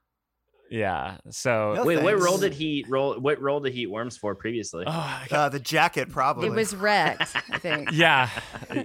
Yeah. 0.70 1.18
So 1.30 1.74
No 1.76 1.84
Wait, 1.84 2.02
what 2.02 2.18
role 2.20 2.38
did 2.38 2.54
he 2.54 2.86
roll? 2.88 3.20
What 3.20 3.42
role 3.42 3.60
did 3.60 3.74
he 3.74 3.82
eat 3.84 3.92
worms 3.92 4.18
for 4.18 4.36
previously? 4.36 4.84
Oh, 4.88 4.92
I 4.92 5.28
uh, 5.32 5.50
the 5.50 5.60
jacket 5.60 6.10
probably. 6.10 6.48
It 6.48 6.54
was 6.54 6.76
wrecked, 6.76 7.36
I 7.52 7.58
think. 7.60 7.90
yeah, 7.94 8.30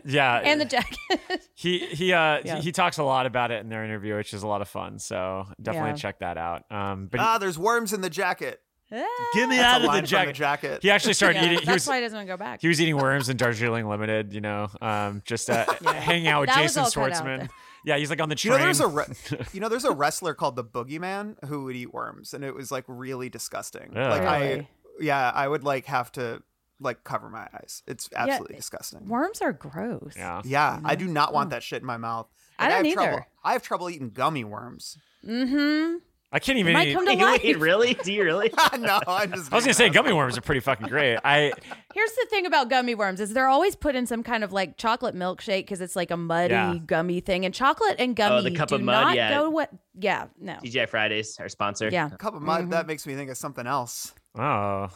yeah. 0.04 0.36
And 0.44 0.60
the 0.60 0.64
jacket. 0.66 0.98
he 1.54 1.78
he 1.86 2.12
uh 2.12 2.40
Yeah. 2.44 2.56
he, 2.56 2.62
he 2.62 2.72
talks 2.72 2.98
a 2.98 3.02
lot 3.02 3.26
about 3.26 3.50
it 3.50 3.60
in 3.62 3.68
their 3.68 3.84
interview, 3.84 4.16
which 4.16 4.34
is 4.34 4.42
a 4.42 4.46
lot 4.46 4.60
of 4.62 4.68
fun. 4.68 4.98
So 4.98 5.46
definitely 5.60 5.90
Yeah. 5.90 5.96
check 5.96 6.18
that 6.20 6.36
out. 6.36 6.64
Um, 6.70 7.08
but 7.10 7.20
ah, 7.20 7.38
there's 7.38 7.58
worms 7.58 7.92
in 7.92 8.00
the 8.02 8.10
jacket. 8.10 8.60
get 8.90 9.48
me 9.48 9.56
That's 9.56 9.62
out 9.84 9.84
of 9.84 9.92
the 9.92 10.02
jacket. 10.06 10.26
the 10.28 10.32
jacket. 10.32 10.78
He 10.82 10.90
actually 10.90 11.14
started 11.14 11.38
Yeah, 11.38 11.44
eating. 11.46 11.58
He 11.60 11.64
that's 11.64 11.74
was 11.76 11.86
why 11.86 11.96
he 11.96 12.02
doesn't 12.02 12.16
want 12.16 12.26
to 12.28 12.32
go 12.32 12.36
back. 12.36 12.60
he 12.60 12.66
was 12.68 12.80
eating 12.80 12.96
worms 12.96 13.28
in 13.28 13.36
Darjeeling 13.36 13.88
Limited. 13.88 14.32
You 14.32 14.40
know, 14.40 14.68
um, 14.82 15.22
just 15.24 15.48
uh, 15.48 15.64
hanging 15.84 16.26
out 16.26 16.40
with 16.40 16.48
That 16.50 16.62
Jason 16.62 16.80
all 16.80 16.86
out 16.86 16.92
Schwartzman. 16.92 17.48
There. 17.84 17.94
Yeah, 17.96 17.98
he's 17.98 18.10
like 18.10 18.20
on 18.20 18.28
the 18.28 18.34
train. 18.34 18.52
You 18.52 18.58
know, 18.58 18.64
there's 18.64 18.80
a 18.80 18.86
re- 18.86 19.06
you 19.52 19.60
know, 19.60 19.68
there's 19.68 19.84
a 19.84 19.92
wrestler 19.92 20.34
called 20.34 20.56
the 20.56 20.64
Boogeyman 20.64 21.36
who 21.46 21.64
would 21.64 21.76
eat 21.76 21.92
worms, 21.92 22.34
and 22.34 22.44
it 22.44 22.54
was 22.54 22.70
like 22.70 22.84
really 22.86 23.28
disgusting. 23.28 23.92
Ugh. 23.96 24.10
Like 24.10 24.22
I, 24.22 24.68
yeah, 25.00 25.30
I 25.34 25.48
would 25.48 25.64
like 25.64 25.86
have 25.86 26.12
to 26.12 26.42
like 26.80 27.04
cover 27.04 27.28
my 27.28 27.46
eyes. 27.54 27.82
It's 27.86 28.08
absolutely 28.14 28.56
disgusting. 28.56 29.06
Worms 29.06 29.40
are 29.42 29.52
gross. 29.52 30.14
yeah. 30.16 30.40
Yeah, 30.44 30.80
I 30.84 30.94
do 30.94 31.06
not 31.06 31.32
want 31.32 31.50
that 31.50 31.62
shit 31.62 31.82
in 31.82 31.86
my 31.86 31.96
mouth. 31.98 32.28
I 32.58 32.68
don't 32.68 32.76
have 32.78 32.86
either. 32.86 32.94
Trouble. 33.02 33.26
I 33.44 33.52
have 33.52 33.62
trouble 33.62 33.90
eating 33.90 34.10
gummy 34.10 34.44
worms. 34.44 34.98
Mm-hmm. 35.26 35.96
I 36.32 36.38
can't 36.38 36.58
even 36.58 36.72
might 36.74 36.88
eat. 36.88 36.94
come 36.94 37.06
to 37.06 37.12
You 37.14 37.24
life. 37.24 37.42
wait, 37.42 37.58
really? 37.58 37.94
Do 37.94 38.12
you 38.12 38.22
really? 38.22 38.52
no, 38.78 39.00
I'm 39.06 39.32
just. 39.32 39.52
I 39.52 39.56
was 39.56 39.64
gonna 39.64 39.74
say 39.74 39.88
gummy 39.90 40.12
worms 40.12 40.38
are 40.38 40.40
pretty 40.40 40.60
fucking 40.60 40.86
great. 40.86 41.18
I 41.24 41.52
Here's 41.92 42.12
the 42.12 42.26
thing 42.30 42.46
about 42.46 42.70
gummy 42.70 42.94
worms 42.94 43.18
is 43.20 43.32
they're 43.32 43.48
always 43.48 43.74
put 43.74 43.96
in 43.96 44.06
some 44.06 44.22
kind 44.22 44.44
of 44.44 44.52
like 44.52 44.76
chocolate 44.76 45.16
milkshake 45.16 45.62
because 45.62 45.80
it's 45.80 45.96
like 45.96 46.12
a 46.12 46.16
muddy 46.16 46.54
Yeah. 46.54 46.74
gummy 46.86 47.20
thing. 47.20 47.44
And 47.44 47.52
chocolate 47.52 47.96
and 47.98 48.14
gummy 48.14 48.36
Oh, 48.36 48.42
the 48.42 48.54
cup 48.54 48.68
do 48.68 48.76
of 48.76 48.82
mud, 48.82 49.04
not 49.06 49.16
yeah. 49.16 49.34
go 49.38 49.50
what 49.50 49.70
yeah, 49.98 50.26
no. 50.40 50.54
DJ 50.64 50.88
Fridays, 50.88 51.36
our 51.40 51.48
sponsor. 51.48 51.88
Yeah. 51.90 52.10
cup 52.10 52.34
of 52.34 52.42
mud. 52.42 52.60
Mm-hmm. 52.62 52.70
That 52.70 52.86
makes 52.86 53.06
me 53.08 53.14
think 53.16 53.28
of 53.30 53.36
something 53.36 53.66
else. 53.66 54.14
oh 54.36 54.86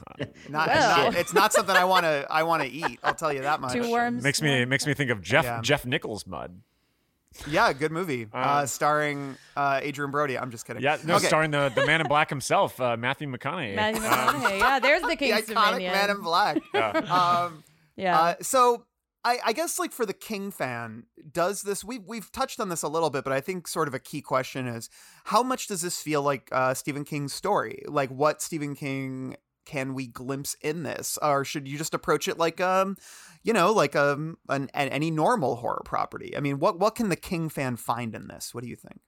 Not, 0.49 0.69
Well. 0.69 1.05
not- 1.11 1.17
it's 1.17 1.35
not 1.35 1.53
something 1.53 1.75
I 1.75 1.85
want 1.85 2.05
to. 2.05 2.25
I 2.31 2.45
want 2.45 2.63
to 2.63 2.69
eat. 2.69 3.01
I'll 3.03 3.15
tell 3.15 3.33
you 3.33 3.43
that 3.43 3.61
much. 3.61 3.73
Two 3.73 3.91
worms. 3.91 4.23
makes 4.23 4.41
me 4.41 4.65
makes 4.67 4.87
me 4.87 4.95
think 4.95 5.11
of 5.11 5.21
Jeff 5.21 5.45
Yeah. 5.45 5.61
Jeff 5.63 5.85
Nichols 5.85 6.29
mud. 6.29 6.61
Yeah, 7.49 7.73
good 7.73 7.93
movie. 7.93 8.27
Uh, 8.33 8.67
starring 8.67 9.37
uh, 9.57 9.81
Adrien 9.83 10.11
Brody. 10.11 10.39
I'm 10.39 10.51
just 10.51 10.67
kidding. 10.67 10.83
Yeah, 10.83 10.99
no, 11.05 11.17
Okay. 11.17 11.27
starring 11.27 11.51
the 11.51 11.73
the 11.75 11.85
Man 11.87 12.01
in 12.01 12.07
Black 12.09 12.29
himself, 12.37 12.81
uh, 12.81 12.97
Matthew 12.97 13.29
McConaughey. 13.29 13.75
Matthew 13.75 14.03
McConaughey. 14.03 14.59
yeah, 14.59 14.79
there's 14.79 15.03
the 15.03 15.09
the 15.17 15.31
iconic 15.31 15.47
Dominion. 15.47 15.93
Man 15.93 16.11
in 16.11 16.21
Black. 16.21 16.57
um, 17.11 17.65
yeah. 17.97 18.21
Uh, 18.21 18.35
so 18.41 18.85
I, 19.25 19.39
I 19.47 19.53
guess 19.53 19.79
like 19.79 19.93
for 19.93 20.05
the 20.07 20.13
King 20.13 20.51
fan, 20.51 21.05
does 21.33 21.63
this 21.63 21.83
we've 21.85 22.05
we've 22.07 22.31
touched 22.31 22.61
on 22.61 22.69
this 22.69 22.83
a 22.83 22.89
little 22.89 23.11
bit, 23.11 23.25
but 23.25 23.33
I 23.33 23.41
think 23.41 23.67
sort 23.69 23.89
of 23.89 23.95
a 23.95 23.99
key 23.99 24.21
question 24.21 24.67
is 24.67 24.89
how 25.25 25.43
much 25.43 25.67
does 25.67 25.81
this 25.83 26.01
feel 26.01 26.23
like 26.23 26.49
uh, 26.53 26.75
Stephen 26.75 27.05
King's 27.05 27.33
story? 27.33 27.83
Like 27.87 28.11
what 28.11 28.43
Stephen 28.43 28.75
King 28.75 29.37
can 29.67 29.95
we 29.95 30.07
glimpse 30.07 30.57
in 30.61 30.83
this, 30.83 31.19
or 31.23 31.43
should 31.43 31.67
you 31.67 31.79
just 31.79 31.95
approach 31.95 32.29
it 32.29 32.37
like 32.39 32.61
um, 32.61 32.99
you 33.45 33.53
know, 33.53 33.73
like 33.73 33.95
um 33.95 34.39
an, 34.49 34.69
an 34.75 34.89
any 34.89 35.11
normal 35.13 35.57
horror 35.57 35.83
property? 35.85 36.37
I 36.37 36.41
mean, 36.41 36.59
what 36.59 36.81
what 36.81 36.97
can 36.97 37.09
the 37.11 37.17
King 37.17 37.49
fan 37.49 37.77
find 37.77 38.15
in 38.15 38.27
this? 38.27 38.53
What 38.53 38.65
do 38.65 38.69
you 38.69 38.77
think? 38.77 39.01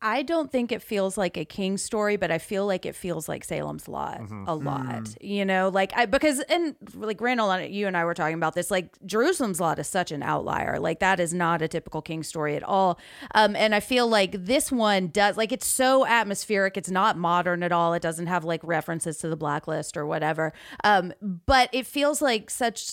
I 0.00 0.22
don't 0.22 0.52
think 0.52 0.70
it 0.70 0.80
feels 0.80 1.18
like 1.18 1.36
a 1.36 1.44
King 1.44 1.76
story, 1.76 2.16
but 2.16 2.30
I 2.30 2.38
feel 2.38 2.64
like 2.64 2.86
it 2.86 2.94
feels 2.94 3.28
like 3.28 3.42
Salem's 3.42 3.88
Lot 3.88 4.20
Mm-hmm. 4.20 4.44
a 4.46 4.54
lot. 4.54 5.16
You 5.20 5.44
know, 5.44 5.70
like 5.70 5.90
I 5.96 6.06
because 6.06 6.38
and 6.48 6.76
like 6.94 7.20
Randall, 7.20 7.50
and 7.50 7.74
you 7.74 7.88
and 7.88 7.96
I 7.96 8.04
were 8.04 8.14
talking 8.14 8.36
about 8.36 8.54
this. 8.54 8.70
Like 8.70 8.96
Jerusalem's 9.04 9.58
Lot 9.58 9.80
is 9.80 9.88
such 9.88 10.12
an 10.12 10.22
outlier. 10.22 10.78
Like 10.78 11.00
that 11.00 11.18
is 11.18 11.34
not 11.34 11.62
a 11.62 11.66
typical 11.66 12.00
King 12.00 12.22
story 12.22 12.54
at 12.54 12.62
all. 12.62 13.00
Um, 13.34 13.56
and 13.56 13.74
I 13.74 13.80
feel 13.80 14.06
like 14.06 14.44
this 14.44 14.70
one 14.70 15.08
does. 15.08 15.36
Like 15.36 15.50
it's 15.50 15.66
so 15.66 16.06
atmospheric. 16.06 16.76
It's 16.76 16.90
not 16.90 17.18
modern 17.18 17.64
at 17.64 17.72
all. 17.72 17.92
It 17.92 18.00
doesn't 18.02 18.28
have 18.28 18.44
like 18.44 18.60
references 18.62 19.18
to 19.18 19.28
the 19.28 19.36
Blacklist 19.36 19.96
or 19.96 20.06
whatever. 20.06 20.52
Um, 20.84 21.12
but 21.20 21.70
it 21.72 21.88
feels 21.88 22.22
like 22.22 22.50
such 22.50 22.92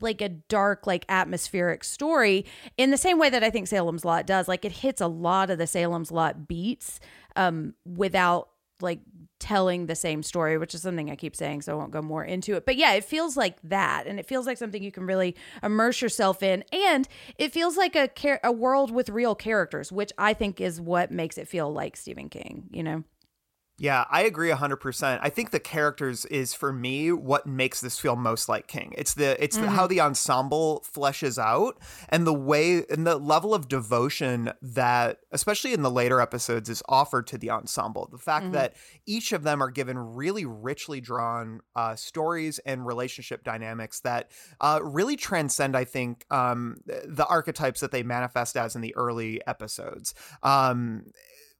like 0.00 0.20
a 0.20 0.28
dark 0.28 0.86
like 0.86 1.04
atmospheric 1.08 1.84
story 1.84 2.44
in 2.76 2.90
the 2.90 2.96
same 2.96 3.18
way 3.18 3.30
that 3.30 3.44
I 3.44 3.50
think 3.50 3.68
Salem's 3.68 4.04
Lot 4.04 4.26
does 4.26 4.48
like 4.48 4.64
it 4.64 4.72
hits 4.72 5.00
a 5.00 5.06
lot 5.06 5.50
of 5.50 5.58
the 5.58 5.66
Salem's 5.66 6.10
Lot 6.10 6.48
beats 6.48 7.00
um 7.36 7.74
without 7.84 8.48
like 8.80 9.00
telling 9.38 9.86
the 9.86 9.94
same 9.94 10.22
story, 10.22 10.56
which 10.58 10.74
is 10.74 10.82
something 10.82 11.10
I 11.10 11.16
keep 11.16 11.36
saying, 11.36 11.62
so 11.62 11.72
I 11.72 11.76
won't 11.76 11.90
go 11.90 12.02
more 12.02 12.24
into 12.24 12.54
it. 12.54 12.64
But 12.64 12.76
yeah, 12.76 12.94
it 12.94 13.04
feels 13.04 13.36
like 13.36 13.56
that, 13.64 14.06
and 14.06 14.18
it 14.18 14.26
feels 14.26 14.46
like 14.46 14.58
something 14.58 14.82
you 14.82 14.92
can 14.92 15.06
really 15.06 15.36
immerse 15.62 16.00
yourself 16.00 16.42
in, 16.42 16.64
and 16.72 17.06
it 17.38 17.52
feels 17.52 17.76
like 17.76 17.94
a 17.94 18.10
a 18.42 18.52
world 18.52 18.90
with 18.90 19.08
real 19.10 19.34
characters, 19.34 19.92
which 19.92 20.12
I 20.18 20.34
think 20.34 20.60
is 20.60 20.80
what 20.80 21.10
makes 21.10 21.38
it 21.38 21.48
feel 21.48 21.72
like 21.72 21.96
Stephen 21.96 22.28
King. 22.28 22.68
You 22.70 22.82
know. 22.82 23.04
Yeah, 23.76 24.04
I 24.08 24.22
agree 24.22 24.50
100%. 24.50 25.18
I 25.20 25.28
think 25.30 25.50
the 25.50 25.58
characters 25.58 26.24
is 26.26 26.54
for 26.54 26.72
me 26.72 27.10
what 27.10 27.44
makes 27.44 27.80
this 27.80 27.98
feel 27.98 28.14
most 28.14 28.48
like 28.48 28.68
King. 28.68 28.94
It's 28.96 29.14
the 29.14 29.42
it's 29.42 29.56
the, 29.56 29.68
how 29.68 29.88
the 29.88 30.00
ensemble 30.00 30.84
fleshes 30.88 31.42
out 31.42 31.80
and 32.08 32.24
the 32.24 32.32
way 32.32 32.84
and 32.88 33.04
the 33.04 33.16
level 33.16 33.52
of 33.52 33.66
devotion 33.66 34.52
that 34.62 35.18
especially 35.32 35.72
in 35.72 35.82
the 35.82 35.90
later 35.90 36.20
episodes 36.20 36.68
is 36.68 36.84
offered 36.88 37.26
to 37.28 37.38
the 37.38 37.50
ensemble. 37.50 38.08
The 38.12 38.18
fact 38.18 38.52
that 38.52 38.74
each 39.06 39.32
of 39.32 39.42
them 39.42 39.60
are 39.60 39.70
given 39.70 39.98
really 39.98 40.44
richly 40.44 41.00
drawn 41.00 41.60
uh, 41.74 41.96
stories 41.96 42.60
and 42.60 42.86
relationship 42.86 43.42
dynamics 43.42 44.00
that 44.00 44.30
uh, 44.60 44.78
really 44.84 45.16
transcend, 45.16 45.76
I 45.76 45.84
think, 45.84 46.26
um, 46.30 46.76
the 46.86 47.26
archetypes 47.26 47.80
that 47.80 47.90
they 47.90 48.04
manifest 48.04 48.56
as 48.56 48.76
in 48.76 48.82
the 48.82 48.94
early 48.94 49.44
episodes. 49.48 50.14
Um, 50.44 51.06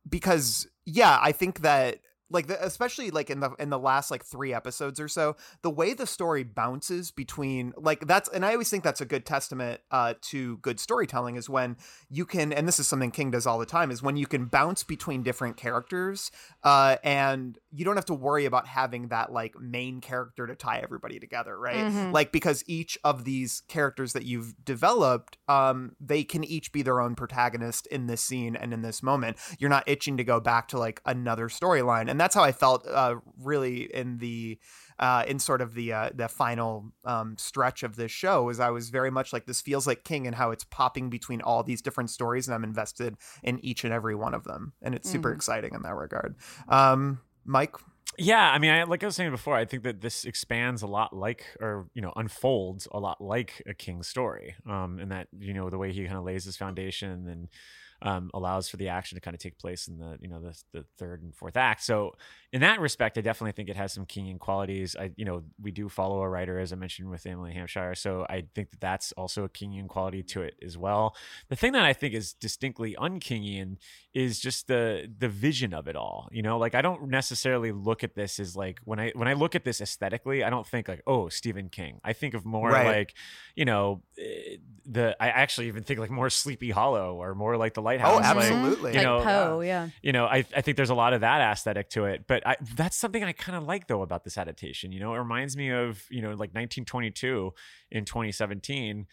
because 0.09 0.69
yeah, 0.87 1.19
I 1.21 1.33
think 1.33 1.61
that 1.61 1.99
like 2.31 2.47
the, 2.47 2.65
especially 2.65 3.11
like 3.11 3.31
in 3.31 3.41
the 3.41 3.51
in 3.59 3.71
the 3.71 3.79
last 3.79 4.11
like 4.11 4.25
three 4.25 4.53
episodes 4.53 5.01
or 5.01 5.09
so 5.09 5.37
the 5.63 5.71
way 5.71 5.95
the 5.95 6.07
story 6.07 6.43
bounces 6.43 7.11
between 7.11 7.73
like 7.77 8.07
that's 8.07 8.29
and 8.31 8.45
i 8.45 8.53
always 8.53 8.71
think 8.71 8.85
that's 8.85 9.01
a 9.01 9.07
good 9.07 9.27
testament 9.27 9.81
uh 9.91 10.15
to 10.21 10.59
good 10.59 10.79
storytelling 10.79 11.37
is 11.37 11.49
when 11.49 11.77
you 12.11 12.25
can 12.25 12.53
and 12.53 12.69
this 12.69 12.79
is 12.79 12.87
something 12.87 13.11
king 13.11 13.31
does 13.31 13.47
all 13.47 13.59
the 13.59 13.67
time 13.67 13.91
is 13.91 14.03
when 14.03 14.17
you 14.17 14.27
can 14.27 14.47
bounce 14.47 14.85
between 14.85 15.23
different 15.23 15.57
characters 15.57 16.31
uh 16.63 16.97
and 17.03 17.59
you 17.73 17.85
don't 17.85 17.97
have 17.97 18.05
to 18.05 18.15
worry 18.15 18.45
about 18.45 18.67
having 18.67 19.09
that 19.09 19.33
like 19.33 19.59
main 19.59 20.01
character 20.01 20.47
to 20.47 20.55
tie 20.55 20.79
everybody 20.79 21.19
together 21.19 21.59
right? 21.59 22.13
Like 22.13 22.33
because 22.33 22.63
each 22.67 22.99
of 23.05 23.25
these 23.25 23.63
characters 23.69 24.13
that 24.13 24.25
you've 24.25 24.55
developed 24.65 25.39
um 25.49 25.97
they 26.01 26.25
can 26.25 26.45
each 26.45 26.73
be 26.73 26.83
their 26.83 27.01
own 27.01 27.15
protagonist 27.15 27.87
in 27.89 28.07
this 28.07 28.21
scene 28.21 28.57
and 28.57 28.73
in 28.73 28.83
this 28.83 29.03
moment. 29.03 29.37
You're 29.59 29.71
not 29.71 29.85
itching 29.89 30.17
to 30.19 30.25
go 30.25 30.41
back 30.41 30.69
to 30.69 30.79
like 30.79 31.01
another 31.07 31.49
storyline 31.49 32.11
and 32.11 32.21
that's 32.25 32.35
how 32.35 32.43
i 32.43 32.53
felt 32.53 32.87
uh 32.89 33.17
really 33.39 33.83
in 33.95 34.17
the 34.19 34.59
uh, 34.99 35.25
in 35.27 35.39
sort 35.39 35.61
of 35.61 35.75
the 35.75 35.93
uh, 35.93 36.11
the 36.15 36.29
final 36.29 36.93
um, 37.05 37.37
stretch 37.37 37.83
of 37.83 37.97
this 37.97 38.13
show 38.13 38.49
is 38.49 38.61
I 38.61 38.71
was 38.71 38.91
very 38.91 39.11
much 39.11 39.33
like 39.33 39.47
this 39.47 39.61
feels 39.61 39.87
like 39.87 40.05
King 40.05 40.27
and 40.27 40.37
how 40.37 40.51
it's 40.51 40.65
popping 40.65 41.11
between 41.11 41.41
all 41.43 41.63
these 41.63 41.83
different 41.83 42.11
stories 42.11 42.47
and 42.47 42.55
I'm 42.55 42.65
invested 42.65 43.17
in 43.43 43.59
each 43.65 43.85
and 43.85 43.93
every 43.93 44.15
one 44.15 44.35
of 44.35 44.45
them 44.45 44.73
and 44.83 44.95
it's 44.95 45.11
super 45.11 45.33
exciting 45.33 45.75
in 45.75 45.83
that 45.83 45.95
regard. 45.95 46.37
Um, 46.69 47.21
Mike, 47.45 47.75
Yeah, 48.17 48.51
I 48.51 48.59
mean, 48.59 48.71
I, 48.71 48.85
like 48.85 49.03
I 49.03 49.07
was 49.07 49.17
saying 49.17 49.33
before, 49.33 49.57
I 49.57 49.65
think 49.65 49.83
that 49.83 50.01
this 50.01 50.25
expands 50.25 50.83
a 50.83 50.87
lot 50.87 51.15
like, 51.15 51.45
or 51.61 51.89
you 51.95 52.01
know, 52.01 52.13
unfolds 52.15 52.87
a 52.93 53.01
lot 53.01 53.21
like 53.21 53.63
a 53.67 53.75
King 53.75 54.03
story. 54.03 54.55
Um, 54.69 54.99
and 55.01 55.11
that 55.11 55.27
you 55.39 55.53
know 55.53 55.71
the 55.71 55.79
way 55.79 55.93
he 55.93 56.05
kind 56.05 56.19
of 56.19 56.25
lays 56.25 56.45
his 56.45 56.57
foundation 56.57 57.29
and 57.29 57.49
um, 58.05 58.31
allows 58.35 58.69
for 58.69 58.77
the 58.77 58.89
action 58.89 59.17
to 59.17 59.21
kind 59.21 59.35
of 59.35 59.41
take 59.41 59.59
place 59.59 59.89
in 59.89 59.99
the 59.99 60.19
you 60.21 60.29
know 60.29 60.41
the 60.41 60.57
the 60.73 60.85
third 60.99 61.23
and 61.23 61.35
fourth 61.35 61.57
act. 61.57 61.83
So 61.83 62.13
in 62.55 62.61
that 62.61 62.79
respect, 62.79 63.19
I 63.19 63.21
definitely 63.21 63.51
think 63.51 63.69
it 63.69 63.75
has 63.77 63.93
some 63.93 64.07
Kingian 64.07 64.39
qualities. 64.39 64.95
I 64.97 65.11
you 65.17 65.25
know 65.25 65.43
we 65.61 65.73
do 65.73 65.89
follow 65.89 66.23
a 66.23 66.29
writer 66.29 66.61
as 66.61 66.73
I 66.73 66.77
mentioned 66.77 67.11
with 67.11 67.27
Emily 67.27 67.53
Hampshire, 67.53 67.97
so 67.97 68.25
I 68.31 68.45
think 68.55 68.71
that 68.71 68.81
that's 68.81 69.11
also 69.13 69.43
a 69.43 69.49
Kingian 69.49 69.89
quality 69.89 70.23
to 70.23 70.43
it 70.43 70.55
as 70.65 70.79
well. 70.79 71.17
The 71.49 71.57
thing 71.57 71.73
that 71.73 71.85
I 71.85 71.93
think 71.93 72.15
is 72.15 72.33
distinctly 72.33 72.95
unkingian 72.97 73.79
is 74.15 74.39
just 74.39 74.69
the 74.69 75.11
the 75.19 75.29
vision 75.29 75.75
of 75.75 75.89
it 75.89 75.97
all. 75.97 76.29
You 76.31 76.43
know, 76.43 76.57
like 76.57 76.77
I 76.77 76.81
don't 76.81 77.09
necessarily 77.09 77.73
look 77.73 78.05
at 78.05 78.15
this 78.15 78.39
as 78.39 78.55
like 78.55 78.79
when 78.85 79.01
I 79.01 79.11
when 79.17 79.27
I 79.27 79.33
look 79.33 79.57
at 79.57 79.65
this 79.65 79.81
aesthetically, 79.81 80.45
I 80.45 80.49
don't 80.49 80.67
think 80.67 80.87
like 80.87 81.03
oh 81.09 81.29
Stephen 81.29 81.69
King. 81.71 82.01
I 82.05 82.13
think 82.13 82.35
of 82.35 82.45
more 82.45 82.71
Right. 82.71 82.87
like 82.99 83.15
you 83.57 83.65
know 83.65 84.01
eh, 84.17 84.59
the 84.87 85.17
I 85.21 85.31
actually 85.31 85.67
even 85.67 85.83
think 85.83 85.99
like 85.99 86.11
more 86.11 86.31
Sleepy 86.31 86.71
Hollow 86.71 87.17
or 87.17 87.35
more 87.35 87.57
like 87.57 87.75
the 87.75 87.83
Lighthouse. 87.83 88.13
Oh, 88.13 88.17
Like, 88.19 88.37
absolutely. 88.37 88.91
you 88.93 88.99
like 88.99 89.05
know, 89.05 89.23
Poe, 89.25 89.61
yeah. 89.61 89.89
you 90.03 90.13
know, 90.13 90.27
I, 90.27 90.45
I 90.55 90.61
think 90.61 90.77
there's 90.77 90.91
a 90.91 90.95
lot 90.95 91.15
of 91.15 91.23
that 91.23 91.41
aesthetic 91.41 91.89
to 91.91 92.05
it, 92.05 92.27
but 92.29 92.44
I, 92.45 92.57
that's 92.77 92.97
something 92.97 93.25
I 93.25 93.33
kind 93.33 93.57
of 93.57 93.65
like 93.65 93.87
though 93.87 94.03
about 94.03 94.25
this 94.25 94.37
adaptation. 94.37 94.93
You 94.93 95.01
know, 95.01 95.15
it 95.15 95.19
reminds 95.19 95.57
me 95.57 95.71
of 95.71 96.05
you 96.11 96.21
know 96.21 96.31
like 96.31 96.53
1922 96.55 97.53
in 97.91 98.05
2017, 98.05 99.07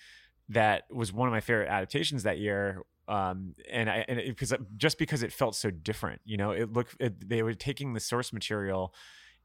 that 0.49 0.83
was 0.91 1.13
one 1.13 1.27
of 1.27 1.31
my 1.31 1.39
favorite 1.39 1.69
adaptations 1.69 2.23
that 2.23 2.39
year. 2.39 2.83
Um, 3.07 3.55
and 3.69 3.89
I 3.89 4.05
and 4.07 4.19
because 4.25 4.53
just 4.77 4.97
because 4.97 5.23
it 5.23 5.31
felt 5.31 5.55
so 5.55 5.71
different, 5.71 6.21
you 6.25 6.37
know, 6.37 6.51
it 6.51 6.71
looked 6.71 6.95
it, 6.99 7.27
they 7.27 7.43
were 7.43 7.53
taking 7.53 7.93
the 7.93 7.99
source 7.99 8.33
material 8.33 8.93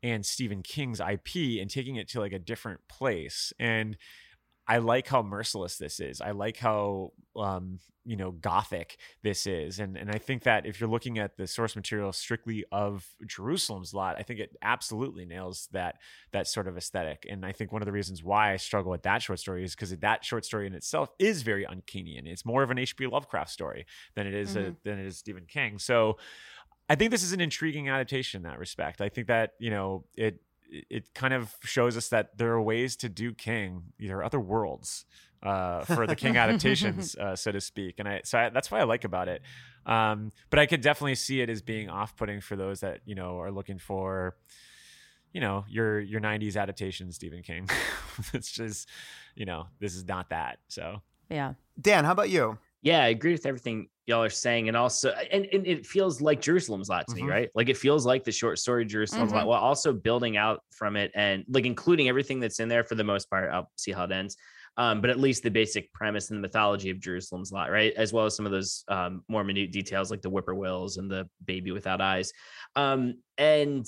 and 0.03 0.25
Stephen 0.27 0.63
King's 0.63 1.01
IP 1.01 1.61
and 1.61 1.71
taking 1.71 1.97
it 1.97 2.09
to 2.09 2.21
like 2.21 2.33
a 2.33 2.39
different 2.39 2.81
place 2.89 3.53
and. 3.59 3.97
I 4.69 4.79
like 4.79 5.07
how 5.07 5.23
merciless 5.23 5.79
this 5.79 6.01
is. 6.01 6.21
I 6.21 6.33
like 6.33 6.57
how 6.57 7.13
um, 7.37 7.79
you 8.05 8.17
know 8.17 8.33
gothic 8.33 8.97
this 9.23 9.47
is, 9.47 9.79
and 9.79 9.97
and 9.97 10.11
I 10.11 10.19
think 10.19 10.43
that 10.43 10.67
if 10.67 10.81
you're 10.81 10.91
looking 10.91 11.19
at 11.19 11.37
the 11.37 11.47
source 11.47 11.77
material 11.77 12.13
strictly 12.13 12.65
of 12.73 13.07
Jerusalem's 13.27 13.95
lot, 13.95 14.17
I 14.19 14.23
think 14.23 14.41
it 14.41 14.57
absolutely 14.63 15.25
nails 15.25 15.69
that 15.73 15.97
that 16.33 16.49
sort 16.49 16.67
of 16.67 16.77
aesthetic. 16.77 17.27
And 17.29 17.47
I 17.47 17.53
think 17.53 17.73
one 17.73 17.83
of 17.83 17.87
the 17.87 17.93
reasons 17.93 18.25
why 18.25 18.53
I 18.53 18.57
struggle 18.57 18.91
with 18.91 19.03
that 19.03 19.23
short 19.23 19.39
story 19.39 19.65
is 19.65 19.75
because 19.75 19.97
that 19.97 20.25
short 20.25 20.45
story 20.45 20.67
in 20.67 20.75
itself 20.75 21.11
is 21.19 21.43
very 21.43 21.65
uncanny, 21.65 22.21
it's 22.25 22.45
more 22.45 22.63
of 22.63 22.71
an 22.71 22.79
H.P. 22.79 23.07
Lovecraft 23.07 23.51
story 23.51 23.87
than 24.15 24.27
it 24.27 24.35
is 24.35 24.57
a, 24.57 24.75
than 24.85 24.99
it 24.99 25.07
is 25.07 25.19
Stephen 25.19 25.45
King. 25.47 25.79
So 25.79 26.17
I 26.89 26.95
think 26.95 27.11
this 27.11 27.23
is 27.23 27.33
an 27.33 27.41
intriguing 27.41 27.89
adaptation 27.89 28.39
in 28.39 28.43
that 28.45 28.59
respect. 28.59 29.01
I 29.01 29.09
think 29.09 29.29
that 29.29 29.53
you 29.59 29.71
know 29.71 30.05
it 30.15 30.41
it 30.71 31.15
kind 31.15 31.35
of 31.35 31.55
shows 31.63 31.97
us 31.97 32.09
that 32.09 32.39
there 32.39 32.53
are 32.53 32.63
ways 32.63 32.97
to 32.97 33.09
do 33.09 33.33
King. 33.33 33.93
There 33.99 34.19
are 34.19 34.25
other 34.25 34.41
worlds 34.41 35.05
uh, 35.43 35.85
for 35.85 36.07
the 36.07 36.17
King 36.17 36.37
adaptations, 36.37 37.15
uh, 37.21 37.37
so 37.37 37.53
to 37.53 37.61
speak, 37.61 37.97
and 37.99 38.09
I 38.09 38.21
so 38.25 38.39
I, 38.39 38.49
that's 38.51 38.71
what 38.71 38.81
I 38.81 38.85
like 38.85 39.05
about 39.05 39.29
it. 39.29 39.43
Um, 39.85 40.33
but 40.51 40.59
I 40.59 40.67
could 40.67 40.81
definitely 40.81 41.15
see 41.15 41.41
it 41.41 41.49
as 41.49 41.63
being 41.63 41.89
off-putting 41.89 42.41
for 42.41 42.57
those 42.57 42.81
that 42.81 43.01
you 43.05 43.15
know 43.15 43.39
are 43.39 43.53
looking 43.53 43.79
for, 43.79 44.37
you 45.33 45.41
know, 45.41 45.65
your 45.69 46.01
your 46.01 46.21
'90s 46.21 46.57
adaptation, 46.57 47.13
Stephen 47.13 47.43
King. 47.43 47.69
it's 48.33 48.51
just, 48.51 48.89
you 49.35 49.45
know, 49.45 49.67
this 49.79 49.95
is 49.95 50.07
not 50.07 50.31
that. 50.31 50.59
So 50.69 51.03
Yeah. 51.31 51.55
Dan, 51.81 52.05
how 52.05 52.13
about 52.13 52.31
you? 52.31 52.59
Yeah, 52.83 53.03
I 53.03 53.09
agree 53.09 53.33
with 53.33 53.47
everything 53.47 53.89
y'all 54.07 54.23
are 54.23 54.31
saying, 54.31 54.69
and 54.69 54.77
also, 54.77 55.11
and, 55.11 55.47
and 55.53 55.67
it 55.67 55.85
feels 55.85 56.21
like 56.21 56.41
Jerusalem's 56.41 56.89
lot 56.89 57.09
to 57.09 57.15
Mhm. 57.17 57.23
me, 57.23 57.29
right? 57.29 57.51
Like 57.55 57.69
it 57.69 57.77
feels 57.77 58.07
like 58.07 58.23
the 58.25 58.33
short 58.33 58.59
story 58.59 58.85
Jerusalem's 58.85 59.33
lot, 59.33 59.47
while 59.47 59.61
also 59.61 59.93
building 59.93 60.37
out 60.37 60.61
from 60.71 60.97
it 60.97 61.11
and 61.15 61.45
like 61.49 61.67
including 61.67 62.09
everything 62.09 62.41
that's 62.41 62.61
in 62.61 62.69
there 62.69 62.85
for 62.85 62.95
the 62.95 63.05
most 63.05 63.29
part. 63.29 63.51
I'll 63.53 63.71
see 63.77 63.93
how 63.93 64.05
it 64.05 64.13
ends, 64.13 64.37
um, 64.77 65.01
but 65.01 65.11
at 65.11 65.19
least 65.19 65.43
the 65.43 65.51
basic 65.51 65.93
premise 65.93 66.31
and 66.31 66.39
the 66.39 66.43
mythology 66.43 66.91
of 66.91 67.01
Jerusalem's 67.01 67.51
lot, 67.51 67.71
right? 67.71 67.93
As 67.95 68.13
well 68.13 68.27
as 68.27 68.37
some 68.37 68.47
of 68.47 68.53
those 68.53 68.85
um, 68.89 69.25
more 69.29 69.43
minute 69.43 69.73
details 69.73 70.11
like 70.11 70.23
the 70.23 70.31
whippoorwills 70.31 70.99
and 70.99 71.11
the 71.11 71.29
baby 71.45 71.73
without 71.73 72.01
eyes, 72.01 72.33
um, 72.77 73.15
and 73.39 73.87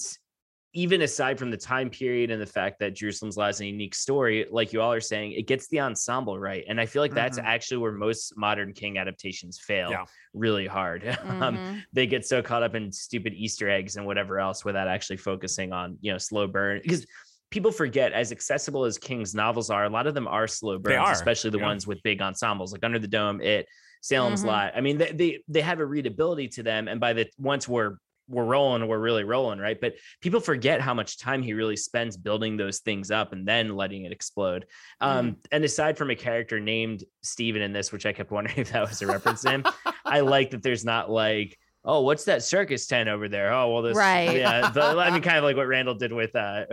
even 0.74 1.02
aside 1.02 1.38
from 1.38 1.50
the 1.50 1.56
time 1.56 1.88
period 1.88 2.30
and 2.30 2.40
the 2.40 2.46
fact 2.46 2.78
that 2.78 2.94
Jerusalem's 2.94 3.36
Lot 3.36 3.50
is 3.50 3.60
a 3.60 3.66
unique 3.66 3.94
story, 3.94 4.46
like 4.50 4.72
you 4.72 4.82
all 4.82 4.92
are 4.92 5.00
saying, 5.00 5.32
it 5.32 5.46
gets 5.46 5.66
the 5.68 5.80
ensemble 5.80 6.38
right. 6.38 6.64
And 6.68 6.78
I 6.80 6.84
feel 6.86 7.00
like 7.00 7.14
that's 7.14 7.38
Mhm. 7.38 7.44
actually 7.44 7.78
where 7.78 7.92
most 7.92 8.36
modern 8.36 8.74
King 8.74 8.98
adaptations 8.98 9.58
fail 9.58 9.90
Yeah. 9.90 10.04
really 10.34 10.66
hard. 10.66 11.04
um, 11.24 11.56
Mhm. 11.56 11.82
they 11.92 12.06
get 12.06 12.26
so 12.26 12.42
caught 12.42 12.62
up 12.62 12.74
in 12.74 12.92
stupid 12.92 13.32
Easter 13.34 13.68
eggs 13.70 13.96
and 13.96 14.04
whatever 14.04 14.38
else 14.38 14.64
without 14.64 14.88
actually 14.88 15.16
focusing 15.16 15.72
on, 15.72 15.96
you 16.02 16.12
know, 16.12 16.18
slow 16.18 16.46
burn. 16.46 16.80
Because 16.82 17.06
people 17.50 17.72
forget, 17.72 18.12
as 18.12 18.30
accessible 18.30 18.84
as 18.84 18.98
King's 18.98 19.34
novels 19.34 19.70
are, 19.70 19.84
a 19.84 19.88
lot 19.88 20.06
of 20.06 20.12
them 20.14 20.28
are 20.28 20.46
slow 20.46 20.78
burns, 20.78 20.98
are, 20.98 21.12
especially 21.12 21.48
the 21.50 21.58
yeah. 21.58 21.64
ones 21.64 21.86
with 21.86 22.02
big 22.02 22.20
ensembles, 22.20 22.72
like 22.72 22.84
Under 22.84 22.98
the 22.98 23.08
Dome, 23.08 23.40
It, 23.40 23.66
Salem's 24.02 24.42
Mhm. 24.44 24.48
Lot. 24.48 24.72
I 24.76 24.80
mean, 24.82 24.98
they, 24.98 25.12
they 25.12 25.42
they 25.48 25.60
have 25.62 25.80
a 25.80 25.86
readability 25.86 26.46
to 26.48 26.62
them, 26.62 26.86
and 26.88 27.00
by 27.00 27.14
the 27.14 27.26
once 27.38 27.66
we're 27.66 27.96
we're 28.28 28.44
rolling, 28.44 28.86
we're 28.86 28.98
really 28.98 29.24
rolling, 29.24 29.58
right? 29.58 29.80
But 29.80 29.94
people 30.20 30.40
forget 30.40 30.80
how 30.80 30.94
much 30.94 31.18
time 31.18 31.42
he 31.42 31.54
really 31.54 31.76
spends 31.76 32.16
building 32.16 32.56
those 32.56 32.80
things 32.80 33.10
up 33.10 33.32
and 33.32 33.46
then 33.46 33.74
letting 33.74 34.04
it 34.04 34.12
explode. 34.12 34.66
Um, 35.00 35.36
And 35.50 35.64
aside 35.64 35.96
from 35.96 36.10
a 36.10 36.14
character 36.14 36.60
named 36.60 37.04
Steven 37.22 37.62
in 37.62 37.72
this, 37.72 37.90
which 37.90 38.06
I 38.06 38.12
kept 38.12 38.30
wondering 38.30 38.58
if 38.58 38.72
that 38.72 38.88
was 38.88 39.02
a 39.02 39.06
reference 39.06 39.42
to 39.42 39.50
him, 39.50 39.64
I 40.04 40.20
like 40.20 40.50
that 40.50 40.62
there's 40.62 40.84
not 40.84 41.10
like, 41.10 41.58
oh, 41.84 42.02
what's 42.02 42.24
that 42.24 42.42
circus 42.42 42.86
tent 42.86 43.08
over 43.08 43.28
there? 43.28 43.52
Oh, 43.52 43.72
well, 43.72 43.82
this, 43.82 43.96
Right. 43.96 44.36
Yeah. 44.36 44.68
The, 44.70 44.82
I 44.82 45.10
mean, 45.10 45.22
kind 45.22 45.38
of 45.38 45.44
like 45.44 45.56
what 45.56 45.66
Randall 45.66 45.94
did 45.94 46.12
with, 46.12 46.36
uh, 46.36 46.66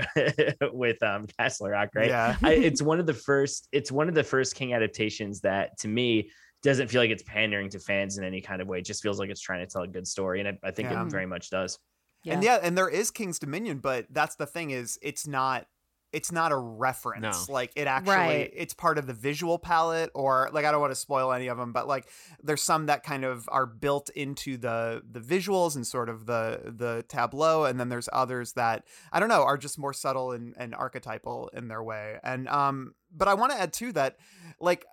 with, 0.74 1.02
um, 1.04 1.28
Castle 1.40 1.70
Rock, 1.70 1.90
right? 1.96 2.10
Yeah. 2.10 2.36
I, 2.44 2.54
it's 2.54 2.82
one 2.82 3.00
of 3.00 3.06
the 3.06 3.14
first, 3.14 3.70
it's 3.72 3.92
one 3.92 4.10
of 4.10 4.16
the 4.16 4.24
first 4.24 4.56
King 4.56 4.74
adaptations 4.74 5.42
that 5.42 5.78
to 5.80 5.88
me 5.88 6.32
doesn't 6.66 6.90
feel 6.90 7.02
like 7.02 7.12
it's 7.12 7.24
pandering 7.24 7.70
to 7.70 7.80
fans 7.80 8.18
in 8.18 8.24
any 8.26 8.42
kind 8.42 8.62
of 8.62 8.68
way. 8.68 8.80
It 8.80 8.86
just 8.86 9.02
feels 9.02 9.20
like 9.20 9.30
it's 9.30 9.40
trying 9.42 9.66
to 9.66 9.72
tell 9.72 9.84
a 9.84 9.88
good 9.88 10.08
story. 10.08 10.40
And 10.42 10.50
I, 10.50 10.58
I 10.68 10.72
think 10.72 10.90
Yeah. 10.90 11.02
it 11.06 11.10
very 11.12 11.26
much 11.26 11.50
does. 11.50 11.80
And 12.28 12.44
yeah, 12.44 12.60
and 12.62 12.76
there 12.78 12.90
is 12.90 13.12
King's 13.12 13.38
Dominion, 13.40 13.78
but 13.78 14.08
that's 14.10 14.36
the 14.36 14.48
thing 14.48 14.72
is 14.72 14.98
it's 15.02 15.26
not 15.28 15.68
it's 16.12 16.32
not 16.32 16.54
a 16.54 16.58
reference. 16.58 17.48
No. 17.50 17.54
Like 17.54 17.74
it 17.76 17.88
actually 17.88 18.14
Right. 18.16 18.52
it's 18.56 18.74
part 18.74 18.98
of 18.98 19.06
the 19.06 19.14
visual 19.14 19.60
palette 19.60 20.12
or 20.16 20.50
like 20.54 20.64
I 20.66 20.72
don't 20.72 20.80
want 20.80 20.92
to 20.92 20.96
spoil 20.96 21.34
any 21.34 21.48
of 21.48 21.58
them, 21.58 21.74
but 21.74 21.88
like 21.88 22.08
there's 22.42 22.64
some 22.64 22.86
that 22.86 23.04
kind 23.04 23.26
of 23.26 23.48
are 23.52 23.66
built 23.66 24.10
into 24.12 24.58
the 24.58 25.04
the 25.12 25.20
visuals 25.20 25.76
and 25.76 25.86
sort 25.86 26.08
of 26.10 26.26
the 26.26 26.74
the 26.76 27.04
tableau 27.10 27.66
and 27.66 27.80
then 27.80 27.90
there's 27.90 28.08
others 28.14 28.54
that 28.54 28.86
I 29.12 29.20
don't 29.20 29.30
know 29.30 29.44
are 29.44 29.58
just 29.58 29.78
more 29.78 29.94
subtle 29.94 30.32
and, 30.32 30.56
and 30.58 30.74
archetypal 30.74 31.50
in 31.54 31.68
their 31.68 31.84
way. 31.84 32.18
And 32.24 32.48
um 32.48 32.96
but 33.12 33.28
I 33.28 33.34
want 33.36 33.52
to 33.52 33.60
add 33.60 33.74
too 33.74 33.92
that 33.92 34.16
like 34.60 34.86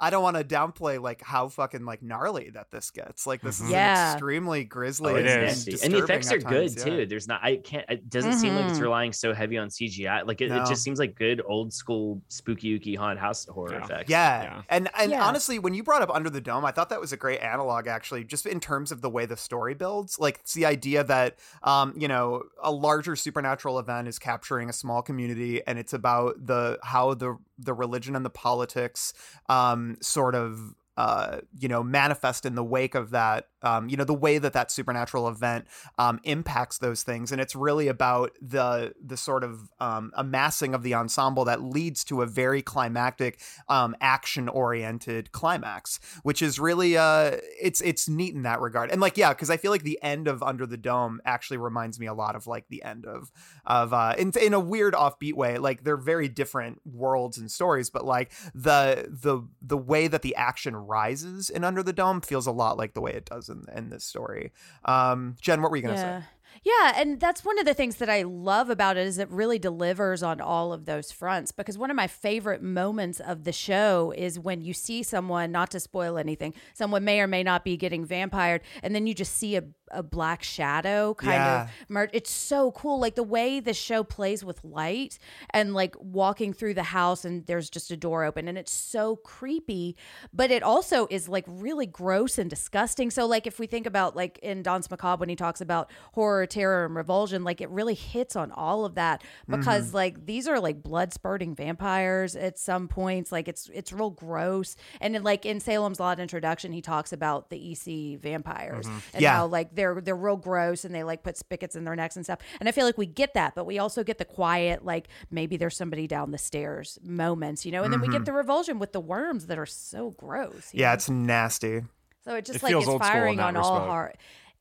I 0.00 0.08
don't 0.10 0.22
want 0.22 0.36
to 0.38 0.44
downplay 0.44 1.00
like 1.00 1.20
how 1.22 1.48
fucking 1.48 1.84
like 1.84 2.02
gnarly 2.02 2.50
that 2.54 2.70
this 2.70 2.90
gets. 2.90 3.26
Like 3.26 3.42
this 3.42 3.60
is 3.60 3.70
Yeah. 3.70 4.10
an 4.12 4.14
extremely 4.14 4.64
grisly 4.64 5.12
Oh, 5.12 5.16
and, 5.16 5.26
and, 5.26 5.42
nasty. 5.42 5.76
and 5.82 5.92
the 5.92 6.02
effects 6.02 6.32
are 6.32 6.36
disturbing 6.38 6.58
good 6.60 6.68
times, 6.68 6.76
yeah. 6.86 6.96
too. 6.96 7.06
There's 7.06 7.28
not, 7.28 7.40
I 7.44 7.56
can't, 7.56 7.84
it 7.90 8.08
doesn't 8.08 8.32
seem 8.34 8.54
like 8.54 8.70
it's 8.70 8.78
Mhm. 8.78 8.82
relying 8.82 9.12
so 9.12 9.34
heavy 9.34 9.58
on 9.58 9.68
CGI. 9.68 10.22
Like 10.26 10.40
it, 10.40 10.50
it 10.50 10.66
just 10.66 10.82
seems 10.82 10.98
like 10.98 11.16
good 11.16 11.42
old 11.46 11.72
school 11.74 12.22
spooky 12.28 12.78
ooky 12.78 12.96
haunted 12.96 13.18
house 13.18 13.46
horror 13.46 13.72
Yeah. 13.74 13.84
effects. 13.84 14.10
Yeah. 14.10 14.42
Yeah. 14.42 14.62
And 14.70 14.88
and 14.98 15.10
Yeah. 15.10 15.24
honestly, 15.24 15.58
when 15.58 15.74
you 15.74 15.82
brought 15.82 16.02
up 16.02 16.10
Under 16.10 16.30
the 16.30 16.40
Dome, 16.40 16.64
I 16.64 16.72
thought 16.72 16.88
that 16.88 17.00
was 17.00 17.12
a 17.12 17.16
great 17.18 17.40
analog 17.40 17.86
actually, 17.86 18.24
just 18.24 18.46
in 18.46 18.58
terms 18.60 18.90
of 18.92 19.02
the 19.02 19.10
way 19.10 19.26
the 19.26 19.36
story 19.36 19.74
builds. 19.74 20.18
Like 20.18 20.38
it's 20.40 20.54
the 20.54 20.64
idea 20.66 21.04
that 21.04 21.36
um, 21.62 21.92
you 21.96 22.08
know, 22.08 22.44
a 22.62 22.70
larger 22.72 23.16
supernatural 23.16 23.78
event 23.78 24.08
is 24.08 24.18
capturing 24.18 24.70
a 24.70 24.72
small 24.72 25.02
community 25.02 25.60
and 25.66 25.78
it's 25.78 25.92
about 25.92 26.46
the 26.46 26.78
how 26.82 27.12
the 27.14 27.36
the 27.64 27.74
religion 27.74 28.16
and 28.16 28.24
the 28.24 28.30
politics 28.30 29.12
um 29.48 29.96
sort 30.00 30.34
of 30.34 30.74
uh, 30.96 31.40
you 31.58 31.66
know, 31.66 31.82
manifest 31.82 32.44
in 32.44 32.54
the 32.56 32.64
wake 32.64 32.94
of 32.94 33.10
that, 33.10 33.48
um, 33.62 33.88
you 33.88 33.96
know, 33.96 34.04
the 34.04 34.14
way 34.14 34.38
that 34.38 34.52
that 34.52 34.70
supernatural 34.70 35.28
event 35.28 35.66
um, 35.98 36.20
impacts 36.24 36.78
those 36.78 37.02
things, 37.02 37.32
and 37.32 37.40
it's 37.40 37.54
really 37.54 37.88
about 37.88 38.32
the 38.40 38.94
the 39.04 39.16
sort 39.16 39.44
of 39.44 39.70
um, 39.80 40.12
amassing 40.16 40.74
of 40.74 40.82
the 40.82 40.94
ensemble 40.94 41.44
that 41.44 41.62
leads 41.62 42.04
to 42.04 42.22
a 42.22 42.26
very 42.26 42.62
climactic, 42.62 43.40
um, 43.68 43.94
action 44.00 44.48
oriented 44.48 45.32
climax, 45.32 46.00
which 46.22 46.40
is 46.42 46.58
really 46.58 46.96
uh, 46.96 47.36
it's 47.60 47.80
it's 47.82 48.08
neat 48.08 48.34
in 48.34 48.42
that 48.42 48.60
regard. 48.60 48.90
And 48.90 49.00
like, 49.00 49.16
yeah, 49.16 49.30
because 49.30 49.50
I 49.50 49.56
feel 49.56 49.70
like 49.70 49.82
the 49.82 50.02
end 50.02 50.26
of 50.28 50.42
Under 50.42 50.66
the 50.66 50.76
Dome 50.76 51.20
actually 51.24 51.58
reminds 51.58 52.00
me 52.00 52.06
a 52.06 52.14
lot 52.14 52.34
of 52.34 52.46
like 52.46 52.68
the 52.68 52.82
end 52.82 53.04
of 53.04 53.30
of 53.66 53.92
uh, 53.92 54.14
in 54.16 54.32
in 54.40 54.54
a 54.54 54.60
weird 54.60 54.94
offbeat 54.94 55.34
way. 55.34 55.58
Like 55.58 55.84
they're 55.84 55.96
very 55.96 56.28
different 56.28 56.80
worlds 56.84 57.36
and 57.36 57.50
stories, 57.50 57.90
but 57.90 58.04
like 58.04 58.32
the 58.54 59.08
the 59.10 59.46
the 59.60 59.76
way 59.76 60.08
that 60.08 60.22
the 60.22 60.34
action 60.36 60.74
rises 60.74 61.50
in 61.50 61.64
Under 61.64 61.82
the 61.82 61.92
Dome 61.92 62.22
feels 62.22 62.46
a 62.46 62.52
lot 62.52 62.78
like 62.78 62.94
the 62.94 63.00
way 63.00 63.12
it 63.12 63.26
does 63.26 63.49
in 63.50 63.64
in 63.74 63.90
this 63.90 64.04
story. 64.04 64.52
Um, 64.84 65.36
Jen, 65.40 65.60
what 65.62 65.70
were 65.70 65.76
you 65.76 65.82
gonna 65.82 65.94
yeah. 65.94 66.20
say? 66.20 66.26
Yeah, 66.62 66.92
and 66.96 67.18
that's 67.18 67.44
one 67.44 67.58
of 67.58 67.64
the 67.64 67.72
things 67.74 67.96
that 67.96 68.10
I 68.10 68.22
love 68.22 68.68
about 68.68 68.96
it 68.96 69.06
is 69.06 69.18
it 69.18 69.30
really 69.30 69.58
delivers 69.58 70.22
on 70.22 70.40
all 70.40 70.72
of 70.72 70.84
those 70.84 71.10
fronts 71.10 71.52
because 71.52 71.78
one 71.78 71.90
of 71.90 71.96
my 71.96 72.06
favorite 72.06 72.62
moments 72.62 73.18
of 73.18 73.44
the 73.44 73.52
show 73.52 74.12
is 74.16 74.38
when 74.38 74.60
you 74.60 74.74
see 74.74 75.02
someone, 75.02 75.52
not 75.52 75.70
to 75.70 75.80
spoil 75.80 76.18
anything, 76.18 76.52
someone 76.74 77.04
may 77.04 77.20
or 77.20 77.26
may 77.26 77.42
not 77.42 77.64
be 77.64 77.76
getting 77.76 78.04
vampired, 78.04 78.60
and 78.82 78.94
then 78.94 79.06
you 79.06 79.14
just 79.14 79.36
see 79.36 79.56
a, 79.56 79.64
a 79.90 80.02
black 80.02 80.42
shadow 80.42 81.14
kind 81.14 81.32
Yeah. 81.32 81.62
of 81.62 81.70
mer- 81.88 82.10
it's 82.12 82.30
so 82.30 82.70
cool. 82.72 82.98
Like 82.98 83.14
the 83.14 83.22
way 83.22 83.60
the 83.60 83.74
show 83.74 84.02
plays 84.04 84.44
with 84.44 84.62
light 84.64 85.18
and 85.50 85.74
like 85.74 85.94
walking 85.98 86.52
through 86.52 86.74
the 86.74 86.82
house 86.84 87.24
and 87.24 87.46
there's 87.46 87.70
just 87.70 87.90
a 87.90 87.96
door 87.96 88.24
open 88.24 88.48
and 88.48 88.56
it's 88.58 88.72
so 88.72 89.16
creepy, 89.16 89.96
but 90.32 90.50
it 90.50 90.62
also 90.62 91.06
is 91.10 91.28
like 91.28 91.44
really 91.46 91.86
gross 91.86 92.38
and 92.38 92.48
disgusting. 92.50 93.10
So 93.10 93.26
like 93.26 93.46
if 93.46 93.58
we 93.58 93.66
think 93.66 93.86
about 93.86 94.16
like 94.16 94.38
in 94.38 94.62
Danse 94.62 94.90
Macabre 94.90 95.20
when 95.20 95.28
he 95.28 95.36
talks 95.36 95.60
about 95.60 95.90
horror, 96.12 96.46
terror, 96.46 96.86
and 96.86 96.94
revulsion, 96.94 97.44
like 97.44 97.60
it 97.60 97.70
really 97.70 97.94
hits 97.94 98.36
on 98.36 98.52
all 98.52 98.84
of 98.84 98.94
that 98.94 99.22
because 99.48 99.88
mm-hmm. 99.88 99.96
like 99.96 100.26
these 100.26 100.46
are 100.48 100.60
like 100.60 100.82
blood 100.82 101.12
spurting 101.12 101.54
vampires 101.54 102.36
at 102.36 102.58
some 102.58 102.88
points. 102.88 103.32
Like 103.32 103.48
it's 103.48 103.70
it's 103.72 103.92
real 103.92 104.10
gross. 104.10 104.76
And 105.00 105.14
then, 105.14 105.22
like 105.22 105.46
in 105.46 105.60
Salem's 105.60 106.00
Lot 106.00 106.20
introduction, 106.20 106.72
he 106.72 106.80
talks 106.82 107.12
about 107.12 107.50
the 107.50 107.72
EC 107.72 108.18
vampires 108.20 108.86
mm-hmm. 108.86 108.98
and 109.14 109.22
Yeah. 109.22 109.32
how 109.36 109.46
like 109.46 109.74
they're 109.80 110.00
they're 110.00 110.14
real 110.14 110.36
gross 110.36 110.84
and 110.84 110.94
they 110.94 111.02
like 111.02 111.22
put 111.22 111.38
spigots 111.38 111.74
in 111.74 111.84
their 111.84 111.96
necks 111.96 112.14
and 112.16 112.24
stuff. 112.24 112.38
And 112.60 112.68
I 112.68 112.72
feel 112.72 112.84
like 112.84 112.98
we 112.98 113.06
get 113.06 113.32
that, 113.34 113.54
but 113.54 113.64
we 113.64 113.78
also 113.78 114.04
get 114.04 114.18
the 114.18 114.26
quiet, 114.26 114.84
like 114.84 115.08
maybe 115.30 115.56
there's 115.56 115.76
somebody 115.76 116.06
down 116.06 116.32
the 116.32 116.38
stairs 116.38 116.98
moments, 117.02 117.64
you 117.64 117.72
know. 117.72 117.82
And 117.82 117.92
then 117.92 118.00
we 118.00 118.08
get 118.08 118.16
mm-hmm. 118.16 118.24
the 118.24 118.32
revulsion 118.34 118.78
with 118.78 118.92
the 118.92 119.00
worms 119.00 119.46
that 119.46 119.58
are 119.58 119.66
so 119.66 120.10
gross. 120.10 120.70
Yeah, 120.74 120.88
know? 120.88 120.94
it's 120.94 121.08
nasty. 121.08 121.82
So 122.24 122.34
it 122.34 122.44
just 122.44 122.58
It 122.58 122.62
like 122.62 122.74
it's 122.74 122.76
old 122.76 122.84
school 122.84 122.94
in 122.96 123.00
firing 123.00 123.40
on 123.40 123.56
all 123.56 123.80
heart. 123.80 124.18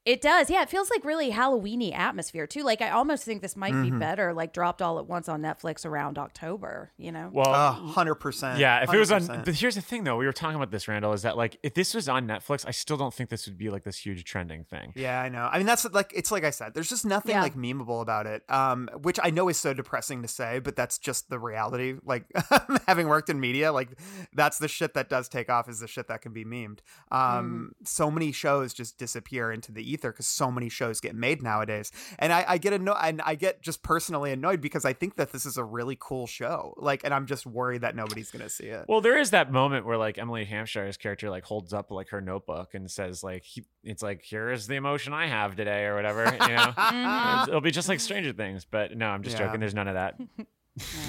It 0.09 0.21
does, 0.21 0.49
yeah. 0.49 0.63
It 0.63 0.69
feels 0.71 0.89
like 0.89 1.05
really 1.05 1.29
Halloweeny 1.31 1.93
atmosphere 1.95 2.47
too. 2.47 2.63
Like 2.63 2.81
I 2.81 2.89
almost 2.89 3.23
think 3.25 3.43
this 3.43 3.55
might 3.55 3.79
be 3.79 3.91
better, 3.91 4.33
like 4.33 4.53
dropped 4.53 4.81
all 4.81 4.97
at 4.97 5.05
once 5.05 5.29
on 5.29 5.43
Netflix 5.43 5.85
around 5.85 6.17
October. 6.17 6.91
You 6.97 7.11
know? 7.11 7.29
Well, 7.31 7.53
A 7.53 7.71
hundred 7.71 8.15
percent. 8.15 8.57
yeah, 8.57 8.81
if 8.81 8.91
it 8.91 8.97
was 8.97 9.11
on, 9.11 9.27
but 9.45 9.53
here's 9.53 9.75
the 9.75 9.81
thing 9.81 10.05
though, 10.05 10.17
we 10.17 10.25
were 10.25 10.33
talking 10.33 10.55
about 10.55 10.71
this, 10.71 10.87
Randall, 10.87 11.13
is 11.13 11.21
that 11.21 11.37
like 11.37 11.57
if 11.61 11.75
this 11.75 11.93
was 11.93 12.09
on 12.09 12.25
Netflix, 12.27 12.65
I 12.67 12.71
still 12.71 12.97
don't 12.97 13.13
think 13.13 13.29
this 13.29 13.45
would 13.45 13.55
be 13.59 13.69
like 13.69 13.83
this 13.83 13.97
huge 14.03 14.23
trending 14.23 14.63
thing. 14.63 14.93
Yeah, 14.95 15.21
I 15.21 15.29
know. 15.29 15.47
I 15.51 15.57
mean, 15.59 15.67
that's 15.67 15.85
like 15.91 16.11
it's 16.15 16.31
like 16.31 16.43
I 16.43 16.49
said. 16.49 16.73
There's 16.73 16.89
just 16.89 17.05
nothing 17.05 17.33
Yeah. 17.35 17.43
like 17.43 17.53
memeable 17.55 18.01
about 18.01 18.25
it, 18.25 18.41
um, 18.49 18.89
which 19.03 19.19
I 19.21 19.29
know 19.29 19.47
is 19.47 19.57
so 19.59 19.75
depressing 19.75 20.23
to 20.23 20.27
say, 20.27 20.57
but 20.57 20.75
that's 20.75 20.97
just 20.97 21.29
the 21.29 21.37
reality. 21.37 21.93
Like 22.03 22.25
having 22.87 23.07
worked 23.09 23.29
in 23.29 23.39
media, 23.39 23.71
like 23.71 23.89
that's 24.33 24.57
the 24.57 24.67
shit 24.67 24.95
that 24.95 25.07
does 25.07 25.29
take 25.29 25.51
off 25.51 25.69
is 25.69 25.81
the 25.81 25.87
shit 25.87 26.07
that 26.07 26.23
can 26.23 26.33
be 26.33 26.45
memed. 26.45 26.79
Um, 27.11 27.73
So 27.83 28.09
many 28.09 28.31
shows 28.31 28.73
just 28.73 28.97
disappear 28.97 29.51
into 29.51 29.71
the 29.71 29.83
ether 29.83 29.98
because 30.07 30.25
so 30.27 30.49
many 30.49 30.69
shows 30.69 30.99
get 30.99 31.13
made 31.15 31.43
nowadays, 31.43 31.91
and 32.17 32.31
I, 32.31 32.45
I 32.47 32.57
get 32.57 32.73
annoyed. 32.73 32.97
And 33.01 33.21
I 33.21 33.35
get 33.35 33.61
just 33.61 33.83
personally 33.83 34.31
annoyed 34.31 34.61
because 34.61 34.85
I 34.85 34.93
think 34.93 35.17
that 35.17 35.31
this 35.31 35.45
is 35.45 35.57
a 35.57 35.63
really 35.63 35.97
cool 35.99 36.25
show. 36.27 36.73
Like, 36.77 37.03
and 37.03 37.13
I'm 37.13 37.25
just 37.25 37.45
worried 37.45 37.81
that 37.81 37.95
nobody's 37.95 38.31
gonna 38.31 38.49
see 38.49 38.65
it. 38.67 38.85
Well, 38.87 39.01
there 39.01 39.17
is 39.17 39.31
that 39.31 39.51
moment 39.51 39.85
where 39.85 39.97
like 39.97 40.17
Emily 40.17 40.45
Hampshire's 40.45 40.97
character 40.97 41.29
like 41.29 41.43
holds 41.43 41.73
up 41.73 41.91
like 41.91 42.09
her 42.09 42.21
notebook 42.21 42.73
and 42.73 42.89
says 42.89 43.23
like 43.23 43.43
he, 43.43 43.65
it's 43.83 44.01
like 44.01 44.23
here 44.23 44.51
is 44.51 44.67
the 44.67 44.75
emotion 44.75 45.13
I 45.13 45.27
have 45.27 45.55
today 45.55 45.85
or 45.85 45.95
whatever, 45.95 46.23
you 46.25 46.55
know. 46.55 47.45
It'll 47.47 47.61
be 47.61 47.71
just 47.71 47.89
like 47.89 47.99
Stranger 47.99 48.33
Things, 48.33 48.65
but 48.65 48.95
no, 48.97 49.07
I'm 49.07 49.23
just 49.23 49.37
Yeah. 49.37 49.45
joking. 49.47 49.59
There's 49.59 49.73
none 49.75 49.87
of 49.87 49.95
that. 49.95 50.15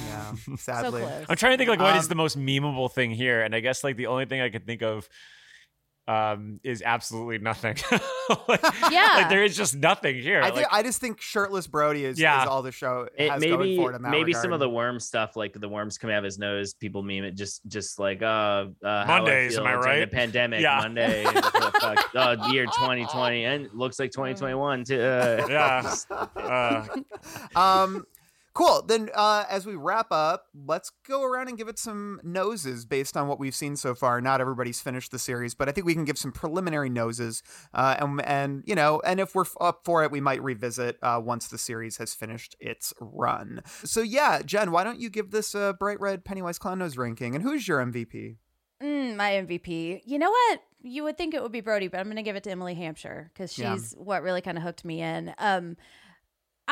yeah, 0.08 0.32
sadly. 0.58 1.02
close. 1.02 1.26
I'm 1.28 1.36
trying 1.36 1.52
to 1.52 1.58
think 1.58 1.70
like 1.70 1.80
what 1.80 1.96
is 1.96 2.04
Um, 2.04 2.08
the 2.08 2.14
most 2.16 2.38
memeable 2.38 2.90
thing 2.90 3.10
here, 3.10 3.42
and 3.42 3.54
I 3.54 3.60
guess 3.60 3.84
like 3.84 3.96
the 3.96 4.06
only 4.06 4.24
thing 4.26 4.40
I 4.40 4.48
could 4.50 4.66
think 4.66 4.82
of 4.82 5.08
um 6.08 6.58
is 6.64 6.82
absolutely 6.84 7.38
nothing. 7.38 7.76
like, 8.48 8.62
Yeah. 8.90 9.14
like 9.18 9.28
there 9.28 9.44
is 9.44 9.56
just 9.56 9.76
nothing 9.76 10.16
here. 10.16 10.40
I 10.40 10.46
Like, 10.46 10.54
think 10.54 10.66
I 10.72 10.82
just 10.82 11.00
think 11.00 11.20
shirtless 11.20 11.66
Brody 11.66 12.04
is, 12.04 12.18
Yeah. 12.18 12.42
is 12.42 12.48
all 12.48 12.62
the 12.62 12.72
show 12.72 13.06
It, 13.16 13.30
has 13.30 13.40
going 13.42 13.58
maybe 13.60 13.76
for 13.76 13.92
it 13.92 13.96
in 13.96 14.02
that 14.02 14.10
maybe 14.10 14.32
some 14.32 14.52
of 14.52 14.60
the 14.60 14.68
worm 14.68 14.98
stuff, 14.98 15.36
like 15.36 15.52
the 15.52 15.68
worms 15.68 15.98
coming 15.98 16.14
out 16.16 16.20
of 16.20 16.24
his 16.24 16.38
nose, 16.38 16.74
people 16.74 17.02
meme 17.02 17.24
it 17.24 17.36
just 17.36 17.60
just 17.68 17.98
like 17.98 18.22
uh, 18.22 18.66
uh 18.82 19.04
how 19.04 19.18
Mondays, 19.18 19.52
feel 19.54 19.66
am 19.66 19.66
I 19.68 19.74
right? 19.76 20.00
The 20.00 20.06
pandemic 20.16 20.60
Yeah. 20.62 20.78
Monday, 20.78 21.22
the 21.24 21.72
fuck, 21.80 22.14
uh, 22.14 22.48
year 22.50 22.64
2020, 22.66 23.44
and 23.44 23.68
looks 23.72 23.98
like 24.00 24.10
2021 24.10 24.84
too. 24.84 25.00
Uh, 25.00 25.46
yeah. 25.48 25.94
Uh, 26.36 26.86
um 27.54 28.04
cool 28.52 28.82
then 28.82 29.08
uh 29.14 29.44
as 29.48 29.64
we 29.64 29.74
wrap 29.76 30.08
up 30.10 30.46
let's 30.66 30.90
go 31.06 31.22
around 31.24 31.48
and 31.48 31.56
give 31.56 31.68
it 31.68 31.78
some 31.78 32.20
noses 32.24 32.84
based 32.84 33.16
on 33.16 33.28
what 33.28 33.38
we've 33.38 33.54
seen 33.54 33.76
so 33.76 33.94
far 33.94 34.20
not 34.20 34.40
everybody's 34.40 34.80
finished 34.80 35.10
the 35.12 35.18
series 35.18 35.54
but 35.54 35.68
i 35.68 35.72
think 35.72 35.86
we 35.86 35.94
can 35.94 36.04
give 36.04 36.18
some 36.18 36.32
preliminary 36.32 36.90
noses 36.90 37.42
uh 37.74 37.96
and 38.00 38.20
and 38.26 38.62
you 38.66 38.74
know 38.74 39.00
and 39.04 39.20
if 39.20 39.34
we're 39.34 39.44
up 39.60 39.82
for 39.84 40.02
it 40.02 40.10
we 40.10 40.20
might 40.20 40.42
revisit 40.42 40.96
uh 41.02 41.20
once 41.22 41.46
the 41.48 41.58
series 41.58 41.98
has 41.98 42.12
finished 42.14 42.56
its 42.58 42.92
run 43.00 43.62
so 43.84 44.00
yeah 44.00 44.42
jen 44.44 44.72
why 44.72 44.82
don't 44.82 44.98
you 45.00 45.08
give 45.10 45.30
this 45.30 45.54
a 45.54 45.74
bright 45.78 46.00
red 46.00 46.24
pennywise 46.24 46.58
clown 46.58 46.80
nose 46.80 46.96
ranking 46.96 47.34
and 47.36 47.44
who's 47.44 47.68
your 47.68 47.78
mvp 47.86 48.36
Mm, 48.82 49.14
my 49.16 49.32
MVP. 49.32 50.00
You 50.06 50.18
know 50.18 50.30
what? 50.30 50.62
You 50.80 51.04
would 51.04 51.18
think 51.18 51.34
it 51.34 51.42
would 51.42 51.52
be 51.52 51.60
Brody, 51.60 51.88
but 51.88 52.00
I'm 52.00 52.06
going 52.06 52.16
to 52.16 52.22
give 52.22 52.34
it 52.34 52.44
to 52.44 52.50
Emily 52.50 52.72
Hampshire 52.72 53.30
because 53.34 53.58
Yeah. 53.58 53.74
she's 53.74 53.92
what 53.92 54.22
really 54.22 54.40
kind 54.40 54.56
of 54.56 54.64
hooked 54.64 54.86
me 54.86 55.02
in. 55.02 55.34
Um, 55.36 55.76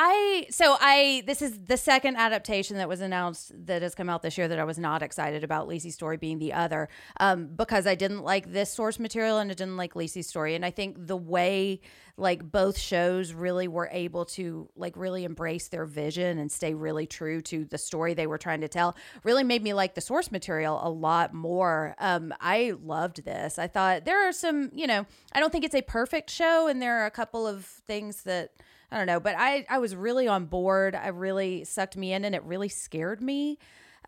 I 0.01 0.45
so 0.49 0.77
I 0.79 1.23
this 1.27 1.41
is 1.41 1.59
the 1.59 1.75
second 1.75 2.15
adaptation 2.15 2.77
that 2.77 2.87
was 2.87 3.01
announced 3.01 3.51
that 3.65 3.81
has 3.81 3.95
come 3.95 4.07
out 4.07 4.21
this 4.21 4.37
year 4.37 4.47
that 4.47 4.57
I 4.57 4.63
was 4.63 4.79
not 4.79 5.03
excited 5.03 5.43
about. 5.43 5.67
Lisey's 5.67 5.95
story 5.95 6.15
being 6.15 6.39
the 6.39 6.53
other, 6.53 6.87
um, 7.19 7.47
because 7.47 7.85
I 7.85 7.95
didn't 7.95 8.21
like 8.21 8.53
this 8.53 8.71
source 8.71 8.97
material 8.97 9.39
and 9.39 9.51
I 9.51 9.55
didn't 9.55 9.75
like 9.75 9.95
Lisey's 9.95 10.25
story, 10.25 10.55
and 10.55 10.65
I 10.65 10.71
think 10.71 11.05
the 11.05 11.17
way 11.17 11.81
like 12.15 12.49
both 12.49 12.77
shows 12.77 13.33
really 13.33 13.67
were 13.67 13.89
able 13.91 14.23
to 14.23 14.69
like 14.77 14.95
really 14.95 15.25
embrace 15.25 15.67
their 15.67 15.83
vision 15.83 16.39
and 16.39 16.49
stay 16.49 16.73
really 16.73 17.05
true 17.05 17.41
to 17.41 17.65
the 17.65 17.77
story 17.77 18.13
they 18.13 18.27
were 18.27 18.37
trying 18.37 18.61
to 18.61 18.69
tell 18.69 18.95
really 19.25 19.43
made 19.43 19.61
me 19.61 19.73
like 19.73 19.95
the 19.95 20.01
source 20.01 20.31
material 20.31 20.79
a 20.81 20.89
lot 20.89 21.33
more. 21.33 21.93
Um, 21.99 22.33
I 22.39 22.73
loved 22.81 23.25
this. 23.25 23.59
I 23.59 23.67
thought 23.67 24.05
there 24.05 24.29
are 24.29 24.31
some, 24.31 24.69
you 24.73 24.87
know, 24.87 25.05
I 25.33 25.41
don't 25.41 25.51
think 25.51 25.65
it's 25.65 25.75
a 25.75 25.81
perfect 25.81 26.29
show, 26.29 26.67
and 26.67 26.81
there 26.81 27.01
are 27.01 27.05
a 27.05 27.11
couple 27.11 27.45
of 27.45 27.65
things 27.65 28.23
that. 28.23 28.51
I 28.91 28.97
don't 28.97 29.07
know, 29.07 29.19
but 29.19 29.35
I 29.37 29.65
I 29.69 29.79
was 29.79 29.95
really 29.95 30.27
on 30.27 30.45
board. 30.45 30.95
I 30.95 31.09
really 31.09 31.63
sucked 31.63 31.95
me 31.95 32.13
in, 32.13 32.25
and 32.25 32.33
it 32.33 32.43
really 32.43 32.69
scared 32.69 33.21
me. 33.21 33.59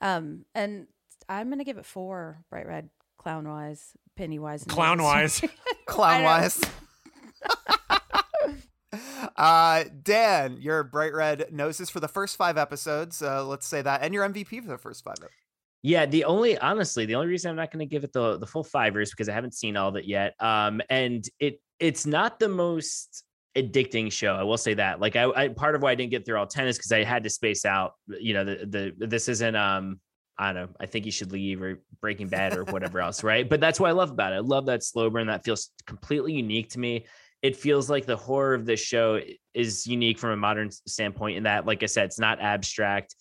Um, 0.01 0.45
and 0.55 0.87
I'm 1.29 1.49
gonna 1.49 1.63
give 1.63 1.77
it 1.77 1.85
four 1.85 2.43
bright 2.49 2.67
red 2.67 2.89
clown 3.17 3.47
wise, 3.47 3.93
Pennywise, 4.15 4.63
clown 4.63 5.01
wise. 5.01 5.41
clown 5.85 6.23
wise. 6.23 6.61
Uh, 9.37 9.85
Dan, 10.03 10.57
your 10.59 10.83
bright 10.83 11.13
red 11.13 11.47
noses 11.51 11.89
for 11.89 11.99
the 11.99 12.07
first 12.07 12.35
five 12.35 12.57
episodes. 12.57 13.21
Uh, 13.21 13.45
let's 13.45 13.65
say 13.65 13.81
that, 13.81 14.01
and 14.03 14.13
your 14.13 14.27
MVP 14.27 14.61
for 14.61 14.67
the 14.67 14.77
first 14.77 15.03
five. 15.03 15.15
Yeah, 15.81 16.05
the 16.05 16.25
only 16.25 16.57
honestly, 16.57 17.05
the 17.05 17.15
only 17.15 17.27
reason 17.27 17.49
I'm 17.49 17.55
not 17.55 17.71
going 17.71 17.79
to 17.79 17.89
give 17.89 18.03
it 18.03 18.13
the 18.13 18.37
the 18.37 18.45
full 18.45 18.63
five 18.63 18.95
is 18.97 19.09
because 19.09 19.29
I 19.29 19.33
haven't 19.33 19.53
seen 19.53 19.77
all 19.77 19.89
of 19.89 19.95
it 19.95 20.05
yet. 20.05 20.35
Um, 20.39 20.81
and 20.89 21.27
it 21.39 21.61
it's 21.79 22.05
not 22.05 22.39
the 22.39 22.49
most 22.49 23.23
addicting 23.55 24.11
show. 24.11 24.35
I 24.35 24.43
will 24.43 24.57
say 24.57 24.73
that. 24.75 24.99
Like, 24.99 25.15
I, 25.15 25.29
I 25.35 25.47
part 25.49 25.75
of 25.75 25.81
why 25.81 25.91
I 25.91 25.95
didn't 25.95 26.11
get 26.11 26.25
through 26.25 26.37
all 26.37 26.47
ten 26.47 26.67
is 26.67 26.77
because 26.77 26.91
I 26.91 27.03
had 27.03 27.23
to 27.23 27.29
space 27.29 27.65
out. 27.65 27.93
You 28.07 28.33
know, 28.33 28.43
the 28.45 28.93
the 28.97 29.07
this 29.07 29.29
isn't 29.29 29.55
um. 29.55 29.99
I 30.37 30.53
don't 30.53 30.55
know. 30.55 30.75
I 30.79 30.87
think 30.87 31.05
you 31.05 31.11
should 31.11 31.31
leave 31.31 31.61
or 31.61 31.83
Breaking 31.99 32.27
Bad 32.27 32.57
or 32.57 32.63
whatever 32.63 32.99
else, 33.01 33.23
right? 33.23 33.47
But 33.47 33.59
that's 33.59 33.79
what 33.79 33.89
I 33.89 33.91
love 33.91 34.09
about 34.09 34.33
it. 34.33 34.37
I 34.37 34.39
love 34.39 34.65
that 34.67 34.81
slow 34.81 35.09
burn. 35.09 35.27
That 35.27 35.43
feels 35.43 35.69
completely 35.85 36.33
unique 36.33 36.69
to 36.71 36.79
me 36.79 37.05
it 37.41 37.55
feels 37.55 37.89
like 37.89 38.05
the 38.05 38.15
horror 38.15 38.53
of 38.53 38.67
this 38.67 38.79
show 38.79 39.19
is 39.55 39.87
unique 39.87 40.19
from 40.19 40.29
a 40.29 40.37
modern 40.37 40.69
standpoint 40.69 41.37
in 41.37 41.43
that 41.43 41.65
like 41.65 41.81
i 41.81 41.87
said 41.87 42.05
it's 42.05 42.19
not 42.19 42.39
abstract 42.39 43.15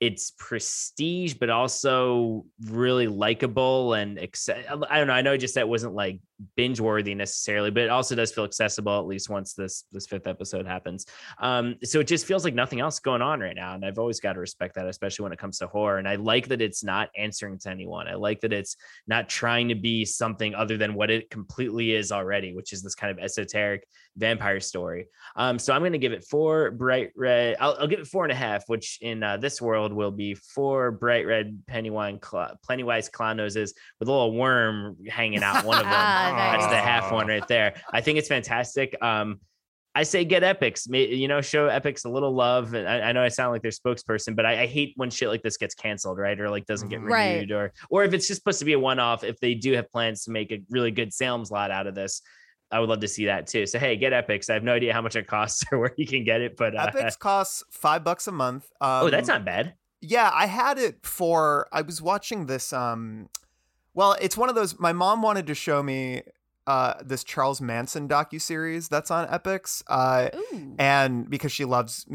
it's 0.00 0.32
prestige, 0.38 1.34
but 1.34 1.50
also 1.50 2.44
really 2.66 3.08
likable 3.08 3.94
and 3.94 4.18
I 4.18 4.28
don't 4.68 5.08
know. 5.08 5.12
I 5.12 5.22
know 5.22 5.32
I 5.32 5.36
just 5.36 5.56
that 5.56 5.68
wasn't 5.68 5.94
like 5.94 6.20
binge 6.56 6.80
worthy 6.80 7.14
necessarily, 7.14 7.70
but 7.70 7.82
it 7.82 7.90
also 7.90 8.14
does 8.14 8.32
feel 8.32 8.44
accessible 8.44 8.98
at 8.98 9.06
least 9.06 9.28
once 9.28 9.54
this 9.54 9.84
this 9.92 10.06
fifth 10.06 10.26
episode 10.26 10.66
happens. 10.66 11.06
Um, 11.40 11.76
so 11.84 12.00
it 12.00 12.06
just 12.06 12.26
feels 12.26 12.44
like 12.44 12.54
nothing 12.54 12.80
else 12.80 12.98
going 12.98 13.22
on 13.22 13.40
right 13.40 13.56
now, 13.56 13.74
and 13.74 13.84
I've 13.84 13.98
always 13.98 14.20
got 14.20 14.34
to 14.34 14.40
respect 14.40 14.74
that, 14.76 14.86
especially 14.86 15.24
when 15.24 15.32
it 15.32 15.38
comes 15.38 15.58
to 15.58 15.66
horror. 15.66 15.98
And 15.98 16.08
I 16.08 16.16
like 16.16 16.48
that 16.48 16.62
it's 16.62 16.84
not 16.84 17.10
answering 17.16 17.58
to 17.60 17.70
anyone. 17.70 18.08
I 18.08 18.14
like 18.14 18.40
that 18.40 18.52
it's 18.52 18.76
not 19.06 19.28
trying 19.28 19.68
to 19.68 19.74
be 19.74 20.04
something 20.04 20.54
other 20.54 20.76
than 20.76 20.94
what 20.94 21.10
it 21.10 21.30
completely 21.30 21.92
is 21.92 22.12
already, 22.12 22.54
which 22.54 22.72
is 22.72 22.82
this 22.82 22.94
kind 22.94 23.10
of 23.10 23.22
esoteric 23.22 23.86
vampire 24.16 24.60
story. 24.60 25.06
Um, 25.36 25.58
so 25.58 25.72
I'm 25.72 25.80
going 25.80 25.92
to 25.92 25.98
give 25.98 26.12
it 26.12 26.24
four 26.24 26.70
bright 26.70 27.12
red. 27.16 27.56
I'll, 27.60 27.76
I'll, 27.80 27.86
give 27.86 28.00
it 28.00 28.06
four 28.06 28.24
and 28.24 28.32
a 28.32 28.36
half, 28.36 28.64
which 28.68 28.98
in 29.00 29.22
uh, 29.22 29.36
this 29.36 29.62
world 29.62 29.92
will 29.92 30.10
be 30.10 30.34
four 30.34 30.90
bright 30.90 31.26
red 31.26 31.60
Pennywise, 31.66 32.18
cl- 32.24 32.58
Pennywise 32.66 33.08
clown 33.08 33.36
noses 33.36 33.74
with 33.98 34.08
a 34.08 34.12
little 34.12 34.34
worm 34.34 34.96
hanging 35.08 35.42
out. 35.42 35.64
One 35.64 35.78
of 35.78 35.84
them. 35.84 35.92
That's 36.36 36.66
the 36.66 36.76
half 36.76 37.12
one 37.12 37.26
right 37.26 37.46
there. 37.48 37.74
I 37.92 38.00
think 38.00 38.18
it's 38.18 38.28
fantastic. 38.28 38.96
Um, 39.02 39.40
I 39.94 40.04
say 40.04 40.24
get 40.24 40.44
Epix, 40.44 40.86
you 40.88 41.26
know, 41.26 41.40
show 41.40 41.68
Epix 41.68 42.04
a 42.04 42.08
little 42.08 42.32
love. 42.32 42.74
And 42.74 42.86
I, 42.88 43.00
I 43.00 43.12
know 43.12 43.22
I 43.22 43.28
sound 43.28 43.52
like 43.52 43.62
their 43.62 43.72
spokesperson, 43.72 44.36
but 44.36 44.46
I, 44.46 44.62
I, 44.62 44.66
hate 44.66 44.92
when 44.94 45.10
shit 45.10 45.28
like 45.28 45.42
this 45.42 45.56
gets 45.56 45.74
canceled, 45.74 46.18
right? 46.18 46.38
Or 46.38 46.48
like 46.50 46.66
doesn't 46.66 46.88
get 46.88 47.00
renewed, 47.00 47.50
right. 47.50 47.52
or 47.52 47.72
or 47.90 48.04
if 48.04 48.14
it's 48.14 48.28
just 48.28 48.40
supposed 48.40 48.60
to 48.60 48.64
be 48.64 48.74
a 48.74 48.78
one-off. 48.78 49.24
If 49.24 49.40
they 49.40 49.54
do 49.54 49.72
have 49.72 49.90
plans 49.90 50.22
to 50.24 50.30
make 50.30 50.52
a 50.52 50.60
really 50.70 50.92
good 50.92 51.12
Salem's 51.12 51.50
Lot 51.50 51.72
out 51.72 51.88
of 51.88 51.96
this, 51.96 52.22
I 52.70 52.78
would 52.78 52.88
love 52.88 53.00
to 53.00 53.08
see 53.08 53.26
that 53.26 53.48
too. 53.48 53.66
So 53.66 53.80
hey, 53.80 53.96
get 53.96 54.12
Epix. 54.12 54.48
I 54.48 54.54
have 54.54 54.62
no 54.62 54.74
idea 54.74 54.92
how 54.92 55.02
much 55.02 55.16
it 55.16 55.26
costs 55.26 55.64
or 55.72 55.78
where 55.78 55.94
you 55.96 56.06
can 56.06 56.22
get 56.22 56.42
it, 56.42 56.56
but 56.56 56.76
uh, 56.76 56.92
Epix 56.92 57.18
costs 57.18 57.64
five 57.72 58.04
bucks 58.04 58.28
a 58.28 58.32
month. 58.32 58.68
Um, 58.80 59.06
oh, 59.06 59.10
that's 59.10 59.28
not 59.28 59.44
bad. 59.44 59.74
Yeah, 60.00 60.30
I 60.32 60.46
had 60.46 60.78
it 60.78 61.04
for. 61.04 61.66
I 61.72 61.82
was 61.82 62.00
watching 62.00 62.46
this. 62.46 62.72
Um, 62.72 63.30
well, 63.98 64.14
it's 64.20 64.36
one 64.36 64.48
of 64.48 64.54
those. 64.54 64.78
My 64.78 64.92
mom 64.92 65.22
wanted 65.22 65.48
to 65.48 65.56
show 65.56 65.82
me 65.82 66.22
uh, 66.68 66.94
this 67.04 67.24
Charles 67.24 67.60
Manson 67.60 68.06
docu 68.08 68.40
series 68.40 68.88
that's 68.88 69.10
on 69.10 69.26
Epix, 69.26 69.82
uh, 69.88 70.28
and 70.78 71.28
because 71.28 71.50
she 71.50 71.64
loves, 71.64 72.06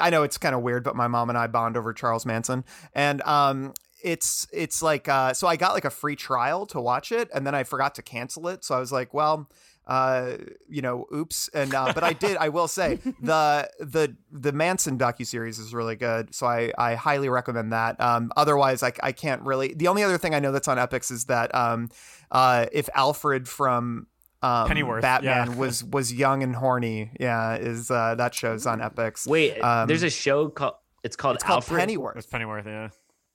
I 0.00 0.10
know 0.10 0.24
it's 0.24 0.36
kind 0.36 0.56
of 0.56 0.62
weird, 0.62 0.82
but 0.82 0.96
my 0.96 1.06
mom 1.06 1.28
and 1.28 1.38
I 1.38 1.46
bond 1.46 1.76
over 1.76 1.92
Charles 1.92 2.26
Manson, 2.26 2.64
and 2.92 3.22
um, 3.22 3.72
it's 4.02 4.48
it's 4.52 4.82
like 4.82 5.08
uh, 5.08 5.32
so 5.32 5.46
I 5.46 5.54
got 5.54 5.74
like 5.74 5.84
a 5.84 5.90
free 5.90 6.16
trial 6.16 6.66
to 6.66 6.80
watch 6.80 7.12
it, 7.12 7.30
and 7.32 7.46
then 7.46 7.54
I 7.54 7.62
forgot 7.62 7.94
to 7.94 8.02
cancel 8.02 8.48
it, 8.48 8.64
so 8.64 8.74
I 8.74 8.80
was 8.80 8.90
like, 8.90 9.14
well 9.14 9.48
uh, 9.88 10.36
you 10.68 10.82
know, 10.82 11.06
oops. 11.14 11.48
And 11.54 11.74
uh, 11.74 11.92
but 11.94 12.04
I 12.04 12.12
did. 12.12 12.36
I 12.36 12.50
will 12.50 12.68
say 12.68 12.96
the 13.22 13.68
the 13.80 14.14
the 14.30 14.52
Manson 14.52 14.98
docu 14.98 15.26
series 15.26 15.58
is 15.58 15.72
really 15.74 15.96
good, 15.96 16.34
so 16.34 16.46
I 16.46 16.72
I 16.76 16.94
highly 16.94 17.28
recommend 17.28 17.72
that. 17.72 18.00
Um, 18.00 18.30
otherwise, 18.36 18.82
I 18.82 18.92
I 19.02 19.12
can't 19.12 19.42
really. 19.42 19.74
The 19.74 19.88
only 19.88 20.02
other 20.02 20.18
thing 20.18 20.34
I 20.34 20.40
know 20.40 20.52
that's 20.52 20.68
on 20.68 20.76
Epix 20.76 21.10
is 21.10 21.24
that 21.24 21.54
um, 21.54 21.88
uh, 22.30 22.66
if 22.70 22.88
Alfred 22.94 23.48
from 23.48 24.06
um, 24.42 24.68
Pennyworth, 24.68 25.02
Batman 25.02 25.52
yeah. 25.52 25.56
was 25.56 25.82
was 25.82 26.12
young 26.12 26.42
and 26.42 26.54
horny. 26.54 27.10
Yeah, 27.18 27.56
is 27.56 27.90
uh, 27.90 28.14
that 28.16 28.34
show's 28.34 28.66
on 28.66 28.80
Epix. 28.80 29.26
Wait, 29.26 29.58
um, 29.60 29.88
there's 29.88 30.02
a 30.02 30.10
show 30.10 30.48
called 30.48 30.74
it's 31.02 31.16
called 31.16 31.36
it's 31.36 31.44
Alfred. 31.44 31.66
Called 31.66 31.80
Pennyworth. 31.80 32.16
It's 32.18 32.26
Pennyworth, 32.26 32.66
yeah. 32.66 32.88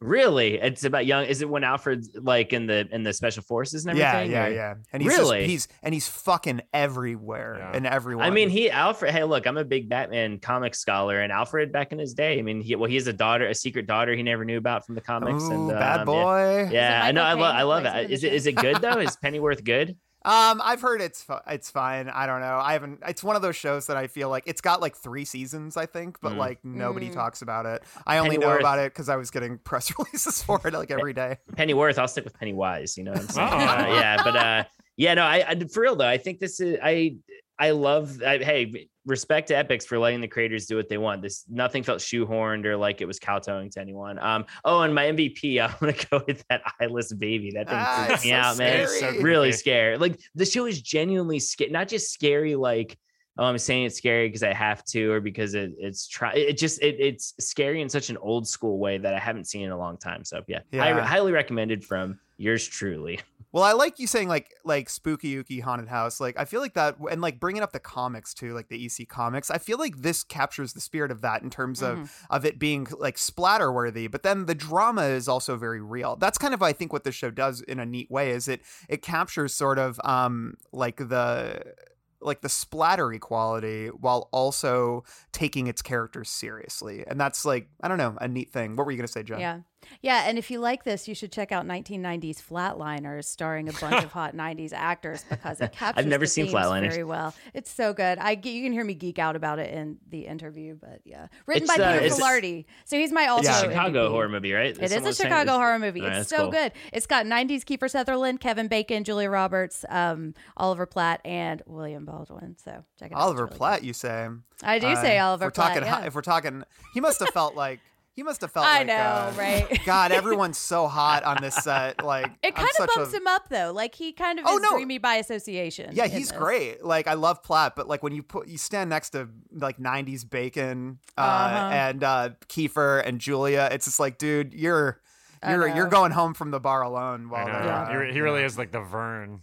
Really, 0.03 0.59
it's 0.59 0.83
about 0.83 1.05
young. 1.05 1.25
Is 1.25 1.41
it 1.41 1.49
when 1.49 1.63
Alfred's 1.63 2.09
like 2.13 2.51
in 2.51 2.67
the 2.67 2.87
in 2.91 3.03
the 3.03 3.13
special 3.13 3.41
forces 3.41 3.85
and 3.85 3.97
everything? 3.97 4.31
Yeah, 4.31 4.45
yeah, 4.45 4.51
or? 4.51 4.53
yeah. 4.53 4.73
And 4.91 5.01
he's 5.01 5.17
really, 5.17 5.39
just, 5.39 5.49
he's 5.49 5.67
and 5.81 5.93
he's 5.93 6.07
fucking 6.07 6.61
everywhere 6.73 7.55
yeah. 7.59 7.71
and 7.73 7.87
everywhere. 7.87 8.25
I 8.25 8.29
mean, 8.29 8.49
he 8.49 8.69
Alfred. 8.69 9.13
Hey, 9.13 9.23
look, 9.23 9.47
I'm 9.47 9.57
a 9.57 9.63
big 9.63 9.87
Batman 9.87 10.39
comic 10.39 10.75
scholar, 10.75 11.21
and 11.21 11.31
Alfred 11.31 11.71
back 11.71 11.93
in 11.93 11.99
his 11.99 12.13
day. 12.13 12.37
I 12.37 12.41
mean, 12.41 12.59
he 12.59 12.75
well, 12.75 12.89
he 12.89 12.95
has 12.95 13.07
a 13.07 13.13
daughter, 13.13 13.47
a 13.47 13.55
secret 13.55 13.87
daughter 13.87 14.13
he 14.13 14.23
never 14.23 14.43
knew 14.43 14.57
about 14.57 14.85
from 14.85 14.95
the 14.95 15.01
comics. 15.01 15.43
Ooh, 15.43 15.51
and 15.51 15.71
um, 15.71 15.79
bad 15.79 16.05
boy. 16.05 16.69
Yeah, 16.69 16.99
yeah 16.99 17.05
I 17.05 17.11
know. 17.13 17.23
I 17.23 17.33
love. 17.33 17.55
I 17.55 17.63
love 17.63 17.85
it. 17.85 18.11
Is 18.11 18.23
it 18.23 18.33
is 18.33 18.45
it 18.45 18.55
good 18.55 18.81
though? 18.81 18.99
Is 18.99 19.15
Pennyworth 19.15 19.63
good? 19.63 19.95
Um, 20.25 20.61
I've 20.63 20.81
heard 20.81 21.01
it's 21.01 21.25
it's 21.47 21.69
fine. 21.69 22.07
I 22.09 22.25
don't 22.25 22.39
know. 22.39 22.59
I 22.61 22.73
haven't. 22.73 22.99
It's 23.05 23.23
one 23.23 23.35
of 23.35 23.41
those 23.41 23.55
shows 23.55 23.87
that 23.87 23.97
I 23.97 24.07
feel 24.07 24.29
like 24.29 24.43
it's 24.47 24.61
got 24.61 24.79
like 24.79 24.95
three 24.95 25.25
seasons, 25.25 25.75
I 25.75 25.85
think, 25.85 26.19
but 26.21 26.33
mm. 26.33 26.37
like 26.37 26.63
nobody 26.63 27.09
mm. 27.09 27.13
talks 27.13 27.41
about 27.41 27.65
it. 27.65 27.83
I 28.07 28.19
only 28.19 28.37
Pennyworth. 28.37 28.55
know 28.55 28.59
about 28.59 28.79
it 28.79 28.93
because 28.93 29.09
I 29.09 29.17
was 29.17 29.31
getting 29.31 29.57
press 29.63 29.91
releases 29.97 30.41
for 30.41 30.61
it 30.65 30.73
like 30.73 30.91
every 30.91 31.13
day. 31.13 31.37
Pennyworth. 31.55 31.99
I'll 31.99 32.07
stick 32.07 32.23
with 32.23 32.39
Pennywise. 32.39 32.97
You 32.97 33.03
know 33.03 33.11
what 33.11 33.21
I'm 33.21 33.27
saying? 33.27 33.49
Oh. 33.51 33.55
Uh, 33.57 33.87
yeah, 33.89 34.23
but 34.23 34.35
uh, 34.35 34.63
yeah, 34.95 35.13
no, 35.13 35.23
I, 35.23 35.45
I 35.49 35.59
for 35.65 35.81
real 35.81 35.95
though. 35.95 36.07
I 36.07 36.17
think 36.17 36.39
this 36.39 36.59
is 36.59 36.77
I 36.81 37.17
I 37.59 37.71
love. 37.71 38.21
I, 38.23 38.37
hey, 38.37 38.89
respect 39.05 39.49
to 39.49 39.53
Epix 39.53 39.85
for 39.85 39.99
letting 39.99 40.21
the 40.21 40.27
creators 40.27 40.65
do 40.65 40.75
what 40.75 40.89
they 40.89 40.97
want. 40.97 41.21
This 41.21 41.45
nothing 41.49 41.83
felt 41.83 41.99
shoehorned 41.99 42.65
or 42.65 42.77
like 42.77 43.01
it 43.01 43.05
was 43.05 43.19
kowtowing 43.19 43.69
to 43.71 43.81
anyone. 43.81 44.19
Um. 44.19 44.45
Oh, 44.63 44.81
and 44.81 44.93
my 44.93 45.05
MVP, 45.05 45.61
I'm 45.63 45.75
gonna 45.79 45.93
go 46.09 46.23
with 46.25 46.43
that 46.49 46.61
eyeless 46.79 47.13
baby. 47.13 47.51
That 47.51 47.67
thing 47.67 47.77
ah, 47.77 48.05
freaked 48.07 48.23
me 48.23 48.29
so 48.31 48.35
out, 48.35 48.57
man. 48.57 48.87
So 48.87 49.11
really 49.21 49.51
scary. 49.51 49.97
Like 49.97 50.19
the 50.35 50.45
show 50.45 50.65
is 50.65 50.81
genuinely 50.81 51.39
scary. 51.39 51.71
Not 51.71 51.87
just 51.87 52.11
scary, 52.11 52.55
like 52.55 52.97
oh, 53.37 53.45
I'm 53.45 53.57
saying 53.57 53.85
it's 53.85 53.97
scary 53.97 54.27
because 54.27 54.43
I 54.43 54.53
have 54.53 54.83
to, 54.85 55.11
or 55.11 55.19
because 55.21 55.53
it, 55.53 55.73
it's 55.77 56.07
try. 56.07 56.33
It 56.33 56.57
just 56.57 56.81
it, 56.81 56.95
it's 56.99 57.33
scary 57.39 57.81
in 57.81 57.89
such 57.89 58.09
an 58.09 58.17
old 58.17 58.47
school 58.47 58.79
way 58.79 58.97
that 58.97 59.13
I 59.13 59.19
haven't 59.19 59.45
seen 59.45 59.63
in 59.63 59.71
a 59.71 59.77
long 59.77 59.97
time. 59.97 60.23
So 60.23 60.41
yeah, 60.47 60.59
yeah. 60.71 60.83
I 60.83 61.01
highly 61.01 61.31
recommended 61.31 61.83
from 61.83 62.19
yours 62.37 62.67
truly. 62.67 63.19
Well, 63.53 63.63
I 63.63 63.73
like 63.73 63.99
you 63.99 64.07
saying 64.07 64.27
like 64.27 64.51
like 64.65 64.89
spooky 64.89 65.35
ooky 65.35 65.61
haunted 65.61 65.87
house. 65.87 66.19
Like 66.19 66.35
I 66.39 66.45
feel 66.45 66.59
like 66.59 66.73
that, 66.73 66.97
and 67.11 67.21
like 67.21 67.39
bringing 67.39 67.61
up 67.61 67.71
the 67.71 67.79
comics 67.79 68.33
too, 68.33 68.53
like 68.55 68.67
the 68.67 68.83
EC 68.83 69.07
comics. 69.07 69.51
I 69.51 69.59
feel 69.59 69.77
like 69.77 69.97
this 69.97 70.23
captures 70.23 70.73
the 70.73 70.81
spirit 70.81 71.11
of 71.11 71.21
that 71.21 71.43
in 71.43 71.51
terms 71.51 71.79
mm-hmm. 71.79 72.01
of 72.01 72.25
of 72.31 72.45
it 72.45 72.57
being 72.57 72.87
like 72.97 73.19
splatter 73.19 73.71
worthy, 73.71 74.07
but 74.07 74.23
then 74.23 74.47
the 74.47 74.55
drama 74.55 75.03
is 75.03 75.27
also 75.27 75.55
very 75.55 75.81
real. 75.81 76.15
That's 76.15 76.39
kind 76.39 76.55
of 76.55 76.63
I 76.63 76.73
think 76.73 76.91
what 76.91 77.03
this 77.03 77.13
show 77.13 77.29
does 77.29 77.61
in 77.61 77.79
a 77.79 77.85
neat 77.85 78.09
way 78.09 78.31
is 78.31 78.47
it 78.47 78.61
it 78.89 79.03
captures 79.03 79.53
sort 79.53 79.77
of 79.77 80.01
um 80.03 80.55
like 80.71 80.97
the 80.97 81.75
like 82.21 82.41
the 82.41 82.47
splattery 82.47 83.19
quality 83.19 83.87
while 83.87 84.29
also 84.31 85.03
taking 85.31 85.67
its 85.67 85.81
characters 85.81 86.29
seriously. 86.29 87.03
And 87.05 87.19
that's 87.19 87.45
like, 87.45 87.67
I 87.81 87.87
don't 87.87 87.97
know, 87.97 88.17
a 88.19 88.27
neat 88.27 88.51
thing. 88.51 88.75
What 88.75 88.85
were 88.85 88.91
you 88.91 88.97
going 88.97 89.07
to 89.07 89.11
say, 89.11 89.23
Jen? 89.23 89.39
Yeah. 89.39 89.59
Yeah, 90.01 90.27
and 90.27 90.37
if 90.37 90.51
you 90.51 90.59
like 90.59 90.83
this, 90.83 91.07
you 91.07 91.15
should 91.15 91.31
check 91.31 91.51
out 91.51 91.65
1990s 91.65 92.41
Flatliners, 92.41 93.25
starring 93.25 93.69
a 93.69 93.73
bunch 93.73 94.03
of 94.03 94.11
hot 94.13 94.35
90s 94.35 94.73
actors 94.73 95.23
because 95.29 95.61
it 95.61 95.71
captures. 95.73 96.03
I've 96.03 96.09
never 96.09 96.25
seen 96.25 96.47
Flatliners 96.47 96.91
very 96.91 97.03
well. 97.03 97.33
It's 97.53 97.71
so 97.71 97.93
good. 97.93 98.19
I 98.19 98.31
you 98.31 98.63
can 98.63 98.73
hear 98.73 98.83
me 98.83 98.93
geek 98.93 99.19
out 99.19 99.35
about 99.35 99.59
it 99.59 99.73
in 99.73 99.97
the 100.09 100.25
interview, 100.25 100.75
but 100.79 101.01
yeah, 101.05 101.27
written 101.45 101.63
it's, 101.63 101.77
by 101.77 101.83
uh, 101.83 101.99
Peter 101.99 102.15
Filardi. 102.15 102.65
So 102.85 102.97
he's 102.97 103.11
my 103.11 103.27
also 103.27 103.49
yeah. 103.49 103.61
Chicago 103.61 104.07
MVP. 104.07 104.11
horror 104.11 104.29
movie, 104.29 104.53
right? 104.53 104.77
It 104.77 104.91
is 104.91 105.05
a 105.05 105.13
Chicago 105.13 105.53
horror 105.53 105.79
movie. 105.79 106.01
Right, 106.01 106.17
it's 106.17 106.29
so 106.29 106.37
cool. 106.37 106.51
good. 106.51 106.71
It's 106.91 107.07
got 107.07 107.25
90s 107.25 107.63
Kiefer 107.63 107.89
Sutherland, 107.89 108.39
Kevin 108.39 108.67
Bacon, 108.67 109.03
Julia 109.03 109.29
Roberts, 109.29 109.85
um, 109.89 110.33
Oliver 110.57 110.85
Platt, 110.85 111.21
and 111.25 111.61
William 111.65 112.05
Baldwin. 112.05 112.55
So 112.57 112.83
check 112.99 113.11
it 113.11 113.15
out. 113.15 113.21
Oliver 113.21 113.45
really 113.45 113.57
Platt, 113.57 113.79
good. 113.81 113.87
you 113.87 113.93
say? 113.93 114.27
I 114.63 114.79
do 114.79 114.87
uh, 114.87 115.01
say 115.01 115.19
Oliver 115.19 115.45
if 115.45 115.47
we're 115.47 115.51
Platt. 115.51 115.73
Talking, 115.73 115.87
yeah. 115.87 116.05
If 116.05 116.15
we're 116.15 116.21
talking, 116.21 116.63
he 116.93 117.01
must 117.01 117.19
have 117.19 117.29
felt 117.29 117.55
like 117.63 117.79
he 118.15 118.21
must 118.21 118.41
have 118.41 118.51
felt. 118.51 118.65
I 118.65 118.79
like, 118.79 118.87
know, 118.87 118.93
uh, 118.93 119.33
right? 119.37 119.81
God, 119.85 120.11
everyone's 120.11 120.57
so 120.57 120.87
hot 120.87 121.23
on 121.23 121.37
this 121.41 121.55
set. 121.63 122.03
Like 122.03 122.31
it 122.43 122.55
kind 122.55 122.69
of 122.79 122.89
bumps 122.93 123.13
a... 123.13 123.17
him 123.17 123.27
up 123.27 123.49
though. 123.49 123.71
Like 123.73 123.95
he 123.95 124.11
kind 124.11 124.39
of 124.39 124.45
oh, 124.47 124.57
is 124.57 124.61
no. 124.61 124.71
dreamy 124.71 124.99
by 124.99 125.15
association. 125.15 125.91
Yeah, 125.93 126.07
he's 126.07 126.31
great. 126.31 126.83
Like 126.83 127.07
I 127.07 127.13
love 127.13 127.41
Platt, 127.41 127.75
but 127.75 127.87
like 127.87 128.03
when 128.03 128.13
you 128.13 128.21
put 128.21 128.47
you 128.47 128.57
stand 128.57 128.89
next 128.89 129.11
to 129.11 129.29
like 129.51 129.77
'90s 129.77 130.29
Bacon 130.29 130.99
uh, 131.17 131.21
uh-huh. 131.21 131.69
and 131.73 132.03
uh, 132.03 132.29
Kiefer 132.47 133.05
and 133.05 133.19
Julia, 133.19 133.69
it's 133.71 133.85
just 133.85 133.99
like, 133.99 134.19
dude, 134.19 134.53
you're 134.53 135.01
you're 135.47 135.67
you're 135.75 135.87
going 135.87 136.11
home 136.11 136.35
from 136.35 136.51
the 136.51 136.59
bar 136.59 136.83
alone. 136.83 137.29
While 137.29 137.47
yeah. 137.47 138.05
he, 138.07 138.13
he 138.13 138.21
really 138.21 138.43
is 138.43 138.57
like 138.57 138.71
the 138.71 138.81
Vern 138.81 139.41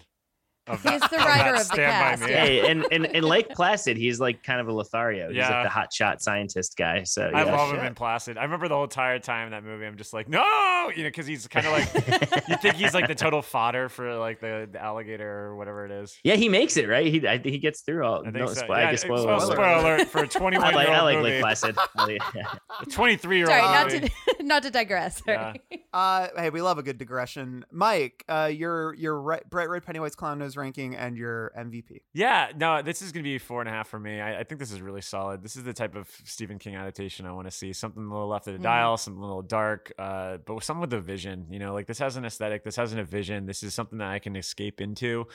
Of 0.67 0.83
He's 0.83 1.01
that- 1.01 1.11
the 1.11 1.19
of 1.19 1.25
writer 1.25 1.53
that 1.53 1.61
of 1.63 1.69
the 1.69 1.75
Stand 1.75 2.21
cast, 2.21 2.23
Hey, 2.25 2.71
and 2.71 2.85
in, 2.93 3.05
in 3.07 3.25
Lake 3.25 3.49
Placid, 3.49 3.97
he's 3.97 4.21
like 4.21 4.43
kind 4.43 4.61
of 4.61 4.69
a 4.69 4.73
Lothario. 4.73 5.29
He's 5.29 5.39
Yeah. 5.39 5.51
like 5.51 5.65
the 5.65 5.69
hot 5.71 5.93
shot 5.93 6.23
scientist 6.23 6.77
guy. 6.77 7.03
So 7.05 7.23
I 7.35 7.45
yeah. 7.45 7.57
love 7.57 7.75
him 7.75 7.85
in 7.85 7.95
Placid. 7.95 8.37
I 8.39 8.43
remember 8.45 8.69
the 8.69 8.75
whole 8.75 8.85
entire 8.85 9.19
time 9.19 9.47
in 9.47 9.51
that 9.53 9.65
movie. 9.65 9.85
I'm 9.87 9.97
just 9.97 10.13
like, 10.13 10.29
no, 10.29 10.91
you 10.95 11.03
know, 11.03 11.09
because 11.09 11.27
he's 11.27 11.49
kind 11.49 11.67
of 11.67 11.73
like 11.73 12.49
you 12.49 12.57
think 12.59 12.75
he's 12.77 12.95
like 12.95 13.09
the 13.09 13.15
total 13.15 13.43
fodder 13.43 13.89
for 13.89 14.15
like 14.17 14.41
the, 14.41 14.69
the 14.71 14.81
alligator 14.81 15.29
or 15.47 15.57
whatever 15.57 15.87
it 15.87 15.91
is. 15.91 16.17
Yeah, 16.23 16.37
he 16.37 16.49
makes 16.49 16.77
it 16.77 16.89
right. 16.89 17.07
He 17.07 17.27
I 17.27 17.39
think 17.39 17.53
he 17.53 17.59
gets 17.59 17.81
through 17.81 18.05
all. 18.07 18.23
I 18.27 18.31
no, 18.31 18.47
so. 18.47 18.63
spo- 18.63 18.75
I 18.75 18.83
Yeah, 18.83 18.91
guess 18.93 19.01
spoiler, 19.03 19.41
spoiler, 19.41 19.55
spoiler 19.55 19.69
alert. 19.73 19.95
alert 20.01 20.09
for 20.09 20.23
a 20.25 20.29
21 20.41 20.65
I 20.65 20.71
like, 20.77 20.87
year 20.87 20.97
I 20.97 21.01
like. 21.03 21.19
Lake 21.23 21.41
Placid. 21.41 21.77
Oh, 21.97 22.85
23 22.91 23.37
year 23.39 23.47
old. 23.51 23.59
Sorry, 23.59 23.63
not 23.73 23.91
to 23.91 24.45
not 24.45 24.63
to 24.63 24.71
digress. 24.71 25.23
Yeah. 25.27 25.53
Sorry. 25.71 25.85
Uh, 25.93 26.29
hey, 26.37 26.51
we 26.51 26.63
love 26.63 26.79
a 26.79 26.83
good 26.83 26.99
digression. 26.99 27.65
Mike, 27.73 28.25
uh, 28.29 28.51
your 28.53 28.95
your 28.95 29.21
right, 29.21 29.49
bright 29.49 29.69
red 29.69 29.85
Pennywise 29.85 30.15
clown 30.15 30.41
ranking 30.57 30.95
and 30.97 31.17
your 31.17 31.53
MVP. 31.59 32.03
Yeah, 32.13 32.51
no, 32.57 32.83
this 32.83 33.03
is 33.03 33.13
going 33.13 33.23
to 33.25 33.29
be 33.31 33.39
four 33.39 33.61
and 33.61 33.69
a 33.69 33.73
half 33.73 33.89
for 33.89 33.99
me. 33.99 34.21
I, 34.21 34.41
I 34.41 34.45
think 34.45 34.59
this 34.61 34.73
is 34.73 34.81
really 34.81 35.01
solid. 35.03 35.43
This 35.43 35.57
is 35.57 35.65
the 35.65 35.73
type 35.73 35.95
of 35.95 36.09
Stephen 36.25 36.59
King 36.59 36.75
adaptation 36.77 37.27
I 37.27 37.33
want 37.33 37.47
to 37.47 37.51
see. 37.51 37.73
Something 37.73 38.03
a 38.05 38.13
little 38.13 38.29
left 38.29 38.47
of 38.47 38.55
the 38.55 38.59
Mhm. 38.61 38.63
dial, 38.63 38.97
something 38.97 39.23
a 39.23 39.27
little 39.27 39.43
dark, 39.43 39.93
uh, 39.99 40.39
but 40.39 40.55
with 40.55 40.65
something 40.65 40.81
with 40.81 40.93
a 40.93 41.01
vision. 41.01 41.47
You 41.51 41.59
know, 41.59 41.73
like 41.73 41.87
this 41.87 41.99
has 41.99 42.17
an 42.17 42.25
aesthetic, 42.25 42.65
this 42.65 42.77
has 42.77 42.93
a 42.93 43.03
vision. 43.05 43.47
This 43.47 43.63
is 43.63 43.75
something 43.75 43.99
that 43.99 44.09
I 44.11 44.19
can 44.19 44.37
escape 44.37 44.81
into, 44.81 45.27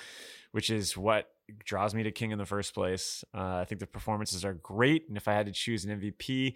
which 0.52 0.70
is 0.70 0.96
what 0.98 1.32
draws 1.64 1.94
me 1.94 2.04
to 2.04 2.12
King 2.12 2.32
in 2.32 2.38
the 2.40 2.46
first 2.46 2.74
place. 2.74 3.24
Uh, 3.34 3.58
I 3.58 3.66
think 3.66 3.80
the 3.80 3.88
performances 3.88 4.44
are 4.44 4.54
great, 4.56 5.08
and 5.08 5.16
if 5.18 5.28
I 5.28 5.34
had 5.34 5.46
to 5.46 5.52
choose 5.52 5.86
an 5.86 5.92
MVP, 5.92 6.56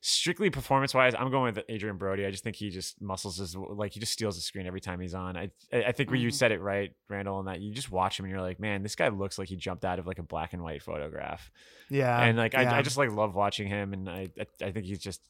strictly 0.00 0.50
performance 0.50 0.94
wise, 0.94 1.14
I'm 1.18 1.30
going 1.30 1.54
with 1.54 1.64
Adrien 1.70 1.96
Brody. 1.96 2.24
I 2.24 2.30
just 2.30 2.44
think 2.44 2.56
he 2.56 2.70
just 2.70 3.00
muscles 3.00 3.38
his 3.38 3.56
like 3.56 3.92
he 3.92 4.00
just 4.00 4.12
steals 4.12 4.36
the 4.36 4.42
screen 4.42 4.66
every 4.66 4.80
time 4.80 5.00
he's 5.00 5.14
on. 5.14 5.36
I 5.36 5.50
I 5.72 5.84
I 5.84 5.92
think 5.92 6.10
where 6.10 6.18
you 6.18 6.30
said 6.30 6.52
it 6.52 6.60
right, 6.60 6.92
Randall, 7.08 7.38
and 7.38 7.48
that 7.48 7.60
you 7.60 7.72
just 7.72 7.90
watch 7.90 8.18
him 8.18 8.24
and 8.24 8.32
you're 8.32 8.42
like, 8.42 8.60
man, 8.60 8.82
this 8.82 8.94
guy 8.94 9.08
looks 9.08 9.38
like 9.38 9.48
he 9.48 9.56
jumped 9.56 9.84
out 9.84 9.98
of 9.98 10.06
like 10.06 10.18
a 10.18 10.22
black 10.22 10.52
and 10.52 10.62
white 10.62 10.82
photograph. 10.82 11.50
Yeah, 11.88 12.20
and 12.20 12.36
like 12.36 12.54
I, 12.54 12.62
yeah. 12.62 12.76
I 12.76 12.82
just 12.82 12.96
like 12.96 13.10
love 13.12 13.34
watching 13.34 13.68
him, 13.68 13.92
and 13.92 14.08
I 14.08 14.28
I, 14.38 14.66
I 14.66 14.70
think 14.70 14.86
he's 14.86 15.00
just 15.00 15.20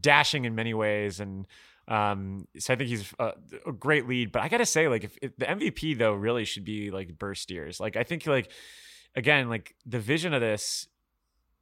dashing 0.00 0.44
in 0.44 0.54
many 0.54 0.74
ways, 0.74 1.20
and 1.20 1.46
um, 1.88 2.46
so 2.58 2.72
I 2.72 2.76
think 2.76 2.88
he's 2.88 3.12
a, 3.18 3.32
a 3.66 3.72
great 3.72 4.06
lead. 4.06 4.32
But 4.32 4.42
I 4.42 4.48
gotta 4.48 4.66
say, 4.66 4.88
like, 4.88 5.04
if, 5.04 5.18
if 5.20 5.36
the 5.36 5.46
MVP 5.46 5.98
though 5.98 6.12
really 6.12 6.44
should 6.44 6.64
be 6.64 6.90
like 6.90 7.18
Burr 7.18 7.34
Steers. 7.34 7.80
Like, 7.80 7.96
I 7.96 8.04
think 8.04 8.26
like 8.26 8.50
again, 9.14 9.48
like 9.48 9.74
the 9.86 9.98
vision 9.98 10.32
of 10.34 10.40
this, 10.40 10.88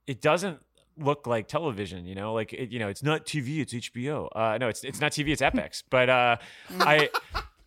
it 0.06 0.20
doesn't 0.20 0.60
look 0.98 1.26
like 1.26 1.48
television. 1.48 2.04
You 2.04 2.14
know, 2.14 2.34
like 2.34 2.52
it, 2.52 2.70
you 2.70 2.78
know, 2.78 2.88
it's 2.88 3.02
not 3.02 3.26
TV, 3.26 3.60
it's 3.60 3.72
HBO. 3.72 4.28
Uh, 4.34 4.58
no, 4.58 4.68
it's 4.68 4.84
it's 4.84 5.00
not 5.00 5.12
TV, 5.12 5.30
it's 5.30 5.42
Epix. 5.42 5.82
But 5.90 6.08
uh, 6.08 6.36
I. 6.80 7.10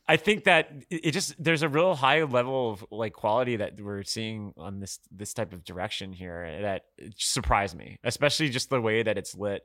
I 0.07 0.17
think 0.17 0.43
that 0.43 0.69
it 0.89 1.05
it 1.05 1.11
just 1.11 1.41
there's 1.41 1.61
a 1.61 1.69
real 1.69 1.95
high 1.95 2.23
level 2.23 2.71
of 2.71 2.85
like 2.91 3.13
quality 3.13 3.55
that 3.57 3.79
we're 3.79 4.03
seeing 4.03 4.53
on 4.57 4.81
this 4.81 4.99
this 5.09 5.33
type 5.33 5.53
of 5.53 5.63
direction 5.63 6.11
here 6.11 6.59
that 6.63 6.83
surprised 7.17 7.77
me, 7.77 7.97
especially 8.03 8.49
just 8.49 8.69
the 8.69 8.81
way 8.81 9.03
that 9.03 9.17
it's 9.17 9.35
lit, 9.35 9.63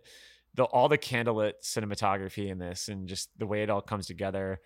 the 0.54 0.62
all 0.62 0.88
the 0.88 0.98
candlelit 0.98 1.54
cinematography 1.64 2.48
in 2.48 2.58
this, 2.58 2.86
and 2.86 3.08
just 3.08 3.30
the 3.38 3.46
way 3.46 3.64
it 3.64 3.70
all 3.70 3.80
comes 3.80 4.06
together. 4.06 4.60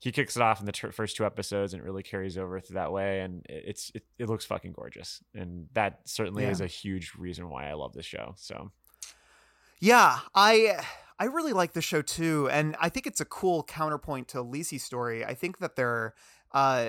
He 0.00 0.12
kicks 0.12 0.36
it 0.36 0.42
off 0.42 0.60
in 0.60 0.66
the 0.66 0.72
ter- 0.72 0.90
first 0.92 1.16
two 1.16 1.24
episodes 1.24 1.72
and 1.72 1.82
it 1.82 1.84
really 1.86 2.02
carries 2.02 2.36
over 2.36 2.60
through 2.60 2.74
that 2.74 2.92
way, 2.92 3.20
and 3.20 3.44
it- 3.48 3.64
it's 3.66 3.90
it, 3.94 4.04
it 4.18 4.28
looks 4.28 4.44
fucking 4.44 4.72
gorgeous, 4.72 5.22
and 5.34 5.68
that 5.72 6.00
certainly 6.04 6.44
Yeah. 6.44 6.50
is 6.50 6.60
a 6.60 6.66
huge 6.66 7.12
reason 7.16 7.48
why 7.48 7.68
I 7.68 7.74
love 7.74 7.92
this 7.94 8.06
show. 8.06 8.34
So 8.36 8.70
Yeah, 9.78 10.18
I 10.34 10.84
I 11.18 11.24
really 11.26 11.52
like 11.52 11.72
the 11.72 11.82
show 11.82 12.02
too, 12.02 12.48
and 12.50 12.76
I 12.80 12.88
think 12.88 13.06
it's 13.06 13.20
a 13.20 13.24
cool 13.24 13.62
counterpoint 13.62 14.28
to 14.28 14.38
Lisey's 14.38 14.82
story. 14.84 15.24
I 15.24 15.34
think 15.34 15.58
that 15.58 15.76
there 15.76 15.88
are 15.88 16.14
uh, 16.52 16.88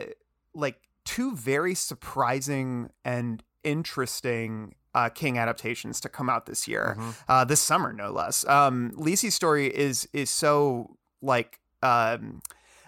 like 0.53 0.79
two 1.05 1.35
very 1.35 1.73
surprising 1.75 2.89
and 3.05 3.43
interesting 3.63 4.75
uh, 4.93 5.09
King 5.09 5.37
adaptations 5.37 5.99
to 6.01 6.09
come 6.09 6.29
out 6.29 6.45
this 6.45 6.67
year, 6.67 6.97
uh, 7.27 7.45
this 7.45 7.61
summer 7.61 7.93
no 7.93 8.11
less. 8.11 8.45
Um, 8.47 8.91
Lisey's 8.97 9.35
story 9.35 9.67
is 9.67 10.07
is 10.13 10.29
so 10.29 10.97
like. 11.21 11.59
Um, 11.83 12.41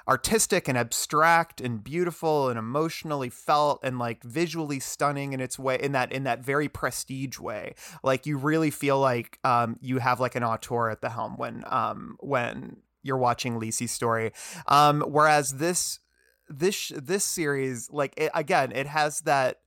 artistic 0.09 0.67
and 0.67 0.75
abstract 0.75 1.61
and 1.61 1.83
beautiful 1.83 2.49
and 2.49 2.57
emotionally 2.57 3.29
felt 3.29 3.79
and 3.83 3.99
like 3.99 4.23
visually 4.23 4.79
stunning 4.79 5.33
in 5.33 5.39
its 5.39 5.59
way 5.59 5.77
in 5.79 5.91
that 5.91 6.11
in 6.11 6.23
that 6.23 6.43
very 6.43 6.67
prestige 6.67 7.37
way. 7.37 7.75
Like 8.03 8.25
you 8.25 8.37
really 8.37 8.71
feel 8.71 8.99
like 8.99 9.37
um 9.43 9.77
you 9.81 9.99
have 9.99 10.19
like 10.19 10.35
an 10.35 10.43
auteur 10.43 10.89
at 10.89 11.01
the 11.01 11.09
helm 11.09 11.37
when 11.37 11.63
um 11.67 12.17
when 12.19 12.77
you're 13.03 13.17
watching 13.17 13.59
Lisey's 13.59 13.91
story. 13.91 14.31
Um 14.65 15.01
whereas 15.01 15.51
this 15.57 15.99
this 16.49 16.91
this 16.95 17.23
series 17.23 17.87
like 17.91 18.15
it, 18.17 18.31
again 18.33 18.71
it 18.71 18.87
has 18.87 19.21
that 19.21 19.59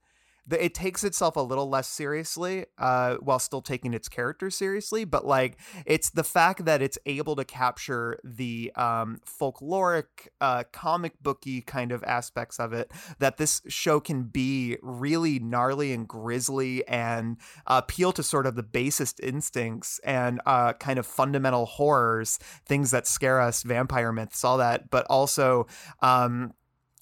the, 0.46 0.62
it 0.64 0.74
takes 0.74 1.04
itself 1.04 1.36
a 1.36 1.40
little 1.40 1.68
less 1.68 1.88
seriously 1.88 2.66
uh, 2.78 3.16
while 3.16 3.38
still 3.38 3.62
taking 3.62 3.94
its 3.94 4.08
characters 4.08 4.54
seriously 4.56 5.04
but 5.04 5.26
like 5.26 5.58
it's 5.86 6.10
the 6.10 6.24
fact 6.24 6.64
that 6.64 6.82
it's 6.82 6.98
able 7.06 7.36
to 7.36 7.44
capture 7.44 8.18
the 8.24 8.72
um, 8.76 9.20
folkloric 9.26 10.28
uh, 10.40 10.64
comic 10.72 11.14
booky 11.22 11.60
kind 11.60 11.92
of 11.92 12.02
aspects 12.04 12.58
of 12.58 12.72
it 12.72 12.90
that 13.18 13.36
this 13.36 13.62
show 13.68 14.00
can 14.00 14.24
be 14.24 14.76
really 14.82 15.38
gnarly 15.38 15.92
and 15.92 16.08
grisly 16.08 16.86
and 16.88 17.36
appeal 17.66 18.12
to 18.12 18.22
sort 18.22 18.46
of 18.46 18.54
the 18.54 18.62
basest 18.62 19.20
instincts 19.20 20.00
and 20.04 20.40
uh, 20.46 20.72
kind 20.74 20.98
of 20.98 21.06
fundamental 21.06 21.66
horrors 21.66 22.38
things 22.66 22.90
that 22.90 23.06
scare 23.06 23.40
us 23.40 23.62
vampire 23.62 24.12
myths 24.12 24.44
all 24.44 24.58
that 24.58 24.90
but 24.90 25.06
also 25.08 25.66
um, 26.00 26.52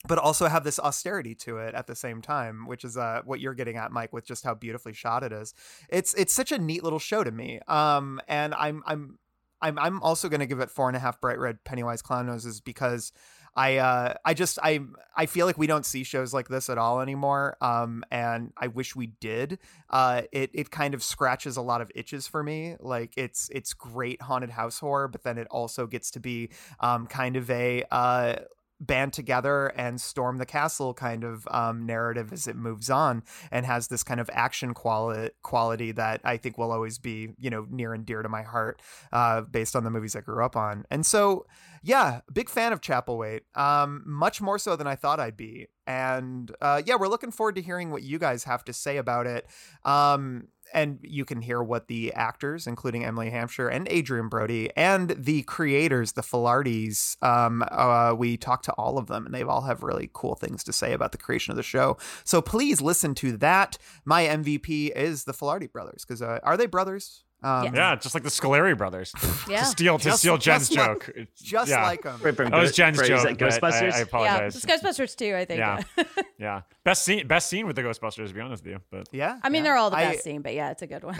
but 0.06 0.18
also 0.18 0.46
have 0.46 0.64
this 0.64 0.78
austerity 0.78 1.34
to 1.34 1.58
it 1.58 1.74
at 1.74 1.86
the 1.86 1.94
same 1.94 2.22
time, 2.22 2.66
which 2.66 2.84
is 2.84 2.96
uh, 2.96 3.20
what 3.24 3.40
you're 3.40 3.54
getting 3.54 3.76
at, 3.76 3.92
Mike, 3.92 4.12
with 4.12 4.26
just 4.26 4.44
how 4.44 4.54
beautifully 4.54 4.92
shot 4.92 5.22
it 5.22 5.32
is. 5.32 5.54
It's 5.88 6.14
it's 6.14 6.32
such 6.32 6.52
a 6.52 6.58
neat 6.58 6.82
little 6.82 6.98
show 6.98 7.22
to 7.22 7.30
me, 7.30 7.60
um, 7.68 8.20
and 8.26 8.54
I'm 8.54 8.82
I'm 8.86 9.18
I'm 9.60 9.78
I'm 9.78 10.02
also 10.02 10.28
going 10.28 10.40
to 10.40 10.46
give 10.46 10.60
it 10.60 10.70
four 10.70 10.88
and 10.88 10.96
a 10.96 11.00
half 11.00 11.20
bright 11.20 11.38
red 11.38 11.64
Pennywise 11.64 12.02
clown 12.02 12.26
noses 12.26 12.60
because 12.60 13.12
I 13.54 13.76
uh, 13.78 14.14
I 14.24 14.34
just 14.34 14.58
I 14.62 14.80
I 15.16 15.26
feel 15.26 15.44
like 15.44 15.58
we 15.58 15.66
don't 15.66 15.84
see 15.84 16.04
shows 16.04 16.32
like 16.32 16.48
this 16.48 16.70
at 16.70 16.78
all 16.78 17.00
anymore, 17.00 17.56
um, 17.60 18.04
and 18.10 18.52
I 18.56 18.68
wish 18.68 18.94
we 18.94 19.08
did. 19.08 19.58
Uh, 19.90 20.22
it 20.32 20.50
it 20.54 20.70
kind 20.70 20.94
of 20.94 21.02
scratches 21.02 21.56
a 21.56 21.62
lot 21.62 21.80
of 21.80 21.90
itches 21.94 22.26
for 22.26 22.42
me. 22.42 22.76
Like 22.78 23.12
it's 23.16 23.50
it's 23.52 23.74
great 23.74 24.22
haunted 24.22 24.50
house 24.50 24.78
horror, 24.78 25.08
but 25.08 25.24
then 25.24 25.36
it 25.36 25.48
also 25.50 25.86
gets 25.86 26.12
to 26.12 26.20
be 26.20 26.50
um, 26.78 27.06
kind 27.06 27.36
of 27.36 27.50
a 27.50 27.84
uh, 27.90 28.36
band 28.80 29.12
together 29.12 29.68
and 29.68 30.00
storm 30.00 30.38
the 30.38 30.46
castle 30.46 30.94
kind 30.94 31.22
of 31.22 31.46
um, 31.50 31.84
narrative 31.84 32.32
as 32.32 32.46
it 32.46 32.56
moves 32.56 32.88
on 32.88 33.22
and 33.50 33.66
has 33.66 33.88
this 33.88 34.02
kind 34.02 34.20
of 34.20 34.30
action 34.32 34.72
quality 34.74 35.30
quality 35.42 35.92
that 35.92 36.20
I 36.24 36.38
think 36.38 36.56
will 36.56 36.72
always 36.72 36.98
be 36.98 37.28
you 37.38 37.50
know 37.50 37.66
near 37.70 37.92
and 37.92 38.06
dear 38.06 38.22
to 38.22 38.28
my 38.28 38.42
heart 38.42 38.80
uh, 39.12 39.42
based 39.42 39.76
on 39.76 39.84
the 39.84 39.90
movies 39.90 40.16
I 40.16 40.20
grew 40.20 40.44
up 40.44 40.56
on. 40.56 40.84
And 40.90 41.04
so 41.04 41.46
yeah 41.82 42.20
big 42.32 42.48
fan 42.48 42.72
of 42.72 42.80
Chapelwaite 42.80 43.42
um, 43.54 44.02
much 44.06 44.40
more 44.40 44.58
so 44.58 44.76
than 44.76 44.86
I 44.86 44.96
thought 44.96 45.20
I'd 45.20 45.36
be. 45.36 45.66
And 45.86 46.50
uh, 46.60 46.82
yeah 46.84 46.96
we're 46.96 47.08
looking 47.08 47.30
forward 47.30 47.56
to 47.56 47.62
hearing 47.62 47.90
what 47.90 48.02
you 48.02 48.18
guys 48.18 48.44
have 48.44 48.64
to 48.64 48.72
say 48.72 48.96
about 48.96 49.26
it. 49.26 49.46
Um, 49.84 50.48
and 50.72 50.98
you 51.02 51.24
can 51.24 51.40
hear 51.42 51.62
what 51.62 51.88
the 51.88 52.12
actors, 52.12 52.66
including 52.66 53.04
Emily 53.04 53.30
Hampshire 53.30 53.68
and 53.68 53.88
Adrien 53.88 54.28
Brody, 54.28 54.70
and 54.76 55.10
the 55.10 55.42
creators, 55.42 56.12
the 56.12 56.22
Filardis, 56.22 57.16
um, 57.22 57.64
uh, 57.70 58.14
we 58.16 58.36
talked 58.36 58.64
to 58.66 58.72
all 58.72 58.98
of 58.98 59.06
them, 59.06 59.26
and 59.26 59.34
they 59.34 59.42
all 59.42 59.62
have 59.62 59.82
really 59.82 60.10
cool 60.12 60.34
things 60.34 60.64
to 60.64 60.72
say 60.72 60.92
about 60.92 61.12
the 61.12 61.18
creation 61.18 61.50
of 61.52 61.56
the 61.56 61.62
show. 61.62 61.96
So 62.24 62.40
please 62.40 62.80
listen 62.80 63.14
to 63.16 63.36
that. 63.38 63.78
My 64.04 64.24
MVP 64.24 64.90
is 64.90 65.24
the 65.24 65.32
Filardi 65.32 65.70
brothers, 65.70 66.04
because 66.06 66.22
uh, 66.22 66.40
are 66.42 66.56
they 66.56 66.66
brothers? 66.66 67.24
Um, 67.42 67.74
yeah, 67.74 67.96
just 67.96 68.14
like 68.14 68.22
the 68.24 68.28
Scoleri 68.30 68.76
brothers. 68.76 69.12
Yeah. 69.48 69.60
to 69.60 69.66
steal 69.66 69.98
to 69.98 70.04
Just- 70.04 70.18
steal 70.20 70.36
Jen's 70.38 70.68
just 70.68 70.72
joke. 70.86 71.08
It's- 71.08 71.40
just 71.40 71.70
yeah. 71.70 71.82
like 71.84 72.02
them. 72.02 72.20
Right 72.22 72.36
That 72.36 72.52
was 72.52 72.72
Jen's 72.72 72.98
right, 72.98 73.08
joke. 73.08 73.22
that 73.24 73.38
but 73.38 73.52
I- 73.52 73.58
Ghostbusters? 73.58 73.92
I, 73.92 73.96
Yeah, 73.96 74.02
apologize. 74.02 74.56
it's 74.56 74.66
Ghostbusters 74.66 75.16
too. 75.16 75.34
I 75.34 75.44
think. 75.46 75.58
Yeah. 75.58 75.80
yeah, 76.38 76.60
best 76.84 77.04
scene, 77.04 77.26
best 77.26 77.48
scene 77.48 77.66
with 77.66 77.76
the 77.76 77.82
Ghostbusters. 77.82 78.28
To 78.28 78.34
be 78.34 78.40
honest 78.40 78.62
with 78.64 78.72
you, 78.74 78.80
but 78.90 79.08
Yeah, 79.12 79.38
I 79.42 79.48
mean, 79.48 79.60
yeah. 79.60 79.70
they're 79.70 79.76
all 79.76 79.90
the 79.90 79.96
I- 79.96 80.12
best 80.12 80.24
scene, 80.24 80.42
but 80.42 80.54
yeah, 80.54 80.70
it's 80.70 80.82
a 80.82 80.86
good 80.86 81.02
one. 81.04 81.18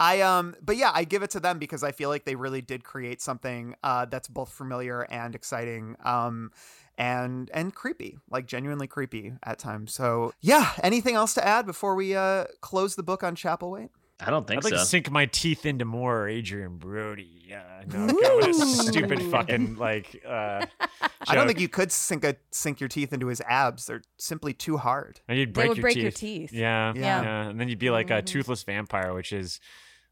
I 0.00 0.20
um 0.22 0.54
but 0.62 0.76
yeah, 0.76 0.90
I 0.94 1.04
give 1.04 1.22
it 1.22 1.30
to 1.30 1.40
them 1.40 1.58
because 1.58 1.82
I 1.82 1.92
feel 1.92 2.08
like 2.08 2.24
they 2.24 2.34
really 2.36 2.60
did 2.62 2.84
create 2.84 3.20
something 3.20 3.74
uh 3.82 4.04
that's 4.06 4.28
both 4.28 4.50
familiar 4.50 5.02
and 5.02 5.34
exciting. 5.34 5.96
Um 6.04 6.52
and 6.96 7.50
and 7.54 7.74
creepy, 7.74 8.18
like 8.30 8.46
genuinely 8.46 8.86
creepy 8.86 9.32
at 9.44 9.58
times. 9.58 9.92
So, 9.94 10.32
yeah, 10.40 10.72
anything 10.82 11.14
else 11.14 11.34
to 11.34 11.46
add 11.46 11.66
before 11.66 11.94
we 11.94 12.14
uh 12.16 12.44
close 12.60 12.96
the 12.96 13.02
book 13.02 13.22
on 13.22 13.34
Chapel 13.34 13.72
Chapelwaite? 13.72 13.90
I 14.20 14.30
don't 14.30 14.46
think 14.46 14.58
I'd 14.58 14.64
like 14.64 14.74
so. 14.74 14.80
to 14.80 14.84
sink 14.84 15.10
my 15.10 15.26
teeth 15.26 15.64
into 15.64 15.84
more 15.84 16.28
Adrien 16.28 16.76
Brody. 16.78 17.44
Yeah, 17.46 17.82
no, 17.86 18.06
with 18.06 18.48
a 18.60 18.66
stupid 18.66 19.22
fucking 19.30 19.76
like. 19.76 20.20
Uh, 20.26 20.66
I 21.28 21.34
don't 21.34 21.46
think 21.46 21.60
you 21.60 21.68
could 21.68 21.92
sink 21.92 22.24
a 22.24 22.34
sink 22.50 22.80
your 22.80 22.88
teeth 22.88 23.12
into 23.12 23.28
his 23.28 23.40
abs. 23.42 23.86
They're 23.86 24.02
simply 24.18 24.52
too 24.54 24.76
hard. 24.76 25.20
And 25.28 25.38
you'd 25.38 25.50
They 25.50 25.52
break, 25.52 25.68
would 25.68 25.76
your, 25.78 25.82
break 25.82 25.94
teeth. 25.94 26.02
your 26.02 26.10
teeth. 26.10 26.52
Yeah, 26.52 26.92
Yeah. 26.96 27.22
yeah, 27.22 27.48
And 27.48 27.60
then 27.60 27.68
you'd 27.68 27.78
be 27.78 27.90
like 27.90 28.10
a 28.10 28.14
Mhm. 28.14 28.26
toothless 28.26 28.64
vampire, 28.64 29.14
which 29.14 29.32
is 29.32 29.60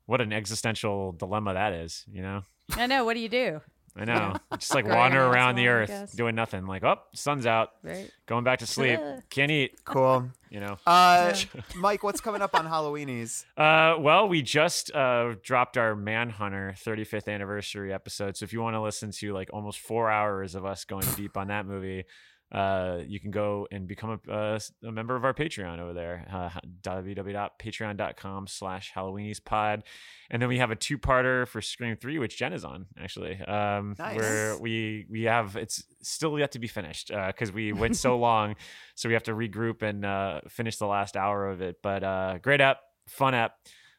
what 0.07 0.21
an 0.21 0.33
existential 0.33 1.11
dilemma 1.13 1.55
that 1.55 1.73
is. 1.73 2.05
You 2.11 2.23
know. 2.23 2.43
I 2.77 2.87
know. 2.87 3.05
What 3.05 3.15
do 3.15 3.21
you 3.21 3.29
do? 3.29 3.61
I 3.97 4.05
know. 4.05 4.35
Just 4.59 4.75
like 4.75 4.87
wander 4.87 5.25
around 5.25 5.57
the 5.57 5.69
earth 5.69 6.15
doing 6.15 6.35
nothing. 6.35 6.67
Like, 6.67 6.85
oh, 6.85 7.01
sun's 7.15 7.47
out. 7.47 7.71
Right. 7.83 8.11
Going 8.27 8.45
back 8.45 8.59
to 8.61 8.67
sleep. 8.67 9.01
Can't 9.31 9.51
eat. 9.51 9.85
Cool. 9.85 10.31
You 10.57 10.63
know. 10.63 10.79
Uh, 10.87 11.35
Mike, 11.77 12.03
what's 12.03 12.23
coming 12.23 12.41
up 12.41 12.55
on 12.55 12.67
Halloweenies? 12.67 13.45
Uh, 13.59 13.99
well, 14.01 14.27
we 14.27 14.41
just 14.41 14.91
uh, 14.95 15.35
dropped 15.43 15.77
our 15.77 15.95
Manhunter 15.95 16.75
35th 16.83 17.29
anniversary 17.29 17.93
episode. 17.93 18.39
So 18.39 18.45
if 18.45 18.55
you 18.55 18.63
want 18.63 18.73
to 18.75 18.81
listen 18.81 19.11
to 19.11 19.35
like 19.35 19.51
almost 19.53 19.81
four 19.81 20.11
hours 20.11 20.55
of 20.55 20.65
us 20.65 20.87
going 20.87 21.07
deep 21.15 21.37
on 21.37 21.49
that 21.49 21.67
movie, 21.67 22.07
uh, 22.53 22.99
you 23.07 23.19
can 23.19 23.31
go 23.31 23.67
and 23.73 23.89
become 23.89 24.21
a, 24.29 24.33
uh, 24.33 24.59
a 24.85 24.93
member 24.93 25.17
of 25.17 25.25
our 25.25 25.35
Patreon 25.35 25.81
over 25.81 25.93
there, 25.93 26.27
uh, 26.33 26.51
www.patreon.com 26.83 28.47
slash 28.47 28.93
Halloweenies 28.95 29.45
pod. 29.45 29.83
And 30.31 30.41
then 30.41 30.49
we 30.49 30.59
have 30.59 30.71
a 30.71 30.77
two-parter 30.77 31.47
for 31.47 31.61
Scream 31.61 31.97
3, 31.97 32.19
which 32.19 32.39
Jen 32.39 32.53
is 32.53 32.65
on, 32.65 32.87
actually. 33.01 33.41
Um, 33.41 33.95
Nice. 33.99 34.17
Where 34.17 34.59
we, 34.59 35.07
we 35.11 35.25
have, 35.25 35.57
it's 35.57 35.85
still 36.03 36.39
yet 36.39 36.53
to 36.53 36.59
be 36.59 36.69
finished 36.69 37.09
because 37.09 37.53
we 37.53 37.73
went 37.73 37.97
so 37.97 38.17
long. 38.19 38.57
So 38.95 39.09
we 39.09 39.15
have 39.15 39.25
to 39.25 39.33
regroup 39.33 39.83
and 39.83 40.05
uh, 40.05 40.41
finish 40.49 40.77
the 40.77 40.87
last 40.87 41.17
hour 41.17 41.49
of 41.49 41.61
it. 41.61 41.77
But 41.83 42.05
uh, 42.05 42.39
great 42.39 42.61
app, 42.61 42.79
fun 43.09 43.35
app. 43.35 43.55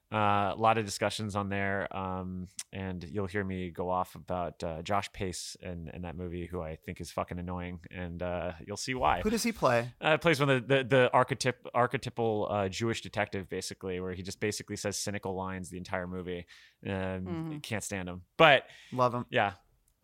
Uh, 0.09 0.53
a 0.53 0.55
lot 0.57 0.77
of 0.77 0.85
discussions 0.85 1.35
on 1.35 1.49
there, 1.49 1.85
um, 1.95 2.47
and 2.71 3.03
you'll 3.11 3.25
hear 3.25 3.43
me 3.43 3.69
go 3.69 3.89
off 3.89 4.15
about 4.15 4.63
uh, 4.63 4.81
Josh 4.81 5.11
Pais 5.11 5.57
and, 5.61 5.89
and 5.93 6.05
that 6.05 6.15
movie, 6.15 6.45
who 6.45 6.61
I 6.61 6.77
think 6.77 7.01
is 7.01 7.11
fucking 7.11 7.37
annoying, 7.39 7.81
and 7.91 8.23
uh, 8.23 8.53
you'll 8.65 8.77
see 8.77 8.93
why. 8.93 9.19
Who 9.21 9.29
does 9.29 9.43
he 9.43 9.51
play? 9.51 9.89
Uh, 9.99 10.17
plays 10.17 10.39
one 10.39 10.49
of 10.49 10.65
the 10.69 10.77
the, 10.77 10.83
the 10.85 11.09
archetyp, 11.13 11.55
archetypal 11.73 12.47
uh, 12.49 12.69
Jewish 12.69 13.01
detective, 13.01 13.49
basically, 13.49 13.99
where 13.99 14.13
he 14.13 14.23
just 14.23 14.39
basically 14.39 14.77
says 14.77 14.95
cynical 14.95 15.35
lines 15.35 15.69
the 15.69 15.77
entire 15.77 16.07
movie. 16.07 16.45
Um, 16.85 16.93
Mhm. 16.93 17.63
Can't 17.63 17.83
stand 17.83 18.07
him, 18.07 18.21
but 18.37 18.63
Love 18.93 19.13
him. 19.13 19.25
yeah, 19.29 19.53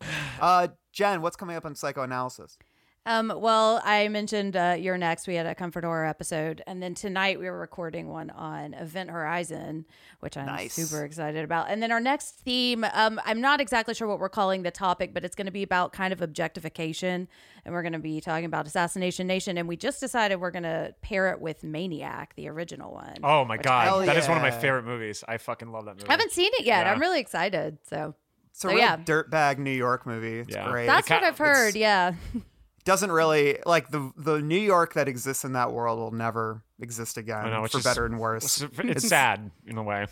Uh, 0.38 0.68
Jen, 0.92 1.22
what's 1.22 1.36
coming 1.36 1.56
up 1.56 1.64
on 1.64 1.74
psychoanalysis? 1.74 2.58
Um, 3.06 3.30
well, 3.36 3.82
I 3.84 4.08
mentioned 4.08 4.56
uh, 4.56 4.76
You're 4.78 4.96
Next. 4.96 5.26
We 5.26 5.34
had 5.34 5.44
a 5.44 5.54
Comfort 5.54 5.84
Horror 5.84 6.06
episode. 6.06 6.62
And 6.66 6.82
then 6.82 6.94
tonight 6.94 7.38
we 7.38 7.44
were 7.50 7.58
recording 7.58 8.08
one 8.08 8.30
on 8.30 8.72
Event 8.72 9.10
Horizon, 9.10 9.84
which 10.20 10.38
I'm 10.38 10.46
Nice. 10.46 10.72
super 10.72 11.04
excited 11.04 11.44
about. 11.44 11.68
And 11.68 11.82
then 11.82 11.92
our 11.92 12.00
next 12.00 12.36
theme, 12.38 12.82
um, 12.94 13.20
I'm 13.26 13.42
not 13.42 13.60
exactly 13.60 13.92
sure 13.92 14.08
what 14.08 14.20
we're 14.20 14.30
calling 14.30 14.62
the 14.62 14.70
topic, 14.70 15.12
but 15.12 15.22
it's 15.22 15.34
going 15.34 15.44
to 15.44 15.52
be 15.52 15.62
about 15.62 15.92
kind 15.92 16.14
of 16.14 16.22
objectification. 16.22 17.28
And 17.66 17.74
we're 17.74 17.82
going 17.82 17.92
to 17.92 17.98
be 17.98 18.22
talking 18.22 18.46
about 18.46 18.66
Assassination 18.66 19.26
Nation. 19.26 19.58
And 19.58 19.68
we 19.68 19.76
just 19.76 20.00
decided 20.00 20.36
we're 20.40 20.50
going 20.50 20.62
to 20.62 20.94
pair 21.02 21.30
it 21.30 21.42
with 21.42 21.62
Maniac, 21.62 22.32
the 22.36 22.48
original 22.48 22.90
one. 22.94 23.16
oh 23.22 23.44
my 23.44 23.56
which 23.56 23.64
god, 23.66 23.84
Hell 23.86 24.00
that 24.06 24.16
is 24.16 24.26
one 24.28 24.38
of 24.38 24.42
my 24.42 24.50
favorite 24.50 24.84
movies. 24.86 25.22
I 25.28 25.36
fucking 25.36 25.70
love 25.70 25.84
that 25.84 25.96
movie. 25.96 26.08
I 26.08 26.12
haven't 26.12 26.32
seen 26.32 26.50
it 26.54 26.64
yet. 26.64 26.86
Yeah. 26.86 26.92
I'm 26.92 27.00
really 27.00 27.20
excited. 27.20 27.76
So 27.86 28.14
It's 28.50 28.64
a 28.64 28.68
So, 28.68 28.68
real 28.70 28.78
yeah. 28.78 28.96
dirtbag 28.96 29.58
New 29.58 29.70
York 29.72 30.06
movie. 30.06 30.38
It's 30.38 30.54
Yeah. 30.54 30.70
great. 30.70 30.86
that's 30.86 31.06
ca- 31.06 31.16
what 31.16 31.24
I've 31.24 31.36
heard. 31.36 31.74
Yeah. 31.74 32.14
doesn't 32.84 33.10
really 33.12 33.58
like 33.66 33.88
the 33.90 34.12
the 34.16 34.40
New 34.40 34.58
York 34.58 34.94
that 34.94 35.08
exists 35.08 35.44
in 35.44 35.52
that 35.54 35.72
world 35.72 35.98
will 35.98 36.10
never 36.10 36.62
exist 36.80 37.16
again 37.16 37.46
I 37.46 37.50
know, 37.50 37.66
for 37.66 37.78
is- 37.78 37.84
better 37.84 38.04
and 38.06 38.18
worse. 38.18 38.60
It's, 38.62 38.78
it's 38.78 39.08
sad 39.08 39.50
in 39.66 39.78
a 39.78 39.82
way. 39.82 40.06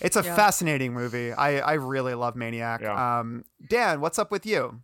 It's 0.00 0.16
a 0.16 0.22
Yeah. 0.22 0.36
fascinating 0.36 0.92
movie. 0.92 1.32
I 1.32 1.60
I 1.60 1.72
really 1.74 2.14
love 2.14 2.36
Maniac. 2.36 2.80
Yeah. 2.82 3.20
Um, 3.20 3.44
Dan, 3.68 4.00
what's 4.00 4.18
up 4.18 4.30
with 4.30 4.44
you? 4.44 4.80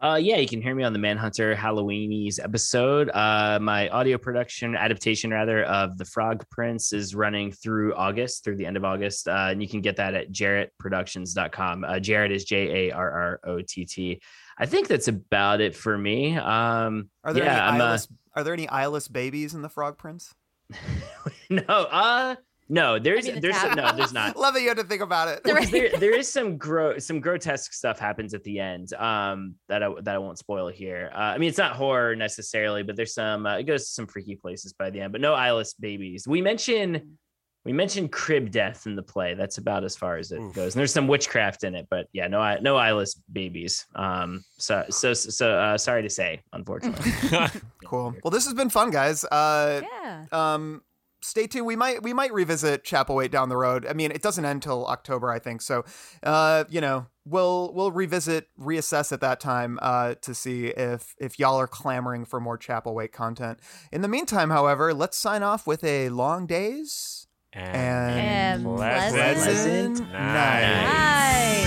Uh, 0.00 0.16
yeah, 0.16 0.36
you 0.36 0.46
can 0.46 0.60
hear 0.60 0.74
me 0.74 0.82
on 0.82 0.92
the 0.92 0.98
Manhunter 0.98 1.54
Halloweenies 1.54 2.38
episode. 2.42 3.08
Uh, 3.14 3.58
my 3.62 3.88
audio 3.88 4.18
production 4.18 4.76
adaptation, 4.76 5.30
rather, 5.30 5.64
of 5.64 5.96
The 5.96 6.04
Frog 6.04 6.44
Prince 6.50 6.92
is 6.92 7.14
running 7.14 7.52
through 7.52 7.94
August, 7.94 8.44
through 8.44 8.56
the 8.56 8.66
end 8.66 8.76
of 8.76 8.84
August. 8.84 9.28
Uh, 9.28 9.46
and 9.50 9.62
you 9.62 9.68
can 9.68 9.80
get 9.80 9.96
that 9.96 10.12
at 10.14 10.30
jarrottproductions.com. 10.30 11.84
Uh, 11.84 11.92
Jarrott 11.94 12.32
is 12.34 12.44
J 12.44 12.88
A 12.90 12.94
R 12.94 13.10
R 13.10 13.40
O 13.44 13.60
T 13.66 13.84
T. 13.86 14.20
I 14.58 14.66
think 14.66 14.88
that's 14.88 15.08
about 15.08 15.60
it 15.60 15.74
for 15.74 15.96
me. 15.98 16.36
Um, 16.36 17.10
Are 17.24 17.32
there 17.32 17.44
yeah, 17.44 17.52
any 17.52 17.60
I'm, 17.76 17.80
uh, 17.80 17.84
eyeless, 17.84 18.08
are 18.34 18.44
there 18.44 18.54
any 18.54 18.68
eyeless 18.68 19.08
babies 19.08 19.54
in 19.54 19.62
the 19.62 19.68
Frog 19.68 19.98
Prince? 19.98 20.32
no, 21.50 21.62
uh, 21.66 22.36
no, 22.68 22.98
there's, 22.98 23.26
mean, 23.26 23.34
the 23.34 23.40
there's, 23.40 23.76
no, 23.76 23.92
there's 23.94 24.12
not. 24.12 24.36
Love 24.38 24.54
that 24.54 24.62
you 24.62 24.68
had 24.68 24.78
to 24.78 24.84
think 24.84 25.02
about 25.02 25.28
it. 25.28 25.40
Well, 25.44 25.56
'cause 25.56 25.70
there, 25.70 25.90
there 25.98 26.16
is 26.16 26.32
some 26.32 26.56
gro- 26.56 26.98
some 26.98 27.20
grotesque 27.20 27.72
stuff 27.74 27.98
happens 27.98 28.32
at 28.32 28.42
the 28.44 28.58
end 28.58 28.94
um 28.94 29.56
that 29.68 29.82
I 29.82 29.90
that 30.00 30.14
I 30.14 30.18
won't 30.18 30.38
spoil 30.38 30.68
here. 30.68 31.10
Uh, 31.14 31.18
I 31.18 31.38
mean, 31.38 31.48
it's 31.50 31.58
not 31.58 31.76
horror 31.76 32.16
necessarily, 32.16 32.82
but 32.82 32.96
there's 32.96 33.12
some 33.12 33.44
uh, 33.44 33.56
it 33.58 33.64
goes 33.64 33.86
to 33.86 33.90
some 33.92 34.06
freaky 34.06 34.36
places 34.36 34.72
by 34.72 34.88
the 34.90 35.00
end. 35.00 35.12
But 35.12 35.20
no 35.20 35.34
eyeless 35.34 35.74
babies. 35.74 36.26
We 36.26 36.40
mention 36.40 37.18
we 37.64 37.72
mentioned 37.72 38.12
crib 38.12 38.50
death 38.50 38.86
in 38.86 38.94
the 38.94 39.02
play. 39.02 39.34
That's 39.34 39.58
about 39.58 39.84
as 39.84 39.96
far 39.96 40.18
as 40.18 40.32
it 40.32 40.40
Oof. 40.40 40.54
goes. 40.54 40.74
And 40.74 40.80
there's 40.80 40.92
some 40.92 41.06
witchcraft 41.06 41.64
in 41.64 41.74
it, 41.74 41.86
but 41.90 42.08
yeah, 42.12 42.28
no 42.28 42.56
no 42.60 42.76
eyeless 42.76 43.14
babies. 43.32 43.86
Um, 43.94 44.44
so 44.58 44.84
so 44.90 45.14
so 45.14 45.58
uh, 45.58 45.78
sorry 45.78 46.02
to 46.02 46.10
say, 46.10 46.42
unfortunately. 46.52 47.12
Cool. 47.84 48.14
Well, 48.24 48.30
this 48.30 48.46
has 48.46 48.54
been 48.54 48.70
fun, 48.70 48.90
guys. 48.90 49.24
Uh, 49.24 49.82
Yeah. 49.82 50.24
um 50.32 50.82
stay 51.20 51.46
tuned 51.46 51.64
we 51.64 51.74
might 51.74 52.02
we 52.02 52.12
might 52.12 52.32
revisit 52.34 52.84
Chapelwaite 52.84 53.30
down 53.30 53.48
the 53.48 53.56
road 53.56 53.86
i 53.88 53.94
mean 53.94 54.10
it 54.10 54.20
doesn't 54.20 54.44
end 54.44 54.62
till 54.62 54.84
october 54.86 55.30
i 55.32 55.38
think 55.38 55.62
so 55.62 55.82
uh 56.22 56.64
you 56.68 56.82
know 56.82 57.06
we'll 57.24 57.72
we'll 57.72 57.90
revisit 57.90 58.48
reassess 58.60 59.10
at 59.10 59.22
that 59.22 59.40
time 59.40 59.78
uh 59.80 60.14
to 60.20 60.34
see 60.34 60.66
if 60.66 61.14
if 61.18 61.38
y'all 61.38 61.56
are 61.56 61.66
clamoring 61.66 62.26
for 62.26 62.40
more 62.40 62.58
Chapelwaite 62.58 63.12
content 63.12 63.58
in 63.90 64.02
the 64.02 64.08
meantime 64.08 64.50
however 64.50 64.92
let's 64.92 65.16
sign 65.16 65.42
off 65.42 65.66
with 65.66 65.82
a 65.82 66.10
long 66.10 66.46
days 66.46 67.23
and, 67.54 68.20
And 68.20 68.64
pleasant, 68.64 69.36
pleasant 69.36 70.00
night. 70.12 70.86
Hi. 70.86 71.62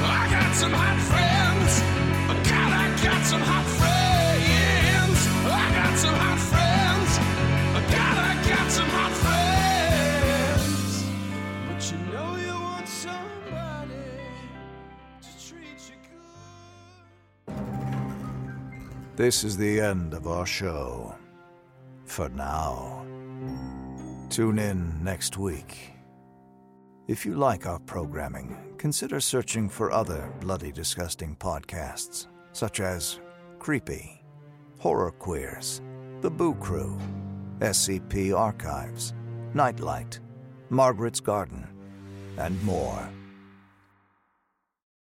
I 0.00 0.30
got 0.30 0.54
some 0.54 0.72
hot 0.72 0.98
friends. 1.00 1.82
God, 2.48 2.72
I 2.72 2.88
got 3.04 3.26
some 3.26 3.40
hot 3.42 3.66
friends. 3.78 5.26
I 5.44 5.72
got 5.74 5.98
some 5.98 6.14
hot 6.14 6.38
friends. 6.38 7.18
God, 7.92 8.18
I 8.18 8.34
got 8.48 8.70
some 8.70 8.88
hot 8.88 9.12
friends. 10.62 11.04
But 11.68 11.80
you 11.92 11.98
know 12.12 12.30
you 12.36 12.54
want 12.60 12.88
somebody 12.88 14.04
to 15.20 15.28
treat 15.46 15.80
you 15.90 15.96
good. 17.46 17.56
This 19.16 19.44
is 19.44 19.56
the 19.56 19.80
end 19.80 20.14
of 20.14 20.26
our 20.26 20.46
show. 20.46 21.14
For 22.06 22.28
now. 22.30 23.04
Tune 24.30 24.58
in 24.58 25.02
next 25.02 25.38
week. 25.38 25.92
If 27.08 27.24
you 27.24 27.34
like 27.34 27.66
our 27.66 27.78
programming, 27.78 28.74
consider 28.76 29.20
searching 29.20 29.70
for 29.70 29.90
other 29.90 30.30
bloody 30.40 30.70
disgusting 30.70 31.34
podcasts, 31.34 32.26
such 32.52 32.80
as 32.80 33.20
Creepy, 33.58 34.22
Horror 34.78 35.12
Queers, 35.12 35.80
The 36.20 36.30
Boo 36.30 36.54
Crew, 36.56 36.98
SCP 37.60 38.36
Archives, 38.36 39.14
Nightlight, 39.54 40.20
Margaret's 40.68 41.20
Garden, 41.20 41.66
and 42.36 42.62
more. 42.62 43.08